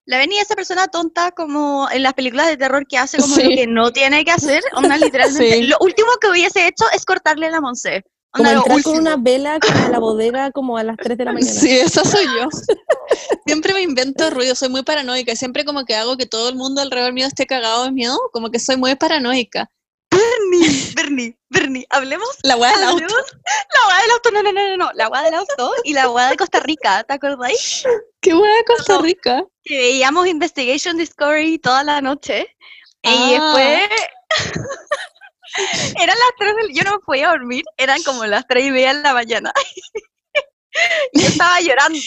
La 0.04 0.18
Berni 0.18 0.36
es 0.36 0.42
esa 0.42 0.56
persona 0.56 0.88
tonta 0.88 1.30
como 1.30 1.88
en 1.90 2.02
las 2.02 2.12
películas 2.14 2.48
de 2.48 2.56
terror 2.56 2.84
que 2.86 2.98
hace 2.98 3.18
como 3.18 3.36
lo 3.36 3.42
Sí. 3.42 3.54
que 3.54 3.66
no 3.66 3.92
tiene 3.92 4.24
que 4.24 4.32
hacer. 4.32 4.62
Onda, 4.74 4.96
literalmente. 4.98 5.56
Sí. 5.58 5.62
Lo 5.62 5.76
último 5.80 6.08
que 6.20 6.28
hubiese 6.28 6.66
hecho 6.66 6.84
es 6.94 7.04
cortarle 7.04 7.50
la 7.50 7.60
Monse. 7.60 8.02
Como 8.32 8.50
lo 8.50 8.58
entrar 8.58 8.82
con 8.82 8.96
una 8.98 9.16
vela 9.16 9.58
a 9.60 9.88
la 9.90 9.98
bodega 9.98 10.50
como 10.52 10.78
a 10.78 10.82
las 10.82 10.96
3 10.96 11.18
de 11.18 11.24
la 11.26 11.32
mañana. 11.34 11.52
Sí, 11.52 11.70
esa 11.78 12.02
soy 12.04 12.24
yo. 12.24 12.48
Siempre 13.46 13.74
me 13.74 13.82
invento 13.82 14.30
ruido, 14.30 14.54
soy 14.54 14.70
muy 14.70 14.82
paranoica. 14.82 15.36
Siempre 15.36 15.64
como 15.64 15.84
que 15.84 15.94
hago 15.96 16.16
que 16.16 16.26
todo 16.26 16.48
el 16.48 16.56
mundo 16.56 16.80
alrededor 16.80 17.12
mío 17.12 17.26
esté 17.26 17.46
cagado 17.46 17.84
de 17.84 17.92
miedo, 17.92 18.18
como 18.32 18.50
que 18.50 18.58
soy 18.58 18.76
muy 18.76 18.94
paranoica. 18.96 19.70
Berni, 20.12 20.92
Berni, 20.94 21.36
Berni, 21.48 21.86
hablemos. 21.90 22.28
La 22.42 22.56
weá 22.56 22.72
del 22.76 22.84
auto. 22.84 23.04
La 23.06 23.80
guada 23.86 24.02
del 24.02 24.10
auto, 24.12 24.30
no, 24.30 24.42
no, 24.42 24.52
no, 24.52 24.68
no, 24.68 24.76
no. 24.76 24.90
La 24.94 25.06
guada 25.08 25.24
del 25.24 25.34
auto 25.34 25.72
y 25.84 25.92
la 25.94 26.06
guada 26.06 26.30
de 26.30 26.36
Costa 26.36 26.60
Rica, 26.60 27.02
¿te 27.04 27.14
acordáis? 27.14 27.84
Qué 28.20 28.34
weá 28.34 28.54
de 28.56 28.64
Costa 28.64 28.94
No. 28.96 29.02
Rica. 29.02 29.44
Que 29.64 29.76
veíamos 29.76 30.26
Investigation 30.26 30.96
Discovery 30.96 31.58
toda 31.58 31.82
la 31.84 32.00
noche. 32.00 32.46
Y 33.02 33.08
Ah. 33.08 33.54
después. 33.54 33.90
Eran 36.00 36.16
las 36.18 36.32
3 36.38 36.56
del... 36.56 36.74
Yo 36.74 36.82
no 36.84 36.92
me 36.92 36.98
podía 37.00 37.28
dormir, 37.28 37.62
eran 37.76 38.02
como 38.04 38.24
las 38.24 38.46
3 38.46 38.64
y 38.66 38.70
media 38.70 38.94
de 38.94 39.02
la 39.02 39.12
mañana. 39.12 39.52
Yo 41.12 41.26
estaba 41.26 41.60
llorando, 41.60 41.98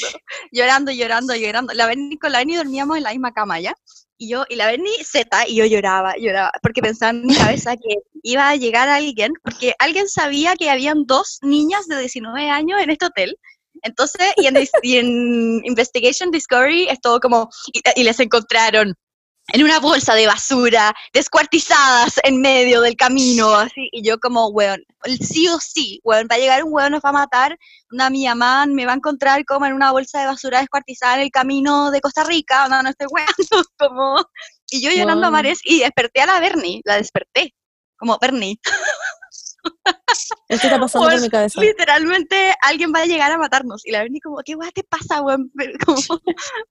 llorando, 0.52 0.92
llorando, 0.92 1.36
llorando. 1.36 1.74
La 1.74 1.88
Berni 1.88 2.18
con 2.18 2.32
la 2.32 2.40
Berni 2.40 2.56
dormíamos 2.56 2.98
en 2.98 3.04
la 3.04 3.12
misma 3.12 3.34
cama, 3.34 3.60
¿ya? 3.60 3.76
Y 4.18 4.30
yo, 4.30 4.46
y 4.48 4.56
la 4.56 4.68
Berni 4.68 4.92
Z, 5.04 5.46
y 5.50 5.58
yo 5.58 5.66
lloraba, 5.66 6.16
lloraba, 6.18 6.52
porque 6.62 6.82
pensaba 6.82 7.10
en 7.10 7.26
mi 7.26 7.36
cabeza 7.36 7.76
que 7.76 7.98
iba 8.24 8.50
a 8.50 8.56
llegar 8.56 8.88
alguien, 8.88 9.34
porque 9.44 9.74
alguien 9.78 10.08
sabía 10.08 10.56
que 10.56 10.70
habían 10.70 11.06
dos 11.06 11.40
niñas 11.42 11.86
de 11.88 12.00
19 12.00 12.50
años 12.50 12.82
en 12.82 12.92
este 12.92 13.08
hotel. 13.08 13.38
Entonces, 13.82 14.32
y 14.38 14.48
en, 14.48 14.56
y 14.84 14.98
en 14.98 15.62
Investigation 15.66 16.32
Discovery 16.32 16.88
es 16.88 17.02
todo 17.02 17.20
como, 17.20 17.50
y, 17.74 17.82
y 18.00 18.04
les 18.04 18.20
encontraron 18.22 18.96
en 19.54 19.64
una 19.64 19.80
bolsa 19.80 20.16
de 20.16 20.28
basura, 20.28 20.94
descuartizadas 21.14 22.20
en 22.24 22.42
medio 22.42 22.82
del 22.82 22.96
camino, 22.96 23.54
así, 23.56 23.90
y 23.92 24.04
yo 24.04 24.20
como, 24.20 24.48
weón, 24.48 24.84
sí 25.20 25.48
o 25.48 25.60
sí, 25.60 26.00
weón, 26.04 26.28
va 26.32 26.36
a 26.36 26.40
llegar 26.40 26.64
un 26.64 26.74
weón, 26.74 26.92
nos 26.92 27.02
va 27.02 27.10
a 27.10 27.14
matar, 27.14 27.58
una 27.92 28.10
mi 28.10 28.26
mamá 28.26 28.66
me 28.66 28.86
va 28.86 28.94
a 28.94 28.96
encontrar 28.96 29.46
como 29.46 29.66
en 29.66 29.74
una 29.74 29.92
bolsa 29.92 30.20
de 30.20 30.28
basura 30.28 30.60
descuartizada 30.60 31.16
en 31.16 31.22
el 31.22 31.32
camino 31.32 31.92
de 31.92 32.02
Costa 32.02 32.24
Rica, 32.24 32.68
no, 32.68 32.82
no 32.82 32.90
estoy 32.90 33.08
weando, 33.12 33.34
como, 33.78 34.26
y 34.70 34.82
yo 34.82 34.92
llorando 34.92 35.28
a 35.28 35.32
mares, 35.32 35.60
y 35.64 35.80
desperté 35.80 36.22
a 36.22 36.26
la 36.26 36.40
Bernie, 36.40 36.82
la 36.84 36.96
desperté, 36.96 37.54
como, 37.98 38.18
Bernie, 38.20 38.60
Esto 40.48 40.68
está 40.68 40.80
pasando 40.80 41.10
por 41.10 41.22
mi 41.22 41.30
cabeza. 41.30 41.60
literalmente 41.62 42.54
alguien 42.62 42.92
va 42.94 43.02
a 43.02 43.06
llegar 43.06 43.32
a 43.32 43.38
matarnos, 43.38 43.86
y 43.86 43.92
la 43.92 44.00
Bernie 44.00 44.22
como, 44.22 44.38
¿qué 44.44 44.56
weá 44.56 44.72
te 44.72 44.84
pasa, 44.84 45.22
weón? 45.22 45.52
Como, 45.86 46.02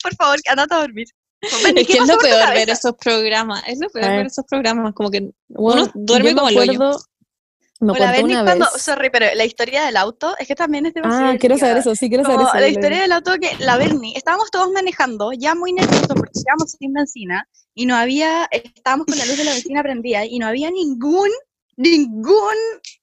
por 0.03 0.15
favor, 0.17 0.39
andate 0.49 0.75
a 0.75 0.81
dormir. 0.81 1.07
Es 1.65 1.75
¿qué 1.75 1.85
que 1.85 1.99
es 1.99 2.09
lo 2.09 2.19
peor 2.19 2.51
ver 2.55 2.71
esos 2.71 2.95
programas. 2.97 3.63
Es 3.67 3.79
lo 3.81 3.89
peor 3.91 4.09
ver 4.11 4.27
esos 4.27 4.45
programas. 4.49 4.95
Como 4.95 5.11
que 5.11 5.31
Bueno, 5.49 5.83
uno 5.83 5.93
duerme 5.95 6.35
como 6.35 6.49
el 6.49 6.59
hoyo. 6.59 6.79
me 7.81 7.93
O 7.93 7.97
la 7.97 8.05
acuerdo 8.11 8.13
Bernie 8.13 8.35
una 8.37 8.45
cuando, 8.45 8.67
vez. 8.73 8.83
sorry, 8.83 9.11
pero 9.11 9.27
la 9.35 9.45
historia 9.45 9.85
del 9.85 9.97
auto 9.97 10.35
es 10.39 10.47
que 10.49 10.55
también 10.55 10.87
es 10.87 10.95
demasiado 10.95 11.33
Ah, 11.33 11.37
quiero 11.39 11.59
saber 11.59 11.79
eso, 11.79 11.95
sí, 11.95 12.09
quiero 12.09 12.25
saber 12.25 12.41
eso. 12.41 12.47
la 12.55 12.61
dale, 12.61 12.69
historia 12.71 13.01
del 13.03 13.13
auto 13.13 13.33
que 13.41 13.51
la 13.59 13.77
Bernie, 13.77 14.17
estábamos 14.17 14.51
todos 14.51 14.71
manejando, 14.73 15.33
ya 15.33 15.55
muy 15.55 15.73
nerviosos 15.73 16.07
porque 16.09 16.33
estábamos 16.35 16.71
sin 16.79 16.93
benzina 16.93 17.47
y 17.75 17.85
no 17.87 17.97
había, 17.97 18.47
estábamos 18.53 19.07
con 19.07 19.19
la 19.19 19.27
luz 19.27 19.37
de 19.37 19.45
la 19.45 19.53
benzina 19.53 19.83
prendida 19.83 20.25
y 20.25 20.39
no 20.39 20.47
había 20.47 20.71
ningún, 20.71 21.29
ningún, 21.77 22.55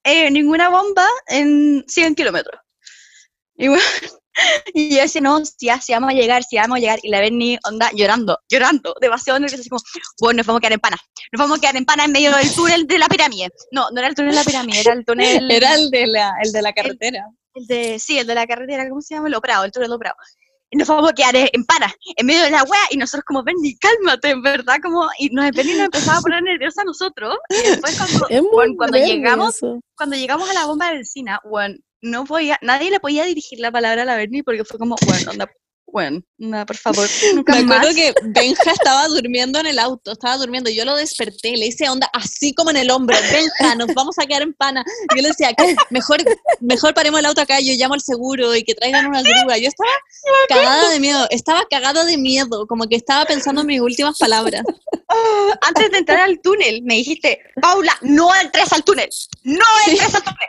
eh, 0.04 0.30
ninguna 0.30 0.68
bomba 0.70 1.06
en 1.28 1.84
100 1.86 2.14
kilómetros. 2.14 2.58
Y 3.56 3.68
bueno, 3.68 3.82
y 4.74 4.96
yo 4.96 5.02
decía, 5.02 5.20
no, 5.20 5.44
si, 5.44 5.66
ya, 5.66 5.80
si 5.80 5.92
vamos 5.92 6.10
a 6.10 6.14
llegar, 6.14 6.42
si 6.42 6.56
vamos 6.56 6.76
a 6.76 6.80
llegar. 6.80 6.98
Y 7.02 7.10
la 7.10 7.20
Bernie, 7.20 7.58
onda, 7.64 7.90
llorando, 7.94 8.38
llorando, 8.48 8.94
demasiado 9.00 9.38
nerviosa, 9.38 9.60
así 9.60 9.68
como, 9.68 9.82
bueno, 10.20 10.38
nos 10.38 10.46
vamos 10.46 10.58
a 10.58 10.60
quedar 10.60 10.72
en 10.72 10.80
pana. 10.80 10.96
Nos 11.32 11.38
vamos 11.38 11.58
a 11.58 11.60
quedar 11.60 11.76
en 11.76 11.84
pana 11.84 12.04
en 12.04 12.12
medio 12.12 12.34
del 12.34 12.54
túnel 12.54 12.86
de 12.86 12.98
la 12.98 13.08
pirámide. 13.08 13.50
No, 13.70 13.90
no 13.90 13.98
era 13.98 14.08
el 14.08 14.14
túnel 14.14 14.32
de 14.32 14.36
la 14.36 14.44
pirámide, 14.44 14.80
era 14.80 14.92
el 14.92 15.04
túnel... 15.04 15.50
Era 15.50 15.74
el 15.74 15.90
de 15.90 16.06
la, 16.06 16.32
el 16.42 16.52
de 16.52 16.62
la 16.62 16.72
carretera. 16.72 17.26
El 17.54 17.66
de, 17.66 17.98
sí, 17.98 18.18
el 18.18 18.26
de 18.26 18.34
la 18.34 18.46
carretera, 18.46 18.88
¿cómo 18.88 19.02
se 19.02 19.14
llama? 19.14 19.28
El 19.28 19.34
Oprado, 19.34 19.64
el 19.64 19.72
túnel 19.72 19.90
de 19.90 19.96
Oprado. 19.96 20.16
Y 20.70 20.78
nos 20.78 20.88
vamos 20.88 21.10
a 21.10 21.12
quedar 21.12 21.36
en 21.36 21.64
pana, 21.66 21.94
en 22.16 22.24
medio 22.24 22.44
de 22.44 22.50
la 22.50 22.62
wea, 22.62 22.80
y 22.90 22.96
nosotros 22.96 23.24
como, 23.26 23.42
Benny, 23.42 23.76
cálmate, 23.76 24.30
en 24.30 24.40
verdad, 24.40 24.76
como, 24.82 25.06
y 25.18 25.28
nos, 25.28 25.50
Benny 25.50 25.74
nos 25.74 25.84
empezaba 25.84 26.16
a 26.16 26.22
poner 26.22 26.42
nerviosa 26.42 26.80
a 26.80 26.84
nosotros, 26.86 27.36
y 27.50 27.68
después 27.68 27.98
cuando, 27.98 28.48
cuando 28.78 28.98
Bernie 28.98 29.16
llegamos, 29.16 29.60
cuando 29.94 30.16
llegamos 30.16 30.48
a 30.48 30.54
la 30.54 30.64
bomba 30.64 30.86
de 30.86 30.94
benzina, 30.94 31.38
bueno, 31.44 31.76
no 32.02 32.24
podía, 32.24 32.58
nadie 32.62 32.90
le 32.90 33.00
podía 33.00 33.24
dirigir 33.24 33.60
la 33.60 33.70
palabra 33.70 34.02
a 34.02 34.04
la 34.04 34.16
Bernie 34.16 34.42
porque 34.44 34.64
fue 34.64 34.78
como, 34.78 34.96
bueno, 35.06 35.30
onda, 35.30 35.50
bueno, 35.86 36.22
onda, 36.40 36.64
por 36.64 36.76
favor, 36.76 37.06
nunca 37.34 37.52
Me 37.54 37.60
acuerdo 37.60 37.86
más. 37.88 37.94
que 37.94 38.14
Benja 38.24 38.70
estaba 38.72 39.06
durmiendo 39.08 39.60
en 39.60 39.66
el 39.66 39.78
auto, 39.78 40.12
estaba 40.12 40.38
durmiendo, 40.38 40.70
yo 40.70 40.84
lo 40.86 40.96
desperté, 40.96 41.56
le 41.56 41.66
hice 41.66 41.88
onda 41.90 42.08
así 42.14 42.54
como 42.54 42.70
en 42.70 42.78
el 42.78 42.90
hombro, 42.90 43.16
Benja, 43.30 43.74
nos 43.76 43.94
vamos 43.94 44.18
a 44.18 44.26
quedar 44.26 44.42
en 44.42 44.54
pana. 44.54 44.84
Yo 45.14 45.22
le 45.22 45.28
decía, 45.28 45.52
"¿Qué? 45.52 45.76
mejor, 45.90 46.22
mejor 46.60 46.94
paremos 46.94 47.20
el 47.20 47.26
auto 47.26 47.42
acá, 47.42 47.60
yo 47.60 47.74
llamo 47.74 47.94
al 47.94 48.00
seguro 48.00 48.54
y 48.56 48.64
que 48.64 48.74
traigan 48.74 49.06
una 49.06 49.20
grúa. 49.22 49.58
Yo 49.58 49.68
estaba 49.68 49.90
cagada 50.48 50.88
de 50.90 50.98
miedo, 50.98 51.26
estaba 51.30 51.64
cagada 51.70 52.04
de 52.06 52.16
miedo, 52.16 52.66
como 52.66 52.88
que 52.88 52.96
estaba 52.96 53.26
pensando 53.26 53.60
en 53.60 53.66
mis 53.66 53.80
últimas 53.80 54.16
palabras. 54.18 54.62
Ah, 55.08 55.58
antes 55.60 55.90
de 55.90 55.98
entrar 55.98 56.20
al 56.20 56.40
túnel, 56.40 56.80
me 56.84 56.94
dijiste, 56.94 57.38
Paula, 57.60 57.92
no 58.00 58.34
entres 58.34 58.72
al 58.72 58.82
túnel, 58.82 59.10
no 59.44 59.64
entres 59.86 60.14
al 60.14 60.22
túnel. 60.22 60.48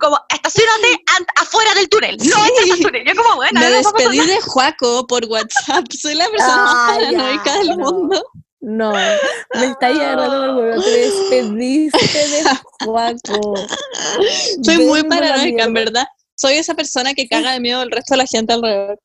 Como, 0.00 0.18
estacionate 0.28 1.02
afuera 1.36 1.74
del 1.74 1.88
túnel, 1.88 2.16
no 2.18 2.46
entres 2.46 2.70
al 2.72 2.80
túnel. 2.80 3.04
Yo 3.06 3.14
como, 3.22 3.36
bueno, 3.36 3.60
Me 3.60 3.70
despedí 3.70 4.26
de 4.26 4.40
Juaco 4.42 5.06
por 5.06 5.24
WhatsApp, 5.26 5.84
soy 5.90 6.14
la 6.14 6.28
persona 6.28 6.56
más 6.56 6.74
Ah, 6.76 6.94
paranoica 6.96 7.44
ya, 7.46 7.58
del 7.58 7.68
no. 7.68 7.76
mundo. 7.76 8.22
No, 8.60 8.92
me 8.92 9.66
está 9.66 9.86
agarrando 9.86 10.54
por 10.54 10.64
huevo. 10.64 10.82
Te 10.82 10.90
despediste 10.90 12.28
de 12.28 12.42
Juaco. 12.84 13.54
Soy 14.62 14.78
muy 14.78 15.00
Ven 15.02 15.08
paranoica, 15.08 15.64
en 15.64 15.72
verdad. 15.74 16.06
Soy 16.34 16.54
esa 16.54 16.74
persona 16.74 17.14
que 17.14 17.28
caga 17.28 17.52
de 17.52 17.60
miedo 17.60 17.80
al 17.80 17.90
resto 17.90 18.14
de 18.14 18.18
la 18.18 18.26
gente 18.26 18.52
alrededor. 18.52 18.98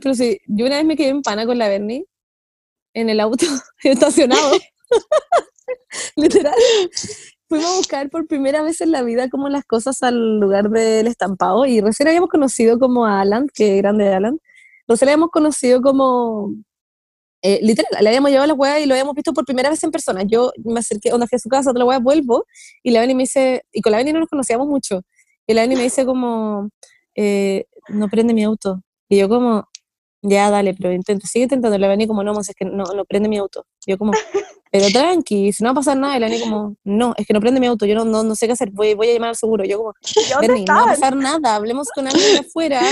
Pero 0.00 0.14
sí, 0.14 0.38
yo 0.46 0.66
una 0.66 0.76
vez 0.76 0.84
me 0.84 0.96
quedé 0.96 1.08
en 1.08 1.22
pana 1.22 1.44
con 1.44 1.58
la 1.58 1.68
Bernie 1.68 2.04
en 2.94 3.10
el 3.10 3.20
auto 3.20 3.44
estacionado. 3.82 4.56
Literal. 6.16 6.54
Fuimos 7.48 7.66
a 7.72 7.76
buscar 7.76 8.10
por 8.10 8.26
primera 8.26 8.62
vez 8.62 8.80
en 8.80 8.90
la 8.90 9.02
vida 9.02 9.28
como 9.28 9.48
las 9.48 9.64
cosas 9.64 10.02
al 10.02 10.40
lugar 10.40 10.70
del 10.70 11.06
estampado 11.06 11.64
y 11.66 11.80
recién 11.80 12.08
habíamos 12.08 12.28
conocido 12.30 12.78
como 12.78 13.06
a 13.06 13.20
Alan, 13.20 13.46
que 13.54 13.76
grande 13.76 14.12
Alan. 14.12 14.38
Recién 14.88 15.08
habíamos 15.08 15.30
conocido 15.30 15.80
como 15.82 16.52
eh, 17.42 17.60
literal, 17.62 18.02
le 18.02 18.08
habíamos 18.08 18.30
llevado 18.30 18.44
a 18.44 18.46
la 18.48 18.54
wea 18.54 18.80
y 18.80 18.86
lo 18.86 18.94
habíamos 18.94 19.14
visto 19.14 19.32
por 19.32 19.44
primera 19.44 19.70
vez 19.70 19.82
en 19.84 19.90
persona. 19.92 20.22
Yo 20.24 20.50
me 20.64 20.80
acerqué, 20.80 21.12
onda 21.12 21.26
fui 21.28 21.36
a 21.36 21.38
su 21.38 21.48
casa, 21.48 21.70
otra 21.70 21.84
wea, 21.84 21.98
vuelvo, 22.00 22.44
y 22.82 22.90
la 22.90 23.00
Beni 23.00 23.14
me 23.14 23.22
dice, 23.22 23.64
y 23.72 23.82
con 23.82 23.92
la 23.92 23.98
Beni 23.98 24.12
no 24.12 24.20
nos 24.20 24.28
conocíamos 24.28 24.66
mucho, 24.66 25.02
y 25.46 25.54
la 25.54 25.62
Beni 25.62 25.76
me 25.76 25.82
dice 25.84 26.04
como, 26.04 26.70
eh, 27.14 27.66
no 27.88 28.08
prende 28.08 28.34
mi 28.34 28.42
auto. 28.44 28.82
Y 29.08 29.18
yo 29.18 29.28
como, 29.28 29.68
ya 30.22 30.50
dale, 30.50 30.74
pero 30.74 30.92
intento, 30.92 31.26
sigue 31.28 31.44
intentando. 31.44 31.78
La 31.78 31.88
Beni 31.88 32.06
como, 32.08 32.24
no, 32.24 32.38
es 32.40 32.52
que 32.56 32.64
no, 32.64 32.84
no 32.84 33.04
prende 33.04 33.28
mi 33.28 33.38
auto. 33.38 33.64
Yo 33.86 33.96
como, 33.98 34.12
pero 34.70 34.88
tranqui, 34.90 35.52
si 35.52 35.62
no 35.62 35.68
va 35.68 35.72
a 35.72 35.74
pasar 35.76 35.96
nada. 35.96 36.16
Y 36.16 36.20
la 36.20 36.26
Beni 36.28 36.40
como, 36.40 36.74
no, 36.84 37.14
es 37.16 37.26
que 37.26 37.32
no 37.32 37.40
prende 37.40 37.60
mi 37.60 37.66
auto, 37.66 37.86
yo 37.86 37.94
no, 37.94 38.04
no, 38.04 38.22
no 38.22 38.34
sé 38.34 38.46
qué 38.46 38.52
hacer, 38.52 38.70
voy, 38.70 38.94
voy 38.94 39.08
a 39.10 39.14
llamar 39.14 39.28
al 39.30 39.36
seguro. 39.36 39.64
Yo 39.64 39.78
como, 39.78 39.94
¿Y 40.16 40.28
dónde 40.28 40.48
Berni, 40.48 40.64
no 40.64 40.74
va 40.74 40.82
a 40.82 40.86
pasar 40.86 41.16
nada, 41.16 41.54
hablemos 41.54 41.88
con 41.94 42.06
alguien 42.06 42.32
de 42.32 42.40
afuera. 42.40 42.82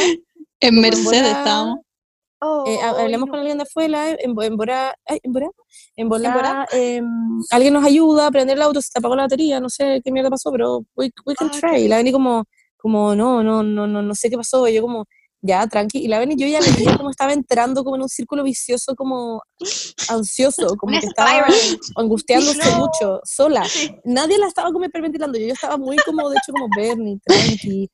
En 0.60 0.80
Mercedes 0.80 1.26
estábamos. 1.36 1.78
eh, 2.66 2.78
ha- 2.82 2.90
Ay, 2.96 3.02
hablemos 3.04 3.26
no. 3.26 3.30
con 3.32 3.40
alguien 3.40 3.56
de 3.58 3.64
afuera, 3.64 4.10
en, 4.10 4.34
en 4.40 4.56
Bora, 4.56 4.94
ay, 5.06 5.18
en 5.22 5.32
Bora, 5.32 5.50
en 5.96 6.08
Bora, 6.08 6.32
Bora? 6.34 6.66
em, 6.72 7.40
alguien 7.50 7.74
nos 7.74 7.84
ayuda 7.84 8.26
a 8.26 8.30
prender 8.30 8.56
el 8.56 8.62
auto, 8.62 8.80
se 8.80 8.90
te 8.92 8.98
apagó 9.00 9.16
la 9.16 9.22
batería, 9.24 9.60
no 9.60 9.68
sé 9.68 10.00
qué 10.04 10.12
mierda 10.12 10.30
pasó, 10.30 10.50
pero 10.52 10.84
we, 10.94 11.10
we 11.26 11.34
can 11.34 11.48
Ah, 11.52 11.58
try. 11.60 11.82
Y 11.84 11.88
la 11.88 11.96
Beni 11.96 12.12
como, 12.12 12.44
como, 12.76 13.14
no, 13.14 13.42
no, 13.42 13.62
no, 13.62 13.86
no, 13.86 14.00
no 14.02 14.14
sé 14.14 14.30
qué 14.30 14.36
pasó, 14.36 14.66
y 14.68 14.74
yo 14.74 14.82
como, 14.82 15.06
ya, 15.46 15.66
tranqui, 15.66 15.98
y 15.98 16.08
la 16.08 16.18
Beni 16.18 16.36
yo 16.36 16.46
ya 16.46 16.58
veía 16.60 16.96
como 16.96 17.10
estaba 17.10 17.34
entrando 17.34 17.84
como 17.84 17.96
en 17.96 18.02
un 18.02 18.08
círculo 18.08 18.42
vicioso, 18.42 18.94
como 18.96 19.42
ansioso, 20.08 20.68
como 20.78 20.98
que 20.98 21.06
estaba 21.06 21.44
angustiándose 21.96 22.70
No. 22.70 22.76
mucho, 22.78 23.20
sola. 23.24 23.66
Nadie 24.04 24.38
la 24.38 24.46
estaba 24.46 24.72
como 24.72 24.86
hiperventilando, 24.86 25.38
yo, 25.38 25.46
yo 25.48 25.52
estaba 25.52 25.76
muy 25.76 25.96
como, 25.98 26.30
de 26.30 26.38
hecho, 26.38 26.52
como 26.52 26.66
Bernie, 26.74 27.18
tranqui, 27.24 27.90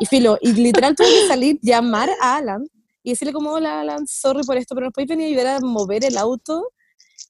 y 0.00 0.06
filo, 0.06 0.38
y 0.40 0.52
literal 0.52 0.94
tuve 0.94 1.08
que 1.08 1.26
salir, 1.26 1.58
llamar 1.60 2.08
a 2.22 2.36
Alan, 2.36 2.64
y 3.02 3.10
decirle 3.10 3.32
como, 3.32 3.50
hola 3.52 3.80
Alan, 3.80 4.06
sorry 4.06 4.44
por 4.44 4.56
esto, 4.56 4.74
pero 4.76 4.86
nos 4.86 4.92
podéis 4.94 5.08
venir 5.08 5.26
a 5.26 5.28
ayudar 5.40 5.56
a 5.56 5.60
mover 5.66 6.04
el 6.04 6.16
auto. 6.18 6.68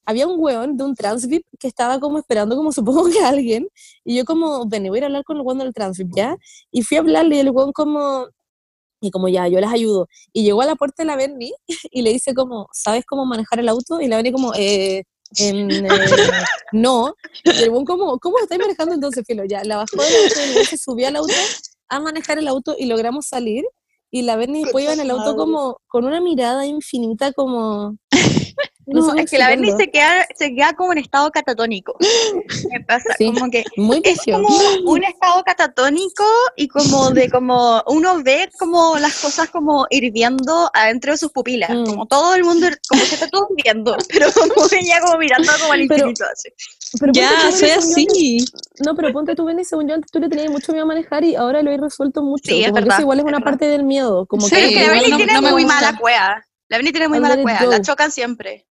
Había 0.05 0.25
un 0.27 0.39
weón 0.39 0.77
de 0.77 0.83
un 0.83 0.95
Transvip 0.95 1.45
que 1.59 1.67
estaba 1.67 1.99
como 1.99 2.17
esperando 2.19 2.55
como 2.55 2.71
supongo 2.71 3.09
que 3.09 3.19
alguien, 3.23 3.67
y 4.05 4.17
yo 4.17 4.23
como, 4.25 4.67
ven, 4.67 4.83
voy 4.87 4.97
a 4.97 4.99
ir 4.99 5.03
a 5.03 5.07
hablar 5.07 5.23
con 5.23 5.37
el 5.37 5.43
weón 5.43 5.57
del 5.59 5.73
Transvip, 5.73 6.09
¿ya? 6.15 6.37
Y 6.71 6.83
fui 6.83 6.97
a 6.97 6.99
hablarle 7.01 7.35
y 7.37 7.39
el 7.39 7.49
weón 7.49 7.71
como, 7.73 8.27
y 8.99 9.11
como 9.11 9.27
ya, 9.27 9.47
yo 9.47 9.59
les 9.59 9.69
ayudo. 9.69 10.07
Y 10.33 10.43
llegó 10.43 10.61
a 10.61 10.65
la 10.65 10.75
puerta 10.75 11.03
de 11.03 11.07
la 11.07 11.15
Bernie 11.15 11.53
y 11.91 12.01
le 12.01 12.13
dice 12.13 12.33
como, 12.33 12.67
¿sabes 12.73 13.05
cómo 13.05 13.25
manejar 13.25 13.59
el 13.59 13.69
auto? 13.69 14.01
Y 14.01 14.07
la 14.07 14.17
Bernie 14.17 14.31
como, 14.31 14.53
eh, 14.55 15.03
eh, 15.39 15.67
no. 16.71 17.15
Y 17.43 17.49
el 17.49 17.69
weón 17.69 17.85
como, 17.85 18.17
¿cómo 18.19 18.39
estáis 18.39 18.61
manejando 18.61 18.95
entonces, 18.95 19.23
Filo? 19.25 19.43
Ya, 19.45 19.63
la 19.63 19.77
bajó 19.77 20.01
del 20.01 20.23
auto 20.23 20.61
y 20.61 20.65
se 20.65 20.77
subió 20.77 21.07
al 21.07 21.17
auto 21.17 21.33
a 21.89 21.99
manejar 21.99 22.37
el 22.37 22.47
auto 22.47 22.75
y 22.77 22.85
logramos 22.85 23.27
salir. 23.27 23.65
Y 24.09 24.21
la 24.21 24.37
Bernie 24.37 24.63
después 24.63 24.85
iba 24.85 24.93
en 24.93 25.01
el 25.01 25.11
auto 25.11 25.35
como 25.35 25.81
con 25.87 26.05
una 26.05 26.21
mirada 26.21 26.65
infinita 26.65 27.33
como... 27.33 27.97
No, 28.89 29.13
es 29.15 29.29
que 29.29 29.37
la 29.37 29.49
Bernie 29.49 29.75
se 29.77 29.89
queda, 29.91 30.25
se 30.35 30.55
queda 30.55 30.73
como 30.73 30.93
en 30.93 30.99
estado 30.99 31.29
catatónico. 31.29 31.95
Me 32.71 32.79
pasa, 32.85 33.09
Sí. 33.17 33.31
como 33.33 33.51
que 33.51 33.65
Muy 33.75 34.01
es 34.03 34.19
como 34.25 34.47
un 34.85 35.03
estado 35.03 35.43
catatónico 35.43 36.23
y 36.55 36.67
como 36.69 37.11
de 37.11 37.29
como 37.31 37.83
uno 37.87 38.23
ve 38.23 38.49
como 38.57 38.97
las 38.97 39.19
cosas 39.21 39.49
como 39.49 39.85
hirviendo 39.89 40.71
adentro 40.73 41.11
de 41.11 41.17
sus 41.17 41.31
pupilas, 41.31 41.69
Mm. 41.69 41.85
como 41.85 42.05
todo 42.05 42.33
el 42.35 42.43
mundo, 42.45 42.67
como 42.87 43.01
que 43.03 43.13
está 43.15 43.27
todo 43.27 43.47
hirviendo, 43.57 43.95
pero 44.09 44.31
como 44.31 44.65
ella 44.71 45.01
como 45.01 45.17
mirando 45.17 45.51
como 45.59 45.73
al 45.73 45.85
Pero- 45.87 46.07
infinito 46.09 46.23
así. 46.31 46.49
Pero 46.99 47.11
Ya, 47.13 47.29
soy 47.51 47.69
Benny, 47.69 47.77
así. 48.07 48.45
No, 48.85 48.95
pero 48.95 49.11
ponte 49.11 49.35
tú, 49.35 49.43
Benny, 49.43 49.65
según 49.65 49.89
yo, 49.89 49.95
antes 49.95 50.09
tú 50.09 50.19
le 50.19 50.29
tenías 50.29 50.49
mucho 50.49 50.71
miedo 50.71 50.85
a 50.85 50.87
manejar 50.87 51.25
y 51.25 51.35
ahora 51.35 51.61
lo 51.61 51.71
he 51.71 51.77
resuelto 51.77 52.23
mucho. 52.23 52.43
Sí, 52.45 52.61
es 52.61 52.67
como 52.67 52.75
que 52.75 52.81
verdad, 52.81 52.95
eso 52.95 53.01
igual 53.01 53.17
es 53.19 53.23
es 53.23 53.27
una 53.27 53.37
verdad. 53.39 53.51
parte 53.51 53.65
del 53.67 53.83
miedo. 53.83 54.25
Como 54.25 54.47
Sí, 54.47 54.55
que 54.55 54.61
Pero 54.79 54.93
es 54.93 55.03
que 55.03 55.09
la 55.09 55.09
no- 55.09 55.17
tiene 55.17 55.33
no 55.33 55.51
muy 55.51 55.65
mala 55.65 55.97
cueva. 55.99 56.41
La 56.69 56.77
Bernie 56.77 56.91
tiene 56.93 57.07
muy 57.09 57.19
mala 57.19 57.41
cueva, 57.41 57.65
la 57.65 57.81
chocan 57.81 58.11
siempre. 58.11 58.65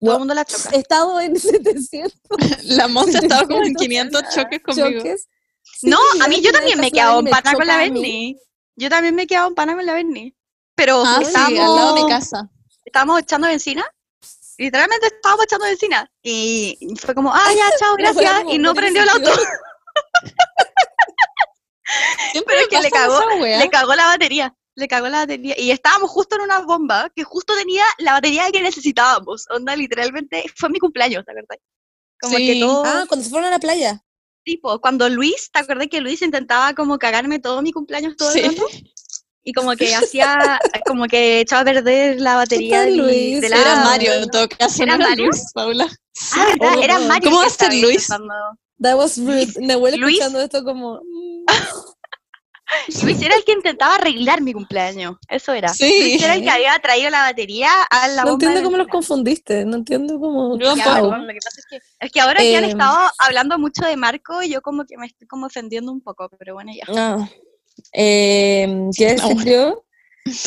Todo 0.00 0.12
el 0.14 0.18
mundo 0.18 0.34
la 0.34 0.44
choca. 0.44 0.70
He 0.72 0.78
estado 0.78 1.20
en 1.20 1.36
700 1.40 2.12
La 2.64 2.88
Monza 2.88 3.18
estaba 3.18 3.42
como 3.46 3.62
en 3.62 3.76
700 3.76 4.22
500 4.22 4.22
choques 4.34 4.62
conmigo. 4.62 4.98
choques. 5.00 5.28
No, 5.82 5.98
a 6.22 6.28
mí 6.28 6.40
yo 6.40 6.52
también 6.52 6.78
me 6.78 6.88
he 6.88 6.90
quedado 6.90 7.20
en 7.20 7.26
pana 7.26 7.52
con 7.54 7.66
la. 7.66 7.76
Bernie. 7.78 8.36
Yo 8.76 8.88
también 8.88 9.14
me 9.14 9.22
he 9.22 9.26
quedado 9.26 9.48
en 9.48 9.54
pana 9.54 9.74
con 9.74 9.84
la 9.84 9.92
Bernie. 9.94 10.34
Pero 10.74 11.02
Ah, 11.04 11.16
sí, 11.18 11.24
estábamos, 11.26 11.60
al 11.60 11.76
lado 11.76 11.94
de 11.94 12.02
mi 12.02 12.08
casa. 12.08 12.48
estábamos 12.84 13.20
echando 13.20 13.46
benzina. 13.48 13.84
Literalmente 14.56 15.06
estábamos 15.06 15.44
echando 15.44 15.66
benzina. 15.66 16.10
Y 16.22 16.78
fue 16.98 17.14
como, 17.14 17.32
ah, 17.34 17.48
ya, 17.54 17.70
chao, 17.78 17.94
gracias. 17.96 18.44
Y 18.50 18.58
no 18.58 18.74
prendió 18.74 19.02
el 19.02 19.08
auto. 19.10 19.30
Pero 22.46 22.60
es 22.60 22.68
que 22.68 22.80
le 22.80 22.90
cagó, 22.90 23.20
le 23.40 23.68
cagó 23.70 23.94
la 23.94 24.06
batería. 24.06 24.54
Le 24.80 24.88
cagó 24.88 25.08
la 25.08 25.18
batería. 25.18 25.54
Y 25.58 25.70
estábamos 25.70 26.10
justo 26.10 26.34
en 26.36 26.42
una 26.42 26.60
bomba 26.60 27.10
que 27.14 27.22
justo 27.22 27.54
tenía 27.56 27.84
la 27.98 28.12
batería 28.14 28.50
que 28.50 28.62
necesitábamos. 28.62 29.44
Onda, 29.50 29.76
literalmente, 29.76 30.44
fue 30.56 30.68
mi 30.70 30.78
cumpleaños, 30.80 31.24
¿te 31.24 31.30
acordás? 31.32 31.58
Como 32.20 32.36
que 32.36 32.54
Sí. 32.54 32.60
todo, 32.60 32.82
Ah, 32.84 33.04
cuando 33.08 33.24
se 33.24 33.30
fueron 33.30 33.48
a 33.48 33.50
la 33.52 33.58
playa. 33.60 34.02
tipo, 34.44 34.80
cuando 34.80 35.08
Luis, 35.08 35.50
¿te 35.52 35.60
acordás 35.60 35.86
que 35.88 36.00
Luis 36.00 36.22
intentaba 36.22 36.74
como 36.74 36.98
cagarme 36.98 37.38
todo 37.38 37.62
mi 37.62 37.72
cumpleaños 37.72 38.16
todo 38.16 38.32
Sí. 38.32 38.40
el 38.40 38.56
rato? 38.56 38.66
Y 39.42 39.52
como 39.52 39.74
que 39.76 39.94
hacía, 39.94 40.58
como 40.86 41.06
que 41.06 41.40
echaba 41.40 41.62
a 41.62 41.64
perder 41.64 42.20
la 42.20 42.34
batería 42.36 42.82
de, 42.82 42.90
Luis? 42.96 43.40
de 43.40 43.48
la... 43.48 43.56
Era 43.60 43.76
Mario 43.84 44.12
en 44.14 44.28
todo 44.30 44.48
caso, 44.48 44.82
¿Era 44.82 44.94
era 44.96 45.08
Mario? 45.08 45.26
Luis, 45.26 45.44
Paula. 45.54 45.88
Ah, 46.32 46.46
¿verdad? 46.58 46.74
Oh, 46.76 46.82
Era 46.82 46.98
no. 46.98 47.06
Mario. 47.06 47.30
¿Cómo 47.30 47.40
que 47.42 47.46
va 47.48 47.54
a 47.54 47.56
ser 47.56 47.74
Luis? 47.74 48.02
intentando. 48.10 48.34
That 48.82 48.96
was 48.96 49.18
rude. 49.18 49.52
Nahuel 49.60 49.94
escuchando 50.02 50.40
esto 50.40 50.64
como... 50.64 51.00
Luis 53.04 53.20
era 53.22 53.34
el 53.36 53.44
que 53.44 53.52
intentaba 53.52 53.96
arreglar 53.96 54.40
mi 54.40 54.52
cumpleaños. 54.52 55.16
Eso 55.28 55.52
era. 55.52 55.68
Sí. 55.68 55.88
Luis 56.00 56.22
era 56.22 56.34
el 56.34 56.42
que 56.42 56.50
había 56.50 56.78
traído 56.78 57.10
la 57.10 57.22
batería 57.22 57.68
a 57.90 58.08
la 58.08 58.22
No 58.24 58.30
bomba 58.32 58.46
entiendo 58.46 58.62
cómo 58.62 58.76
los 58.76 58.86
confundiste. 58.88 59.64
No 59.64 59.76
entiendo 59.76 60.18
cómo... 60.20 60.58
Yo 60.58 60.76
Ya, 60.76 60.84
tampoco. 60.84 61.10
perdón, 61.10 61.26
lo 61.26 61.32
que 61.32 61.38
pasa 61.44 61.60
es 61.60 61.66
que, 61.66 61.78
es 62.06 62.12
que 62.12 62.20
ahora 62.20 62.40
que 62.40 62.56
han 62.56 62.64
estado 62.64 63.10
hablando 63.18 63.58
mucho 63.58 63.84
de 63.84 63.96
Marco, 63.96 64.42
yo 64.42 64.62
como 64.62 64.84
que 64.84 64.96
me 64.96 65.06
estoy 65.06 65.26
como 65.26 65.46
ofendiendo 65.46 65.90
un 65.92 66.00
poco, 66.00 66.28
pero 66.38 66.54
bueno, 66.54 66.72
ya. 66.74 66.84
Ah, 66.96 67.28
eh, 67.92 68.88
quiero 68.96 69.22
Ah, 69.22 69.28
decir 69.28 69.52
yo 69.52 69.84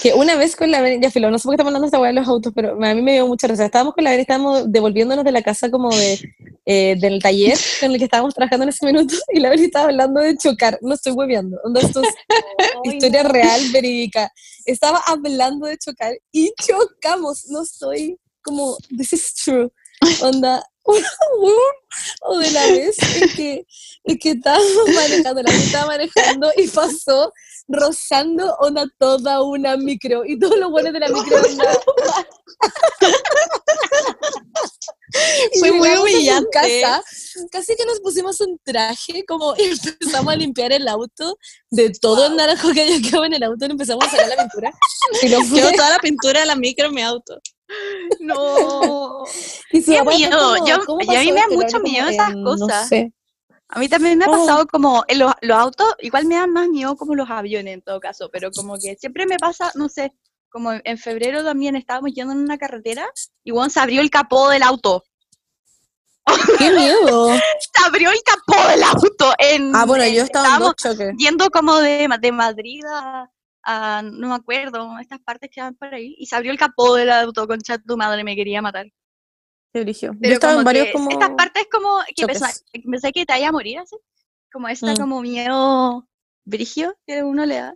que 0.01 0.13
una 0.13 0.35
vez 0.35 0.55
con 0.55 0.69
la 0.69 0.81
Beni, 0.81 1.01
ya 1.01 1.09
filo, 1.09 1.31
no 1.31 1.39
sé 1.39 1.43
por 1.43 1.51
qué 1.51 1.55
estamos 1.55 1.69
hablando 1.69 1.85
de 1.85 1.87
esta 1.87 1.99
weá 1.99 2.11
de 2.11 2.19
los 2.19 2.27
autos, 2.27 2.53
pero 2.55 2.73
a 2.83 2.93
mí 2.93 3.01
me 3.01 3.13
dio 3.13 3.27
mucha 3.27 3.47
risa. 3.47 3.65
Estábamos 3.65 3.95
con 3.95 4.03
la 4.03 4.11
Beni, 4.11 4.21
estábamos 4.21 4.71
devolviéndonos 4.71 5.25
de 5.25 5.31
la 5.31 5.41
casa 5.41 5.71
como 5.71 5.89
de, 5.89 6.19
eh, 6.65 6.95
del 6.99 7.21
taller 7.21 7.57
con 7.79 7.91
el 7.91 7.97
que 7.97 8.05
estábamos 8.05 8.33
trabajando 8.35 8.63
en 8.63 8.69
ese 8.69 8.85
minuto 8.85 9.15
y 9.33 9.39
la 9.39 9.49
Beni 9.49 9.65
estaba 9.65 9.85
hablando 9.85 10.21
de 10.21 10.37
chocar. 10.37 10.77
No 10.81 10.93
estoy 10.93 11.13
hueveando. 11.13 11.59
Esto 11.81 12.01
es 12.03 12.13
historia 12.83 13.23
real, 13.23 13.61
verídica. 13.71 14.31
Estaba 14.65 15.01
hablando 15.07 15.67
de 15.67 15.77
chocar 15.77 16.13
y 16.31 16.53
chocamos. 16.61 17.47
No 17.49 17.63
estoy 17.63 18.19
como, 18.41 18.77
this 18.95 19.13
is 19.13 19.33
true. 19.33 19.71
Onda, 20.21 20.63
o 22.21 22.37
de 22.37 22.51
la 22.51 22.67
vez 22.67 22.97
en 23.15 23.29
que, 23.29 23.65
en 24.03 24.17
que 24.17 24.31
estábamos 24.31 24.89
manejando, 24.93 25.41
la 25.41 25.51
estaba 25.51 25.85
manejando 25.87 26.51
y 26.57 26.67
pasó 26.67 27.31
rozando 27.67 28.55
onda 28.59 28.85
toda 28.99 29.41
una 29.43 29.77
micro 29.77 30.23
y 30.25 30.37
todos 30.37 30.57
los 30.57 30.69
buenos 30.71 30.93
de 30.93 30.99
la 30.99 31.09
micro 31.09 31.37
Fue 35.59 35.71
muy 35.71 35.89
humillante. 35.89 36.49
casa, 36.51 37.03
casi 37.51 37.75
que 37.75 37.85
nos 37.85 37.99
pusimos 37.99 38.39
un 38.41 38.57
traje 38.63 39.23
como 39.25 39.53
empezamos 39.57 40.33
a 40.33 40.35
limpiar 40.35 40.71
el 40.71 40.87
auto 40.87 41.37
de 41.69 41.91
todo 41.91 42.25
el 42.27 42.35
naranjo 42.35 42.71
que 42.73 42.81
había 42.81 42.99
quedado 43.01 43.25
en 43.25 43.33
el 43.33 43.43
auto 43.43 43.65
y 43.65 43.71
empezamos 43.71 44.05
a 44.05 44.09
sacar 44.09 44.27
la 44.29 44.37
pintura 44.37 44.71
y 45.21 45.27
fue 45.29 45.59
Quedó 45.59 45.71
toda 45.73 45.89
la 45.91 45.99
pintura 45.99 46.39
de 46.39 46.45
la 46.47 46.55
micro 46.55 46.87
en 46.87 46.93
mi 46.95 47.01
auto. 47.03 47.39
No. 48.19 49.23
y 49.71 49.83
Qué 49.83 50.03
miedo, 50.03 50.55
como, 50.55 50.67
yo- 50.67 50.85
¿cómo 50.85 50.99
y 51.01 51.15
a 51.15 51.19
mí 51.21 51.31
me 51.31 51.41
da 51.41 51.47
la 51.47 51.55
mucho 51.55 51.79
miedo 51.79 52.07
esas 52.09 52.31
"Em, 52.31 52.43
cosas". 52.43 52.67
no 52.67 52.87
sé 52.87 53.13
A 53.69 53.79
mí 53.79 53.89
también 53.89 54.17
me 54.19 54.25
ha 54.25 54.29
Oh. 54.29 54.31
pasado 54.31 54.67
como 54.67 55.03
en 55.07 55.19
los, 55.19 55.33
los 55.41 55.57
autos, 55.57 55.95
igual 55.99 56.25
me 56.25 56.35
dan 56.35 56.51
más 56.51 56.67
miedo 56.69 56.95
como 56.95 57.15
los 57.15 57.29
aviones 57.29 57.73
en 57.73 57.81
todo 57.81 57.99
caso, 57.99 58.29
pero 58.31 58.51
como 58.51 58.75
que 58.77 58.95
siempre 58.95 59.25
me 59.25 59.37
pasa, 59.37 59.71
no 59.75 59.89
sé, 59.89 60.13
como 60.49 60.71
en- 60.83 60.97
febrero 60.99 61.43
también 61.43 61.75
estábamos 61.75 62.11
yendo 62.13 62.33
en 62.33 62.39
una 62.39 62.57
carretera 62.59 63.05
y 63.43 63.51
bueno, 63.51 63.69
se 63.69 63.79
abrió 63.79 64.01
el 64.01 64.11
capó 64.11 64.49
del 64.49 64.61
auto. 64.63 65.03
qué 66.57 66.69
miedo 66.71 67.27
Se 67.75 67.85
abrió 67.85 68.09
el 68.11 68.19
capó 68.23 68.67
del 68.69 68.83
auto 68.83 69.33
en 69.39 69.75
ah 69.75 69.85
bueno 69.85 70.03
en- 70.03 70.13
yo 70.15 70.21
estaba 70.23 70.45
en 70.45 70.53
estábamos 70.53 70.75
dos 70.79 70.93
choques 70.93 71.13
yendo 71.17 71.49
como 71.49 71.79
de, 71.79 72.07
de 72.21 72.31
Madrid 72.31 72.81
a, 72.93 73.29
a- 73.63 74.01
no 74.03 74.29
me 74.29 74.35
acuerdo, 74.35 74.97
estas 74.99 75.19
partes 75.21 75.49
que 75.51 75.61
van 75.61 75.75
por 75.75 75.93
ahí, 75.93 76.15
y 76.19 76.25
se 76.27 76.35
abrió 76.35 76.51
el 76.51 76.57
capó 76.59 76.95
del 76.95 77.09
auto, 77.11 77.47
concha 77.47 77.77
tu 77.79 77.97
madre, 77.97 78.23
me 78.23 78.35
quería 78.35 78.61
matar. 78.61 78.85
Yo 79.73 80.33
estaba 80.33 80.53
como 80.53 80.61
en 80.61 80.65
varios 80.65 80.85
que 80.87 80.93
como 80.93 81.09
estas 81.11 81.29
partes 81.31 81.67
como 81.71 81.99
que 82.07 82.13
choques. 82.13 82.39
pensé, 82.39 82.61
que 82.71 82.81
pensé 82.81 83.11
que 83.11 83.25
te 83.25 83.33
vaya 83.33 83.49
a 83.49 83.51
morir 83.51 83.79
así, 83.79 83.95
como 84.51 84.67
esta 84.67 84.93
Mm. 84.93 84.97
como 84.97 85.21
miedo 85.21 86.07
brigio 86.45 86.95
que 87.07 87.23
uno 87.23 87.45
le 87.45 87.55
da. 87.55 87.75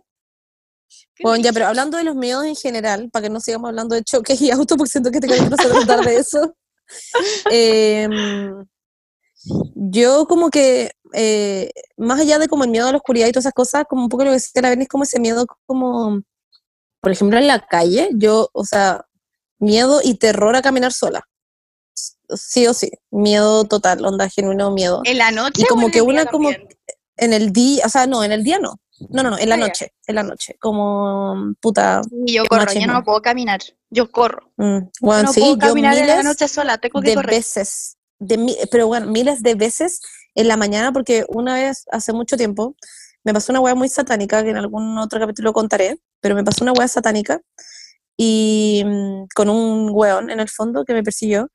Bueno, 1.20 1.42
ya, 1.42 1.52
pero 1.52 1.66
hablando 1.66 1.98
de 1.98 2.04
los 2.04 2.14
miedos 2.14 2.44
en 2.44 2.54
general, 2.56 3.10
para 3.10 3.24
que 3.24 3.30
no 3.30 3.40
sigamos 3.40 3.68
hablando 3.68 3.94
de 3.94 4.04
choques 4.04 4.40
y 4.40 4.50
autos, 4.66 4.76
porque 4.76 4.90
siento 4.90 5.10
que 5.10 5.20
te 5.20 5.26
quiero 5.26 5.50
tratar 5.56 6.04
de 6.04 6.16
eso. 6.16 6.54
em, 7.50 8.64
yo 9.74 10.26
como 10.26 10.50
que, 10.50 10.92
eh, 11.12 11.70
más 11.96 12.20
allá 12.20 12.38
de 12.38 12.48
como 12.48 12.64
el 12.64 12.70
miedo 12.70 12.88
a 12.88 12.92
la 12.92 12.98
oscuridad 12.98 13.26
y 13.26 13.32
todas 13.32 13.44
esas 13.44 13.54
cosas, 13.54 13.84
como 13.88 14.02
un 14.04 14.08
poco 14.08 14.24
lo 14.24 14.30
que 14.30 14.34
decía 14.34 14.62
la 14.62 14.72
es 14.72 14.88
como 14.88 15.04
ese 15.04 15.20
miedo 15.20 15.46
como, 15.66 16.22
por 17.00 17.12
ejemplo, 17.12 17.38
en 17.38 17.46
la 17.46 17.66
calle, 17.66 18.10
yo, 18.14 18.48
o 18.52 18.64
sea, 18.64 19.04
miedo 19.58 20.00
y 20.02 20.14
terror 20.14 20.56
a 20.56 20.62
caminar 20.62 20.92
sola. 20.92 21.24
Sí 22.34 22.66
o 22.66 22.74
sí, 22.74 22.90
miedo 23.10 23.64
total, 23.64 24.04
onda, 24.04 24.28
genuino 24.28 24.70
miedo. 24.70 25.00
En 25.04 25.18
la 25.18 25.30
noche. 25.30 25.62
Y 25.62 25.64
o 25.64 25.66
como 25.68 25.86
en 25.86 25.92
que 25.92 25.98
el 26.00 26.04
día 26.06 26.12
una 26.22 26.26
como 26.30 26.50
también? 26.50 26.68
en 27.16 27.32
el 27.32 27.52
día, 27.52 27.84
o 27.86 27.88
sea, 27.88 28.06
no, 28.06 28.22
en 28.24 28.32
el 28.32 28.44
día 28.44 28.58
no. 28.58 28.78
No, 29.10 29.22
no, 29.22 29.30
no, 29.30 29.38
en 29.38 29.48
la 29.48 29.54
Ah, 29.54 29.58
ya. 29.58 29.66
noche, 29.68 29.92
en 30.08 30.14
la 30.16 30.22
noche, 30.24 30.56
como 30.60 31.54
puta, 31.60 32.02
Sí, 32.02 32.34
yo 32.34 32.44
corro, 32.46 32.72
yo 32.72 32.86
no 32.88 33.04
puedo 33.04 33.22
caminar. 33.22 33.60
Yo 33.90 34.10
corro. 34.10 34.50
Mm, 34.56 34.78
Yo 34.78 34.90
bueno, 35.00 35.22
no 35.22 35.32
sí, 35.32 35.40
puedo 35.40 35.52
yo 35.54 35.58
caminar 35.68 35.96
en 35.96 36.06
la 36.08 36.22
noche 36.24 36.48
sola, 36.48 36.78
tengo 36.78 37.00
que 37.00 37.10
de 37.10 37.14
correr. 37.14 37.30
veces, 37.30 37.96
de 38.18 38.56
pero 38.72 38.88
bueno, 38.88 39.06
miles 39.06 39.40
de 39.42 39.54
veces 39.54 40.00
en 40.34 40.48
la 40.48 40.56
mañana, 40.56 40.92
porque 40.92 41.24
una 41.28 41.54
vez, 41.54 41.84
hace 41.92 42.12
mucho 42.12 42.36
tiempo, 42.36 42.74
me 43.22 43.32
pasó 43.32 43.52
una 43.52 43.60
hueá 43.60 43.76
muy 43.76 43.88
satánica, 43.88 44.42
que 44.42 44.50
en 44.50 44.56
algún 44.56 44.98
otro 44.98 45.20
capítulo 45.20 45.52
contaré, 45.52 46.00
pero 46.20 46.34
me 46.34 46.42
pasó 46.42 46.64
una 46.64 46.72
hueá 46.72 46.88
satánica, 46.88 47.40
y 48.16 48.82
mm, 48.84 49.26
con 49.34 49.48
un 49.48 49.90
hueón 49.92 50.28
en 50.30 50.40
el 50.40 50.48
fondo 50.48 50.84
que 50.84 50.92
me 50.92 51.04
persiguió, 51.04 51.50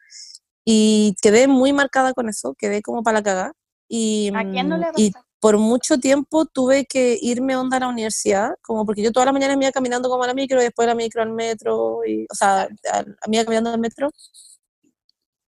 y 0.65 1.15
quedé 1.21 1.47
muy 1.47 1.73
marcada 1.73 2.13
con 2.13 2.29
eso, 2.29 2.55
quedé 2.57 2.81
como 2.81 3.03
para 3.03 3.19
la 3.19 3.23
caga, 3.23 3.53
y, 3.87 4.31
¿A 4.33 4.43
quién 4.49 4.69
no 4.69 4.77
mm, 4.77 4.79
le 4.79 4.87
y 4.97 5.11
por 5.39 5.57
mucho 5.57 5.97
tiempo 5.97 6.45
tuve 6.45 6.85
que 6.85 7.17
irme 7.21 7.57
onda 7.57 7.75
a 7.75 7.81
la 7.81 7.89
universidad, 7.89 8.55
como 8.61 8.85
porque 8.85 9.01
yo 9.03 9.11
todas 9.11 9.25
las 9.25 9.33
mañanas 9.33 9.57
me 9.57 9.65
iba 9.65 9.73
caminando 9.73 10.07
como 10.09 10.23
a 10.23 10.27
la 10.27 10.33
micro 10.33 10.59
y 10.61 10.63
después 10.63 10.85
de 10.85 10.91
la 10.91 10.95
micro 10.95 11.21
al 11.21 11.31
metro, 11.33 11.99
y, 12.05 12.25
o 12.31 12.33
sea, 12.33 12.69
al- 12.93 13.17
me 13.27 13.35
iba 13.37 13.43
caminando 13.43 13.71
al 13.71 13.79
metro. 13.79 14.09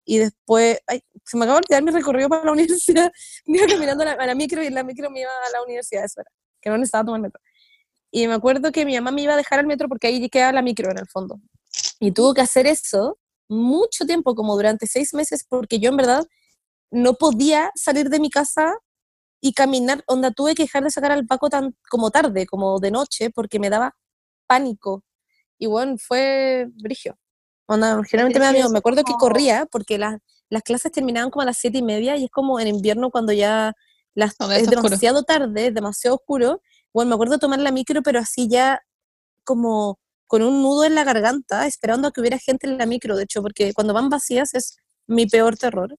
Y 0.03 0.17
después, 0.19 0.79
ay, 0.85 1.01
se 1.23 1.37
me 1.37 1.45
acaba 1.45 1.59
de 1.59 1.65
olvidar 1.65 1.83
mi 1.83 1.91
recorrido 1.91 2.27
para 2.29 2.43
la 2.43 2.51
universidad. 2.51 3.09
Me 3.45 3.57
iba 3.57 3.67
caminando 3.67 4.03
a 4.03 4.05
la, 4.07 4.11
a 4.13 4.25
la 4.27 4.35
micro 4.35 4.61
y 4.61 4.67
en 4.67 4.75
la 4.75 4.83
micro 4.83 5.09
me 5.09 5.21
iba 5.21 5.31
a 5.31 5.51
la 5.51 5.63
universidad, 5.63 6.03
eso 6.03 6.21
era, 6.21 6.29
que 6.61 6.69
no 6.69 6.77
necesitaba 6.77 7.05
tomar 7.05 7.21
metro. 7.21 7.41
Y 8.11 8.27
me 8.27 8.33
acuerdo 8.33 8.71
que 8.73 8.85
mi 8.85 8.95
mamá 8.95 9.11
me 9.11 9.21
iba 9.21 9.33
a 9.33 9.37
dejar 9.37 9.59
al 9.59 9.65
metro 9.65 9.87
porque 9.87 10.07
ahí 10.07 10.29
quedaba 10.29 10.51
la 10.51 10.61
micro 10.61 10.91
en 10.91 10.99
el 10.99 11.07
fondo. 11.07 11.39
Y 12.01 12.11
tuvo 12.11 12.33
que 12.33 12.41
hacer 12.41 12.67
eso 12.67 13.17
mucho 13.47 14.05
tiempo, 14.05 14.35
como 14.35 14.55
durante 14.55 14.87
seis 14.87 15.13
meses, 15.13 15.45
porque 15.47 15.79
yo 15.79 15.89
en 15.89 15.97
verdad 15.97 16.25
no 16.91 17.15
podía 17.15 17.71
salir 17.75 18.09
de 18.09 18.19
mi 18.19 18.29
casa 18.29 18.73
y 19.41 19.53
caminar, 19.53 20.03
onda, 20.07 20.31
tuve 20.31 20.55
que 20.55 20.63
dejar 20.63 20.83
de 20.83 20.91
sacar 20.91 21.11
al 21.11 21.27
Paco 21.27 21.49
tan 21.49 21.75
como 21.89 22.09
tarde, 22.11 22.45
como 22.47 22.79
de 22.79 22.91
noche, 22.91 23.29
porque 23.29 23.59
me 23.59 23.69
daba 23.69 23.95
pánico. 24.47 25.03
Y 25.57 25.67
bueno, 25.67 25.97
fue 25.97 26.67
brigio. 26.75 27.17
Onda, 27.67 28.01
generalmente 28.03 28.39
me 28.39 28.45
da 28.45 28.51
miedo. 28.51 28.69
Me 28.69 28.79
acuerdo 28.79 29.03
que 29.03 29.13
corría 29.13 29.65
porque 29.65 29.97
las, 29.97 30.17
las 30.49 30.63
clases 30.63 30.91
terminaban 30.91 31.29
como 31.31 31.43
a 31.43 31.45
las 31.45 31.57
siete 31.57 31.79
y 31.79 31.83
media 31.83 32.15
y 32.17 32.25
es 32.25 32.31
como 32.31 32.59
en 32.59 32.67
invierno 32.67 33.11
cuando 33.11 33.33
ya 33.33 33.73
las, 34.13 34.31
es 34.31 34.39
está 34.39 34.51
oscuro. 34.51 34.81
demasiado 34.81 35.23
tarde, 35.23 35.67
es 35.67 35.73
demasiado 35.73 36.15
oscuro. 36.15 36.61
Bueno, 36.93 37.09
me 37.09 37.15
acuerdo 37.15 37.37
tomar 37.39 37.59
la 37.59 37.71
micro, 37.71 38.01
pero 38.01 38.19
así 38.19 38.47
ya 38.47 38.81
como 39.43 39.99
con 40.27 40.41
un 40.41 40.61
nudo 40.61 40.83
en 40.85 40.95
la 40.95 41.03
garganta, 41.03 41.67
esperando 41.67 42.07
a 42.07 42.11
que 42.11 42.21
hubiera 42.21 42.37
gente 42.39 42.67
en 42.67 42.77
la 42.77 42.85
micro, 42.85 43.15
de 43.15 43.23
hecho, 43.23 43.41
porque 43.41 43.73
cuando 43.73 43.93
van 43.93 44.09
vacías 44.09 44.53
es 44.55 44.77
mi 45.07 45.25
peor 45.27 45.57
terror. 45.57 45.95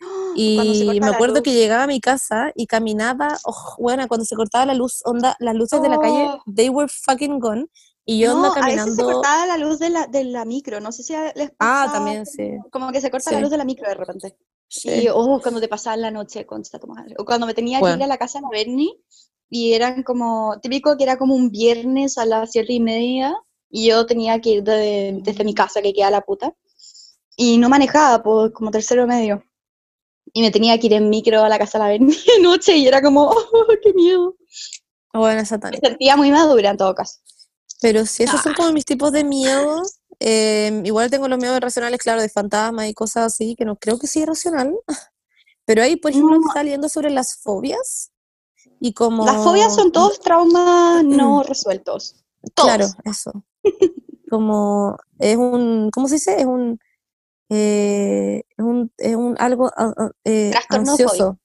Y 0.36 0.86
me 1.00 1.00
la 1.00 1.08
acuerdo 1.16 1.42
que 1.42 1.52
llegaba 1.52 1.84
a 1.84 1.86
mi 1.88 2.00
casa 2.00 2.52
y 2.54 2.66
caminaba, 2.66 3.38
oh, 3.44 3.74
bueno, 3.78 4.06
cuando 4.06 4.24
se 4.24 4.36
cortaba 4.36 4.66
la 4.66 4.74
luz, 4.74 5.00
onda, 5.04 5.34
las 5.40 5.54
luces 5.56 5.82
de 5.82 5.88
la 5.88 5.98
calle, 5.98 6.28
Oh. 6.28 6.42
they 6.54 6.68
were 6.68 6.88
fucking 6.88 7.40
gone. 7.40 7.66
Y 8.04 8.20
yo 8.20 8.28
no, 8.34 8.36
ando 8.36 8.48
a 8.52 8.54
veces 8.66 8.70
se 8.70 8.76
caminando. 8.78 9.04
cortaba 9.12 9.46
la 9.46 9.56
luz 9.58 9.78
de 9.80 9.90
la, 9.90 10.06
de 10.06 10.24
la 10.24 10.44
micro, 10.44 10.80
no 10.80 10.92
sé 10.92 11.02
si 11.02 11.12
les 11.34 11.50
Ah, 11.58 11.84
pasa 11.86 11.92
también, 11.94 12.24
como- 12.24 12.30
sí. 12.64 12.70
Como 12.70 12.92
que 12.92 13.00
se 13.00 13.10
corta 13.10 13.30
la 13.32 13.36
Sí. 13.38 13.42
luz 13.42 13.50
de 13.50 13.56
la 13.58 13.64
micro 13.64 13.88
de 13.88 13.94
repente. 13.94 14.36
Sí. 14.68 14.88
Y, 14.90 15.08
oh, 15.12 15.40
cuando 15.42 15.60
te 15.60 15.68
pasaba 15.68 15.96
la 15.96 16.10
noche, 16.10 16.46
concha 16.46 16.78
tu 16.78 16.86
madre. 16.86 17.14
O 17.18 17.24
cuando 17.24 17.46
me 17.46 17.54
tenía 17.54 17.78
que 17.80 17.84
ir 17.86 17.90
Bueno. 17.90 18.04
a 18.04 18.06
la 18.08 18.16
casa 18.18 18.38
de 18.38 18.42
la 18.44 18.50
Bernie, 18.50 18.92
y 19.50 19.72
eran 19.72 20.02
como, 20.04 20.58
típico 20.62 20.96
que 20.96 21.04
era 21.04 21.18
como 21.18 21.34
un 21.34 21.50
viernes 21.50 22.16
a 22.18 22.24
las 22.24 22.52
siete 22.52 22.72
y 22.74 22.80
media, 22.80 23.34
y 23.70 23.88
yo 23.88 24.06
tenía 24.06 24.40
que 24.40 24.50
ir 24.50 24.62
de- 24.62 25.18
desde 25.22 25.44
mi 25.44 25.54
casa, 25.54 25.82
que 25.82 25.92
queda 25.92 26.10
la 26.10 26.20
puta, 26.22 26.54
y 27.36 27.58
no 27.58 27.68
manejaba, 27.68 28.22
pues, 28.22 28.52
como 28.52 28.70
tercero 28.70 29.06
medio. 29.06 29.42
Y 30.32 30.42
me 30.42 30.50
tenía 30.50 30.78
que 30.78 30.86
ir 30.88 30.92
en 30.94 31.08
micro 31.08 31.42
a 31.42 31.48
la 31.48 31.58
casa 31.58 31.78
de 31.78 31.98
la 31.98 32.06
de 32.36 32.42
noche, 32.42 32.76
y 32.76 32.86
era 32.86 33.00
como, 33.02 33.22
oh, 33.30 33.66
qué 33.82 33.92
miedo. 33.94 34.36
Bueno, 35.12 35.40
Me 35.40 35.46
satánico. 35.46 35.86
sentía 35.86 36.16
muy 36.16 36.30
madura 36.30 36.70
en 36.70 36.76
todo 36.76 36.94
caso. 36.94 37.18
Pero 37.80 38.04
sí, 38.06 38.24
esos 38.24 38.42
son 38.42 38.54
como 38.54 38.72
mis 38.72 38.84
tipos 38.84 39.12
de 39.12 39.22
miedo. 39.24 39.82
Eh, 40.20 40.82
igual 40.84 41.10
tengo 41.10 41.28
los 41.28 41.38
miedos 41.38 41.56
irracionales, 41.58 42.00
claro, 42.00 42.20
de 42.20 42.28
fantasmas 42.28 42.88
y 42.88 42.94
cosas 42.94 43.26
así, 43.32 43.54
que 43.56 43.64
no 43.64 43.76
creo 43.76 43.98
que 43.98 44.06
sea 44.08 44.22
irracional. 44.22 44.74
Pero 45.64 45.82
ahí, 45.82 45.94
por 45.96 46.10
ejemplo, 46.10 46.36
No. 46.38 46.46
estaba 46.48 46.64
leyendo 46.64 46.88
sobre 46.88 47.10
las 47.10 47.36
fobias. 47.40 48.10
Y 48.80 48.92
como. 48.94 49.24
Las 49.24 49.42
fobias 49.44 49.74
son 49.74 49.92
todos 49.92 50.18
traumas 50.20 51.04
no 51.04 51.42
resueltos. 51.48 52.16
Todos. 52.54 52.68
Claro, 52.68 52.86
eso. 53.04 53.44
Como 54.30 54.96
es 55.18 55.36
un, 55.36 55.90
¿cómo 55.90 56.08
se 56.08 56.14
dice? 56.16 56.38
Es 56.38 56.44
un, 56.46 56.78
eh, 57.48 58.42
es 58.50 58.64
un, 58.64 58.92
es 58.98 59.16
un 59.16 59.36
algo 59.38 59.70
eh, 60.24 60.50
Trastorno 60.50 60.90
ansioso. 60.92 61.38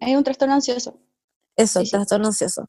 Es 0.00 0.16
un 0.16 0.24
trastorno 0.24 0.54
ansioso. 0.54 0.98
Eso, 1.56 1.80
Sí, 1.80 1.86
sí. 1.86 1.90
trastorno 1.92 2.26
ansioso. 2.26 2.66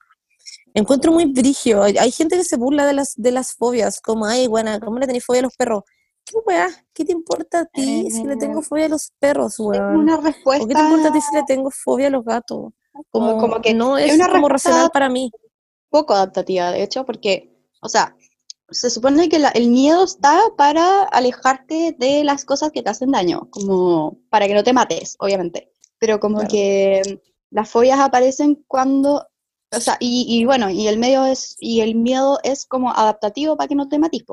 Encuentro 0.73 1.11
muy 1.11 1.25
brigio. 1.25 1.81
Hay 1.83 2.11
gente 2.11 2.37
que 2.37 2.43
se 2.43 2.55
burla 2.57 2.85
de 2.85 2.93
las, 2.93 3.13
de 3.15 3.31
las 3.31 3.53
fobias, 3.53 3.99
como, 3.99 4.25
ay, 4.27 4.47
buena, 4.47 4.79
¿cómo 4.79 4.99
le 4.99 5.07
tenés 5.07 5.25
fobia 5.25 5.39
a 5.39 5.43
los 5.43 5.55
perros? 5.55 5.83
¿Qué 6.23 6.35
weá? 6.45 6.67
¿Qué 6.93 7.03
te 7.05 7.11
importa 7.13 7.61
a 7.61 7.65
ti 7.65 8.09
si 8.11 8.25
le 8.25 8.35
tengo 8.37 8.59
Eh, 8.59 8.63
fobia 8.63 8.85
a 8.85 8.89
los 8.89 9.11
perros, 9.17 9.53
Es 9.53 9.59
una 9.59 10.17
¿O 10.17 10.21
qué 10.21 10.27
respuesta. 10.27 10.65
te 10.75 10.81
importa 10.83 11.07
a 11.07 11.11
ti 11.13 11.21
si 11.21 11.35
le 11.35 11.43
tengo 11.43 11.71
fobia 11.71 12.07
a 12.07 12.09
los 12.11 12.23
gatos? 12.23 12.73
Como, 13.11 13.37
como 13.37 13.61
que 13.61 13.73
no 13.73 13.97
es 13.97 14.09
es 14.11 14.15
una 14.15 14.27
como 14.29 14.47
respuesta- 14.49 14.69
racional 14.69 14.91
para 14.91 15.09
mí. 15.09 15.31
poco 15.89 16.13
adaptativa, 16.13 16.71
de 16.71 16.83
hecho, 16.83 17.05
porque, 17.05 17.57
o 17.81 17.87
sea, 17.89 18.15
se 18.69 18.89
supone 18.89 19.29
que 19.29 19.39
la- 19.39 19.49
el 19.49 19.69
miedo 19.69 20.03
está 20.03 20.39
para 20.57 21.03
alejarte 21.03 21.95
de 21.97 22.23
las 22.23 22.45
cosas 22.45 22.71
que 22.71 22.83
te 22.83 22.89
hacen 22.89 23.11
daño, 23.11 23.47
como 23.51 24.19
para 24.29 24.47
que 24.47 24.53
no 24.53 24.63
te 24.63 24.73
mates, 24.73 25.15
obviamente. 25.19 25.71
Pero 25.99 26.19
como 26.19 26.37
Claro. 26.39 26.51
que 26.51 27.21
las 27.49 27.69
fobias 27.69 27.99
aparecen 27.99 28.63
cuando, 28.67 29.25
o 29.71 29.79
sea, 29.79 29.97
y, 29.99 30.25
y 30.29 30.45
bueno, 30.45 30.69
y 30.69 30.87
el 30.87 30.99
medio 30.99 31.25
es, 31.25 31.55
y 31.59 31.81
el 31.81 31.95
miedo 31.95 32.39
es 32.43 32.65
como 32.65 32.91
adaptativo 32.91 33.55
para 33.57 33.67
que 33.67 33.75
no 33.75 33.87
te 33.89 33.99
mates. 33.99 34.23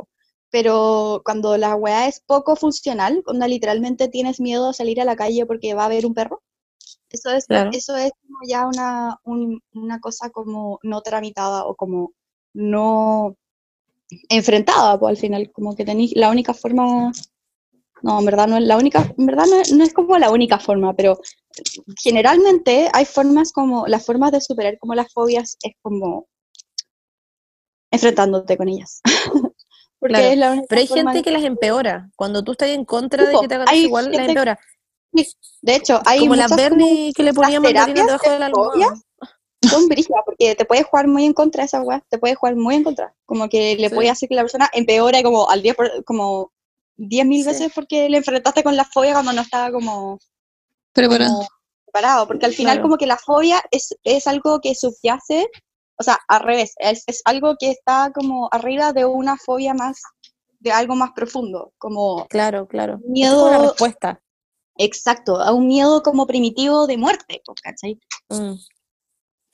Pero 0.50 1.22
cuando 1.24 1.56
la 1.56 1.74
weá 1.74 2.06
es 2.08 2.20
poco 2.20 2.54
funcional, 2.56 3.22
cuando 3.24 3.46
literalmente 3.46 4.08
tienes 4.08 4.40
miedo 4.40 4.68
a 4.68 4.72
salir 4.72 5.00
a 5.00 5.04
la 5.04 5.16
calle 5.16 5.46
porque 5.46 5.74
va 5.74 5.82
a 5.82 5.86
haber 5.86 6.06
un 6.06 6.14
perro, 6.14 6.42
eso 7.10 7.30
es, 7.30 7.46
Claro. 7.46 7.70
eso 7.72 7.96
es 7.96 8.12
como 8.22 8.38
ya 8.48 8.66
una, 8.66 9.18
un- 9.24 9.60
una 9.74 10.00
cosa 10.00 10.30
como 10.30 10.78
no 10.82 11.00
tramitada 11.02 11.64
o 11.66 11.74
como 11.76 12.12
no 12.52 13.36
enfrentada, 14.28 14.98
pues 14.98 15.10
al 15.10 15.16
final, 15.16 15.50
como 15.52 15.74
que 15.76 15.84
tenéis 15.84 16.12
la 16.14 16.30
única 16.30 16.54
forma, 16.54 17.12
no, 18.02 18.18
en 18.18 18.24
verdad 18.24 18.46
no 18.48 18.56
es 18.56 18.64
la 18.64 18.76
única, 18.76 19.12
en 19.16 19.26
verdad 19.26 19.46
no 19.46 19.56
es, 19.60 19.72
no 19.72 19.84
es 19.84 19.92
como 19.94 20.18
la 20.18 20.30
única 20.30 20.58
forma, 20.58 20.94
pero 20.94 21.18
generalmente 22.02 22.88
hay 22.92 23.04
formas 23.04 23.52
como, 23.52 23.86
las 23.86 24.04
formas 24.04 24.32
de 24.32 24.40
superar 24.40 24.78
como 24.78 24.94
las 24.94 25.12
fobias 25.12 25.56
es 25.62 25.72
como 25.82 26.26
enfrentándote 27.90 28.56
con 28.56 28.68
ellas. 28.68 29.00
Porque 29.98 30.16
Claro, 30.16 30.28
es 30.32 30.38
la 30.38 30.50
única 30.52 30.66
Pero 30.68 30.80
hay 30.80 30.86
forma 30.86 31.12
gente 31.12 31.24
que 31.24 31.30
las 31.30 31.44
empeora. 31.44 32.10
Cuando 32.14 32.44
tú 32.44 32.52
estás 32.52 32.68
en 32.68 32.84
contra 32.84 33.24
de 33.26 33.36
que 33.40 33.48
te 33.48 33.54
hagan 33.54 33.74
igual, 33.74 34.12
las 34.12 34.28
empeora. 34.28 34.58
De 35.62 35.76
hecho, 35.76 36.02
hay 36.04 36.18
Como 36.20 36.34
la 36.34 36.42
muchas 36.48 36.68
como- 36.68 36.76
Bernie 36.76 37.12
que 37.14 37.22
le 37.22 37.32
ponía 37.32 37.60
las 37.60 37.62
mandarina 37.62 38.04
debajo 38.04 38.30
de 38.30 38.38
la 38.38 38.46
almohada. 38.46 38.94
Son 39.68 39.86
brígidas, 39.88 40.22
porque 40.24 40.54
te 40.54 40.64
puedes 40.64 40.86
jugar 40.86 41.08
muy 41.08 41.24
en 41.24 41.32
contra 41.32 41.62
de 41.62 41.66
esa 41.66 41.80
weá, 41.82 42.02
te 42.08 42.18
puedes 42.18 42.36
jugar 42.36 42.56
muy 42.56 42.74
en 42.76 42.84
contra. 42.84 43.14
Como 43.26 43.48
que 43.48 43.76
le 43.76 43.88
Sí. 43.88 43.94
puede 43.94 44.10
hacer 44.10 44.28
que 44.28 44.34
la 44.34 44.42
persona 44.42 44.68
empeore 44.72 45.22
como 45.22 45.48
al 45.50 45.62
10 45.62 45.74
por- 45.76 46.04
como 46.04 46.52
10.000 46.96 47.42
Sí. 47.42 47.48
veces 47.48 47.72
porque 47.74 48.08
le 48.08 48.18
enfrentaste 48.18 48.62
con 48.62 48.76
la 48.76 48.84
fobia 48.84 49.12
cuando 49.14 49.32
no 49.32 49.42
estaba 49.42 49.70
como, 49.72 50.18
como 51.26 51.46
preparado. 51.86 52.26
Porque 52.26 52.46
al 52.46 52.52
final 52.54 52.74
Claro. 52.76 52.82
como 52.82 52.96
que 52.96 53.06
la 53.06 53.16
fobia 53.18 53.62
es, 53.70 53.96
es 54.04 54.26
algo 54.26 54.60
que 54.60 54.74
subyace, 54.74 55.48
o 55.98 56.02
sea, 56.02 56.18
al 56.28 56.40
revés, 56.42 56.74
es, 56.78 57.04
es 57.06 57.22
algo 57.24 57.54
que 57.58 57.70
está 57.70 58.10
como 58.14 58.48
arriba 58.52 58.92
de 58.92 59.04
una 59.04 59.36
fobia 59.36 59.74
más, 59.74 60.00
de 60.60 60.72
algo 60.72 60.94
más 60.96 61.10
profundo, 61.14 61.72
como 61.78 62.26
Claro, 62.28 62.66
claro. 62.66 62.94
Esto 62.94 63.06
es 63.06 63.10
Miedo- 63.12 63.48
una 63.48 63.58
respuesta. 63.58 64.20
exacto, 64.76 65.40
a 65.40 65.52
un 65.52 65.66
miedo 65.68 66.02
como 66.02 66.26
primitivo 66.26 66.86
de 66.86 66.96
muerte, 66.96 67.42
pues, 67.44 67.60
¿cachai? 67.60 67.98
Mm. 68.28 68.54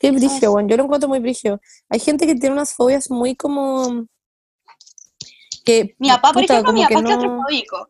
Qué 0.00 0.10
brigio. 0.10 0.58
Yo 0.66 0.76
lo 0.78 0.84
encuentro 0.84 1.08
muy 1.08 1.18
brigio. 1.20 1.60
Hay 1.90 2.00
gente 2.00 2.26
que 2.26 2.34
tiene 2.34 2.54
unas 2.54 2.74
fobias 2.74 3.10
muy 3.10 3.36
como. 3.36 4.06
Que, 5.64 5.94
Mi 5.98 6.08
papá, 6.08 6.32
por 6.32 6.42
puta, 6.42 6.54
ejemplo, 6.54 6.72
mi 6.72 6.82
papá 6.82 6.94
es 6.94 7.02
no- 7.02 7.06
claustrofóbico, 7.08 7.86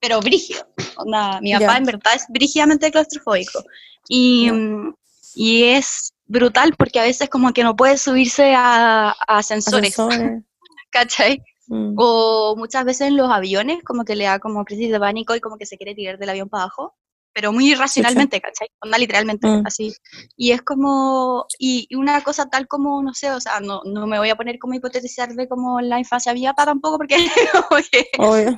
pero 0.00 0.20
brígido. 0.20 0.66
Onda, 0.96 1.40
mi 1.40 1.50
Ya. 1.50 1.58
papá 1.58 1.76
en 1.78 1.84
verdad 1.84 2.12
es 2.14 2.26
brígidamente 2.28 2.90
claustrofóbico. 2.92 3.62
Y, 4.08 4.50
y 5.34 5.64
es 5.64 6.14
brutal 6.26 6.74
porque 6.78 7.00
a 7.00 7.02
veces 7.02 7.28
como 7.28 7.52
que 7.52 7.64
no 7.64 7.74
puede 7.74 7.98
subirse 7.98 8.54
a, 8.54 9.08
a 9.10 9.14
ascensores, 9.38 9.98
ascensores. 9.98 10.44
¿cachai? 10.90 11.42
Mm. 11.66 11.94
O 11.98 12.54
muchas 12.56 12.84
veces 12.84 13.08
en 13.08 13.16
los 13.16 13.30
aviones 13.30 13.82
como 13.82 14.04
que 14.04 14.14
le 14.16 14.24
da 14.24 14.38
como 14.38 14.64
crisis 14.64 14.90
de 14.92 15.00
pánico 15.00 15.34
y 15.34 15.40
como 15.40 15.58
que 15.58 15.66
se 15.66 15.76
quiere 15.76 15.94
tirar 15.94 16.18
del 16.18 16.30
avión 16.30 16.48
para 16.48 16.62
abajo, 16.62 16.94
pero 17.38 17.52
muy 17.52 17.70
irracionalmente, 17.70 18.40
¿cachai? 18.40 18.66
Onda 18.82 18.98
literalmente, 18.98 19.46
Mm. 19.46 19.62
así. 19.64 19.94
Y 20.36 20.50
es 20.50 20.60
como, 20.62 21.46
y, 21.56 21.86
y 21.88 21.94
una 21.94 22.20
cosa 22.24 22.50
tal 22.50 22.66
como, 22.66 23.00
no 23.00 23.14
sé, 23.14 23.30
o 23.30 23.40
sea, 23.40 23.60
no, 23.60 23.80
no 23.84 24.08
me 24.08 24.18
voy 24.18 24.28
a 24.30 24.34
poner 24.34 24.58
como 24.58 24.74
hipotetizar 24.74 25.32
de 25.32 25.46
como 25.46 25.80
la 25.80 26.00
infancia 26.00 26.34
papá 26.34 26.64
tampoco 26.64 26.96
porque 26.98 27.14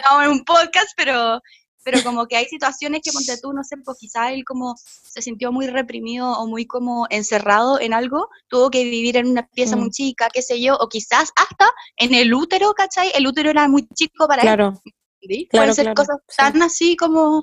estamos 0.00 0.24
en 0.24 0.30
un 0.30 0.44
podcast, 0.46 0.88
pero, 0.96 1.42
pero 1.84 2.02
como 2.02 2.26
que 2.26 2.36
hay 2.36 2.46
situaciones 2.46 3.02
que 3.04 3.12
ponte 3.12 3.36
tú, 3.38 3.52
no 3.52 3.62
sé, 3.64 3.76
pues 3.84 3.98
quizás 4.00 4.32
él 4.32 4.44
como 4.46 4.76
se 4.78 5.20
sintió 5.20 5.52
muy 5.52 5.66
reprimido 5.66 6.32
o 6.38 6.46
muy 6.46 6.64
como 6.66 7.06
encerrado 7.10 7.78
en 7.80 7.92
algo, 7.92 8.30
tuvo 8.48 8.70
que 8.70 8.82
vivir 8.84 9.18
en 9.18 9.26
una 9.26 9.46
pieza 9.48 9.76
muy 9.76 9.88
Mm. 9.88 9.92
chica, 9.92 10.28
qué 10.32 10.40
sé 10.40 10.58
yo, 10.58 10.74
o 10.80 10.88
quizás 10.88 11.32
hasta 11.36 11.70
en 11.98 12.14
el 12.14 12.32
útero, 12.32 12.72
¿cachai? 12.72 13.12
El 13.14 13.26
útero 13.26 13.50
era 13.50 13.68
muy 13.68 13.86
chico 13.94 14.26
para 14.26 14.40
él. 14.40 14.46
Claro. 14.48 14.80
¿sí? 15.20 15.46
claro, 15.50 15.64
Pueden 15.64 15.74
ser 15.74 15.84
claro, 15.84 15.94
cosas 15.96 16.16
sí. 16.28 16.36
tan 16.38 16.62
así 16.62 16.96
como, 16.96 17.42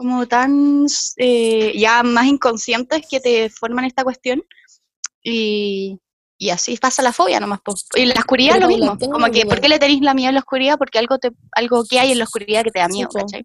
como 0.00 0.26
tan 0.26 0.86
eh, 1.18 1.72
ya 1.78 2.02
más 2.02 2.24
inconscientes 2.26 3.02
que 3.08 3.20
te 3.20 3.50
forman 3.50 3.84
esta 3.84 4.02
cuestión. 4.02 4.42
Y, 5.22 5.98
y 6.38 6.50
así 6.50 6.76
pasa 6.78 7.02
la 7.02 7.12
fobia 7.12 7.38
nomás. 7.40 7.60
po. 7.62 7.74
Y 7.96 8.06
la 8.06 8.14
oscuridad 8.14 8.54
Pero, 8.54 8.66
lo 8.66 8.72
Paula, 8.72 8.84
mismo. 8.86 8.98
tengo 8.98 9.12
Como 9.12 9.24
una 9.26 9.32
que, 9.32 9.42
duda. 9.42 9.50
¿por 9.50 9.60
qué 9.60 9.68
le 9.68 9.78
tenéis 9.78 10.00
la 10.00 10.14
miedo 10.14 10.30
a 10.30 10.32
la 10.32 10.38
oscuridad? 10.40 10.78
Porque 10.78 10.98
algo, 10.98 11.18
te, 11.18 11.30
algo 11.52 11.84
que 11.84 12.00
hay 12.00 12.12
en 12.12 12.18
la 12.18 12.24
oscuridad 12.24 12.64
que 12.64 12.70
te 12.70 12.78
da 12.78 12.88
miedo. 12.88 13.08
¿cachai? 13.12 13.44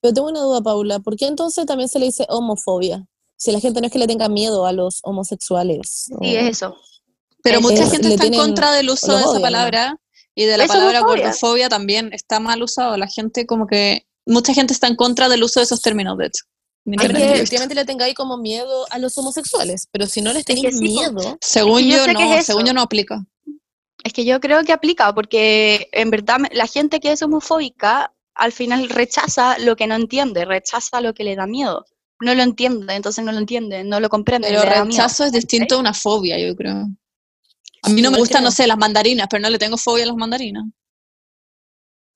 Pero 0.00 0.12
tengo 0.14 0.28
una 0.28 0.40
duda, 0.40 0.60
Paula. 0.60 0.98
¿Por 1.00 1.16
qué 1.16 1.26
entonces 1.26 1.64
también 1.64 1.88
se 1.88 1.98
le 1.98 2.06
dice 2.06 2.26
homofobia? 2.28 3.06
Si 3.36 3.50
la 3.52 3.60
gente 3.60 3.80
no 3.80 3.86
es 3.86 3.92
que 3.92 3.98
le 3.98 4.06
tenga 4.06 4.28
miedo 4.28 4.66
a 4.66 4.72
los 4.72 5.00
homosexuales. 5.02 6.04
Sí, 6.08 6.14
o- 6.14 6.22
es 6.22 6.50
eso. 6.50 6.76
pero 7.42 7.56
Es- 7.58 7.62
mucha 7.62 7.84
es- 7.84 7.90
gente 7.90 8.08
está 8.08 8.26
en 8.26 8.34
contra 8.34 8.72
del 8.72 8.90
uso 8.90 9.12
de 9.12 9.20
esa 9.20 9.28
odian, 9.30 9.40
¿no? 9.40 9.46
palabra 9.46 9.96
y 10.34 10.44
de 10.44 10.56
la 10.58 10.66
palabra 10.66 11.00
homofobia. 11.00 11.24
gordofobia 11.24 11.68
también 11.70 12.10
está 12.12 12.38
mal 12.40 12.62
usado. 12.62 12.96
La 12.98 13.06
gente 13.08 13.46
como 13.46 13.66
que, 13.66 14.06
mucha 14.26 14.54
gente 14.54 14.72
está 14.72 14.86
en 14.86 14.96
contra 14.96 15.28
del 15.28 15.42
uso 15.42 15.60
de 15.60 15.64
esos 15.64 15.80
términos, 15.80 16.16
de 16.18 16.26
hecho. 16.26 16.44
Es 16.86 17.08
que 17.08 17.32
efectivamente 17.32 17.74
le 17.74 17.84
tengáis 17.86 18.14
como 18.14 18.36
miedo 18.36 18.86
a 18.90 18.98
los 18.98 19.16
homosexuales, 19.16 19.88
pero 19.90 20.06
si 20.06 20.20
no 20.20 20.32
les 20.32 20.44
que 20.44 20.54
tenéis 20.54 20.76
sí, 20.76 20.84
miedo, 20.84 21.38
Según 21.40 21.80
Es 21.80 21.84
que 21.84 21.90
yo 21.90 22.12
no, 22.12 22.34
es 22.34 22.46
según 22.46 22.64
yo 22.66 22.74
no 22.74 22.82
aplica. 22.82 23.24
Es 24.02 24.12
que 24.12 24.26
yo 24.26 24.38
creo 24.38 24.62
que 24.64 24.72
aplica, 24.72 25.14
porque 25.14 25.88
en 25.92 26.10
verdad 26.10 26.40
la 26.52 26.66
gente 26.66 27.00
que 27.00 27.12
es 27.12 27.22
homofóbica 27.22 28.12
al 28.34 28.52
final 28.52 28.90
rechaza 28.90 29.58
lo 29.58 29.76
que 29.76 29.86
no 29.86 29.94
entiende, 29.94 30.44
rechaza 30.44 31.00
lo 31.00 31.14
que 31.14 31.24
le 31.24 31.36
da 31.36 31.46
miedo. 31.46 31.86
No 32.20 32.34
lo 32.34 32.42
entiende, 32.42 32.94
entonces 32.94 33.24
no 33.24 33.32
lo 33.32 33.38
entiende, 33.38 33.82
no 33.82 33.98
lo 33.98 34.10
comprende. 34.10 34.48
Pero 34.48 34.60
miedo. 34.60 34.84
rechazo 34.84 35.24
es 35.24 35.32
distinto 35.32 35.76
a 35.76 35.78
una 35.78 35.94
fobia, 35.94 36.38
yo 36.38 36.54
creo. 36.54 36.86
A 37.82 37.88
mí 37.88 38.02
no 38.02 38.10
me 38.10 38.18
gustan, 38.18 38.44
no 38.44 38.50
sé, 38.50 38.66
las 38.66 38.78
mandarinas, 38.78 39.26
pero 39.30 39.42
no 39.42 39.50
le 39.50 39.58
tengo 39.58 39.78
fobia 39.78 40.04
a 40.04 40.08
las 40.08 40.16
mandarinas. 40.16 40.64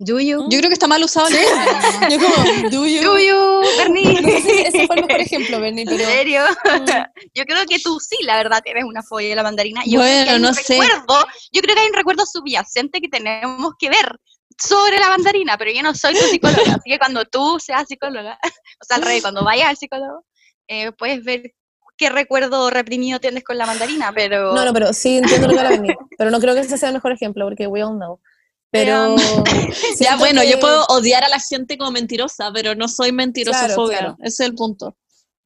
Yuyu. 0.01 0.47
Yo 0.49 0.59
creo 0.59 0.69
que 0.71 0.75
está 0.75 0.87
mal 0.87 1.03
usado 1.03 1.27
el 1.29 1.35
término. 1.35 2.09
yo 2.09 2.19
como, 2.21 2.71
do 2.71 2.87
you? 2.87 3.03
Yuyu, 3.03 3.61
Bernie. 3.79 4.21
No 4.23 4.29
sé 4.29 4.41
si 4.43 4.51
ese 4.61 4.87
fue 4.87 4.97
el 4.97 5.07
mejor 5.07 5.21
ejemplo, 5.21 5.61
Bernie, 5.61 5.83
¿En 5.83 5.89
pero 5.89 6.05
serio? 6.09 6.43
mm, 6.65 6.87
Yo 7.35 7.45
creo 7.45 7.67
que 7.69 7.79
tú 7.81 7.99
sí, 7.99 8.17
la 8.25 8.37
verdad, 8.37 8.61
tienes 8.63 8.85
una 8.85 9.03
fobia 9.03 9.31
de 9.31 9.35
la 9.37 9.43
mandarina. 9.43 9.83
Yo 9.85 10.01
creo 10.01 10.25
que 10.25 10.31
Bueno, 10.31 10.49
no 10.49 10.55
sé. 10.55 10.75
recuerdo, 10.81 11.27
yo 11.53 11.61
creo 11.63 11.75
que 11.75 11.81
hay 11.81 11.89
un 11.89 11.95
recuerdo 11.95 12.25
subyacente 12.27 13.01
que 13.01 13.09
tenemos 13.09 13.73
que 13.79 13.89
ver 13.89 14.19
sobre 14.57 14.99
la 14.99 15.09
mandarina, 15.09 15.57
pero 15.59 15.71
yo 15.73 15.83
no 15.83 15.95
soy 15.95 16.15
tu 16.15 16.25
psicóloga, 16.27 16.63
así 16.75 16.91
que 16.91 16.99
cuando 16.99 17.25
tú 17.25 17.59
seas 17.61 17.87
psicóloga, 17.89 18.39
o 18.81 18.85
sea, 18.85 18.97
al 18.97 19.03
revés, 19.03 19.23
cuando 19.23 19.45
vayas 19.45 19.69
al 19.69 19.77
psicólogo, 19.77 20.25
eh, 20.69 20.93
puedes 20.93 21.25
ver 21.25 21.55
qué 21.97 22.09
recuerdo 22.11 22.71
reprimido 22.71 23.19
tienes 23.19 23.43
con 23.43 23.59
la 23.59 23.67
mandarina, 23.67 24.13
pero... 24.15 24.55
no, 24.55 24.65
no, 24.65 24.73
pero 24.73 24.93
sí 24.93 25.19
entiendo 25.19 25.49
lo 25.49 25.55
que 25.57 25.63
va 25.63 25.69
a 25.69 25.73
venir, 25.73 25.97
pero 26.17 26.31
no 26.31 26.39
creo 26.41 26.55
que 26.55 26.61
ese 26.61 26.79
sea 26.79 26.89
el 26.91 26.95
mejor 26.95 27.11
ejemplo, 27.13 27.45
porque 27.47 27.67
we 27.67 27.83
all 27.83 27.97
know. 27.97 28.21
Pero 28.71 29.17
Ya, 30.01 30.17
bueno, 30.17 30.43
yo 30.45 30.61
puedo 30.61 30.85
odiar 30.89 31.25
a 31.25 31.29
la 31.29 31.41
gente 31.41 31.79
como 31.79 31.91
mentirosa, 31.91 32.51
pero 32.53 32.75
no 32.75 32.89
soy 32.89 33.13
mentirosa 33.13 33.67
Claro. 33.75 34.17
Ese 34.21 34.43
es 34.45 34.49
el 34.49 34.55
punto. 34.55 34.97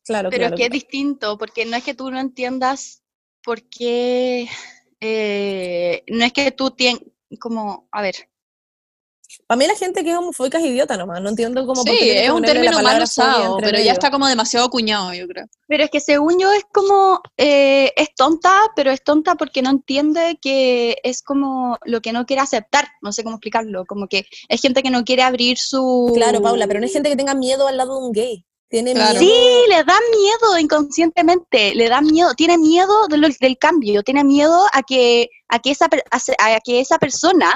Claro, 0.05 0.31
Pero 0.31 0.41
claro, 0.41 0.55
es 0.55 0.59
que 0.59 0.67
es 0.67 0.73
distinto, 0.73 1.39
porque 1.39 1.65
no 1.65 1.77
es 1.77 1.85
que 1.85 1.95
tú 1.95 2.11
no 2.11 2.19
entiendas 2.19 3.03
por 3.45 3.63
qué, 3.69 4.49
eh, 5.01 6.03
no 6.09 6.25
es 6.25 6.33
que 6.33 6.51
tú 6.51 6.73
tienes, 6.73 7.03
como, 7.39 7.89
a 7.93 8.03
ver, 8.03 8.29
Para 9.47 9.59
mí 9.59 9.67
la 9.67 9.75
gente 9.77 10.03
que 10.05 10.11
es 10.11 10.17
homofóbica 10.17 10.59
es 10.59 10.65
idiota 10.65 10.97
nomás, 10.97 11.21
no 11.23 11.29
entiendo 11.31 11.67
cómo 11.67 11.85
por 11.85 11.95
Sí, 11.95 12.11
es 12.11 12.31
un 12.31 12.43
término 12.43 12.81
mal 12.83 13.03
usado, 13.03 13.57
pero 13.59 13.73
medio. 13.73 13.85
ya 13.87 13.93
está 13.93 14.11
como 14.11 14.27
demasiado 14.27 14.69
cuñado, 14.71 15.13
yo 15.15 15.27
creo. 15.27 15.47
Pero 15.69 15.85
es 15.85 15.91
que 15.91 16.01
según 16.01 16.39
yo 16.39 16.53
es 16.53 16.65
como, 16.73 17.21
eh, 17.37 17.93
es 17.97 18.15
tonta, 18.15 18.53
pero 18.77 18.91
es 18.91 19.03
tonta 19.03 19.35
porque 19.37 19.63
no 19.63 19.71
entiende 19.71 20.39
que 20.41 20.97
es 21.03 21.23
como 21.23 21.79
lo 21.85 22.01
que 22.01 22.13
no 22.13 22.27
quiere 22.27 22.43
aceptar, 22.43 22.87
no 23.01 23.13
sé 23.13 23.23
cómo 23.25 23.37
explicarlo, 23.37 23.85
como 23.87 24.07
que 24.09 24.27
es 24.49 24.61
gente 24.61 24.83
que 24.83 24.91
no 24.91 25.05
quiere 25.05 25.23
abrir 25.23 25.59
su... 25.59 26.11
Claro, 26.15 26.43
Paula, 26.43 26.67
pero 26.67 26.81
no 26.81 26.87
hay 26.87 26.93
gente 26.93 27.09
que 27.09 27.17
tenga 27.17 27.35
miedo 27.35 27.67
al 27.69 27.77
lado 27.77 27.99
de 28.01 28.07
un 28.07 28.13
gay. 28.13 28.45
Tiene 28.69 28.95
Claro. 28.95 29.21
miedo. 29.21 29.35
Sí, 29.35 29.71
le 29.71 29.85
da 29.85 29.95
miedo 30.19 30.59
inconscientemente, 30.59 31.75
le 31.75 31.89
da 31.89 32.01
miedo, 32.01 32.35
tiene 32.35 32.59
miedo 32.59 33.07
de 33.09 33.19
lo- 33.19 33.29
del 33.41 33.59
cambio, 33.59 34.03
tiene 34.03 34.25
miedo 34.25 34.65
a 34.73 34.83
que, 34.83 35.29
a 35.49 35.59
que 35.59 35.71
esa 35.71 35.89
a 36.11 36.55
a 36.55 36.61
que 36.61 36.81
esa 36.81 36.99
persona, 36.99 37.53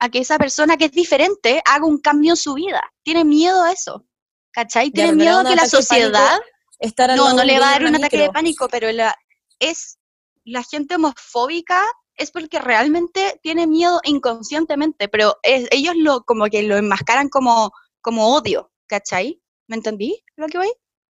a 0.00 0.08
que 0.08 0.18
esa 0.20 0.38
persona 0.38 0.76
que 0.76 0.86
es 0.86 0.92
diferente 0.92 1.60
haga 1.64 1.86
un 1.86 1.98
cambio 1.98 2.32
en 2.32 2.36
su 2.36 2.54
vida. 2.54 2.82
Tiene 3.02 3.24
miedo 3.24 3.62
a 3.62 3.72
eso. 3.72 4.04
¿Cachai? 4.52 4.90
Tiene 4.90 5.12
miedo 5.12 5.40
a 5.40 5.44
que 5.44 5.54
la 5.56 5.66
sociedad 5.66 6.38
Estar 6.80 7.16
no, 7.16 7.32
no 7.32 7.44
le 7.44 7.58
va 7.58 7.68
a 7.70 7.72
dar 7.72 7.84
un 7.84 7.96
ataque 7.96 8.18
de 8.18 8.30
pánico, 8.30 8.68
pero 8.68 8.90
la, 8.92 9.14
es 9.58 9.98
la 10.44 10.62
gente 10.62 10.94
homofóbica 10.94 11.82
es 12.14 12.30
porque 12.30 12.58
realmente 12.60 13.38
tiene 13.42 13.66
miedo 13.66 14.00
inconscientemente, 14.04 15.08
pero 15.08 15.36
es- 15.42 15.68
ellos 15.70 15.94
lo 15.96 16.22
como 16.24 16.46
que 16.46 16.62
lo 16.62 16.76
enmascaran 16.76 17.28
como, 17.28 17.72
como 18.00 18.34
odio, 18.34 18.72
¿cachai? 18.86 19.40
¿Me 19.66 19.76
entendí 19.76 20.22
lo 20.36 20.46
que 20.46 20.58
voy? 20.58 20.72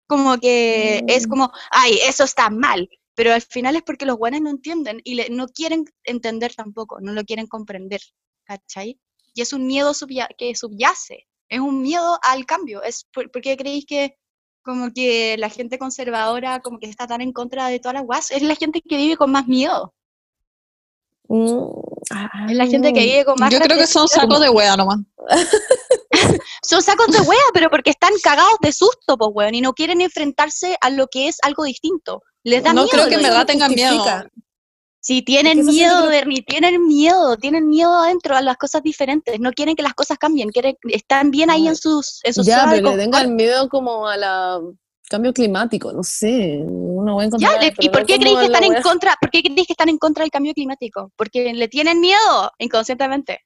Como 0.07 0.37
que 0.37 1.03
es 1.07 1.27
Mm. 1.27 1.29
como, 1.29 1.51
ay, 1.71 1.97
eso 2.05 2.23
está 2.25 2.49
mal, 2.49 2.89
pero 3.15 3.33
al 3.33 3.41
final 3.41 3.75
es 3.77 3.83
porque 3.83 4.05
los 4.05 4.17
buenos 4.17 4.41
no 4.41 4.49
entienden 4.49 5.01
y 5.03 5.15
le- 5.15 5.29
no 5.29 5.47
quieren 5.47 5.85
entender 6.03 6.53
tampoco, 6.55 6.99
no 7.01 7.13
lo 7.13 7.23
quieren 7.23 7.47
comprender, 7.47 8.01
¿cachai? 8.45 8.99
Y 9.33 9.41
es 9.41 9.53
un 9.53 9.65
miedo 9.67 9.93
subya- 9.93 10.29
que 10.37 10.55
subyace, 10.55 11.27
es 11.49 11.59
un 11.59 11.81
miedo 11.81 12.19
al 12.23 12.45
cambio, 12.45 12.83
es 12.83 13.05
por, 13.13 13.29
¿por 13.31 13.41
qué 13.41 13.55
creéis 13.57 13.85
que 13.87 14.17
como 14.63 14.91
que 14.93 15.35
la 15.37 15.49
gente 15.49 15.77
conservadora 15.77 16.61
como 16.61 16.79
que 16.79 16.87
está 16.87 17.05
tan 17.07 17.19
en 17.21 17.33
contra 17.33 17.67
de 17.67 17.79
todas 17.79 17.95
las 17.95 18.03
guas, 18.05 18.31
es 18.31 18.41
la 18.43 18.55
gente 18.55 18.81
que 18.81 18.95
vive 18.97 19.17
con 19.17 19.31
más 19.31 19.47
miedo, 19.47 19.93
Mm, 21.29 21.69
ah, 22.11 22.29
es 22.49 22.55
la 22.57 22.67
gente 22.67 22.91
que 22.91 22.99
vive 22.99 23.23
con 23.25 23.35
más 23.39 23.49
Yo 23.51 23.57
creo 23.61 23.77
que 23.77 23.87
son 23.87 24.09
sacos 24.09 24.41
de 24.41 24.49
wea 24.49 24.75
nomás. 24.75 24.99
Son 26.61 26.81
sacos 26.81 27.07
de 27.07 27.21
wea, 27.21 27.39
pero 27.53 27.69
porque 27.69 27.89
están 27.91 28.11
cagados 28.21 28.57
de 28.61 28.71
susto, 28.73 29.17
pues 29.17 29.31
weón, 29.33 29.55
y 29.55 29.61
no 29.61 29.73
quieren 29.73 30.01
enfrentarse 30.01 30.77
a 30.81 30.89
lo 30.89 31.07
que 31.07 31.27
es 31.29 31.37
algo 31.41 31.63
distinto. 31.63 32.21
Les 32.43 32.61
da 32.61 32.73
No 32.73 32.83
miedo. 32.83 32.89
creo 32.91 33.07
que 33.07 33.15
en 33.15 33.21
verdad 33.23 33.45
tengan 33.45 33.73
miedo. 33.73 34.03
Si 35.05 35.21
tienen 35.21 35.65
miedo, 35.65 36.07
Bernie, 36.07 36.41
tienen 36.43 36.87
miedo, 36.87 37.35
tienen 37.35 37.67
miedo 37.67 37.93
adentro 37.93 38.37
a 38.37 38.41
las 38.41 38.55
cosas 38.55 38.81
diferentes, 38.83 39.37
no 39.37 39.51
quieren 39.51 39.75
que 39.75 39.83
las 39.83 39.93
cosas 39.93 40.17
cambien, 40.17 40.49
quieren, 40.49 40.77
están 40.83 41.29
bien 41.29 41.49
ahí 41.49 41.67
en 41.67 41.75
sus, 41.75 42.21
en 42.23 42.33
sus 42.33 42.45
Ya, 42.45 42.65
pero 42.69 42.83
confort. 42.83 43.01
tengan 43.01 43.35
miedo 43.35 43.67
como 43.67 44.07
a 44.07 44.15
la 44.15 44.61
cambio 45.09 45.33
climático, 45.33 45.91
no 45.91 46.03
sé. 46.03 46.57
Una 46.65 47.13
buena 47.15 47.37
Ya, 47.37 47.57
le- 47.59 47.73
¿y 47.79 47.89
por 47.89 48.05
qué 48.05 48.17
creéis 48.17 48.39
que 48.39 48.45
están 48.45 48.63
en 48.63 48.81
contra? 48.81 49.17
¿Por 49.19 49.29
qué 49.29 49.43
creéis 49.43 49.67
que 49.67 49.73
están 49.73 49.89
en 49.89 49.97
contra 49.97 50.23
del 50.23 50.31
cambio 50.31 50.53
climático? 50.53 51.11
Porque 51.17 51.53
le 51.53 51.67
tienen 51.67 51.99
miedo 51.99 52.51
inconscientemente. 52.57 53.41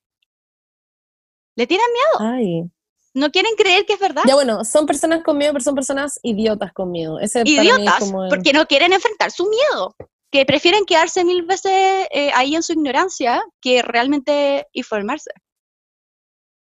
Le 1.56 1.66
tienen 1.66 1.88
miedo, 1.92 2.32
Ay. 2.34 2.70
no 3.16 3.32
quieren 3.32 3.54
creer 3.58 3.84
que 3.88 3.94
es 3.94 4.00
verdad. 4.00 4.22
Ya 4.28 4.36
bueno, 4.36 4.64
son 4.64 4.86
personas 4.86 5.24
con 5.24 5.40
miedo, 5.40 5.54
pero 5.54 5.64
son 5.64 5.74
personas 5.74 6.20
idiotas 6.22 6.72
con 6.72 6.92
miedo. 6.92 7.20
Ese 7.20 7.40
para 7.40 7.50
mí 7.50 7.58
es 7.58 7.64
idiotas, 7.80 8.00
como 8.00 8.24
el- 8.26 8.30
porque 8.30 8.54
no 8.54 8.68
quieren 8.68 8.94
enfrentar 8.94 9.32
su 9.32 9.50
miedo, 9.50 9.96
que 10.32 10.46
prefieren 10.46 10.86
quedarse 10.86 11.24
mil 11.24 11.44
veces 11.44 12.08
eh, 12.12 12.32
ahí 12.36 12.56
en 12.56 12.64
su 12.64 12.74
ignorancia 12.74 13.44
que 13.62 13.82
realmente 13.82 14.68
informarse. 14.74 15.32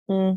Mm. 0.07 0.33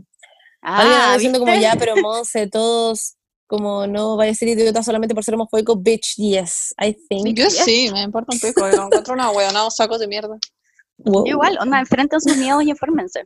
Alguien 0.63 1.01
Ah, 1.01 1.15
diciendo 1.15 1.39
como 1.39 1.55
ya, 1.55 1.77
pero 1.79 1.95
Monse, 2.03 2.49
todos 2.49 3.17
como 3.47 3.87
no 3.87 4.17
vaya 4.17 4.33
a 4.33 4.35
ser 4.35 4.49
idiota 4.49 4.83
solamente 4.83 5.15
por 5.15 5.23
ser 5.23 5.35
homofóbico, 5.35 5.77
bitch, 5.77 6.17
yes, 6.17 6.75
I 6.81 6.97
think. 7.09 7.37
Yo 7.37 7.45
Yes. 7.45 7.65
sí, 7.65 7.89
me 7.93 8.03
importa 8.03 8.35
un 8.35 8.41
pico. 8.41 8.69
Yo 8.71 8.85
encuentro 8.87 9.15
una 9.15 9.31
no 9.53 9.71
sacos 9.71 10.01
de 10.01 10.09
mierda. 10.09 10.37
Wow. 10.99 11.27
Igual, 11.27 11.59
onda, 11.61 11.79
enfrenten 11.79 12.21
sus 12.21 12.37
miedos 12.37 12.63
y 12.65 12.71
infórmense. 12.71 13.25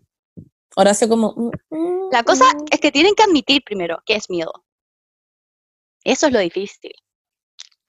Horacio 0.76 1.08
como... 1.08 1.32
mm, 1.36 1.74
mm, 1.74 2.08
La 2.12 2.22
cosa 2.22 2.44
mm. 2.44 2.64
es 2.70 2.80
que 2.80 2.92
tienen 2.92 3.14
que 3.14 3.22
admitir 3.22 3.62
primero 3.64 4.02
que 4.04 4.16
es 4.16 4.28
miedo. 4.28 4.52
Eso 6.04 6.26
es 6.26 6.32
lo 6.32 6.38
difícil. 6.38 6.92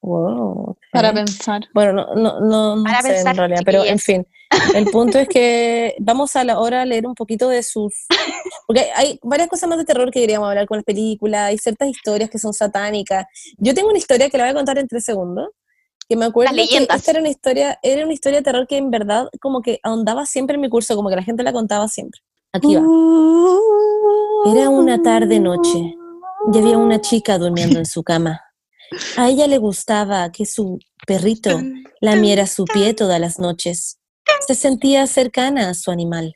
Wow, 0.01 0.71
ok. 0.71 0.77
Para 0.91 1.13
pensar. 1.13 1.61
Bueno, 1.73 1.93
no, 1.93 2.15
no, 2.15 2.39
no, 2.39 2.75
no 2.77 2.83
Para 2.83 3.01
sé 3.01 3.09
pensar, 3.09 3.33
en 3.33 3.37
realidad, 3.37 3.61
pero 3.63 3.85
en 3.85 3.99
fin, 3.99 4.25
el 4.75 4.85
punto 4.85 5.19
es 5.19 5.27
que 5.27 5.95
vamos 5.99 6.35
a 6.35 6.43
la 6.43 6.59
hora 6.59 6.81
a 6.81 6.85
leer 6.85 7.05
un 7.05 7.15
poquito 7.15 7.49
de 7.49 7.63
sus... 7.63 8.07
Porque 8.67 8.89
hay 8.95 9.19
varias 9.23 9.47
cosas 9.47 9.69
más 9.69 9.77
de 9.77 9.85
terror 9.85 10.09
que 10.11 10.19
queríamos 10.19 10.49
hablar 10.49 10.65
con 10.67 10.77
las 10.77 10.85
películas, 10.85 11.41
hay 11.49 11.57
ciertas 11.57 11.87
historias 11.87 12.29
que 12.29 12.39
son 12.39 12.53
satánicas. 12.53 13.25
Yo 13.57 13.73
tengo 13.73 13.89
una 13.89 13.97
historia 13.97 14.29
que 14.29 14.37
la 14.37 14.45
voy 14.45 14.51
a 14.51 14.55
contar 14.55 14.77
en 14.77 14.87
tres 14.87 15.05
segundos, 15.05 15.49
que 16.09 16.15
me 16.15 16.25
acuerdo 16.25 16.51
que 16.51 16.61
leyendas. 16.61 16.97
esta 16.97 17.11
era 17.11 17.19
una 17.19 17.29
historia, 17.29 17.79
era 17.83 18.03
una 18.03 18.13
historia 18.13 18.39
de 18.39 18.43
terror 18.43 18.67
que 18.67 18.77
en 18.77 18.89
verdad 18.91 19.29
como 19.39 19.61
que 19.61 19.79
ahondaba 19.83 20.25
siempre 20.25 20.55
en 20.55 20.61
mi 20.61 20.69
curso, 20.69 20.95
como 20.95 21.09
que 21.09 21.15
la 21.15 21.23
gente 21.23 21.43
la 21.43 21.53
contaba 21.53 21.87
siempre. 21.87 22.21
Aquí 22.53 22.75
va. 22.75 22.81
Era 24.45 24.69
una 24.69 25.01
tarde 25.01 25.39
noche 25.39 25.95
y 26.51 26.57
había 26.57 26.77
una 26.77 26.99
chica 26.99 27.37
durmiendo 27.37 27.79
en 27.79 27.85
su 27.85 28.03
cama. 28.03 28.41
A 29.17 29.29
ella 29.29 29.47
le 29.47 29.57
gustaba 29.57 30.31
que 30.31 30.45
su 30.45 30.79
perrito 31.07 31.61
lamiera 32.01 32.47
su 32.47 32.65
pie 32.65 32.93
todas 32.93 33.19
las 33.19 33.39
noches. 33.39 33.99
Se 34.45 34.55
sentía 34.55 35.07
cercana 35.07 35.69
a 35.69 35.73
su 35.73 35.91
animal. 35.91 36.35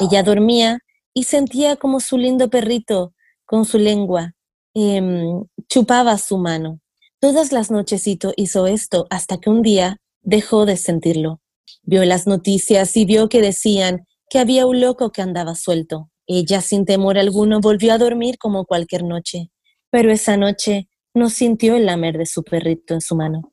Ella 0.00 0.22
dormía 0.22 0.78
y 1.14 1.24
sentía 1.24 1.76
como 1.76 2.00
su 2.00 2.16
lindo 2.16 2.48
perrito, 2.48 3.12
con 3.44 3.64
su 3.64 3.78
lengua, 3.78 4.32
em, 4.74 5.44
chupaba 5.68 6.16
su 6.18 6.38
mano. 6.38 6.80
Todas 7.20 7.52
las 7.52 7.70
noches 7.70 8.06
hizo- 8.06 8.32
hizo 8.36 8.66
esto 8.66 9.06
hasta 9.10 9.38
que 9.38 9.50
un 9.50 9.62
día 9.62 9.96
dejó 10.22 10.66
de 10.66 10.76
sentirlo. 10.76 11.40
Vio 11.82 12.04
las 12.04 12.26
noticias 12.26 12.96
y 12.96 13.04
vio 13.04 13.28
que 13.28 13.42
decían 13.42 14.06
que 14.28 14.38
había 14.38 14.66
un 14.66 14.80
loco 14.80 15.10
que 15.10 15.22
andaba 15.22 15.54
suelto. 15.54 16.10
Ella, 16.26 16.60
sin 16.60 16.84
temor 16.84 17.18
alguno, 17.18 17.60
volvió 17.60 17.92
a 17.92 17.98
dormir 17.98 18.38
como 18.38 18.64
cualquier 18.64 19.02
noche. 19.02 19.50
Pero 19.90 20.12
esa 20.12 20.36
noche 20.36 20.88
no 21.14 21.30
sintió 21.30 21.76
el 21.76 21.86
lamer 21.86 22.18
de 22.18 22.26
su 22.26 22.42
perrito 22.42 22.94
en 22.94 23.00
su 23.00 23.16
mano. 23.16 23.52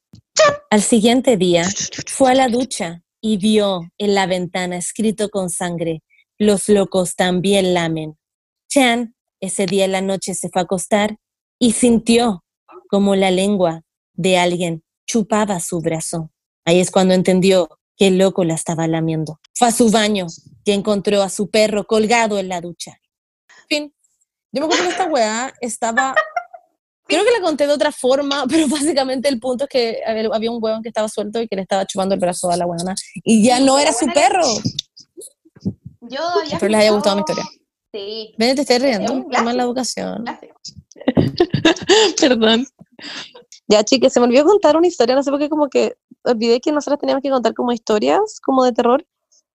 Al 0.70 0.82
siguiente 0.82 1.38
día 1.38 1.66
fue 2.08 2.32
a 2.32 2.36
la 2.36 2.48
ducha 2.48 3.02
y 3.22 3.38
vio 3.38 3.92
en 3.98 4.14
la 4.14 4.28
ventana 4.28 4.78
escrito 4.78 5.30
con 5.30 5.50
sangre, 5.50 6.04
los 6.38 6.70
locos 6.70 7.16
también 7.16 7.74
lamen. 7.74 8.18
Chan, 8.70 9.16
ese 9.40 9.66
día 9.66 9.86
en 9.86 9.92
la 9.94 10.02
noche 10.02 10.34
se 10.34 10.50
fue 10.50 10.62
a 10.62 10.66
acostar 10.66 11.18
y 11.60 11.72
sintió 11.72 12.44
como 12.90 13.16
la 13.16 13.32
lengua 13.32 13.82
de 14.14 14.38
alguien 14.38 14.84
chupaba 15.06 15.60
su 15.60 15.80
brazo. 15.80 16.32
Ahí 16.66 16.80
es 16.80 16.92
cuando 16.92 17.14
entendió 17.14 17.70
que 17.96 18.08
el 18.08 18.18
loco 18.18 18.44
la 18.44 18.54
estaba 18.54 18.88
lamiendo. 18.88 19.40
Fue 19.56 19.70
a 19.70 19.72
su 19.72 19.90
baño 19.90 20.28
y 20.64 20.72
encontró 20.72 21.24
a 21.24 21.30
su 21.30 21.50
perro 21.50 21.86
colgado 21.86 22.38
en 22.40 22.50
la 22.50 22.62
ducha. 22.62 23.00
Fin. 23.68 23.94
Yo 24.52 24.62
me 24.62 24.66
acuerdo 24.66 24.84
que 24.84 24.90
esta 24.92 25.06
weá 25.06 25.54
estaba 25.62 26.16
Creo 27.08 27.24
que 27.24 27.32
la 27.32 27.42
conté 27.42 27.68
de 27.68 27.74
otra 27.74 27.92
forma, 27.92 28.46
pero 28.50 28.68
básicamente 28.68 29.30
el 29.30 29.40
punto 29.40 29.66
es 29.66 29.70
que 29.70 30.02
había 30.06 30.30
había 30.34 30.52
un 30.52 30.60
huevón 30.62 30.82
que 30.82 30.90
estaba 30.90 31.08
suelto 31.08 31.42
y 31.42 31.48
que 31.48 31.56
le 31.56 31.62
estaba 31.64 31.86
chupando 31.86 32.16
el 32.16 32.20
brazo 32.20 32.50
a 32.52 32.58
la 32.58 32.66
huevona. 32.66 32.96
Y 33.24 33.44
ya 33.44 33.60
no 33.60 33.80
era 33.80 33.94
su 33.94 34.08
perro. 34.08 34.46
Yo 36.10 36.20
Espero 36.44 36.70
les 36.70 36.82
haya 36.82 36.92
gustado 36.92 37.16
mi 37.16 37.22
historia. 37.22 37.44
Sí. 37.94 38.34
Ven, 38.38 38.56
te 38.56 38.62
estoy 38.62 38.80
riendo. 38.80 39.26
Clásico. 39.26 39.44
mala 39.44 39.64
educación. 39.64 40.26
Perdón. 42.20 42.66
Ya, 43.68 43.84
chicas, 43.84 44.14
se 44.14 44.20
me 44.20 44.28
olvidó 44.28 44.46
contar 44.46 44.78
una 44.78 44.88
historia. 44.88 45.16
No 45.16 45.24
sé 45.24 45.32
por 45.32 45.40
qué, 45.40 45.50
como 45.50 45.68
que 45.68 45.96
olvidé 46.24 46.60
que 46.62 46.72
nosotros 46.72 47.00
teníamos 47.00 47.22
que 47.22 47.30
contar 47.30 47.54
como 47.54 47.72
historias, 47.72 48.40
como 48.42 48.64
de 48.64 48.72
terror. 48.72 49.06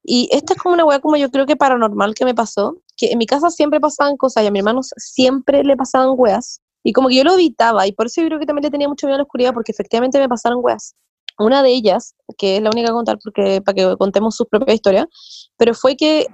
Y 0.02 0.28
esta 0.32 0.54
es 0.54 0.58
como 0.58 0.74
una 0.74 0.84
hueá 0.84 0.98
como 0.98 1.16
yo 1.16 1.30
creo 1.30 1.46
que 1.46 1.56
paranormal 1.56 2.14
que 2.14 2.24
me 2.24 2.34
pasó. 2.34 2.76
Que 2.96 3.12
en 3.12 3.18
mi 3.18 3.26
casa 3.26 3.50
siempre 3.50 3.80
pasaban 3.80 4.16
cosas 4.16 4.44
y 4.44 4.46
a 4.46 4.50
mi 4.50 4.58
hermano 4.58 4.80
siempre 4.82 5.64
le 5.64 5.76
pasaban 5.76 6.14
weas. 6.16 6.60
Y 6.82 6.92
como 6.92 7.08
que 7.08 7.16
yo 7.16 7.24
lo 7.24 7.34
evitaba. 7.34 7.86
Y 7.86 7.92
por 7.92 8.06
eso 8.06 8.20
yo 8.20 8.28
creo 8.28 8.38
que 8.38 8.46
también 8.46 8.64
le 8.64 8.70
tenía 8.70 8.88
mucho 8.88 9.06
miedo 9.06 9.16
a 9.16 9.18
la 9.18 9.24
oscuridad 9.24 9.54
porque 9.54 9.72
efectivamente 9.72 10.18
me 10.18 10.28
pasaron 10.28 10.60
weas. 10.62 10.94
Una 11.38 11.62
de 11.62 11.70
ellas, 11.70 12.14
que 12.36 12.56
es 12.56 12.62
la 12.62 12.70
única 12.70 12.88
que 12.88 12.92
contar 12.92 13.18
porque 13.22 13.62
para 13.62 13.74
que 13.74 13.96
contemos 13.96 14.36
su 14.36 14.46
propia 14.46 14.74
historia, 14.74 15.08
pero 15.56 15.74
fue 15.74 15.96
que 15.96 16.26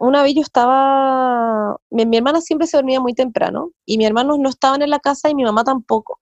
una 0.00 0.22
vez 0.22 0.34
yo 0.34 0.42
estaba, 0.42 1.76
mi, 1.90 2.06
mi 2.06 2.16
hermana 2.18 2.40
siempre 2.40 2.66
se 2.66 2.76
dormía 2.76 3.00
muy 3.00 3.14
temprano 3.14 3.70
y 3.84 3.98
mis 3.98 4.06
hermanos 4.06 4.38
no 4.38 4.48
estaban 4.48 4.82
en 4.82 4.90
la 4.90 4.98
casa 5.00 5.30
y 5.30 5.34
mi 5.34 5.44
mamá 5.44 5.64
tampoco, 5.64 6.20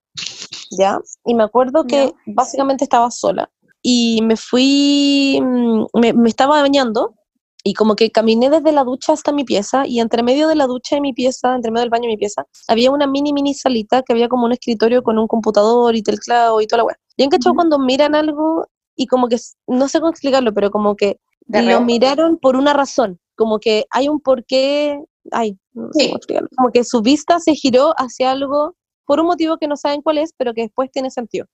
¿ya? 0.77 0.99
Y 1.25 1.35
me 1.35 1.43
acuerdo 1.43 1.85
que 1.85 2.13
básicamente 2.25 2.83
estaba 2.83 3.11
sola 3.11 3.49
y 3.81 4.21
me 4.23 4.37
fui, 4.37 5.39
mm, 5.41 5.85
me, 5.99 6.13
me 6.13 6.29
estaba 6.29 6.61
bañando 6.61 7.13
y 7.63 7.73
como 7.73 7.95
que 7.95 8.11
caminé 8.11 8.49
desde 8.49 8.71
la 8.73 8.83
ducha 8.83 9.13
hasta 9.13 9.31
mi 9.31 9.45
pieza 9.45 9.87
y 9.87 9.99
entre 10.01 10.21
medio 10.21 10.47
de 10.47 10.55
la 10.55 10.67
ducha 10.67 10.97
y 10.97 11.01
mi 11.01 11.13
pieza, 11.13 11.55
entre 11.55 11.71
medio 11.71 11.81
del 11.83 11.89
baño 11.89 12.05
y 12.05 12.13
mi 12.13 12.17
pieza, 12.17 12.45
había 12.67 12.91
una 12.91 13.07
mini 13.07 13.31
mini 13.33 13.53
salita 13.53 14.03
que 14.03 14.11
había 14.13 14.27
como 14.27 14.45
un 14.45 14.51
escritorio 14.51 15.01
con 15.01 15.17
un 15.17 15.27
computador 15.27 15.95
y 15.95 16.03
teclado 16.03 16.59
y 16.61 16.67
toda 16.67 16.79
la 16.79 16.83
weá. 16.85 16.97
¿Y 17.15 17.23
han 17.23 17.29
cachado 17.29 17.55
cuando 17.55 17.79
miran 17.79 18.15
algo 18.15 18.65
y 18.95 19.07
como 19.07 19.27
que, 19.27 19.37
no 19.67 19.87
sé 19.87 19.99
cómo 19.99 20.11
explicarlo, 20.11 20.53
pero 20.53 20.69
como 20.71 20.95
que 20.95 21.19
De 21.45 21.61
lo 21.61 21.81
miraron 21.81 22.37
por 22.37 22.55
una 22.55 22.73
razón, 22.73 23.19
como 23.35 23.59
que 23.59 23.85
hay 23.91 24.07
un 24.09 24.19
porqué, 24.19 24.99
ay, 25.31 25.57
no 25.73 25.87
sé 25.93 25.99
Sí. 25.99 26.05
cómo 26.07 26.17
explicarlo, 26.17 26.49
como 26.55 26.69
que 26.71 26.83
su 26.83 27.01
vista 27.01 27.39
se 27.39 27.55
giró 27.55 27.93
hacia 27.97 28.31
algo 28.31 28.75
por 29.05 29.19
un 29.19 29.25
motivo 29.27 29.57
que 29.57 29.67
no 29.67 29.75
saben 29.77 30.01
cuál 30.01 30.17
es, 30.19 30.33
pero 30.37 30.53
que 30.53 30.61
después 30.63 30.91
tiene 30.91 31.09
sentido. 31.11 31.45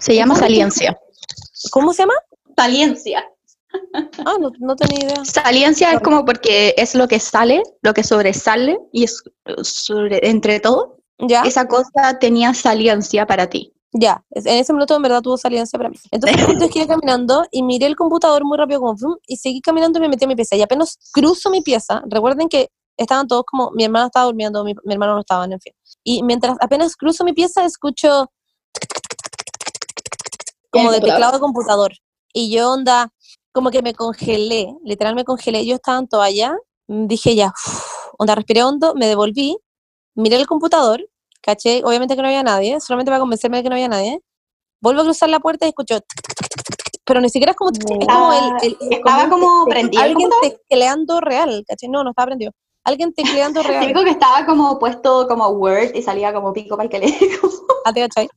Se 0.00 0.14
llama 0.14 0.34
saliencia. 0.36 0.98
¿Cómo 1.70 1.92
se 1.92 2.02
llama? 2.02 2.14
Saliencia. 2.56 3.24
Ah, 4.24 4.36
no, 4.40 4.50
no 4.58 4.76
tenía 4.76 5.04
idea. 5.04 5.24
Saliencia 5.24 5.92
es 5.92 6.00
como 6.00 6.24
porque 6.24 6.74
es 6.76 6.94
lo 6.94 7.08
que 7.08 7.18
sale, 7.18 7.62
lo 7.82 7.92
que 7.94 8.02
sobresale 8.02 8.78
y 8.92 9.04
es 9.04 9.22
sobre, 9.62 10.28
entre 10.28 10.60
todo. 10.60 10.98
¿Ya? 11.18 11.42
esa 11.42 11.68
cosa 11.68 12.18
tenía 12.18 12.52
saliencia 12.52 13.26
para 13.26 13.48
ti. 13.48 13.72
Ya, 13.92 14.24
en 14.30 14.58
ese 14.58 14.72
minuto 14.72 14.96
en 14.96 15.02
verdad 15.02 15.20
tuvo 15.20 15.36
saliencia 15.36 15.78
para 15.78 15.90
mí. 15.90 15.96
Entonces 16.10 16.70
que 16.72 16.78
iba 16.78 16.88
caminando 16.88 17.44
y 17.50 17.62
miré 17.62 17.86
el 17.86 17.94
computador 17.94 18.44
muy 18.44 18.56
rápido 18.56 18.80
como 18.80 18.96
zoom, 18.96 19.16
y 19.26 19.36
seguí 19.36 19.60
caminando 19.60 19.98
y 19.98 20.02
me 20.02 20.08
metí 20.08 20.24
a 20.24 20.28
mi 20.28 20.34
pieza. 20.34 20.56
Y 20.56 20.62
apenas 20.62 20.98
cruzo 21.12 21.50
mi 21.50 21.60
pieza, 21.60 22.02
recuerden 22.06 22.48
que 22.48 22.70
estaban 22.96 23.26
todos 23.28 23.44
como, 23.46 23.70
mi 23.72 23.84
hermana 23.84 24.06
estaba 24.06 24.26
durmiendo, 24.26 24.64
mi, 24.64 24.74
mi 24.84 24.94
hermano 24.94 25.14
no 25.14 25.20
estaba, 25.20 25.44
en 25.44 25.60
fin. 25.60 25.74
Y 26.02 26.22
mientras 26.22 26.56
apenas 26.60 26.96
cruzo 26.96 27.22
mi 27.22 27.34
pieza 27.34 27.64
escucho 27.64 28.30
como 30.70 30.90
de 30.90 31.00
teclado 31.00 31.32
de 31.32 31.40
computador. 31.40 31.92
Y 32.32 32.50
yo 32.50 32.72
onda, 32.72 33.12
como 33.52 33.70
que 33.70 33.82
me 33.82 33.94
congelé, 33.94 34.74
literal 34.84 35.14
me 35.14 35.24
congelé. 35.24 35.64
Yo 35.66 35.74
estaba 35.76 35.98
en 35.98 36.08
toalla, 36.08 36.56
dije 36.88 37.34
ya, 37.34 37.48
uf, 37.48 38.08
onda, 38.18 38.34
respiré 38.34 38.62
hondo, 38.64 38.94
me 38.94 39.06
devolví, 39.06 39.56
miré 40.14 40.36
el 40.36 40.46
computador, 40.46 41.06
caché, 41.42 41.82
obviamente 41.84 42.16
que 42.16 42.22
no 42.22 42.28
había 42.28 42.42
nadie, 42.42 42.80
solamente 42.80 43.10
para 43.10 43.20
convencerme 43.20 43.58
de 43.58 43.62
que 43.62 43.68
no 43.68 43.74
había 43.74 43.88
nadie. 43.88 44.20
Vuelvo 44.80 45.02
a 45.02 45.04
cruzar 45.04 45.28
la 45.28 45.38
puerta 45.40 45.66
y 45.66 45.68
escucho, 45.68 46.00
tic, 46.00 46.22
tic, 46.22 46.36
tic, 46.90 47.02
pero 47.04 47.20
ni 47.20 47.28
siquiera 47.28 47.52
es 47.52 47.56
como, 47.56 47.70
es 47.70 48.06
como 48.08 48.32
el, 48.32 48.52
el- 48.62 48.76
el- 48.80 48.92
Estaba 48.98 49.28
como 49.28 49.64
prendido 49.66 50.02
alguien 50.02 50.28
tecleando 50.40 51.20
real, 51.20 51.64
caché, 51.68 51.88
no, 51.88 52.02
no 52.02 52.10
estaba 52.10 52.26
prendido. 52.26 52.52
Alguien 52.84 53.12
tecleando 53.12 53.62
real. 53.62 53.86
Típico 53.86 54.02
que 54.02 54.10
estaba 54.10 54.44
como 54.44 54.78
puesto 54.78 55.28
como 55.28 55.46
Word 55.48 55.94
y 55.94 56.02
salía 56.02 56.32
como 56.32 56.52
pico 56.52 56.76
para 56.76 56.84
el 56.84 56.90
que 56.90 56.98
le 56.98 57.16
Ah, 57.84 57.92
¿te 57.92 58.00
cachai? 58.00 58.28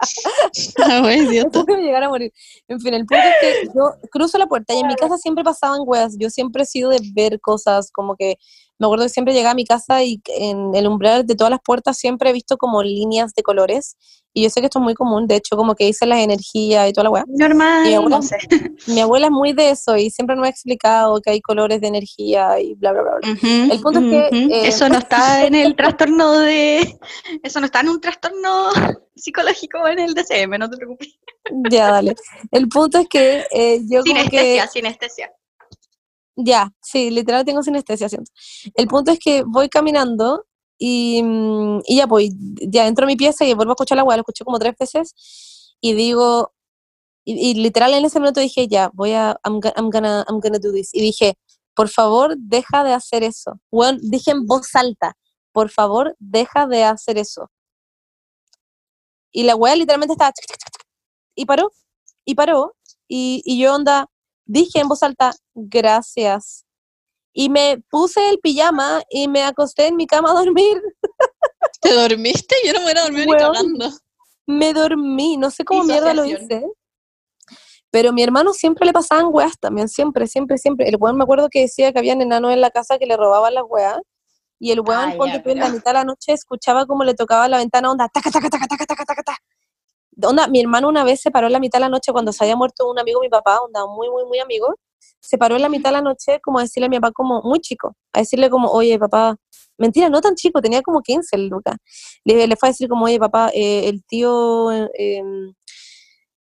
Ah, 0.00 0.98
a 0.98 2.08
morir. 2.08 2.32
En 2.68 2.80
fin, 2.80 2.94
el 2.94 3.04
punto 3.04 3.24
es 3.24 3.34
que 3.40 3.68
yo 3.74 3.94
cruzo 4.10 4.38
la 4.38 4.46
puerta 4.46 4.74
y 4.74 4.78
en 4.78 4.86
mi 4.86 4.94
casa 4.94 5.18
siempre 5.18 5.42
pasaban 5.42 5.80
weas. 5.84 6.16
Yo 6.18 6.30
siempre 6.30 6.62
he 6.62 6.66
sido 6.66 6.90
de 6.90 7.00
ver 7.14 7.40
cosas, 7.40 7.90
como 7.90 8.16
que 8.16 8.36
me 8.78 8.86
acuerdo 8.86 9.04
que 9.04 9.10
siempre 9.10 9.34
llegaba 9.34 9.52
a 9.52 9.54
mi 9.54 9.64
casa 9.64 10.02
y 10.04 10.20
en 10.26 10.74
el 10.74 10.86
umbral 10.86 11.26
de 11.26 11.34
todas 11.34 11.50
las 11.50 11.60
puertas 11.64 11.96
siempre 11.98 12.30
he 12.30 12.32
visto 12.32 12.56
como 12.56 12.82
líneas 12.82 13.34
de 13.34 13.42
colores. 13.42 13.96
Y 14.34 14.42
yo 14.44 14.50
sé 14.50 14.60
que 14.60 14.66
esto 14.66 14.78
es 14.78 14.82
muy 14.84 14.94
común, 14.94 15.26
de 15.26 15.36
hecho, 15.36 15.56
como 15.56 15.74
que 15.74 15.86
dice 15.86 16.06
las 16.06 16.20
energías 16.20 16.88
y 16.88 16.92
toda 16.92 17.04
la 17.04 17.10
wea. 17.10 17.24
Normal, 17.26 17.86
Y 17.90 17.94
abuela- 17.94 18.16
no 18.18 18.22
sé. 18.22 18.36
Mi 18.86 19.00
abuela 19.00 19.26
es 19.26 19.32
muy 19.32 19.52
de 19.52 19.70
eso 19.70 19.96
y 19.96 20.10
siempre 20.10 20.36
me 20.36 20.46
ha 20.46 20.50
explicado 20.50 21.20
que 21.20 21.30
hay 21.30 21.40
colores 21.40 21.80
de 21.80 21.88
energía 21.88 22.60
y 22.60 22.74
bla, 22.74 22.92
bla, 22.92 23.02
bla. 23.02 23.12
bla. 23.20 23.40
El 23.74 23.80
punto 23.80 23.98
es 23.98 24.04
que, 24.30 24.36
eh, 24.36 24.68
eso 24.68 24.88
no 24.88 24.98
está 24.98 25.44
en 25.46 25.54
el 25.56 25.74
trastorno 25.74 26.38
de... 26.38 26.98
Eso 27.42 27.58
no 27.58 27.66
está 27.66 27.80
en 27.80 27.88
un 27.88 28.00
trastorno 28.00 28.68
psicológico 29.16 29.88
en 29.88 29.98
el 29.98 30.14
DCM, 30.14 30.58
no 30.58 30.70
te 30.70 30.76
preocupes. 30.76 31.18
Ya, 31.70 31.90
dale. 31.90 32.14
El 32.52 32.68
punto 32.68 32.98
es 32.98 33.08
que 33.08 33.44
eh, 33.50 33.80
yo 33.90 34.02
como 34.02 34.14
que... 34.14 34.20
Sinestesia, 34.30 34.66
sinestesia. 34.68 35.32
Ya, 36.40 36.72
sí, 36.80 37.10
literal 37.10 37.44
tengo 37.44 37.64
sinestesia, 37.64 38.08
siento. 38.08 38.30
El 38.74 38.86
punto 38.86 39.10
es 39.10 39.18
que 39.18 39.42
voy 39.42 39.68
caminando 39.68 40.44
y, 40.78 41.20
mm, 41.20 41.80
y 41.84 41.96
ya 41.96 42.06
voy, 42.06 42.30
ya 42.68 42.86
entro 42.86 43.04
a 43.04 43.08
mi 43.08 43.16
pieza 43.16 43.44
y 43.44 43.54
vuelvo 43.54 43.72
a 43.72 43.74
escuchar 43.74 43.96
la 43.96 44.04
weá, 44.04 44.16
lo 44.16 44.20
escuché 44.20 44.44
como 44.44 44.60
tres 44.60 44.76
veces 44.78 45.74
y 45.80 45.94
digo, 45.94 46.52
y, 47.24 47.50
y 47.50 47.54
literal 47.54 47.92
en 47.94 48.04
ese 48.04 48.20
momento 48.20 48.40
dije, 48.40 48.68
ya, 48.68 48.90
voy 48.94 49.12
a, 49.14 49.36
I'm, 49.44 49.60
I'm 49.76 49.90
gonna, 49.90 50.24
I'm 50.28 50.40
gonna 50.40 50.60
do 50.60 50.72
this. 50.72 50.94
Y 50.94 51.00
dije, 51.00 51.34
por 51.74 51.88
favor, 51.88 52.36
deja 52.38 52.84
de 52.84 52.92
hacer 52.92 53.24
eso. 53.24 53.60
Bueno, 53.72 53.98
dije 54.02 54.30
en 54.30 54.46
voz 54.46 54.74
alta, 54.76 55.16
por 55.52 55.70
favor, 55.70 56.14
deja 56.20 56.68
de 56.68 56.84
hacer 56.84 57.18
eso. 57.18 57.50
Y 59.32 59.42
la 59.42 59.56
weá 59.56 59.74
literalmente 59.74 60.12
estaba, 60.12 60.32
y 61.34 61.46
paró, 61.46 61.72
y 62.24 62.34
paró, 62.36 62.76
y, 63.08 63.42
y 63.44 63.60
yo 63.60 63.74
onda, 63.74 64.08
dije 64.48 64.80
en 64.80 64.88
voz 64.88 65.02
alta, 65.04 65.32
gracias. 65.54 66.64
Y 67.32 67.50
me 67.50 67.80
puse 67.88 68.30
el 68.30 68.40
pijama 68.40 69.02
y 69.08 69.28
me 69.28 69.44
acosté 69.44 69.86
en 69.86 69.96
mi 69.96 70.06
cama 70.08 70.30
a 70.32 70.34
dormir. 70.34 70.82
¿Te 71.80 71.92
dormiste? 71.94 72.56
Yo 72.66 72.72
no 72.72 72.80
me 72.80 72.86
hubiera 72.86 73.02
dormido 73.02 73.24
ni 73.26 73.30
Weón. 73.32 73.52
cagando. 73.52 73.90
Me 74.46 74.72
dormí, 74.72 75.36
no 75.36 75.50
sé 75.50 75.64
cómo 75.64 75.84
mierda 75.84 76.14
lo 76.14 76.24
hice. 76.24 76.64
Pero 77.90 78.10
a 78.10 78.12
mi 78.12 78.22
hermano 78.22 78.52
siempre 78.52 78.86
le 78.86 78.92
pasaban 78.92 79.26
weas 79.30 79.58
también, 79.58 79.88
siempre, 79.88 80.26
siempre, 80.26 80.58
siempre. 80.58 80.88
El 80.88 80.96
weón 80.98 81.16
me 81.16 81.24
acuerdo 81.24 81.48
que 81.50 81.60
decía 81.60 81.92
que 81.92 81.98
habían 81.98 82.20
enanos 82.20 82.52
en 82.52 82.60
la 82.60 82.70
casa 82.70 82.98
que 82.98 83.06
le 83.06 83.16
robaban 83.16 83.54
las 83.54 83.64
weas. 83.68 83.98
Y 84.58 84.72
el 84.72 84.80
weón, 84.80 85.10
Ah, 85.10 85.14
ponte 85.16 85.38
tú, 85.38 85.50
en 85.50 85.60
la 85.60 85.68
mitad 85.68 85.92
de 85.92 85.98
la 85.98 86.04
noche 86.04 86.32
escuchaba 86.32 86.84
como 86.86 87.04
le 87.04 87.14
tocaba 87.14 87.48
la 87.48 87.58
ventana, 87.58 87.90
onda, 87.90 88.08
taca, 88.08 88.30
taca, 88.30 88.48
taca, 88.50 88.66
taca, 88.66 88.86
taca, 88.86 89.04
taca. 89.04 89.17
Onda, 90.22 90.48
mi 90.48 90.60
hermano 90.60 90.88
una 90.88 91.04
vez 91.04 91.20
se 91.20 91.30
paró 91.30 91.46
en 91.46 91.52
la 91.52 91.60
mitad 91.60 91.78
de 91.78 91.84
la 91.84 91.88
noche 91.88 92.12
cuando 92.12 92.32
se 92.32 92.42
había 92.44 92.56
muerto 92.56 92.90
un 92.90 92.98
amigo 92.98 93.20
de 93.20 93.26
mi 93.26 93.30
papá, 93.30 93.60
onda, 93.60 93.86
muy, 93.86 94.08
muy, 94.10 94.24
muy 94.24 94.38
amigo. 94.40 94.74
Se 95.20 95.38
paró 95.38 95.56
en 95.56 95.62
la 95.62 95.68
mitad 95.68 95.90
de 95.90 95.94
la 95.94 96.02
noche 96.02 96.40
como 96.42 96.58
a 96.58 96.62
decirle 96.62 96.86
a 96.86 96.88
mi 96.88 96.98
papá 96.98 97.12
como, 97.12 97.42
muy 97.42 97.60
chico, 97.60 97.94
a 98.12 98.20
decirle 98.20 98.50
como, 98.50 98.68
oye, 98.70 98.98
papá, 98.98 99.36
mentira, 99.78 100.08
no 100.08 100.20
tan 100.20 100.34
chico, 100.34 100.60
tenía 100.60 100.82
como 100.82 101.02
15 101.02 101.36
el 101.36 101.48
Lucas. 101.48 101.76
Le, 102.24 102.46
le 102.46 102.56
fue 102.56 102.68
a 102.68 102.72
decir 102.72 102.88
como, 102.88 103.04
oye, 103.04 103.18
papá, 103.18 103.50
eh, 103.54 103.88
el 103.88 104.04
tío, 104.04 104.72
eh, 104.72 105.22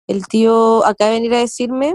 el 0.07 0.27
tío 0.27 0.85
acaba 0.85 1.11
de 1.11 1.17
venir 1.17 1.35
a 1.35 1.39
decirme 1.39 1.95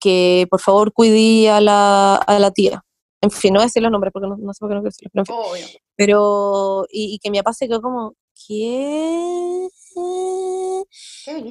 que 0.00 0.46
por 0.50 0.60
favor 0.60 0.92
cuide 0.92 1.50
a 1.50 1.60
la, 1.60 2.16
a 2.16 2.38
la 2.38 2.50
tía. 2.50 2.82
En 3.20 3.30
fin, 3.30 3.52
no 3.52 3.58
voy 3.58 3.64
a 3.64 3.66
decir 3.66 3.82
los 3.82 3.92
nombres 3.92 4.12
porque 4.12 4.28
no, 4.28 4.36
no 4.36 4.52
sé 4.52 4.58
por 4.60 4.68
qué 4.68 4.74
no 4.74 4.80
quiero 4.80 4.90
decirlos, 4.90 5.12
pero 5.12 5.56
en 5.56 5.62
fin. 5.64 5.78
Pero, 5.96 6.84
y, 6.90 7.14
y 7.14 7.18
que 7.18 7.30
mi 7.30 7.38
papá 7.38 7.52
se 7.52 7.68
quedó 7.68 7.80
como, 7.80 8.14
¿qué? 8.46 9.68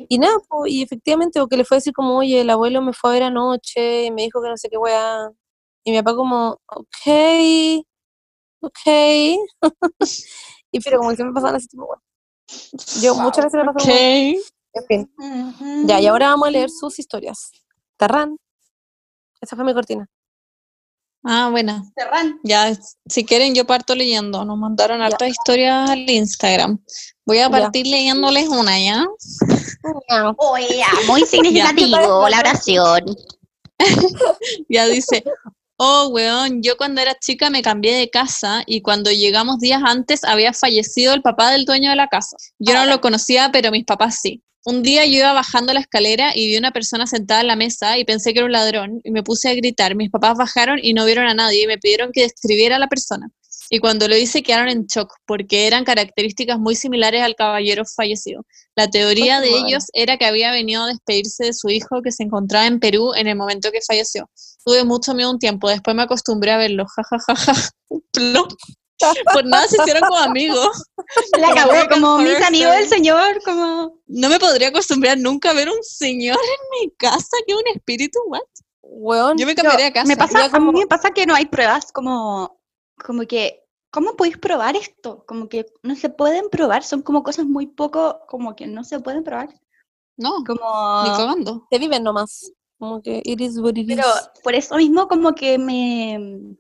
Y 0.09 0.17
nada, 0.19 0.37
po, 0.47 0.67
y 0.67 0.81
efectivamente, 0.83 1.39
porque 1.39 1.57
le 1.57 1.65
fue 1.65 1.77
a 1.77 1.79
decir 1.79 1.93
como, 1.93 2.17
oye, 2.17 2.41
el 2.41 2.49
abuelo 2.49 2.81
me 2.81 2.93
fue 2.93 3.09
a 3.09 3.13
ver 3.13 3.23
anoche 3.23 4.05
y 4.05 4.11
me 4.11 4.23
dijo 4.23 4.41
que 4.41 4.49
no 4.49 4.57
sé 4.57 4.69
qué 4.69 4.77
weá. 4.77 5.29
Y 5.83 5.91
mi 5.91 5.97
papá 5.97 6.15
como, 6.15 6.59
ok, 6.67 7.83
ok. 8.61 8.79
y 10.71 10.79
pero 10.79 10.97
como 10.99 11.09
que 11.09 11.15
siempre 11.15 11.33
pasaban 11.33 11.55
así 11.55 11.67
tipo, 11.67 11.85
weá. 11.85 12.01
Yo 13.01 13.15
muchas 13.15 13.45
veces 13.45 13.59
me 13.59 13.65
pasó 13.65 13.79
como, 13.79 13.93
Ok. 13.93 13.99
en 14.73 14.85
fin. 14.87 15.13
Ujú. 15.17 15.87
Ya, 15.87 15.99
y 15.99 16.07
ahora 16.07 16.27
vamos 16.29 16.47
a 16.47 16.51
leer 16.51 16.69
sus 16.69 16.99
historias. 16.99 17.51
Tarrán. 17.97 18.37
Esa 19.41 19.55
fue 19.55 19.65
mi 19.65 19.73
cortina. 19.73 20.07
Ah, 21.23 21.49
bueno. 21.51 21.83
Serrán. 21.95 22.39
Ya, 22.43 22.73
si 23.07 23.23
quieren, 23.25 23.53
yo 23.53 23.65
parto 23.65 23.93
leyendo. 23.95 24.43
Nos 24.43 24.57
mandaron 24.57 25.01
hartas 25.01 25.29
historias 25.29 25.89
al 25.89 26.09
Instagram. 26.09 26.79
Voy 27.25 27.37
a 27.37 27.41
Ya. 27.43 27.49
partir 27.49 27.85
leyéndoles 27.85 28.47
una, 28.49 28.79
¿ya? 28.79 29.05
Oye, 30.37 30.77
ya, 30.77 30.87
muy 31.07 31.21
significativo 31.25 32.27
la 32.29 32.39
oración. 32.39 33.05
Ya 34.69 34.85
dice, 34.85 35.23
oh, 35.77 36.09
weón, 36.09 36.61
yo 36.61 36.77
cuando 36.77 37.01
era 37.01 37.17
chica 37.17 37.49
me 37.49 37.61
cambié 37.63 37.95
de 37.95 38.09
casa 38.11 38.63
y 38.67 38.81
cuando 38.81 39.11
llegamos 39.11 39.59
días 39.59 39.81
antes 39.83 40.23
había 40.23 40.53
fallecido 40.53 41.13
el 41.13 41.21
papá 41.23 41.51
del 41.51 41.65
dueño 41.65 41.89
de 41.89 41.95
la 41.95 42.07
casa. 42.07 42.37
Yo 42.59 42.73
no 42.75 42.85
lo 42.85 43.01
conocía, 43.01 43.49
pero 43.51 43.71
mis 43.71 43.85
papás 43.85 44.19
sí. 44.21 44.43
Un 44.63 44.83
día 44.83 45.05
yo 45.05 45.17
iba 45.17 45.33
bajando 45.33 45.73
la 45.73 45.79
escalera 45.79 46.33
y 46.35 46.45
vi 46.47 46.57
una 46.57 46.71
persona 46.71 47.07
sentada 47.07 47.41
en 47.41 47.47
la 47.47 47.55
mesa 47.55 47.97
y 47.97 48.05
pensé 48.05 48.31
que 48.31 48.39
era 48.39 48.45
un 48.45 48.51
ladrón 48.51 49.01
y 49.03 49.09
me 49.09 49.23
puse 49.23 49.49
a 49.49 49.55
gritar. 49.55 49.95
Mis 49.95 50.11
papás 50.11 50.37
bajaron 50.37 50.77
y 50.81 50.93
no 50.93 51.05
vieron 51.05 51.25
a 51.25 51.33
nadie 51.33 51.63
y 51.63 51.67
me 51.67 51.79
pidieron 51.79 52.11
que 52.11 52.21
describiera 52.21 52.75
a 52.75 52.79
la 52.79 52.87
persona. 52.87 53.27
Y 53.71 53.79
cuando 53.79 54.07
lo 54.07 54.15
hice 54.15 54.43
quedaron 54.43 54.69
en 54.69 54.85
shock 54.85 55.13
porque 55.25 55.65
eran 55.65 55.83
características 55.83 56.59
muy 56.59 56.75
similares 56.75 57.23
al 57.23 57.35
caballero 57.35 57.85
fallecido. 57.85 58.45
La 58.75 58.87
teoría 58.87 59.39
de 59.39 59.49
ellos 59.49 59.85
era 59.93 60.17
que 60.17 60.25
había 60.25 60.51
venido 60.51 60.83
a 60.83 60.87
despedirse 60.87 61.45
de 61.45 61.53
su 61.53 61.69
hijo 61.69 62.01
que 62.03 62.11
se 62.11 62.23
encontraba 62.23 62.67
en 62.67 62.79
Perú 62.79 63.13
en 63.15 63.27
el 63.27 63.37
momento 63.37 63.71
que 63.71 63.79
falleció. 63.81 64.29
Tuve 64.63 64.83
mucho 64.83 65.15
miedo 65.15 65.31
un 65.31 65.39
tiempo, 65.39 65.69
después 65.69 65.95
me 65.95 66.03
acostumbré 66.03 66.51
a 66.51 66.57
verlo. 66.57 66.85
Ja, 66.85 67.03
ja, 67.09 67.17
ja, 67.35 67.35
ja. 67.35 67.71
Por 69.33 69.45
nada 69.45 69.67
se 69.67 69.77
hicieron 69.81 70.03
como 70.03 70.17
amigos. 70.21 70.83
La 71.39 71.49
acabó 71.49 71.73
como 71.89 72.17
mis 72.19 72.41
amigos 72.41 72.73
del 72.73 72.87
señor, 72.87 73.41
como... 73.43 73.99
No 74.07 74.29
me 74.29 74.39
podría 74.39 74.69
acostumbrar 74.69 75.17
nunca 75.17 75.51
a 75.51 75.53
ver 75.53 75.69
un 75.69 75.81
señor 75.83 76.37
en 76.37 76.87
mi 76.87 76.91
casa 76.95 77.37
que 77.45 77.53
un 77.55 77.63
espíritu, 77.73 78.19
what? 78.27 78.41
Weón, 78.81 79.37
Yo 79.37 79.45
me 79.45 79.55
cambiaría 79.55 79.85
de 79.85 79.93
casa. 79.93 80.07
Me 80.07 80.17
pasa, 80.17 80.39
Ya 80.39 80.45
a 80.45 80.59
mí 80.59 80.65
como- 80.67 80.71
me 80.79 80.87
pasa 80.87 81.11
que 81.11 81.25
no 81.25 81.33
hay 81.35 81.45
pruebas 81.45 81.91
como, 81.91 82.59
como 83.03 83.23
que, 83.23 83.63
¿cómo 83.91 84.15
podéis 84.15 84.37
probar 84.37 84.75
esto? 84.75 85.23
Como 85.27 85.47
que 85.49 85.65
no 85.83 85.95
se 85.95 86.09
pueden 86.09 86.49
probar, 86.49 86.83
son 86.83 87.01
como 87.01 87.23
cosas 87.23 87.45
muy 87.45 87.67
poco, 87.67 88.19
como 88.27 88.55
que 88.55 88.67
no 88.67 88.83
se 88.83 88.99
pueden 88.99 89.23
probar. 89.23 89.49
No, 90.17 90.39
ni 90.39 90.45
Como, 90.45 90.59
cagando. 90.61 91.67
te 91.71 91.79
viven 91.79 92.03
nomás. 92.03 92.51
Como 92.77 93.01
que 93.01 93.21
it 93.23 93.39
is 93.39 93.59
what 93.59 93.75
it 93.75 93.87
pero 93.87 94.03
is. 94.07 94.29
por 94.43 94.55
eso 94.55 94.75
mismo 94.75 95.07
como 95.07 95.33
que 95.35 95.57
me, 95.57 96.57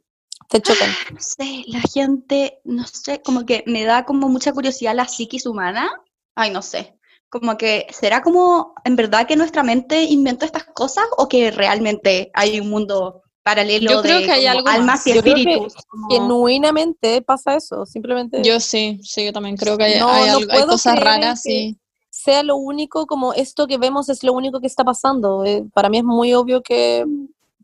Te 0.51 0.61
chocan. 0.61 0.89
no 1.13 1.19
sé, 1.19 1.63
la 1.67 1.79
gente, 1.81 2.59
no 2.65 2.85
sé, 2.85 3.21
como 3.21 3.45
que 3.45 3.63
me 3.67 3.83
da 3.85 4.05
como 4.05 4.27
mucha 4.29 4.51
curiosidad 4.53 4.93
la 4.95 5.07
psiquis 5.07 5.45
humana. 5.45 5.89
Ay, 6.35 6.51
no 6.51 6.61
sé. 6.61 6.97
Como 7.29 7.57
que, 7.57 7.87
¿será 7.91 8.21
como 8.21 8.73
en 8.83 8.97
verdad 8.97 9.25
que 9.25 9.37
nuestra 9.37 9.63
mente 9.63 10.03
inventó 10.03 10.45
estas 10.45 10.65
cosas 10.65 11.05
o 11.17 11.29
que 11.29 11.49
realmente 11.51 12.29
hay 12.33 12.59
un 12.59 12.69
mundo 12.69 13.21
paralelo 13.43 13.89
Yo 13.89 14.01
creo 14.01 14.19
de 14.19 14.25
que 14.25 14.31
hay 14.33 14.45
algo 14.45 14.67
almas 14.67 14.85
más. 14.85 15.07
y 15.07 15.13
Yo 15.13 15.21
creo 15.21 15.35
que 15.35 15.41
espíritus? 15.41 15.75
como- 15.87 16.09
Genuinamente 16.09 17.21
pasa 17.21 17.55
eso. 17.55 17.85
Simplemente 17.85 18.43
Yo 18.43 18.59
sí, 18.59 18.99
sí, 19.01 19.23
yo 19.25 19.31
también 19.33 19.55
creo 19.55 19.77
que 19.77 19.85
hay, 19.85 19.99
No, 19.99 20.09
hay 20.09 20.27
no 20.27 20.37
algo- 20.37 20.51
hay 20.51 20.57
puedo 20.59 20.71
cosas 20.73 20.99
raras 20.99 21.41
que- 21.43 21.53
y... 21.53 21.77
sea 22.09 22.43
lo 22.43 22.57
único, 22.57 23.07
como 23.07 23.33
esto 23.33 23.65
que 23.67 23.77
vemos 23.77 24.09
es 24.09 24.23
lo 24.23 24.33
único 24.33 24.59
que 24.59 24.67
está 24.67 24.83
pasando. 24.83 25.45
Eh, 25.45 25.63
para 25.73 25.87
mí 25.87 25.99
es 25.99 26.03
muy 26.03 26.33
obvio 26.33 26.61
que 26.61 27.05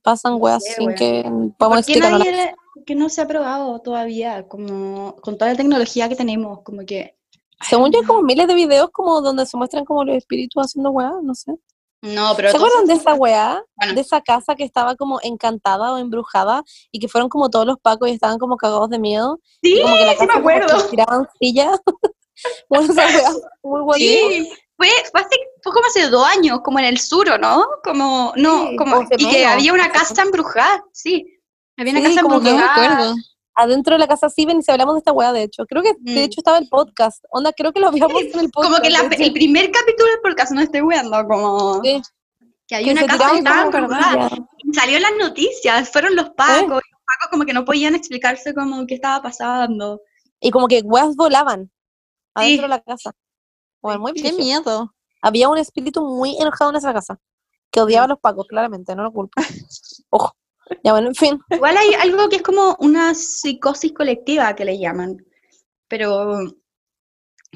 pasan 0.02 0.36
weas 0.40 0.64
sé, 0.64 0.76
sin 0.76 0.86
weón. 0.88 0.98
que 0.98 1.24
¿Por 1.24 1.58
podamos 1.58 1.80
explicarlo. 1.80 2.20
nadie, 2.20 2.56
que 2.86 2.96
no 2.96 3.10
se 3.10 3.22
ha 3.22 3.28
probado 3.28 3.80
todavía, 3.82 4.48
como 4.48 5.16
con 5.18 5.38
toda 5.38 5.52
la 5.52 5.58
tecnología 5.58 6.10
que 6.10 6.16
tenemos, 6.16 6.62
como 6.64 6.86
que... 6.86 7.16
Según 7.62 7.92
yo, 7.92 8.00
hay 8.00 8.06
como 8.06 8.22
miles 8.22 8.48
de 8.48 8.54
videos 8.54 8.90
como 8.92 9.20
donde 9.22 9.46
se 9.46 9.58
muestran 9.58 9.84
como 9.84 10.04
los 10.04 10.16
espíritus 10.16 10.64
haciendo 10.66 10.92
weá, 10.92 11.14
no 11.24 11.34
sé. 11.34 11.54
No, 12.02 12.34
pero... 12.36 12.52
¿Se 12.52 12.58
acuerdan 12.58 12.86
de 12.86 12.94
esa 12.94 13.16
weá? 13.16 13.64
Bueno. 13.76 13.94
De 13.96 14.02
esa 14.02 14.22
casa 14.22 14.56
que 14.56 14.64
estaba 14.64 14.96
como 14.96 15.20
encantada 15.24 15.94
o 15.94 15.98
embrujada 15.98 16.64
y 16.92 17.00
que 17.00 17.08
fueron 17.08 17.30
como 17.30 17.50
todos 17.50 17.66
los 17.66 17.80
pacos 17.80 18.10
y 18.10 18.12
estaban 18.12 18.38
como 18.38 18.58
cagados 18.58 18.90
de 18.90 19.00
miedo. 19.00 19.40
Sí, 19.64 19.80
Y 19.80 19.82
como 19.82 19.96
que 19.96 20.06
la 20.06 20.14
sí 20.14 20.20
me 20.22 20.28
casa 20.28 20.40
como 20.40 20.48
que 20.50 20.56
acuerdo. 20.56 20.90
tiraban 20.90 21.28
sillas. 21.40 21.80
bueno, 22.70 22.92
esa 22.92 23.06
weá, 23.06 23.32
muy 23.64 23.82
bonito. 23.82 24.30
Sí, 24.30 24.52
fue, 24.78 24.88
fue, 25.12 25.22
hace, 25.22 25.36
fue 25.64 25.74
como 25.74 25.88
hace 25.88 26.10
dos 26.10 26.26
años, 26.28 26.60
como 26.64 26.78
en 26.78 26.86
el 26.86 27.00
sur, 27.00 27.28
¿o 27.30 27.38
¿no? 27.40 27.66
Como, 27.84 28.32
no, 28.36 28.68
Sí, 28.68 28.76
como, 28.76 29.02
y 29.02 29.08
que 29.26 29.40
menos, 29.40 29.54
había 29.54 29.74
una 29.74 29.92
casa 29.92 30.22
embrujada, 30.22 30.86
sí. 30.94 31.37
Había 31.78 31.92
una 31.94 32.02
Sí, 32.02 32.08
casa 32.08 32.22
como 32.24 32.40
que 32.40 32.50
No 32.50 32.56
me 32.58 32.62
embrujada. 32.62 32.94
acuerdo. 32.96 33.16
Adentro 33.60 33.94
de 33.96 34.00
la 34.00 34.08
casa 34.08 34.30
sí 34.30 34.46
ven 34.46 34.60
y 34.60 34.64
si 34.64 34.72
hablamos 34.72 34.96
de 34.96 35.00
esta 35.00 35.12
weá, 35.12 35.32
de 35.32 35.44
hecho. 35.44 35.66
Creo 35.66 35.82
que 35.82 35.94
de 36.00 36.14
Mm. 36.16 36.18
hecho 36.26 36.42
estaba 36.42 36.58
el 36.60 36.68
podcast. 36.70 37.24
Onda, 37.32 37.52
creo 37.54 37.74
que 37.74 37.80
lo 37.80 37.88
habíamos 37.88 38.22
en 38.22 38.40
el 38.40 38.50
podcast. 38.52 38.72
Como 38.72 38.82
que 38.84 38.90
la- 38.90 39.00
el 39.02 39.34
primer 39.34 39.72
capítulo 39.72 40.10
del 40.12 40.20
podcast, 40.22 40.52
no 40.52 40.62
estoy 40.62 40.82
weando, 40.82 41.26
como 41.28 41.82
Sí, 41.84 42.02
que 42.68 42.76
había 42.76 42.86
que 42.88 42.92
una 42.92 43.02
se 43.02 43.08
casa 43.08 43.32
que 43.32 43.38
estaba. 43.38 44.30
Salió 44.74 44.98
en 44.98 45.02
las 45.02 45.12
noticias, 45.20 45.90
fueron 45.92 46.16
los 46.16 46.30
pacos, 46.32 46.64
y 46.88 46.92
los 46.92 47.02
pacos 47.06 47.30
como 47.32 47.46
que 47.46 47.54
no 47.54 47.66
podían 47.66 47.96
explicarse 47.96 48.54
como 48.54 48.86
qué 48.86 48.96
estaba 48.96 49.22
pasando. 49.24 50.02
Y 50.40 50.52
como 50.52 50.68
que 50.68 50.82
weas 50.82 51.16
volaban 51.16 51.72
adentro 52.36 52.56
Sí. 52.58 52.62
de 52.62 52.68
la 52.68 52.80
casa. 52.82 53.12
Bueno, 53.82 54.00
muy 54.02 54.14
Qué 54.14 54.34
miedo. 54.34 54.94
Había 55.22 55.50
un 55.50 55.58
espíritu 55.58 56.04
muy 56.04 56.36
enojado 56.40 56.70
en 56.70 56.76
esa 56.78 56.94
casa. 56.94 57.20
Que 57.72 57.82
odiaba 57.82 58.06
a 58.06 58.10
los 58.10 58.20
pacos, 58.20 58.46
claramente, 58.48 58.96
no 58.96 59.02
lo 59.04 59.12
culpo. 59.12 59.32
Ojo. 60.12 60.36
Ya 60.84 60.92
bueno, 60.92 61.10
en 61.10 61.16
fin. 61.16 61.40
Igual 61.50 61.78
hay 61.78 61.94
algo 61.94 62.30
que 62.30 62.38
es 62.38 62.42
como 62.42 62.76
una 62.80 63.14
psicosis 63.14 63.94
colectiva 63.94 64.56
que 64.56 64.66
le 64.66 64.80
llaman, 64.80 65.18
pero 65.88 66.40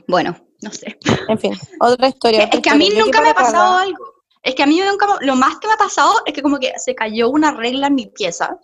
bueno, 0.08 0.36
no 0.62 0.72
sé. 0.72 0.98
En 1.28 1.40
fin. 1.40 1.54
Otra 1.80 2.08
historia. 2.08 2.44
Es 2.46 2.60
que 2.62 2.70
a 2.70 2.76
mí 2.76 2.90
nunca 2.96 3.22
me 3.22 3.30
ha 3.30 3.34
pasado 3.34 3.78
algo. 3.78 4.14
Es 4.44 4.56
que 4.56 4.64
a 4.64 4.66
mí 4.68 4.80
nunca, 4.80 5.08
lo 5.22 5.36
más 5.36 5.58
que 5.60 5.68
me 5.68 5.74
ha 5.74 5.78
pasado 5.78 6.14
es 6.26 6.34
que 6.34 6.42
como 6.42 6.60
que 6.60 6.74
se 6.78 6.96
cayó 6.96 7.30
una 7.30 7.52
regla 7.52 7.88
en 7.88 7.96
mi 7.96 8.08
pieza. 8.08 8.60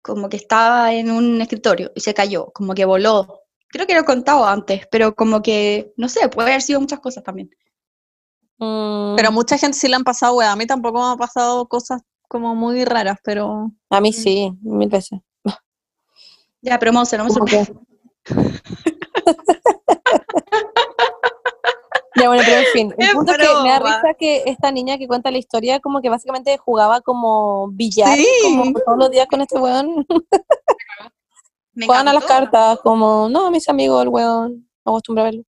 Como 0.00 0.28
que 0.28 0.36
estaba 0.36 0.92
en 0.94 1.10
un 1.10 1.40
escritorio 1.40 1.92
y 1.94 2.00
se 2.00 2.14
cayó, 2.14 2.50
como 2.52 2.74
que 2.74 2.84
voló. 2.84 3.42
Creo 3.68 3.86
que 3.86 3.94
lo 3.94 4.00
he 4.00 4.04
contado 4.04 4.46
antes, 4.46 4.86
pero 4.90 5.14
como 5.14 5.42
que, 5.42 5.92
no 5.96 6.08
sé, 6.08 6.28
puede 6.28 6.50
haber 6.50 6.62
sido 6.62 6.80
muchas 6.80 7.00
cosas 7.00 7.22
también. 7.22 7.50
Mm, 8.58 9.16
Pero 9.16 9.32
mucha 9.32 9.58
gente 9.58 9.76
sí 9.76 9.88
le 9.88 9.96
han 9.96 10.04
pasado, 10.04 10.36
weá. 10.36 10.52
A 10.52 10.56
mí 10.56 10.66
tampoco 10.66 10.98
me 11.00 11.12
han 11.12 11.18
pasado 11.18 11.66
cosas 11.68 12.00
como 12.28 12.54
muy 12.54 12.84
raras, 12.84 13.18
pero. 13.24 13.72
a 13.90 14.00
mí 14.00 14.12
sí, 14.12 14.52
mil 14.62 14.88
veces. 14.88 15.18
Ya, 16.60 16.78
pero 16.78 16.92
Monse, 16.92 17.16
no 17.16 17.24
me 17.24 17.30
sorprende. 17.30 17.72
Ya 22.20 22.26
bueno, 22.26 22.42
pero 22.44 22.58
en 22.58 22.66
fin. 22.72 22.94
El 22.98 23.12
punto 23.12 23.30
es 23.32 23.38
que 23.38 23.62
me 23.62 23.68
da 23.68 23.78
risa 23.78 24.14
que 24.18 24.42
esta 24.46 24.72
niña 24.72 24.98
que 24.98 25.06
cuenta 25.06 25.30
la 25.30 25.38
historia, 25.38 25.78
como 25.78 26.00
que 26.00 26.08
básicamente 26.10 26.56
jugaba 26.58 27.00
como 27.00 27.68
billar, 27.68 28.18
Sí. 28.18 28.26
como 28.42 28.72
todos 28.72 28.98
los 28.98 29.10
días 29.10 29.28
con 29.28 29.40
este 29.40 29.56
weón. 29.56 30.04
Juegan 31.86 32.08
a 32.08 32.12
las 32.12 32.24
cartas, 32.24 32.80
como, 32.80 33.28
no, 33.28 33.52
mis 33.52 33.68
amigos, 33.68 34.02
el 34.02 34.08
weón, 34.08 34.68
acostumbro 34.84 35.22
a 35.22 35.26
verlo. 35.26 35.42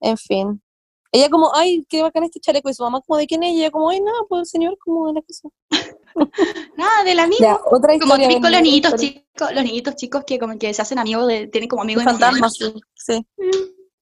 En 0.00 0.16
fin. 0.16 0.62
Ella 1.12 1.28
como, 1.28 1.54
ay, 1.54 1.84
qué 1.88 2.02
bacán 2.02 2.24
este 2.24 2.40
chaleco. 2.40 2.70
Y 2.70 2.74
su 2.74 2.82
mamá 2.82 3.00
como, 3.00 3.18
¿de 3.18 3.26
quién 3.26 3.42
es? 3.42 3.52
Y 3.52 3.60
ella 3.60 3.70
como, 3.70 3.90
ay, 3.90 4.00
nada, 4.00 4.18
pues 4.28 4.40
el 4.40 4.46
señor 4.46 4.78
como 4.78 5.08
de 5.08 5.14
la 5.14 5.22
cosa. 5.22 5.48
Nada, 6.76 7.04
del 7.04 7.18
amigo. 7.18 7.40
Ya, 7.40 7.56
otra 7.70 7.92
como 7.98 8.14
historia. 8.14 8.28
típico 8.28 8.42
ven, 8.42 8.52
los 8.52 8.62
niñitos 8.62 8.94
chicos, 8.96 9.52
los 9.54 9.64
niñitos 9.64 9.96
chicos 9.96 10.24
que 10.26 10.38
como 10.38 10.58
que 10.58 10.74
se 10.74 10.82
hacen 10.82 10.98
amigos 10.98 11.26
de, 11.28 11.46
tienen 11.48 11.68
como 11.68 11.82
amigos 11.82 12.04
Fantasmas, 12.04 12.54
sí. 12.54 12.74
sí. 12.94 13.26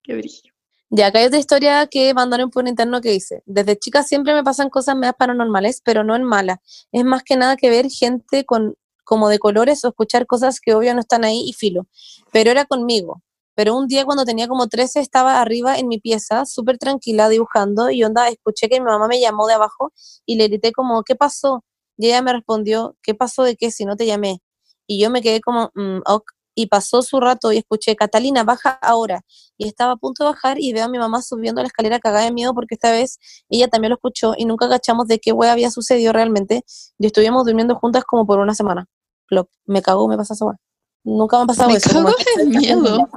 Qué 0.03 0.15
brillo. 0.15 0.53
Ya, 0.91 1.09
acá 1.09 1.19
hay 1.19 1.27
otra 1.27 1.39
historia 1.39 1.87
que 1.87 2.15
mandaron 2.15 2.51
por 2.51 2.67
interno 2.67 3.03
que 3.03 3.11
dice, 3.11 3.43
desde 3.45 3.79
chica 3.79 4.03
siempre 4.03 4.33
me 4.33 4.43
pasan 4.43 4.71
cosas 4.71 4.97
medias 4.97 5.17
paranormales, 5.19 5.83
pero 5.85 6.03
no 6.03 6.17
en 6.17 6.25
malas. 6.25 6.59
Es 6.93 7.05
más 7.05 7.23
que 7.23 7.37
nada 7.37 7.57
que 7.57 7.69
ver 7.69 7.91
gente 7.91 8.45
con 8.47 8.75
como 9.05 9.31
de 9.31 9.39
colores 9.39 9.85
o 9.85 9.89
escuchar 9.89 10.27
cosas 10.27 10.61
que 10.61 10.75
obvio 10.75 10.93
no 10.93 11.01
están 11.01 11.25
ahí 11.25 11.43
y 11.47 11.55
filo. 11.55 11.87
Pero 12.31 12.51
era 12.51 12.67
conmigo. 12.67 13.23
Pero 13.59 13.75
un 13.77 13.89
día 13.89 14.05
cuando 14.05 14.25
tenía 14.25 14.47
como 14.47 14.69
13 14.69 15.01
estaba 15.01 15.41
arriba 15.41 15.79
en 15.79 15.89
mi 15.89 15.99
pieza, 15.99 16.47
súper 16.47 16.79
tranquila 16.79 17.29
dibujando 17.29 17.91
y 17.91 18.05
onda, 18.05 18.29
escuché 18.29 18.69
que 18.69 18.79
mi 18.79 18.87
mamá 18.87 19.09
me 19.09 19.19
llamó 19.21 19.49
de 19.49 19.55
abajo 19.55 19.93
y 20.25 20.37
le 20.37 20.47
grité 20.47 20.71
como, 20.71 21.03
¿qué 21.03 21.17
pasó? 21.17 21.65
Y 21.97 22.07
ella 22.07 22.23
me 22.23 22.33
respondió, 22.33 22.95
¿qué 23.03 23.17
pasó 23.17 23.43
de 23.43 23.57
qué 23.57 23.73
si 23.73 23.85
no 23.85 23.97
te 23.97 24.07
llamé? 24.07 24.41
Y 24.87 25.01
yo 25.03 25.11
me 25.11 25.23
quedé 25.23 25.41
como, 25.41 25.73
"Mm, 25.75 26.03
ok. 26.07 26.23
Y 26.55 26.67
pasó 26.69 27.03
su 27.03 27.19
rato 27.19 27.51
y 27.51 27.57
escuché, 27.59 27.97
Catalina, 27.97 28.45
baja 28.45 28.79
ahora 28.81 29.23
y 29.57 29.67
estaba 29.67 29.95
a 29.95 29.97
punto 29.97 30.23
de 30.23 30.31
bajar 30.31 30.61
y 30.61 30.73
veo 30.73 30.85
a 30.85 30.89
mi 30.89 30.99
mamá 30.99 31.21
subiendo 31.23 31.61
la 31.61 31.67
escalera 31.67 31.99
cagada 31.99 32.27
de 32.27 32.31
miedo 32.33 32.55
porque 32.55 32.77
esta 32.77 32.93
vez 32.93 33.19
ella 33.49 33.67
también 33.67 33.89
lo 33.91 33.97
escuchó 33.97 34.35
y 34.37 34.45
nunca 34.45 34.69
cachamos 34.69 35.09
de 35.09 35.19
qué 35.19 35.33
wea 35.33 35.51
había 35.51 35.73
sucedido 35.73 36.13
realmente 36.13 36.63
y 36.97 37.07
estuvimos 37.07 37.45
durmiendo 37.45 37.75
juntas 37.75 38.05
como 38.05 38.25
por 38.25 38.39
una 38.39 38.55
semana. 38.55 38.87
Plop, 39.27 39.49
me 39.67 39.83
cago, 39.83 40.07
me 40.07 40.17
pasa 40.17 40.35
esa 40.35 40.45
wea. 40.47 40.59
Nunca 41.03 41.39
me 41.39 41.43
ha 41.43 41.47
pasado 41.47 41.71
Me 41.71 41.77
eso. 41.79 41.91
cago 41.91 42.11
de 42.37 42.45
miedo. 42.47 43.09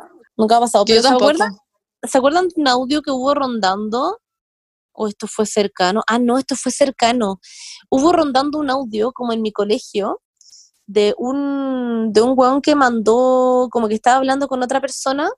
Nunca 0.42 0.58
ha 0.58 0.60
pasado. 0.60 0.86
Pero 0.86 1.04
¿se 1.04 1.08
acuerdan, 1.08 1.56
¿Se 2.02 2.18
acuerdan 2.18 2.48
de 2.48 2.56
un 2.58 2.68
audio 2.68 3.04
que 3.04 3.12
hubo 3.12 3.36
rondando? 3.36 4.18
¿O 4.92 5.08
esto 5.08 5.28
fue 5.28 5.46
cercano? 5.46 6.02
Ah, 6.08 6.18
no, 6.18 6.40
esto 6.40 6.56
fue 6.56 6.72
cercano. 6.72 7.40
Hubo 7.92 8.12
rondando 8.12 8.58
un 8.58 8.72
audio 8.72 9.12
como 9.12 9.34
en 9.34 9.44
mi 9.44 9.52
colegio 9.52 10.20
de 10.88 11.14
un, 11.20 12.12
de 12.12 12.22
un 12.24 12.34
weón 12.36 12.62
que 12.62 12.74
mandó, 12.74 13.70
como 13.72 13.88
que 13.88 13.94
estaba 13.94 14.18
hablando 14.18 14.48
con 14.48 14.64
otra 14.64 14.82
persona 14.82 15.30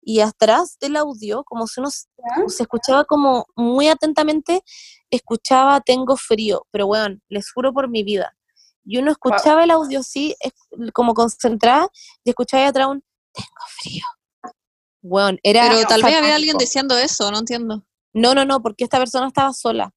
y 0.00 0.20
atrás 0.20 0.78
del 0.80 0.96
audio, 0.96 1.44
como 1.44 1.66
si 1.66 1.80
uno 1.80 1.90
se 1.90 2.62
escuchaba 2.62 3.04
como 3.04 3.44
muy 3.54 3.88
atentamente, 3.88 4.62
escuchaba 5.10 5.82
tengo 5.82 6.16
frío, 6.16 6.66
pero 6.70 6.86
weón, 6.86 7.22
les 7.28 7.52
juro 7.52 7.74
por 7.74 7.90
mi 7.90 8.02
vida. 8.02 8.34
Y 8.82 8.98
uno 8.98 9.10
escuchaba 9.10 9.64
el 9.64 9.72
audio 9.72 10.00
así, 10.00 10.34
como 10.94 11.12
concentrada, 11.12 11.88
y 12.24 12.30
escuchaba 12.30 12.62
ahí 12.62 12.68
atrás 12.68 12.86
un 12.88 13.02
tengo 13.36 13.66
frío. 13.80 14.04
Weón, 15.02 15.38
era 15.42 15.68
Pero 15.68 15.86
tal 15.86 16.02
vez 16.02 16.16
había 16.16 16.34
alguien 16.34 16.56
diciendo 16.58 16.98
eso, 16.98 17.30
no 17.30 17.38
entiendo. 17.38 17.84
No, 18.12 18.34
no, 18.34 18.44
no, 18.44 18.60
porque 18.62 18.84
esta 18.84 18.98
persona 18.98 19.28
estaba 19.28 19.52
sola. 19.52 19.92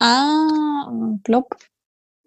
Ah, 0.00 0.88
plop. 1.22 1.46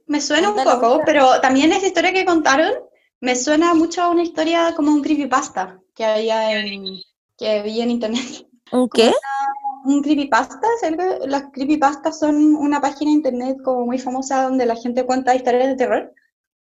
Me 0.07 0.21
suena 0.21 0.51
un 0.51 0.63
poco, 0.63 1.01
pero 1.05 1.39
también 1.41 1.71
esa 1.73 1.85
historia 1.85 2.13
que 2.13 2.25
contaron 2.25 2.71
me 3.19 3.35
suena 3.35 3.73
mucho 3.73 4.01
a 4.01 4.09
una 4.09 4.23
historia 4.23 4.73
como 4.75 4.91
un 4.91 5.01
creepypasta 5.01 5.79
que 5.93 6.05
había 6.05 6.57
en, 6.59 6.97
que 7.37 7.61
vi 7.61 7.81
en 7.81 7.91
internet. 7.91 8.47
¿Un 8.71 8.89
qué? 8.89 9.13
Un 9.83 10.01
creepypasta, 10.01 10.67
algo- 10.83 11.25
las 11.27 11.43
creepypastas 11.51 12.19
son 12.19 12.55
una 12.55 12.79
página 12.81 13.11
de 13.11 13.17
internet 13.17 13.57
como 13.63 13.85
muy 13.85 13.99
famosa 13.99 14.43
donde 14.43 14.65
la 14.65 14.75
gente 14.75 15.05
cuenta 15.05 15.35
historias 15.35 15.67
de 15.67 15.75
terror. 15.75 16.13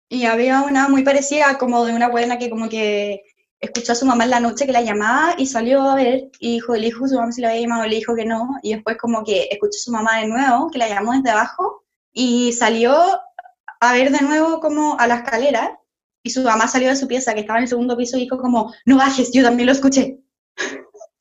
Y 0.08 0.26
había 0.26 0.62
una 0.62 0.88
muy 0.88 1.02
parecida 1.04 1.56
como 1.58 1.84
de 1.84 1.94
una 1.94 2.08
buena 2.08 2.38
que 2.38 2.50
como 2.50 2.68
que 2.68 3.22
escuchó 3.62 3.93
a 3.93 3.94
su 3.94 4.05
mamá 4.05 4.24
en 4.24 4.30
la 4.30 4.40
noche 4.40 4.66
que 4.66 4.72
la 4.72 4.82
llamaba 4.82 5.34
y 5.39 5.47
salió 5.47 5.82
a 5.82 5.94
ver 5.94 6.28
y 6.40 6.55
dijo, 6.55 6.74
dijo 6.74 7.05
a 7.05 7.09
su 7.09 7.14
mamá 7.14 7.32
si 7.32 7.40
la 7.40 7.51
había 7.51 7.62
llamado, 7.62 7.86
le 7.86 7.94
dijo 7.94 8.14
que 8.14 8.24
no. 8.24 8.56
Y 8.62 8.74
después 8.74 8.98
como 8.98 9.24
que 9.24 9.48
escuchó 9.51 9.76
a 9.76 9.84
su 9.84 9.93
mamá 9.93 10.18
de 10.18 10.26
nuevo, 10.26 10.68
que 10.70 10.78
la 10.78 10.89
llamó 10.89 11.12
desde 11.12 11.30
abajo 11.30 11.84
y 12.12 12.52
salió 12.52 12.94
a 13.80 13.93
ver 13.93 14.10
de 14.10 14.20
nuevo 14.20 14.60
como 14.60 14.98
a 14.98 15.06
la 15.06 15.16
escalera 15.16 15.78
y 16.24 16.30
su 16.30 16.43
mamá 16.43 16.66
salió 16.66 16.89
de 16.89 16.97
su 16.97 17.06
pieza 17.06 17.34
que 17.34 17.40
estaba 17.40 17.60
en 17.60 17.64
el 17.64 17.68
segundo 17.68 17.97
piso 17.97 18.16
y 18.16 18.22
dijo 18.22 18.39
como, 18.39 18.74
no 18.84 18.97
bajes, 18.97 19.30
yo 19.32 19.43
también 19.44 19.66
lo 19.66 19.72
escuché. 19.72 20.18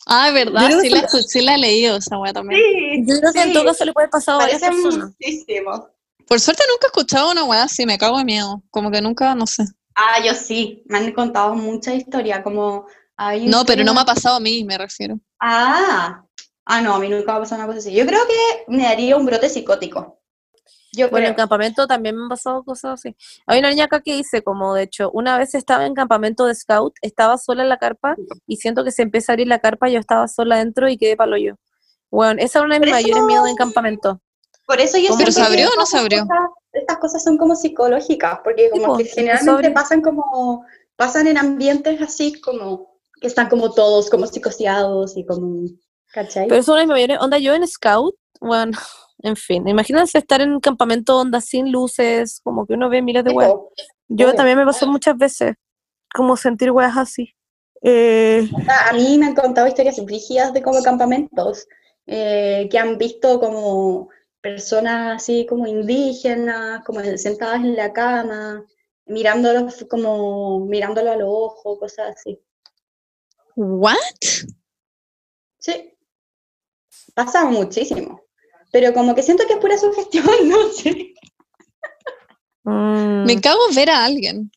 Ah, 0.08 0.30
es 0.30 0.34
verdad, 0.34 0.68
sí 0.82 0.90
la, 0.90 1.08
sí 1.08 1.42
la 1.42 1.56
he 1.56 1.58
leído 1.60 1.98
esa 1.98 2.18
weá 2.18 2.34
también. 2.34 2.60
Sí, 2.60 3.04
Yo 3.08 3.20
creo 3.20 3.34
que 3.34 3.44
en 3.44 3.54
todo 3.54 3.66
caso 3.66 3.86
le 3.86 3.94
puede 3.94 4.08
pasar 4.10 4.36
a 4.36 4.38
varias 4.40 4.62
personas. 4.62 5.12
muchísimo. 5.20 5.90
Por 6.28 6.40
suerte 6.40 6.64
nunca 6.68 6.88
he 6.88 6.90
escuchado 6.90 7.32
una 7.32 7.44
weá 7.44 7.64
así, 7.64 7.86
me 7.86 8.00
cago 8.00 8.18
de 8.18 8.26
miedo. 8.26 8.64
Como 8.72 8.90
que 8.90 9.02
nunca, 9.02 9.36
no 9.36 9.46
sé. 9.46 9.66
Ah, 9.96 10.24
yo 10.26 10.34
sí, 10.34 10.84
me 10.86 10.98
han 11.00 11.12
contado 11.12 11.54
mucha 11.56 11.94
historia, 11.94 12.44
como... 12.44 12.86
hay 13.18 13.48
No, 13.48 13.66
pero 13.66 13.84
no 13.84 13.94
me 13.94 14.02
ha 14.02 14.06
pasado 14.06 14.38
a 14.38 14.40
mí, 14.40 14.64
me 14.64 14.78
refiero. 14.78 15.20
Ah, 15.40 16.24
ah, 16.66 16.82
no, 16.82 16.96
a 16.96 17.00
mí 17.00 17.10
nunca 17.10 17.32
me 17.34 17.38
ha 17.38 17.42
pasado 17.42 17.60
una 17.62 17.68
cosa 17.68 17.80
así. 17.80 17.94
Yo 17.94 18.06
creo 18.06 18.22
que 18.28 18.64
me 18.72 18.84
daría 18.84 19.18
un 19.18 19.26
brote 19.26 19.50
psicótico. 19.50 20.20
Yo 20.94 21.10
Bueno, 21.10 21.28
en 21.28 21.34
creo. 21.34 21.44
campamento 21.44 21.88
también 21.88 22.16
me 22.18 22.24
han 22.24 22.30
pasado 22.30 22.64
cosas 22.64 22.94
así. 23.00 23.16
Hay 23.48 23.60
una 23.60 23.70
niña 23.70 23.86
acá 23.86 24.02
que 24.02 24.14
dice, 24.16 24.42
como 24.44 24.74
de 24.74 24.84
hecho, 24.84 25.10
una 25.12 25.38
vez 25.38 25.56
estaba 25.56 25.86
en 25.86 25.94
campamento 25.94 26.46
de 26.46 26.54
scout, 26.56 26.94
estaba 27.02 27.38
sola 27.38 27.64
en 27.64 27.70
la 27.70 27.78
carpa 27.78 28.16
y 28.46 28.58
siento 28.58 28.84
que 28.84 28.92
se 28.92 29.02
empieza 29.02 29.32
a 29.32 29.34
abrir 29.34 29.48
la 29.48 29.60
carpa, 29.60 29.88
yo 29.90 30.00
estaba 30.00 30.28
sola 30.28 30.58
dentro 30.58 30.90
y 30.90 30.98
quedé 30.98 31.16
palo 31.16 31.38
yo. 31.38 31.56
Bueno, 32.10 32.42
esa 32.42 32.60
es 32.60 32.66
una 32.66 32.76
de 32.76 32.82
mis 32.82 32.92
mayores 32.92 33.24
miedos 33.24 33.48
en 33.48 33.56
campamento. 33.56 34.22
Por 34.66 34.82
eso 34.82 34.98
yo 34.98 35.08
¿Cómo 35.10 35.18
siento 35.20 35.32
se 35.32 35.42
abrió 35.42 35.70
o 35.70 35.80
no 35.80 35.86
se 35.86 35.98
abrió? 35.98 36.24
cosas- 36.28 36.50
estas 36.92 37.00
cosas 37.00 37.24
son 37.24 37.38
como 37.38 37.56
psicológicas, 37.56 38.40
porque 38.44 38.70
Sí, 38.74 38.80
como 38.80 38.94
po, 38.94 38.98
que 38.98 39.06
generalmente 39.06 39.72
pasan 39.72 40.02
como, 40.02 40.66
pasan 40.96 41.28
en 41.28 41.38
ambientes 41.38 42.02
así 42.02 42.40
como, 42.42 42.98
que 43.20 43.28
están 43.28 43.50
como 43.50 43.72
todos 43.72 44.10
como 44.10 44.28
psicoseados 44.28 45.16
y 45.16 45.26
como, 45.26 45.70
¿cachai? 46.12 46.48
Pero 46.48 46.62
de 46.62 46.82
mis 46.82 46.88
mayores, 46.88 47.18
onda 47.22 47.38
yo 47.38 47.54
en 47.54 47.68
scout, 47.68 48.16
bueno, 48.42 48.78
en 49.20 49.36
fin, 49.36 49.68
imagínense 49.68 50.18
estar 50.18 50.42
en 50.42 50.52
un 50.54 50.60
campamento 50.60 51.18
onda 51.18 51.40
sin 51.40 51.72
luces, 51.72 52.42
como 52.44 52.66
que 52.66 52.74
uno 52.74 52.90
ve 52.90 53.02
miles 53.02 53.24
de 53.24 53.30
Sí, 53.30 53.36
weas. 53.36 53.54
Yo 54.10 54.28
Obvio. 54.28 54.36
también 54.36 54.58
me 54.58 54.66
pasó 54.66 54.88
muchas 54.88 55.18
veces, 55.18 55.56
como 56.14 56.36
sentir 56.36 56.72
weas 56.72 56.98
así. 56.98 57.34
Eh, 57.84 58.48
a 58.90 58.94
mí 58.94 59.18
me 59.18 59.28
han 59.28 59.36
contado 59.36 59.68
historias 59.68 60.04
brígidas 60.04 60.54
de 60.54 60.62
como 60.62 60.84
campamentos, 60.84 61.66
eh, 62.06 62.68
que 62.70 62.78
han 62.78 62.98
visto 62.98 63.40
como 63.40 64.10
personas 64.42 65.18
así 65.22 65.46
como 65.46 65.68
indígenas, 65.68 66.84
como 66.86 67.02
sentadas 67.18 67.58
en 67.58 67.76
la 67.76 67.94
cama, 67.94 68.66
mirándolos 69.06 69.86
como 69.90 70.66
mirándolo 70.66 71.12
a 71.12 71.16
los 71.16 71.30
ojos, 71.30 71.80
cosas 71.80 72.16
así. 72.16 72.40
¿What? 73.56 73.96
Sí, 75.60 75.94
pasa 77.14 77.46
muchísimo. 77.46 78.22
Pero 78.72 78.94
como 78.94 79.14
que 79.14 79.22
siento 79.22 79.46
que 79.48 79.54
es 79.54 79.60
pura 79.60 79.78
sugestión, 79.78 80.26
no 80.46 80.70
sé. 80.70 81.14
mm, 82.64 83.26
Me 83.26 83.40
cago 83.40 83.70
en 83.70 83.76
ver 83.76 83.90
a 83.90 84.06
alguien. 84.06 84.52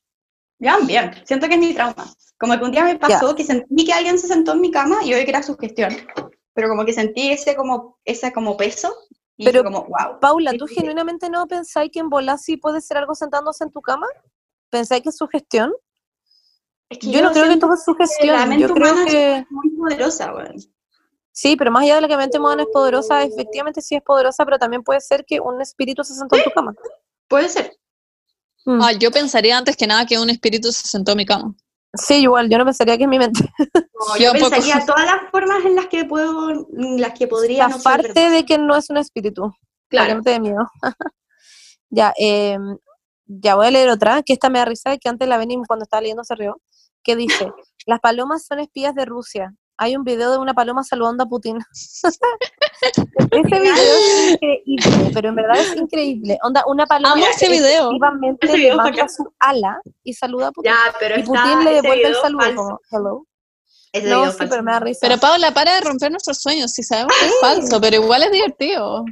Ya, 0.61 0.78
bien, 0.78 1.12
siento 1.24 1.48
que 1.48 1.55
es 1.55 1.61
mi 1.61 1.74
trauma. 1.74 2.11
Como 2.39 2.56
que 2.59 2.65
un 2.65 2.73
día 2.73 2.85
me 2.85 2.98
pasó 2.98 3.35
que 3.35 3.44
sentí 3.44 3.85
que 3.85 3.93
alguien 3.93 4.19
se 4.19 4.28
sentó 4.28 4.52
en 4.52 4.61
mi 4.61 4.70
cama 4.70 5.01
y 5.05 5.12
vi 5.12 5.24
que 5.24 5.31
era 5.31 5.43
sugestión. 5.43 5.94
Pero 6.55 6.69
como 6.69 6.85
que 6.85 6.93
sentí 6.93 7.31
ese 7.31 7.56
como, 7.56 7.98
ese 8.05 8.32
como 8.32 8.56
peso 8.56 8.94
y 9.36 9.44
Pero, 9.44 9.62
fue 9.62 9.73
como, 9.73 9.86
wow. 9.86 10.20
Paula, 10.20 10.52
¿tú 10.56 10.66
genuinamente 10.66 11.28
no 11.28 11.47
pensáis 11.47 11.90
que 11.93 11.98
en 11.98 12.09
volar 12.09 12.39
sí 12.39 12.56
puede 12.56 12.81
ser 12.81 12.98
algo 12.98 13.15
sentándose 13.15 13.65
en 13.65 13.70
tu 13.70 13.81
cama? 13.81 14.06
¿Pensáis 14.70 15.02
que 15.02 15.09
es 15.09 15.16
sugestión? 15.16 15.73
Es 16.89 16.98
que 16.98 17.11
Yo 17.11 17.23
no 17.23 17.32
creo 17.32 17.48
que 17.48 17.56
todo 17.56 17.74
es 17.74 17.81
la 17.81 17.85
sugestión. 17.85 18.48
mente 18.48 18.62
Yo 18.62 18.74
creo 18.74 18.93
humana 18.93 19.11
que 19.11 19.36
es 19.39 19.51
muy 19.51 19.70
poderosa, 19.70 20.32
sí, 21.32 21.56
pero 21.56 21.73
más 21.73 21.82
allá 21.82 21.97
de 21.97 22.01
la 22.02 22.09
que 22.09 22.15
la 22.15 22.19
mente 22.19 22.39
humana 22.39 22.62
es 22.62 22.69
poderosa, 22.73 23.23
efectivamente 23.23 23.82
sí 23.82 23.97
es 23.97 24.02
poderosa, 24.02 24.44
pero 24.44 24.59
también 24.59 24.85
puede 24.85 25.01
ser 25.01 25.24
que 25.24 25.40
un 25.40 25.61
espíritu 25.61 26.05
se 26.05 26.15
sentó 26.15 26.36
en 26.36 26.44
tu 26.44 26.51
cama. 26.51 26.74
Puede 27.27 27.48
ser. 27.48 27.77
Mm. 28.65 28.81
Ah, 28.82 28.93
yo 28.93 29.11
pensaría 29.11 29.59
antes 29.59 29.77
que 29.77 29.86
nada 29.86 30.06
que 30.06 30.19
un 30.19 30.31
espíritu 30.31 30.70
se 30.70 30.86
sentó 30.86 31.12
en 31.12 31.19
mi 31.19 31.27
cama. 31.27 31.55
Sí, 31.96 32.14
igual, 32.22 32.48
yo 32.50 32.58
no 32.58 32.64
pensaría 32.64 32.96
que 32.96 33.04
es 33.04 33.08
mi 33.08 33.18
mente. 33.18 33.40
No, 34.06 34.16
Yo 34.18 34.32
pensaría 34.32 34.84
todas 34.84 35.06
las 35.06 35.30
formas 35.30 35.64
en 35.64 35.76
las 35.76 35.86
que 35.86 36.04
puedo, 36.04 36.66
las 36.76 37.18
que 37.18 37.26
podría 37.26 37.68
no 37.68 37.78
ser 37.78 37.80
Aparte 37.80 38.08
verdad. 38.12 38.32
de 38.32 38.44
que 38.44 38.58
no 38.58 38.76
es 38.76 38.90
un 38.90 38.98
espíritu, 38.98 39.50
Claro. 39.88 40.16
no 40.16 40.22
te 40.22 40.30
dé 40.30 40.40
miedo. 40.40 40.68
ya, 41.88 42.12
eh, 42.20 42.58
ya 43.24 43.54
voy 43.54 43.66
a 43.68 43.70
leer 43.70 43.88
otra, 43.88 44.22
que 44.22 44.34
esta 44.34 44.50
me 44.50 44.58
da 44.58 44.66
risa, 44.66 44.96
que 44.98 45.08
antes 45.08 45.26
la 45.26 45.38
Beni 45.38 45.56
cuando 45.66 45.84
estaba 45.84 46.02
leyendo 46.02 46.22
se 46.24 46.34
rió, 46.34 46.60
que 47.02 47.16
dice, 47.16 47.50
las 47.86 48.00
palomas 48.00 48.44
son 48.44 48.60
espías 48.60 48.94
de 48.94 49.06
Rusia. 49.06 49.54
Hay 49.76 49.96
un 49.96 50.05
video 50.05 50.30
de 50.30 50.38
una 50.38 50.55
paloma 50.55 50.84
saludando 50.84 51.24
a 51.24 51.26
Putin. 51.26 51.59
ese 53.30 53.60
video 53.60 53.74
es 53.74 54.30
increíble, 54.66 55.10
pero 55.12 55.28
en 55.30 55.34
verdad 55.34 55.56
es 55.59 55.76
increíble. 55.76 56.38
Onda, 56.42 56.62
una 56.66 56.86
paloma 56.86 57.12
Amo 57.14 57.26
ese 57.26 57.48
video. 57.48 57.88
efectivamente 57.90 58.46
Ese 58.46 58.56
video 58.56 58.70
levanta 58.76 58.90
bacán. 58.92 59.09
su 59.10 59.32
ala 59.38 59.80
y 60.05 60.12
saluda 60.14 60.48
a 60.48 60.52
Putin. 60.52 60.72
Ya, 60.72 60.94
pero 61.01 61.18
y 61.18 61.22
Putin 61.24 61.64
le 61.64 61.72
devuelve 61.82 62.06
el 62.09 62.14
saludo 62.16 62.40
falso. 62.42 62.56
como, 62.56 62.80
hello. 62.90 63.26
Ese 63.92 64.09
No, 64.09 64.18
video 64.20 64.30
sí, 64.32 64.38
falso. 64.38 64.51
pero 64.51 64.62
me 64.62 64.72
da 64.72 64.80
risa. 64.80 64.98
Pero 65.02 65.18
Paula, 65.18 65.51
para 65.52 65.74
de 65.74 65.80
romper 65.80 66.10
nuestros 66.10 66.38
sueños. 66.38 66.72
Si 66.72 66.82
sabemos 66.82 67.12
que 67.18 67.26
es 67.26 67.34
falso, 67.40 67.80
pero 67.80 67.96
igual 67.96 68.22
es 68.22 68.30
divertido. 68.30 69.05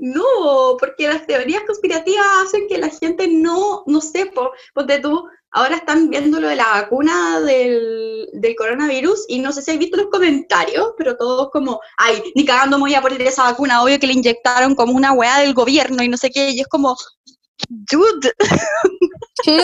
No, 0.00 0.76
porque 0.80 1.06
las 1.06 1.26
teorías 1.26 1.62
conspirativas 1.64 2.24
hacen 2.46 2.66
que 2.66 2.78
la 2.78 2.88
gente 2.88 3.28
no, 3.28 3.82
no 3.86 4.00
sepa, 4.00 4.50
ponte 4.74 4.98
tú, 5.00 5.28
ahora 5.52 5.76
están 5.76 6.10
viendo 6.10 6.40
lo 6.40 6.48
de 6.48 6.56
la 6.56 6.68
vacuna 6.68 7.40
del, 7.40 8.28
del 8.32 8.56
coronavirus 8.56 9.24
y 9.28 9.40
no 9.40 9.52
sé 9.52 9.62
si 9.62 9.70
has 9.70 9.78
visto 9.78 9.96
los 9.96 10.06
comentarios, 10.06 10.92
pero 10.96 11.16
todos 11.16 11.50
como, 11.50 11.80
ay, 11.98 12.22
ni 12.34 12.44
cagando 12.44 12.78
me 12.78 12.82
voy 12.82 12.94
a 12.94 13.02
poner 13.02 13.22
esa 13.22 13.44
vacuna, 13.44 13.82
obvio 13.82 13.98
que 13.98 14.06
le 14.06 14.14
inyectaron 14.14 14.74
como 14.74 14.92
una 14.92 15.12
weá 15.12 15.38
del 15.38 15.54
gobierno 15.54 16.02
y 16.02 16.08
no 16.08 16.16
sé 16.16 16.30
qué, 16.30 16.50
y 16.50 16.60
es 16.60 16.68
como, 16.68 16.96
dude, 17.68 18.32
Chill. 19.42 19.62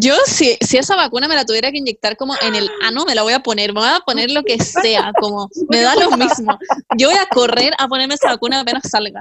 Yo, 0.00 0.14
si, 0.26 0.56
si 0.60 0.78
esa 0.78 0.94
vacuna 0.94 1.28
me 1.28 1.34
la 1.34 1.44
tuviera 1.44 1.70
que 1.70 1.78
inyectar 1.78 2.16
como 2.16 2.34
en 2.40 2.54
el 2.54 2.70
ano, 2.82 3.04
me 3.04 3.14
la 3.14 3.22
voy 3.22 3.32
a 3.32 3.40
poner. 3.40 3.72
Me 3.72 3.80
voy 3.80 3.88
a 3.88 4.00
poner 4.00 4.30
lo 4.30 4.42
que 4.42 4.58
sea, 4.62 5.12
como 5.20 5.48
me 5.68 5.80
da 5.80 5.96
lo 5.96 6.16
mismo. 6.16 6.56
Yo 6.96 7.08
voy 7.08 7.18
a 7.18 7.26
correr 7.26 7.72
a 7.78 7.88
ponerme 7.88 8.14
esa 8.14 8.28
vacuna 8.28 8.60
apenas 8.60 8.88
salga. 8.88 9.20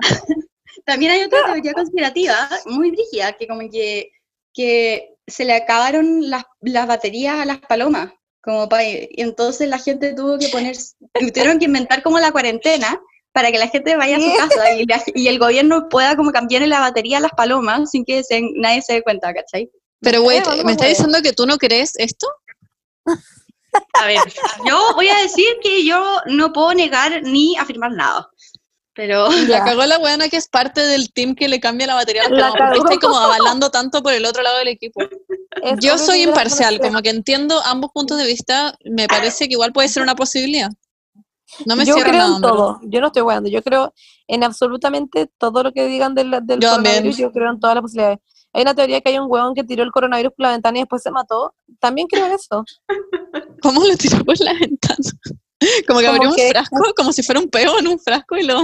También 0.85 1.13
hay 1.13 1.23
otra 1.23 1.45
teoría 1.45 1.73
conspirativa 1.73 2.35
muy 2.67 2.91
rígida, 2.91 3.33
que 3.33 3.47
como 3.47 3.61
que, 3.71 4.11
que 4.53 5.14
se 5.27 5.45
le 5.45 5.53
acabaron 5.53 6.29
las, 6.29 6.43
las 6.61 6.87
baterías 6.87 7.39
a 7.39 7.45
las 7.45 7.59
palomas, 7.59 8.11
como 8.41 8.69
pa- 8.69 8.83
y 8.83 9.09
entonces 9.17 9.67
la 9.67 9.79
gente 9.79 10.13
tuvo 10.13 10.37
que 10.37 10.49
poner, 10.49 10.75
tuvieron 11.33 11.59
que 11.59 11.65
inventar 11.65 12.03
como 12.03 12.19
la 12.19 12.31
cuarentena 12.31 12.99
para 13.31 13.51
que 13.51 13.57
la 13.57 13.67
gente 13.67 13.97
vaya 13.97 14.15
a 14.17 14.21
su 14.21 14.33
casa 14.37 14.71
y, 14.73 14.85
la- 14.85 15.03
y 15.13 15.27
el 15.27 15.39
gobierno 15.39 15.89
pueda 15.89 16.15
como 16.15 16.31
cambiarle 16.31 16.67
la 16.67 16.79
batería 16.79 17.17
a 17.17 17.21
las 17.21 17.31
palomas 17.31 17.91
sin 17.91 18.05
que 18.05 18.23
se- 18.23 18.41
nadie 18.55 18.81
se 18.81 18.93
dé 18.93 19.03
cuenta, 19.03 19.33
¿cachai? 19.33 19.69
Pero, 20.01 20.19
no 20.21 20.57
me 20.57 20.63
¿me 20.65 20.71
estás 20.73 20.89
diciendo 20.89 21.21
que 21.21 21.33
tú 21.33 21.45
no 21.47 21.57
crees 21.57 21.93
esto? 21.97 22.27
A 23.93 24.05
ver, 24.05 24.19
yo 24.65 24.93
voy 24.95 25.07
a 25.09 25.17
decir 25.19 25.45
que 25.61 25.83
yo 25.85 26.21
no 26.27 26.53
puedo 26.53 26.73
negar 26.73 27.23
ni 27.23 27.57
afirmar 27.57 27.91
nada, 27.91 28.29
pero 28.95 29.27
La 29.49 29.63
cagó 29.63 29.85
la 29.85 29.99
weona 29.99 30.29
que 30.29 30.37
es 30.37 30.47
parte 30.47 30.81
del 30.81 31.11
team 31.11 31.35
que 31.35 31.47
le 31.47 31.59
cambia 31.59 31.85
la 31.85 31.95
batería 31.95 32.23
a 32.23 32.29
La 32.29 32.37
la 32.37 32.47
¿Por 32.47 32.57
qué 32.57 32.63
cagó. 32.63 32.83
estoy 32.83 32.97
como 32.97 33.17
avalando 33.17 33.69
tanto 33.69 34.01
por 34.01 34.13
el 34.13 34.25
otro 34.25 34.41
lado 34.41 34.57
del 34.57 34.69
equipo? 34.69 35.01
Es 35.61 35.79
Yo 35.79 35.97
soy 35.97 36.23
imparcial, 36.23 36.79
como 36.79 37.01
que 37.01 37.09
entiendo 37.09 37.61
ambos 37.65 37.91
puntos 37.93 38.17
de 38.17 38.25
vista. 38.25 38.75
Me 38.85 39.07
parece 39.07 39.47
que 39.47 39.53
igual 39.53 39.73
puede 39.73 39.89
ser 39.89 40.01
una 40.01 40.15
posibilidad. 40.15 40.69
No 41.65 41.75
me 41.75 41.85
yo 41.85 41.95
creo 41.95 42.13
nada, 42.13 42.35
en 42.35 42.41
todo, 42.41 42.79
yo 42.83 42.99
no 42.99 43.07
estoy 43.07 43.21
weando, 43.21 43.49
yo 43.49 43.61
creo 43.61 43.93
en 44.27 44.43
absolutamente 44.43 45.29
todo 45.37 45.63
lo 45.63 45.71
que 45.71 45.85
digan 45.85 46.15
del, 46.15 46.31
del 46.43 46.59
Yo 46.59 46.71
coronavirus, 46.71 47.17
yo 47.17 47.31
creo 47.31 47.51
en 47.51 47.59
todas 47.59 47.75
las 47.75 47.81
posibilidades. 47.83 48.19
Hay 48.51 48.61
una 48.61 48.73
teoría 48.73 49.01
que 49.01 49.09
hay 49.09 49.19
un 49.19 49.27
huevón 49.29 49.53
que 49.53 49.63
tiró 49.63 49.83
el 49.83 49.91
coronavirus 49.91 50.33
por 50.35 50.43
la 50.45 50.51
ventana 50.51 50.77
y 50.77 50.81
después 50.81 51.03
se 51.03 51.11
mató. 51.11 51.53
También 51.79 52.07
creo 52.07 52.25
en 52.25 52.33
eso. 52.33 52.63
¿Cómo 53.61 53.83
lo 53.85 53.95
tiró 53.95 54.23
por 54.23 54.39
la 54.39 54.53
ventana? 54.53 55.11
Como 55.87 55.99
que 55.99 56.07
abrió 56.07 56.29
un 56.29 56.35
que- 56.35 56.49
frasco, 56.49 56.75
como 56.97 57.11
si 57.11 57.23
fuera 57.23 57.39
un 57.39 57.49
peo 57.49 57.79
en 57.79 57.87
un 57.87 57.99
frasco 57.99 58.35
y 58.37 58.43
lo... 58.43 58.63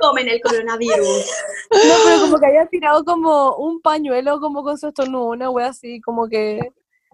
tomen 0.00 0.28
el 0.28 0.40
coronavirus. 0.40 1.26
No, 1.70 1.94
pero 2.04 2.20
como 2.20 2.38
que 2.38 2.46
había 2.46 2.66
tirado 2.66 3.04
como 3.04 3.56
un 3.56 3.80
pañuelo 3.80 4.40
como 4.40 4.62
con 4.62 4.78
su 4.78 4.88
estornudo, 4.88 5.26
una 5.26 5.50
wea 5.50 5.68
así, 5.68 6.00
como 6.00 6.28
que... 6.28 6.60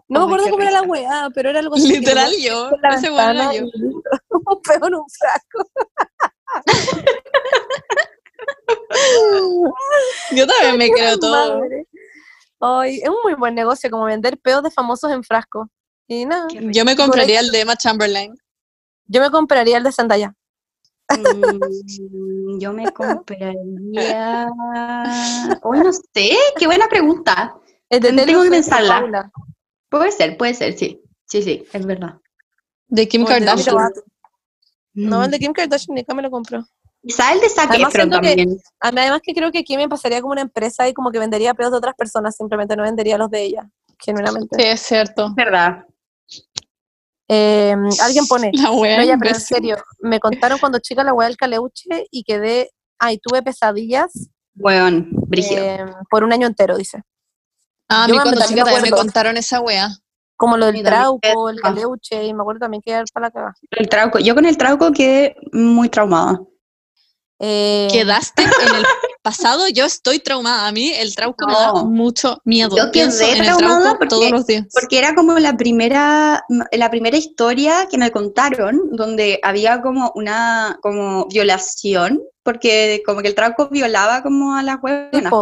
No 0.09 0.21
me 0.21 0.27
acuerdo 0.27 0.51
cómo 0.51 0.63
era 0.63 0.71
la 0.71 0.83
wea, 0.83 1.29
pero 1.35 1.51
era 1.51 1.59
algo 1.59 1.75
así. 1.75 1.89
Literal 1.89 2.33
yo, 2.41 2.71
ese 2.95 3.09
era 3.09 3.53
yo. 3.53 3.65
un 3.65 4.63
peo 4.63 4.87
en 4.87 4.95
un 4.95 5.05
frasco. 5.09 5.69
Yo 10.31 10.47
también 10.47 10.79
me 10.79 10.91
creo 10.91 11.19
todo. 11.19 11.59
Madre. 11.59 11.89
Ay, 12.61 13.01
es 13.03 13.09
un 13.09 13.17
muy 13.25 13.35
buen 13.35 13.57
negocio 13.57 13.91
como 13.91 14.05
vender 14.05 14.39
peos 14.39 14.63
de 14.63 14.71
famosos 14.71 15.11
en 15.11 15.25
frasco. 15.25 15.69
Y 16.09 16.25
nada, 16.25 16.47
Yo 16.51 16.85
me 16.85 16.97
compraría 16.97 17.41
el 17.41 17.51
de 17.51 17.61
Emma 17.63 17.77
Chamberlain. 17.77 18.35
yo 19.07 19.21
me 19.21 19.31
compraría 19.31 19.79
el 19.79 19.85
de 19.85 19.93
Zendaya. 19.93 20.35
Mm, 21.11 22.59
yo 22.59 22.73
me 22.73 22.91
compraría. 22.93 24.49
Hoy 25.63 25.79
no 25.81 25.93
sé, 25.93 26.31
qué 26.59 26.67
buena 26.67 26.89
pregunta. 26.89 27.55
El 27.89 28.01
de 28.01 28.13
Tengo 28.25 28.43
que 28.45 28.51
pensarla. 28.51 29.31
Puede 29.89 30.11
ser, 30.13 30.37
puede 30.37 30.55
ser, 30.55 30.77
sí. 30.77 31.01
Sí, 31.27 31.43
sí, 31.43 31.65
es 31.73 31.87
verdad. 31.87 32.19
De 32.89 33.09
Kim 33.09 33.25
O 33.25 33.29
de 33.29 33.35
Kardashian. 33.35 33.75
Lovato. 33.75 34.03
No, 34.95 35.23
el 35.23 35.29
Mm. 35.29 35.33
de 35.33 35.39
Kim 35.39 35.53
Kardashian 35.53 35.95
nunca 35.97 36.15
me 36.15 36.23
lo 36.23 36.31
compró. 36.31 36.65
Quizá 37.03 37.33
el 37.33 37.41
de 37.41 37.49
Zac 37.49 37.71
Además, 37.71 37.95
Efron 37.95 38.09
siento 38.11 38.21
que- 38.21 38.27
también. 38.37 38.59
A 38.81 38.91
mí, 38.91 38.99
Además 39.01 39.21
que 39.23 39.33
creo 39.35 39.53
que 39.53 39.63
Kim 39.65 39.79
me 39.79 39.89
pasaría 39.89 40.21
como 40.21 40.33
una 40.33 40.41
empresa 40.43 40.89
y 40.89 40.95
como 40.95 41.11
que 41.13 41.19
vendería 41.21 41.55
peos 41.55 41.71
de 41.71 41.77
otras 41.79 41.95
personas, 41.95 42.37
simplemente 42.37 42.75
no 42.77 42.83
vendería 42.83 43.17
los 43.19 43.31
de 43.31 43.43
ella, 43.43 43.71
genuinamente. 44.01 44.57
Sí, 44.59 44.67
es 44.67 44.81
cierto. 44.81 45.27
Es 45.27 45.35
verdad. 45.37 45.85
Eh, 47.29 47.75
alguien 48.03 48.27
pone, 48.27 48.51
La 48.55 48.71
wea 48.71 48.99
no, 48.99 49.05
ya, 49.05 49.17
pero 49.19 49.35
en 49.35 49.41
serio, 49.41 49.77
me 50.01 50.21
contaron 50.21 50.59
cuando 50.59 50.79
chica 50.79 51.03
la 51.05 51.13
weá 51.13 51.27
del 51.29 51.37
caleuche 51.37 52.07
y 52.11 52.23
quedé, 52.25 52.71
ay, 52.99 53.19
tuve 53.19 53.43
pesadillas 53.43 54.29
Weón, 54.57 55.09
brígido. 55.13 55.63
eh, 55.63 55.85
por 56.11 56.25
un 56.25 56.33
año 56.33 56.47
entero, 56.47 56.77
dice. 56.77 57.03
Ah, 57.89 58.05
a 58.05 58.09
yo 58.09 58.15
mí 58.15 58.19
me- 58.19 58.23
cuando 58.25 58.41
chica 58.43 58.51
me 58.65 58.71
también 58.71 58.83
me 58.83 58.89
acuerdo. 58.89 58.97
contaron 58.97 59.37
esa 59.37 59.61
wea. 59.61 59.89
Como 60.39 60.57
lo 60.59 60.67
del 60.67 60.83
trauco, 60.83 61.49
el 61.49 61.61
caleuche, 61.61 62.25
y 62.27 62.35
me 62.35 62.43
acuerdo 62.43 62.61
también 62.61 62.83
que 62.83 62.91
era 62.91 63.05
para 63.13 63.27
la 63.29 63.31
cagada. 63.31 63.55
El 63.71 63.89
trauco. 63.89 64.19
Yo 64.19 64.35
con 64.35 64.45
el 64.45 64.57
trauco 64.59 64.93
quedé 64.93 65.35
muy 65.53 65.89
traumada. 65.89 66.41
Eh, 67.39 67.89
¿Quedaste 67.91 68.43
en 68.43 68.75
el 68.75 68.85
pasado? 69.31 69.69
Yo 69.69 69.85
estoy 69.85 70.19
traumada. 70.21 70.67
A 70.69 70.73
mí 70.73 70.93
el 70.95 71.15
trauco 71.15 71.47
me 71.47 71.53
da 71.53 71.73
No. 71.73 71.85
mucho 71.87 72.41
miedo. 72.45 72.77
Yo 72.77 72.91
Pienso 72.93 73.19
quedé 73.21 73.33
en 73.33 73.39
el 73.41 73.47
traumada 73.47 73.81
trauco 73.81 73.99
porque- 73.99 74.09
todos 74.15 74.31
los 74.31 74.47
días. 74.47 74.67
Porque 74.73 74.99
era 74.99 75.15
como 75.15 75.39
la 75.39 75.57
primera, 75.57 76.45
la 76.73 76.91
primera 76.91 77.17
historia 77.17 77.89
que 77.91 77.99
me 77.99 78.11
contaron, 78.11 78.81
donde 78.93 79.41
había 79.43 79.83
como 79.83 80.13
una 80.15 80.79
como 80.83 81.27
violación, 81.27 82.23
porque 82.43 83.03
como 83.05 83.21
que 83.23 83.29
el 83.29 83.35
trauco 83.35 83.69
violaba 83.69 84.23
como 84.23 84.55
a 84.55 84.63
las 84.63 84.79
huevonas. 84.83 85.33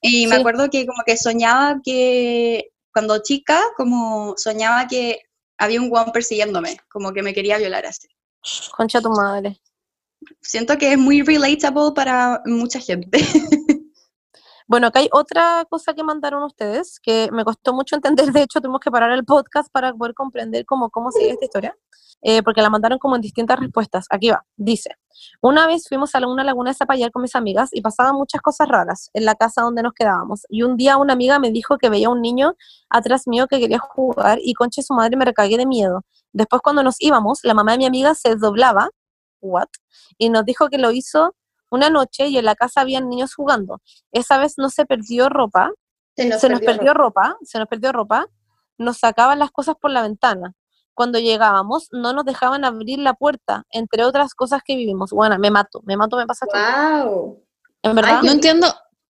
Y 0.00 0.26
me 0.26 0.34
Sí. 0.34 0.40
acuerdo 0.40 0.68
que 0.68 0.84
como 0.86 1.02
que 1.06 1.16
soñaba 1.16 1.80
que, 1.82 2.70
cuando 2.92 3.22
chica, 3.22 3.60
como 3.76 4.34
soñaba 4.36 4.86
que 4.86 5.20
había 5.58 5.80
un 5.80 5.88
guan 5.88 6.12
persiguiéndome, 6.12 6.76
como 6.90 7.12
que 7.12 7.22
me 7.22 7.32
quería 7.32 7.56
violar 7.56 7.86
así. 7.86 8.08
Concha 8.76 9.00
tu 9.00 9.10
madre. 9.10 9.56
Siento 10.40 10.76
que 10.78 10.92
es 10.92 10.98
muy 10.98 11.22
relatable 11.22 11.92
para 11.94 12.42
mucha 12.46 12.80
gente. 12.80 13.18
Bueno, 14.72 14.86
acá 14.86 15.00
hay 15.00 15.08
otra 15.12 15.66
cosa 15.68 15.92
que 15.92 16.02
mandaron 16.02 16.42
ustedes 16.44 16.98
que 17.00 17.28
me 17.30 17.44
costó 17.44 17.74
mucho 17.74 17.94
entender. 17.94 18.32
De 18.32 18.42
hecho, 18.42 18.58
tuvimos 18.58 18.80
que 18.80 18.90
parar 18.90 19.10
el 19.12 19.22
podcast 19.22 19.70
para 19.70 19.92
poder 19.92 20.14
comprender 20.14 20.64
cómo, 20.64 20.88
cómo 20.88 21.10
sigue 21.10 21.30
esta 21.30 21.44
historia, 21.44 21.76
eh, 22.22 22.42
porque 22.42 22.62
la 22.62 22.70
mandaron 22.70 22.98
como 22.98 23.16
en 23.16 23.20
distintas 23.20 23.58
respuestas. 23.58 24.06
Aquí 24.08 24.30
va, 24.30 24.46
dice, 24.56 24.96
una 25.42 25.66
vez 25.66 25.86
fuimos 25.88 26.14
a 26.14 26.26
una 26.26 26.42
laguna 26.42 26.70
de 26.70 26.74
Zapallar 26.74 27.10
con 27.10 27.20
mis 27.20 27.34
amigas 27.34 27.68
y 27.72 27.82
pasaban 27.82 28.14
muchas 28.14 28.40
cosas 28.40 28.66
raras 28.66 29.10
en 29.12 29.24
la 29.24 29.34
casa 29.34 29.60
donde 29.60 29.82
nos 29.82 29.92
quedábamos. 29.92 30.46
Y 30.48 30.62
un 30.62 30.76
día 30.76 30.96
una 30.96 31.12
amiga 31.12 31.38
me 31.38 31.50
dijo 31.50 31.76
que 31.76 31.90
veía 31.90 32.08
un 32.08 32.22
niño 32.22 32.54
atrás 32.88 33.26
mío 33.26 33.48
que 33.48 33.60
quería 33.60 33.78
jugar 33.78 34.38
y 34.40 34.54
conche 34.54 34.82
su 34.82 34.94
madre 34.94 35.16
me 35.16 35.24
recagué 35.24 35.58
de 35.58 35.66
miedo. 35.66 36.04
Después 36.32 36.62
cuando 36.62 36.82
nos 36.82 36.96
íbamos, 36.98 37.40
la 37.42 37.52
mamá 37.52 37.72
de 37.72 37.78
mi 37.78 37.86
amiga 37.86 38.14
se 38.14 38.30
desdoblaba, 38.30 38.88
what? 39.42 39.68
Y 40.18 40.30
nos 40.30 40.44
dijo 40.44 40.68
que 40.68 40.78
lo 40.78 40.90
hizo 40.92 41.34
una 41.70 41.90
noche 41.90 42.28
y 42.28 42.38
en 42.38 42.44
la 42.44 42.54
casa 42.54 42.82
habían 42.82 43.08
niños 43.08 43.34
jugando. 43.34 43.80
Esa 44.12 44.38
vez 44.38 44.54
no 44.58 44.68
se 44.70 44.84
perdió 44.84 45.28
ropa, 45.28 45.70
Se 46.16 46.26
nos, 46.26 46.40
se 46.40 46.48
nos 46.48 46.60
perdió 46.60 46.76
perdió 46.76 46.94
ropa, 46.94 47.36
se 47.42 47.58
nos 47.58 47.68
perdió 47.68 47.92
ropa, 47.92 48.26
nos 48.78 48.98
sacaban 48.98 49.38
las 49.38 49.50
cosas 49.50 49.76
por 49.80 49.90
la 49.90 50.02
ventana. 50.02 50.54
Cuando 50.94 51.18
llegábamos, 51.18 51.88
no 51.90 52.12
nos 52.12 52.24
dejaban 52.26 52.64
abrir 52.66 52.98
la 52.98 53.14
puerta, 53.14 53.64
entre 53.70 54.04
otras 54.04 54.34
cosas 54.34 54.60
que 54.64 54.76
vivimos. 54.76 55.10
Bueno, 55.10 55.38
me 55.38 55.50
mato, 55.50 55.80
me 55.84 55.96
mato, 55.96 56.18
me 56.18 56.26
pasa 56.26 56.46
todo. 56.46 57.06
¡Wow! 57.06 57.44
En 57.82 57.94
verdad, 57.94 58.18
Ay, 58.20 58.26
No 58.26 58.32
entiendo 58.32 58.66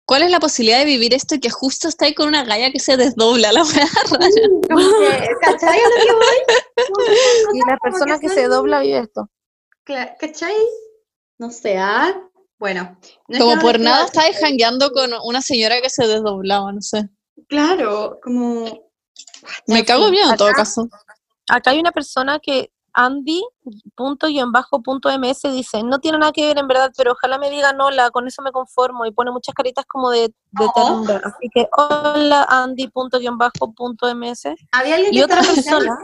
cuál 0.06 0.22
es 0.22 0.30
la 0.30 0.40
posibilidad 0.40 0.78
de 0.80 0.86
vivir 0.86 1.14
esto 1.14 1.36
y 1.36 1.40
que 1.40 1.49
justo 1.49 1.88
está 1.88 2.06
ahí 2.06 2.14
con 2.14 2.28
una 2.28 2.44
galla 2.44 2.72
que 2.72 2.80
se 2.80 2.98
desdobla, 2.98 3.52
la 3.52 3.64
weá 3.64 3.88
rara. 4.12 4.28
Como 4.70 4.99
que, 4.99 5.30
¿Cachai 5.41 5.80
a 5.80 5.90
lo 5.90 6.06
que 6.06 6.14
voy? 6.14 6.38
Como 6.94 7.08
que 7.08 7.16
son 7.44 7.56
y 7.56 7.60
la 7.68 7.78
persona 7.78 8.20
que 8.20 8.30
se 8.30 8.48
dobla 8.48 8.82
vive 8.82 8.99
esto. 8.99 9.30
¿Cachai? 9.86 10.56
No 11.38 11.52
sé, 11.52 11.78
¿ah? 11.78 12.14
Bueno. 12.60 12.98
no 13.28 13.36
es 13.36 13.41
Como 13.41 13.60
por 13.60 13.80
nada 13.80 14.06
estáis 14.06 14.38
jangueando 14.40 14.91
con 14.91 15.12
una 15.26 15.41
señora 15.41 15.82
que 15.82 15.90
se 15.90 16.06
desdoblaba, 16.08 16.72
no 16.72 16.82
sé. 16.82 17.10
Claro, 17.48 18.20
como... 18.22 18.66
Me 19.66 19.84
cago 19.84 20.12
bien 20.12 20.30
en 20.30 20.38
todo 20.38 20.52
caso. 20.52 20.88
Acá 21.49 21.72
hay 21.72 21.80
una 21.80 21.91
persona 21.91 22.40
que 22.40 22.72
Andy.ms 22.94 23.72
dice, 25.53 25.84
no 25.84 25.99
tiene 25.99 26.18
nada 26.20 26.32
que 26.32 26.45
ver 26.45 26.58
en 26.58 26.68
verdad, 26.68 26.91
pero 26.95 27.14
ojalá 27.14 27.38
me 27.38 27.49
digan 27.49 27.80
hola, 27.80 28.12
con 28.12 28.28
eso 28.28 28.41
me 28.41 28.52
conformo 28.52 29.06
y 29.06 29.12
pone 29.12 29.32
muchas 29.32 29.56
caritas 29.56 29.86
como 29.86 30.10
de, 30.12 30.28
de 30.28 30.68
Oh. 30.76 31.06
Así 31.24 31.49
que 31.53 31.68
hola 31.76 32.45
Andy.ms. 32.49 34.44
Había 34.72 34.95
alguien 34.95 35.14
Y 35.14 35.18
que 35.18 35.24
otra 35.24 35.41
estaba 35.41 35.56
persona, 35.56 35.98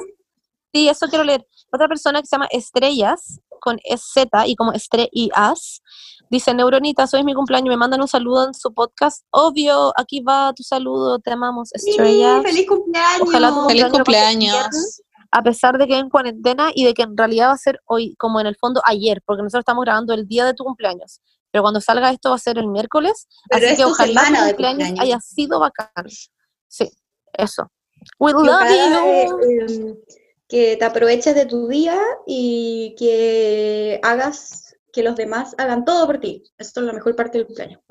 sí, 0.73 0.89
eso 0.89 1.07
quiero 1.07 1.23
leer. 1.23 1.45
Otra 1.71 1.87
persona 1.87 2.21
que 2.21 2.27
se 2.27 2.35
llama 2.35 2.47
Estrellas, 2.51 3.39
con 3.59 3.77
Z 3.97 4.47
y 4.47 4.55
como 4.55 4.71
estrellas, 4.73 5.81
dice, 6.29 6.53
Neuronita, 6.53 7.05
hoy 7.11 7.19
es 7.19 7.25
mi 7.25 7.33
cumpleaños, 7.33 7.69
me 7.69 7.77
mandan 7.77 8.01
un 8.01 8.07
saludo 8.07 8.45
en 8.47 8.53
su 8.53 8.73
podcast. 8.73 9.23
Obvio, 9.31 9.91
aquí 9.97 10.21
va 10.21 10.53
tu 10.53 10.63
saludo, 10.63 11.19
te 11.19 11.31
amamos, 11.31 11.69
Sí, 11.73 11.91
Estrellas. 11.91 12.43
¡Feliz 12.43 12.67
cumpleaños! 12.67 13.21
Ojalá 13.27 13.49
tu 13.49 13.67
Feliz 13.67 13.85
cumpleaños 13.85 15.01
a 15.31 15.43
pesar 15.43 15.77
de 15.77 15.87
que 15.87 15.97
en 15.97 16.09
cuarentena 16.09 16.71
y 16.73 16.85
de 16.85 16.93
que 16.93 17.01
en 17.01 17.17
realidad 17.17 17.49
va 17.49 17.53
a 17.53 17.57
ser 17.57 17.81
hoy, 17.85 18.15
como 18.17 18.39
en 18.39 18.47
el 18.47 18.55
fondo 18.55 18.81
ayer, 18.85 19.21
porque 19.25 19.43
nosotros 19.43 19.61
estamos 19.63 19.83
grabando 19.83 20.13
el 20.13 20.25
día 20.25 20.45
de 20.45 20.53
tu 20.53 20.63
cumpleaños. 20.63 21.19
Pero 21.51 21.63
cuando 21.63 21.81
salga 21.81 22.11
esto 22.11 22.29
va 22.29 22.35
a 22.35 22.39
ser 22.39 22.57
el 22.57 22.67
miércoles, 22.67 23.27
Pero 23.49 23.65
así 23.65 23.73
es 23.73 23.77
que 23.77 23.85
ojalá 23.85 24.21
tu 24.21 24.27
cumpleaños, 24.27 24.47
cumpleaños. 24.53 24.99
haya 25.01 25.19
sido 25.19 25.59
bacán. 25.59 25.89
Sí, 26.69 26.89
eso. 27.33 27.69
We 28.19 28.31
Y 28.31 28.33
love 28.35 28.45
ojalá, 28.47 29.05
eh, 29.05 29.27
you. 29.27 29.37
eh, 29.67 29.95
que 30.47 30.77
te 30.77 30.85
aproveches 30.85 31.35
de 31.35 31.45
tu 31.45 31.67
día 31.67 31.99
y 32.25 32.95
que 32.97 33.99
hagas 34.03 34.75
que 34.93 35.03
los 35.03 35.15
demás 35.15 35.53
hagan 35.57 35.85
todo 35.85 36.05
por 36.07 36.19
ti. 36.19 36.43
Esto 36.57 36.79
es 36.79 36.85
la 36.85 36.93
mejor 36.93 37.15
parte 37.15 37.37
del 37.37 37.47
cumpleaños. 37.47 37.81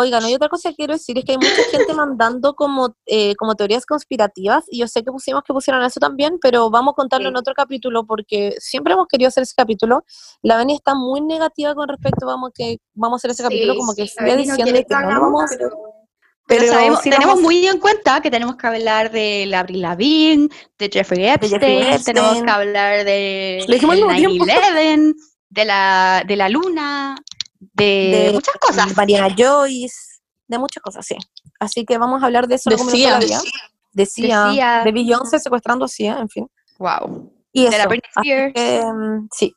Oigan, 0.00 0.22
hay 0.24 0.32
otra 0.32 0.48
cosa 0.48 0.68
que 0.70 0.76
quiero 0.76 0.92
decir, 0.92 1.18
es 1.18 1.24
que 1.24 1.32
hay 1.32 1.38
mucha 1.38 1.60
gente 1.72 1.92
mandando 1.92 2.54
como, 2.54 2.94
eh, 3.04 3.34
como 3.34 3.56
teorías 3.56 3.84
conspirativas, 3.84 4.64
y 4.68 4.78
yo 4.78 4.86
sé 4.86 5.02
que 5.02 5.10
pusimos 5.10 5.42
que 5.42 5.52
pusieron 5.52 5.82
eso 5.82 5.98
también, 5.98 6.38
pero 6.40 6.70
vamos 6.70 6.92
a 6.92 6.94
contarlo 6.94 7.24
Sí. 7.26 7.30
en 7.30 7.36
otro 7.36 7.52
capítulo, 7.52 8.06
porque 8.06 8.54
siempre 8.60 8.92
hemos 8.92 9.08
querido 9.08 9.26
hacer 9.26 9.42
ese 9.42 9.54
capítulo. 9.56 10.04
La 10.40 10.56
Beni 10.56 10.74
está 10.74 10.94
muy 10.94 11.20
negativa 11.20 11.74
con 11.74 11.88
respecto, 11.88 12.26
vamos, 12.26 12.52
que, 12.54 12.78
vamos 12.94 13.16
a 13.16 13.18
hacer 13.18 13.32
ese 13.32 13.42
capítulo, 13.42 13.74
como 13.74 13.92
que 13.92 14.06
sigue 14.06 14.30
no 14.30 14.36
diciendo 14.36 14.72
que 14.72 14.86
no 14.94 15.10
lo 15.14 15.20
vamos 15.20 15.40
a 15.42 15.44
hacer. 15.46 15.58
pero- 15.58 15.97
Pero, 16.48 16.66
sabemos, 16.66 17.02
tenemos 17.02 17.26
vamos- 17.26 17.42
muy 17.42 17.66
en 17.66 17.78
cuenta 17.78 18.20
que 18.22 18.30
tenemos 18.30 18.56
que 18.56 18.66
hablar 18.66 19.10
de 19.12 19.44
la 19.46 19.60
Avril 19.60 19.82
Lavigne, 19.82 20.48
de 20.78 20.88
Jeffrey 20.90 21.26
Epstein, 21.26 21.60
Jeffrey 21.60 22.02
tenemos 22.04 22.42
que 22.42 22.50
hablar 22.50 23.04
de 23.04 23.64
Lo 23.68 23.74
dijimos 23.74 23.94
al 23.94 24.00
del 24.00 24.26
mismo 24.28 24.44
tiempo. 24.46 24.46
9/11, 24.46 25.14
de 25.50 25.64
la, 25.64 26.24
de 26.26 26.36
la 26.36 26.48
luna, 26.48 27.16
de, 27.60 28.24
de 28.28 28.32
muchas 28.32 28.54
cosas. 28.56 28.96
Mariana 28.96 29.34
Joyce, 29.36 29.94
de 30.46 30.58
muchas 30.58 30.82
cosas, 30.82 31.04
sí. 31.06 31.16
Así 31.60 31.84
que 31.84 31.98
vamos 31.98 32.22
a 32.22 32.26
hablar 32.26 32.48
de 32.48 32.54
eso. 32.54 32.70
De 32.70 32.78
Sia. 32.78 33.16
todavía. 33.18 33.40
De 33.92 34.04
De 34.04 34.84
de 34.84 34.92
Beyoncé 34.92 35.38
secuestrando 35.40 35.84
a 35.84 35.88
Sia, 35.88 36.18
en 36.18 36.28
fin. 36.28 36.48
Wow. 36.78 37.32
Y 37.52 37.68
De 37.68 37.76
la. 37.78 37.86
Britney 37.86 38.10
Spears. 38.16 38.52
que, 38.54 38.82
mm, 38.84 39.28
sí. 39.34 39.54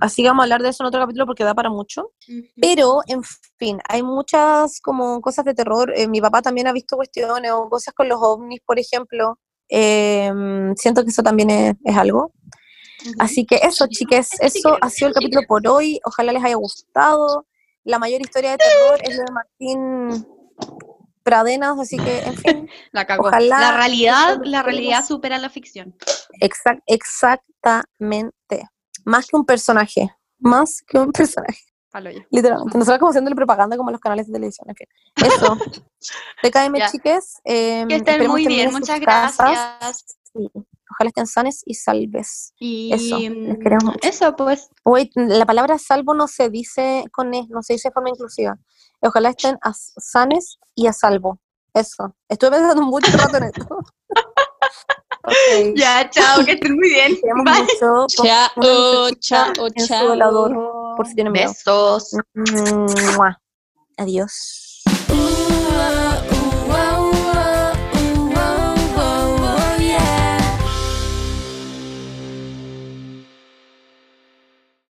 Así 0.00 0.22
que 0.22 0.28
vamos 0.28 0.42
a 0.42 0.44
hablar 0.44 0.62
de 0.62 0.68
eso 0.68 0.82
en 0.82 0.88
otro 0.88 1.00
capítulo 1.00 1.26
porque 1.26 1.44
da 1.44 1.54
para 1.54 1.70
mucho. 1.70 2.12
Pero, 2.60 3.00
en 3.06 3.22
fin, 3.58 3.78
hay 3.88 4.02
muchas 4.02 4.80
como 4.80 5.20
cosas 5.20 5.44
de 5.44 5.54
terror. 5.54 5.92
Eh, 5.96 6.06
mi 6.08 6.20
papá 6.20 6.40
también 6.42 6.66
ha 6.68 6.72
visto 6.72 6.96
cuestiones 6.96 7.50
o 7.52 7.68
cosas 7.68 7.94
con 7.94 8.08
los 8.08 8.18
ovnis, 8.20 8.60
por 8.64 8.78
ejemplo. 8.78 9.38
Eh, 9.68 10.30
siento 10.76 11.04
que 11.04 11.10
eso 11.10 11.22
también 11.22 11.50
es, 11.50 11.74
es 11.84 11.96
algo. 11.96 12.32
Así 13.18 13.44
que 13.46 13.56
eso, 13.56 13.86
chiques, 13.88 14.30
eso 14.40 14.76
ha 14.80 14.90
sido 14.90 15.08
el 15.08 15.14
capítulo 15.14 15.42
por 15.46 15.66
hoy. 15.68 16.00
Ojalá 16.04 16.32
les 16.32 16.44
haya 16.44 16.56
gustado. 16.56 17.46
La 17.84 17.98
mayor 17.98 18.20
historia 18.20 18.52
de 18.52 18.58
terror 18.58 19.00
es 19.02 19.16
la 19.16 19.24
de 19.24 19.32
Martín 19.32 20.26
Pradenas, 21.22 21.78
así 21.78 21.96
que, 21.96 22.18
en 22.20 22.36
fin, 22.36 22.68
La 22.92 23.06
cagó. 23.06 23.28
Ojalá 23.28 23.60
la 23.60 23.76
realidad, 23.76 24.38
la 24.44 24.62
realidad 24.62 25.04
supera 25.04 25.38
la 25.38 25.48
ficción. 25.50 25.94
exact- 26.40 26.82
exactamente. 26.86 28.68
Más 29.08 29.26
que 29.26 29.36
un 29.36 29.44
personaje. 29.44 30.14
Más 30.38 30.82
que 30.86 30.98
un 30.98 31.10
personaje. 31.12 31.60
Palo 31.90 32.10
yo. 32.10 32.20
Literalmente. 32.30 32.76
Nosotros 32.78 32.98
como 32.98 33.10
haciéndole 33.10 33.34
propaganda 33.34 33.76
como 33.76 33.88
a 33.88 33.92
los 33.92 34.00
canales 34.00 34.26
de 34.26 34.32
televisión, 34.34 34.68
en 34.68 34.76
fin. 34.76 34.86
Eso. 35.16 35.56
TKM, 36.42 36.90
chiques. 36.90 37.38
eh, 37.44 37.86
Que 37.88 37.96
estén 37.96 38.28
muy 38.28 38.46
bien, 38.46 38.70
muchas 38.72 39.00
gracias. 39.00 40.04
Sí. 40.32 40.50
Ojalá 40.90 41.08
estén 41.08 41.26
sanes 41.26 41.62
y 41.64 41.74
salves. 41.74 42.52
Y 42.58 42.92
Eso, 42.92 43.18
les 43.18 43.30
mm, 43.30 43.60
queremos 43.62 43.84
mucho. 43.84 43.98
eso, 44.08 44.36
pues. 44.36 44.68
Wait, 44.84 45.10
la 45.16 45.46
palabra 45.46 45.78
salvo 45.78 46.12
no 46.14 46.28
se 46.28 46.50
dice 46.50 47.04
con 47.12 47.32
E, 47.34 47.46
no 47.48 47.62
se 47.62 47.74
dice 47.74 47.88
de 47.88 47.92
forma 47.92 48.10
inclusiva. 48.10 48.58
Ojalá 49.00 49.30
estén 49.30 49.56
a 49.62 49.72
sanes 49.74 50.58
y 50.74 50.86
a 50.86 50.92
salvo. 50.92 51.40
Eso. 51.72 52.14
Estuve 52.28 52.50
pensando 52.52 52.82
mucho 52.82 53.10
rato 53.16 53.36
en 53.38 53.44
esto. 53.44 53.66
Ok. 55.28 55.74
Ya, 55.76 56.08
chao, 56.10 56.44
que 56.44 56.52
estén 56.52 56.74
muy 56.74 56.88
bien. 56.88 57.18
Bye. 57.44 57.62
mucho. 57.62 58.06
Chao, 58.16 59.10
chao, 59.20 59.68
chao. 59.70 60.96
por 60.96 61.06
si 61.06 61.14
tienen 61.14 61.32
miedo. 61.32 61.50
Besos. 61.50 62.16
Mua. 63.14 63.40
Adiós. 63.96 64.67